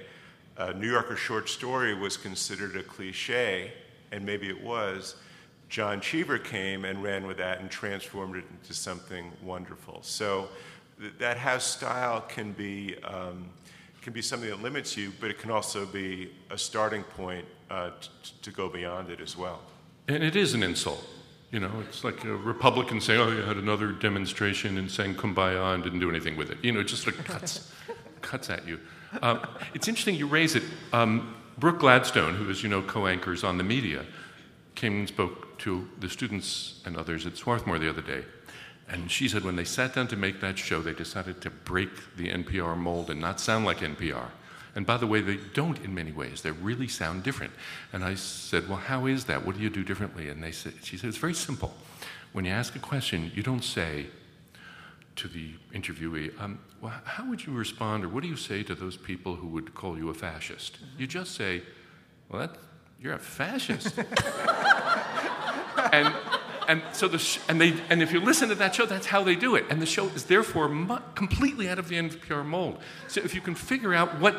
A 0.58 0.74
New 0.74 0.92
Yorker 0.92 1.16
short 1.16 1.50
story 1.50 1.94
was 1.94 2.18
considered 2.18 2.76
a 2.76 2.84
cliche, 2.84 3.72
and 4.12 4.26
maybe 4.26 4.50
it 4.50 4.62
was. 4.62 5.16
John 5.70 6.02
Cheever 6.02 6.40
came 6.40 6.84
and 6.86 7.04
ran 7.04 7.28
with 7.28 7.38
that 7.38 7.62
and 7.62 7.70
transformed 7.70 8.36
it 8.36 8.44
into 8.50 8.74
something 8.74 9.32
wonderful. 9.44 10.00
So 10.02 10.50
that 11.20 11.38
house 11.38 11.66
style 11.66 12.22
can 12.22 12.52
be 12.54 12.96
um, 13.04 13.46
can 14.02 14.14
be 14.14 14.22
something 14.22 14.50
that 14.50 14.62
limits 14.62 14.96
you, 14.98 15.12
but 15.20 15.30
it 15.30 15.38
can 15.38 15.52
also 15.52 15.86
be 15.86 16.32
a 16.50 16.58
starting 16.58 17.04
point 17.04 17.46
uh, 17.70 17.92
t- 18.02 18.10
to 18.42 18.52
go 18.52 18.70
beyond 18.70 19.10
it 19.10 19.20
as 19.20 19.38
well. 19.38 19.60
And 20.08 20.24
it 20.24 20.36
is 20.36 20.54
an 20.54 20.64
insult. 20.64 21.06
You 21.52 21.60
know, 21.60 21.72
it's 21.88 22.04
like 22.04 22.24
a 22.26 22.36
Republican 22.36 23.02
saying, 23.02 23.20
"Oh, 23.20 23.32
you 23.32 23.42
had 23.42 23.58
another 23.58 23.92
demonstration 23.92 24.78
and 24.78 24.90
saying 24.90 25.16
kumbaya 25.16 25.74
and 25.74 25.84
didn't 25.84 26.00
do 26.00 26.10
anything 26.10 26.38
with 26.38 26.52
it." 26.52 26.58
You 26.62 26.72
know, 26.72 26.82
it 26.82 26.86
just 26.86 27.06
like 27.08 27.24
cuts 27.26 27.72
cuts 28.22 28.50
at 28.50 28.68
you. 28.68 28.80
Um, 29.24 29.40
it's 29.74 29.88
interesting 29.88 30.16
you 30.16 30.28
raise 30.28 30.56
it. 30.56 30.64
Um, 30.94 31.36
Brooke 31.58 31.80
Gladstone, 31.80 32.36
who, 32.36 32.50
as 32.50 32.62
you 32.62 32.70
know, 32.70 32.82
co-anchors 32.82 33.44
on 33.44 33.58
the 33.58 33.64
media, 33.64 34.06
came 34.76 35.00
and 35.00 35.08
spoke 35.08 35.58
to 35.60 35.90
the 36.00 36.08
students 36.08 36.82
and 36.86 36.96
others 36.96 37.26
at 37.26 37.36
Swarthmore 37.36 37.80
the 37.80 37.90
other 37.90 38.02
day, 38.02 38.24
and 38.88 39.10
she 39.10 39.28
said 39.28 39.44
when 39.44 39.56
they 39.56 39.64
sat 39.64 39.94
down 39.94 40.08
to 40.08 40.16
make 40.16 40.42
that 40.42 40.58
show, 40.58 40.82
they 40.82 40.94
decided 40.94 41.42
to 41.42 41.50
break 41.50 41.90
the 42.16 42.30
NPR 42.30 42.78
mold 42.78 43.10
and 43.10 43.20
not 43.20 43.40
sound 43.40 43.66
like 43.66 43.80
NPR. 43.80 44.30
And 44.76 44.86
by 44.86 44.98
the 44.98 45.08
way, 45.08 45.22
they 45.22 45.38
don't 45.54 45.80
in 45.84 45.94
many 45.94 46.12
ways. 46.12 46.42
They 46.42 46.52
really 46.52 46.88
sound 46.88 47.24
different. 47.24 47.54
And 47.92 48.04
I 48.04 48.16
said, 48.16 48.68
Well, 48.68 48.78
how 48.78 49.06
is 49.08 49.26
that? 49.26 49.46
What 49.46 49.56
do 49.58 49.62
you 49.62 49.70
do 49.70 49.84
differently? 49.84 50.30
And 50.30 50.44
they 50.44 50.52
said, 50.52 50.74
she 50.84 50.98
said, 50.98 51.10
It's 51.10 51.18
very 51.18 51.34
simple. 51.34 51.74
When 52.32 52.46
you 52.46 52.52
ask 52.52 52.76
a 52.76 52.80
question, 52.80 53.32
you 53.34 53.42
don't 53.42 53.64
say 53.64 54.08
to 55.16 55.28
the 55.28 55.52
interviewee, 55.74 56.32
um, 56.40 56.60
well, 56.82 56.94
how 57.04 57.28
would 57.30 57.46
you 57.46 57.52
respond 57.52 58.06
or 58.06 58.10
what 58.10 58.24
do 58.24 58.30
you 58.30 58.38
say 58.38 58.64
to 58.64 58.76
those 58.76 58.96
people 58.96 59.36
who 59.36 59.48
would 59.48 59.74
call 59.76 59.98
you 59.98 60.10
a 60.10 60.14
fascist? 60.14 60.78
You 60.98 61.08
just 61.08 61.36
say, 61.36 61.64
Well, 62.30 62.42
that, 62.42 62.56
you're 63.02 63.14
a 63.14 63.20
fascist. 63.20 63.98
and 65.92 66.14
and 66.68 66.84
so 66.94 67.08
the 67.08 67.18
sh- 67.18 67.40
and 67.50 67.60
they 67.60 67.74
and 67.90 68.04
if 68.04 68.12
you 68.12 68.20
listen 68.20 68.50
to 68.50 68.56
that 68.56 68.76
show, 68.76 68.86
that's 68.86 69.08
how 69.08 69.24
they 69.24 69.36
do 69.36 69.56
it. 69.56 69.66
And 69.70 69.82
the 69.82 69.88
show 69.88 70.06
is 70.10 70.26
therefore 70.26 70.70
mu- 70.70 71.00
completely 71.16 71.68
out 71.68 71.80
of 71.80 71.88
the 71.90 71.96
NPR 71.96 72.46
mold. 72.46 72.80
So 73.08 73.22
if 73.22 73.34
you 73.34 73.42
can 73.42 73.56
figure 73.56 73.94
out 73.94 74.20
what 74.20 74.36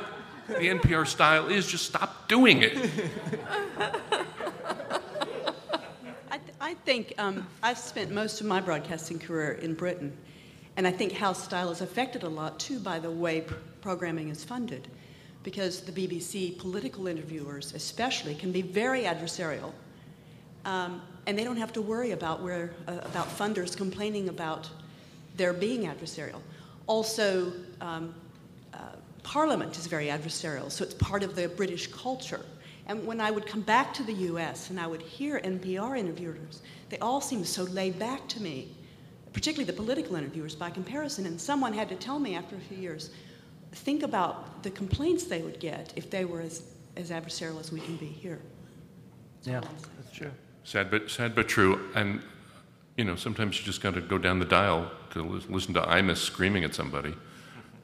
the 0.58 0.68
NPR 0.68 1.06
style 1.06 1.48
is, 1.48 1.66
just 1.66 1.86
stop 1.86 2.28
doing 2.28 2.62
it. 2.62 2.76
I, 6.30 6.38
th- 6.38 6.54
I 6.60 6.74
think 6.84 7.14
um, 7.18 7.46
I've 7.62 7.78
spent 7.78 8.10
most 8.10 8.40
of 8.40 8.46
my 8.46 8.60
broadcasting 8.60 9.18
career 9.18 9.52
in 9.52 9.74
Britain, 9.74 10.16
and 10.76 10.86
I 10.86 10.90
think 10.90 11.12
house 11.12 11.42
style 11.42 11.70
is 11.70 11.80
affected 11.80 12.22
a 12.24 12.28
lot 12.28 12.58
too 12.58 12.78
by 12.80 12.98
the 12.98 13.10
way 13.10 13.42
pr- 13.42 13.54
programming 13.80 14.28
is 14.28 14.44
funded, 14.44 14.88
because 15.42 15.80
the 15.80 15.92
BBC 15.92 16.58
political 16.58 17.06
interviewers, 17.06 17.72
especially, 17.74 18.34
can 18.34 18.52
be 18.52 18.62
very 18.62 19.04
adversarial. 19.04 19.72
Um, 20.64 21.00
and 21.26 21.38
they 21.38 21.44
don't 21.44 21.56
have 21.56 21.72
to 21.74 21.82
worry 21.82 22.10
about 22.10 22.42
where 22.42 22.72
uh, 22.88 22.98
about 23.02 23.28
funders 23.28 23.76
complaining 23.76 24.28
about 24.28 24.68
their 25.36 25.52
being 25.52 25.84
adversarial. 25.84 26.40
Also, 26.86 27.52
um, 27.80 28.14
Parliament 29.22 29.76
is 29.78 29.86
very 29.86 30.06
adversarial, 30.06 30.70
so 30.70 30.84
it's 30.84 30.94
part 30.94 31.22
of 31.22 31.34
the 31.34 31.48
British 31.48 31.86
culture. 31.88 32.44
And 32.86 33.06
when 33.06 33.20
I 33.20 33.30
would 33.30 33.46
come 33.46 33.60
back 33.60 33.94
to 33.94 34.02
the 34.02 34.12
U.S. 34.12 34.70
and 34.70 34.80
I 34.80 34.86
would 34.86 35.02
hear 35.02 35.40
NPR 35.40 35.98
interviewers, 35.98 36.62
they 36.88 36.98
all 36.98 37.20
seemed 37.20 37.46
so 37.46 37.62
laid 37.64 37.98
back 37.98 38.26
to 38.28 38.42
me, 38.42 38.68
particularly 39.32 39.64
the 39.64 39.76
political 39.76 40.16
interviewers 40.16 40.54
by 40.54 40.70
comparison. 40.70 41.26
And 41.26 41.40
someone 41.40 41.72
had 41.72 41.88
to 41.90 41.94
tell 41.94 42.18
me 42.18 42.34
after 42.34 42.56
a 42.56 42.60
few 42.60 42.78
years, 42.78 43.10
think 43.72 44.02
about 44.02 44.62
the 44.62 44.70
complaints 44.70 45.24
they 45.24 45.42
would 45.42 45.60
get 45.60 45.92
if 45.94 46.10
they 46.10 46.24
were 46.24 46.40
as, 46.40 46.62
as 46.96 47.10
adversarial 47.10 47.60
as 47.60 47.70
we 47.70 47.80
can 47.80 47.96
be 47.96 48.06
here. 48.06 48.40
Yeah, 49.44 49.60
that's 49.60 50.16
true. 50.16 50.30
Sad 50.64 50.90
but 50.90 51.10
sad 51.10 51.34
but 51.34 51.48
true. 51.48 51.88
And 51.94 52.22
you 52.96 53.04
know, 53.04 53.16
sometimes 53.16 53.58
you 53.58 53.64
just 53.64 53.80
got 53.80 53.94
to 53.94 54.00
go 54.00 54.18
down 54.18 54.38
the 54.38 54.44
dial 54.44 54.90
to 55.12 55.22
listen 55.48 55.74
to 55.74 55.80
Imus 55.82 56.18
screaming 56.18 56.64
at 56.64 56.74
somebody. 56.74 57.14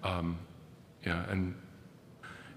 Um, 0.03 0.39
yeah, 1.07 1.25
and 1.31 1.55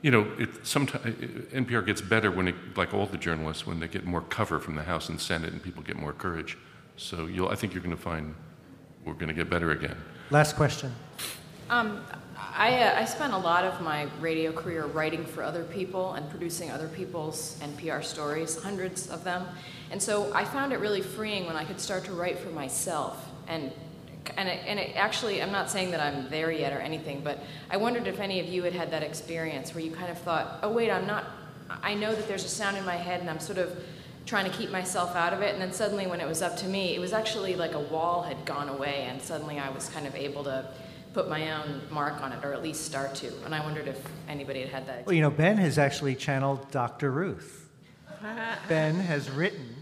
you 0.02 0.12
know, 0.12 0.28
it, 0.38 0.66
sometimes 0.66 1.16
NPR 1.52 1.86
gets 1.86 2.02
better 2.02 2.32
when, 2.32 2.48
it, 2.48 2.56
like 2.78 2.94
all 2.94 3.06
the 3.06 3.18
journalists, 3.18 3.68
when 3.68 3.80
they 3.80 3.88
get 3.88 4.06
more 4.06 4.22
cover 4.22 4.60
from 4.60 4.76
the 4.76 4.84
House 4.84 5.10
and 5.10 5.20
Senate, 5.20 5.52
and 5.52 5.62
people 5.62 5.84
get 5.84 5.98
more 5.98 6.14
courage. 6.14 6.58
So 6.96 7.26
you'll, 7.26 7.50
I 7.50 7.56
think 7.56 7.74
you're 7.74 7.84
going 7.84 7.96
to 7.96 8.02
find 8.02 8.34
we're 9.06 9.14
going 9.14 9.28
to 9.28 9.34
get 9.34 9.50
better 9.50 9.72
again. 9.72 9.96
Last 10.30 10.56
question. 10.56 10.94
Um, 11.70 12.04
I, 12.38 12.82
uh, 12.82 13.00
I 13.00 13.06
spent 13.06 13.34
a 13.34 13.38
lot 13.38 13.64
of 13.64 13.82
my 13.82 14.08
radio 14.20 14.52
career 14.52 14.86
writing 14.86 15.26
for 15.26 15.44
other 15.44 15.64
people 15.64 16.14
and 16.14 16.30
producing 16.30 16.72
other 16.72 16.88
people's 16.88 17.58
NPR 17.62 18.04
stories, 18.04 18.62
hundreds 18.62 19.10
of 19.10 19.24
them. 19.24 19.46
And 19.92 20.02
so 20.02 20.32
I 20.34 20.46
found 20.46 20.74
it 20.74 20.80
really 20.80 21.02
freeing 21.02 21.46
when 21.46 21.56
I 21.56 21.64
could 21.64 21.80
start 21.80 22.06
to 22.06 22.14
write 22.14 22.40
for 22.40 22.50
myself. 22.50 23.30
And, 23.48 23.72
and, 24.38 24.50
it, 24.50 24.60
and 24.66 24.80
it 24.80 24.96
actually, 24.96 25.42
I'm 25.42 25.52
not 25.52 25.70
saying 25.70 25.92
that 25.92 26.00
I'm 26.00 26.30
there 26.30 26.52
yet 26.52 26.74
or 26.74 26.80
anything, 26.80 27.22
but 27.24 27.40
I 27.70 27.78
wondered 27.78 28.08
if 28.08 28.20
any 28.20 28.40
of 28.40 28.48
you 28.48 28.64
had 28.64 28.74
had 28.74 28.92
that 28.92 29.04
experience 29.04 29.74
where 29.74 29.84
you 29.84 29.92
kind 29.92 30.12
of 30.12 30.18
thought, 30.18 30.60
oh, 30.64 30.72
wait, 30.72 30.92
I'm 30.92 31.08
not, 31.08 31.26
I 31.84 31.94
know 31.94 32.14
that 32.14 32.28
there's 32.28 32.46
a 32.46 32.50
sound 32.50 32.78
in 32.78 32.86
my 32.86 32.96
head 32.96 33.22
and 33.22 33.30
I'm 33.30 33.40
sort 33.40 33.58
of 33.58 33.78
trying 34.30 34.50
to 34.50 34.56
keep 34.56 34.70
myself 34.70 35.16
out 35.16 35.34
of 35.34 35.42
it. 35.42 35.54
And 35.54 35.62
then 35.62 35.74
suddenly, 35.74 36.08
when 36.08 36.22
it 36.22 36.28
was 36.28 36.42
up 36.42 36.56
to 36.58 36.68
me, 36.68 36.96
it 36.96 37.00
was 37.00 37.14
actually 37.14 37.56
like 37.56 37.74
a 37.74 37.80
wall 37.80 38.22
had 38.22 38.46
gone 38.46 38.70
away, 38.70 39.08
and 39.10 39.22
suddenly 39.22 39.58
I 39.58 39.70
was 39.70 39.90
kind 39.90 40.06
of 40.06 40.16
able 40.16 40.44
to 40.44 40.70
put 41.14 41.28
my 41.28 41.52
own 41.52 41.82
mark 41.90 42.22
on 42.22 42.32
it, 42.32 42.46
or 42.46 42.54
at 42.54 42.62
least 42.62 42.86
start 42.86 43.16
to. 43.16 43.32
And 43.44 43.56
I 43.56 43.62
wondered 43.62 43.88
if 43.88 44.00
anybody 44.28 44.62
had 44.62 44.70
had 44.70 44.88
that. 44.88 45.06
Well, 45.08 45.16
you 45.16 45.22
know, 45.22 45.32
Ben 45.32 45.58
has 45.58 45.80
actually 45.80 46.16
channeled 46.16 46.70
Dr. 46.70 47.12
Ruth. 47.12 47.68
Ben 48.68 48.96
has 48.96 49.30
written. 49.32 49.76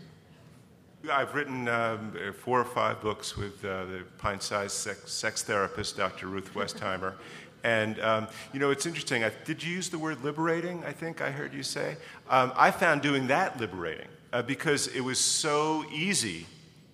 I've 1.09 1.33
written 1.33 1.67
um, 1.67 2.13
four 2.39 2.59
or 2.59 2.65
five 2.65 3.01
books 3.01 3.37
with 3.37 3.63
uh, 3.63 3.85
the 3.85 4.03
pint 4.17 4.43
sized 4.43 4.73
sex, 4.73 5.11
sex 5.11 5.43
therapist, 5.43 5.97
Dr. 5.97 6.27
Ruth 6.27 6.53
Westheimer. 6.53 7.13
And, 7.63 7.99
um, 7.99 8.27
you 8.53 8.59
know, 8.59 8.69
it's 8.69 8.85
interesting. 8.85 9.23
I, 9.23 9.31
did 9.43 9.61
you 9.63 9.73
use 9.73 9.89
the 9.89 9.97
word 9.97 10.23
liberating? 10.23 10.85
I 10.85 10.93
think 10.93 11.21
I 11.21 11.31
heard 11.31 11.53
you 11.53 11.63
say. 11.63 11.97
Um, 12.29 12.53
I 12.55 12.71
found 12.71 13.01
doing 13.01 13.27
that 13.27 13.59
liberating 13.59 14.07
uh, 14.31 14.43
because 14.43 14.87
it 14.87 15.01
was 15.01 15.19
so 15.19 15.83
easy 15.91 16.45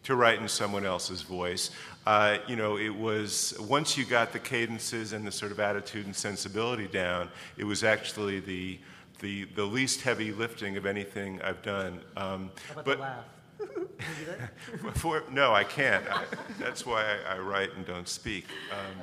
to 0.04 0.16
write 0.16 0.40
in 0.40 0.48
someone 0.48 0.86
else's 0.86 1.22
voice. 1.22 1.70
Uh, 2.08 2.38
you 2.48 2.56
know, 2.56 2.78
it 2.78 2.96
was 2.96 3.54
once 3.60 3.98
you 3.98 4.06
got 4.06 4.34
the 4.34 4.40
cadences 4.40 5.14
and 5.14 5.28
the 5.28 5.32
sort 5.32 5.52
of 5.52 5.60
attitude 5.60 6.06
and 6.06 6.16
sensibility 6.16 6.88
down, 6.88 7.30
it 7.58 7.66
was 7.66 7.84
actually 7.84 8.40
the 8.40 8.80
the, 9.20 9.46
the 9.56 9.64
least 9.64 10.02
heavy 10.02 10.34
lifting 10.34 10.76
of 10.76 10.86
anything 10.86 11.42
I've 11.42 11.62
done. 11.62 12.02
Um, 12.18 12.52
How 12.68 12.74
about 12.74 12.86
but 12.86 12.98
the 12.98 13.02
laugh? 13.04 13.26
for, 14.96 15.24
no, 15.32 15.54
I 15.54 15.64
can't. 15.64 16.06
I, 16.10 16.24
that's 16.60 16.86
why 16.86 17.04
I, 17.04 17.36
I, 17.36 17.40
write 17.40 17.76
and 17.76 17.86
don't 17.86 18.08
speak. 18.08 18.46
Um, 18.72 19.02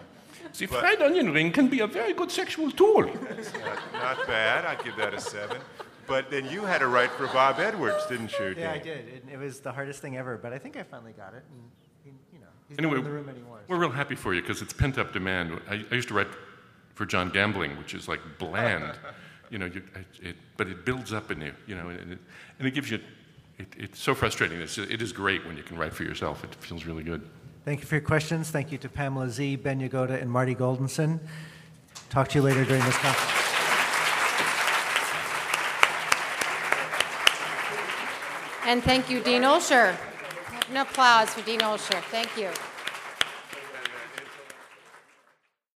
the 0.59 0.66
fried 0.66 1.01
onion 1.01 1.32
ring 1.32 1.53
can 1.53 1.69
be 1.69 1.81
a 1.81 1.87
very 1.87 2.12
good 2.12 2.31
sexual 2.31 2.70
tool. 2.70 3.03
Not, 3.03 3.93
not 3.93 4.27
bad. 4.27 4.65
I'd 4.65 4.82
give 4.85 4.97
that 4.97 5.15
a 5.15 5.20
seven. 5.20 5.59
But 6.11 6.28
then 6.28 6.51
you 6.51 6.65
had 6.65 6.78
to 6.78 6.89
write 6.89 7.12
for 7.12 7.28
Bob 7.28 7.61
Edwards, 7.61 8.05
didn't 8.09 8.32
you? 8.39 8.55
Yeah, 8.59 8.73
I 8.73 8.78
did. 8.78 9.07
It, 9.07 9.24
it 9.32 9.39
was 9.39 9.61
the 9.61 9.70
hardest 9.70 10.03
thing 10.03 10.16
ever, 10.16 10.37
but 10.37 10.53
I 10.53 10.59
think 10.59 10.77
I 10.77 10.82
finally 10.82 11.12
got 11.12 11.35
it. 11.35 11.45
And, 11.53 12.15
you 12.32 12.41
know, 12.41 12.47
he's 12.69 12.78
anyway, 12.78 12.95
not 12.95 12.99
in 12.99 13.05
the 13.05 13.11
room 13.11 13.28
anymore. 13.28 13.61
we're 13.69 13.78
real 13.78 13.91
happy 13.91 14.16
for 14.16 14.35
you 14.35 14.41
because 14.41 14.61
it's 14.61 14.73
pent 14.73 14.99
up 14.99 15.12
demand. 15.12 15.61
I, 15.69 15.85
I, 15.89 15.95
used 15.95 16.09
to 16.09 16.15
write 16.15 16.27
for 16.95 17.07
John 17.07 17.31
Gambling, 17.31 17.78
which 17.78 17.95
is 17.95 18.09
like 18.09 18.19
bland, 18.39 18.99
you 19.51 19.59
know, 19.59 19.66
you, 19.66 19.85
it, 20.20 20.35
but 20.57 20.66
it 20.66 20.85
builds 20.85 21.12
up 21.12 21.31
in 21.31 21.43
you, 21.43 21.55
you 21.69 21.77
know, 21.77 21.91
and 21.91 22.15
it, 22.15 22.19
and 22.59 22.66
it 22.66 22.74
gives 22.74 22.91
you. 22.91 22.99
It, 23.61 23.66
it's 23.77 24.01
so 24.01 24.15
frustrating. 24.15 24.59
It's, 24.59 24.78
it 24.78 25.03
is 25.03 25.12
great 25.12 25.47
when 25.47 25.57
you 25.59 25.62
can 25.62 25.77
write 25.77 25.93
for 25.93 26.05
yourself. 26.05 26.43
It 26.45 26.55
feels 26.55 26.87
really 26.87 27.03
good. 27.03 27.28
Thank 27.66 27.81
you 27.81 27.87
for 27.87 27.97
your 27.97 28.03
questions. 28.03 28.51
Thank 28.51 28.73
you 28.73 28.78
to 28.78 28.89
Pamela 28.89 29.28
Z, 29.28 29.57
Ben 29.57 29.81
Yagoda, 29.81 30.20
and 30.20 30.31
Marty 30.31 30.55
Goldensohn. 30.55 31.20
Talk 32.09 32.28
to 32.28 32.39
you 32.39 32.43
later 32.43 32.65
during 32.65 32.82
this 32.82 32.97
conference. 32.97 33.37
And 38.66 38.82
thank 38.82 39.11
you, 39.11 39.20
Dean 39.20 39.43
Olsher. 39.43 39.95
An 40.70 40.77
applause 40.78 41.31
for 41.31 41.43
Dean 41.43 41.61
Olsher. 41.61 42.01
Thank 42.05 42.37
you. 42.39 42.49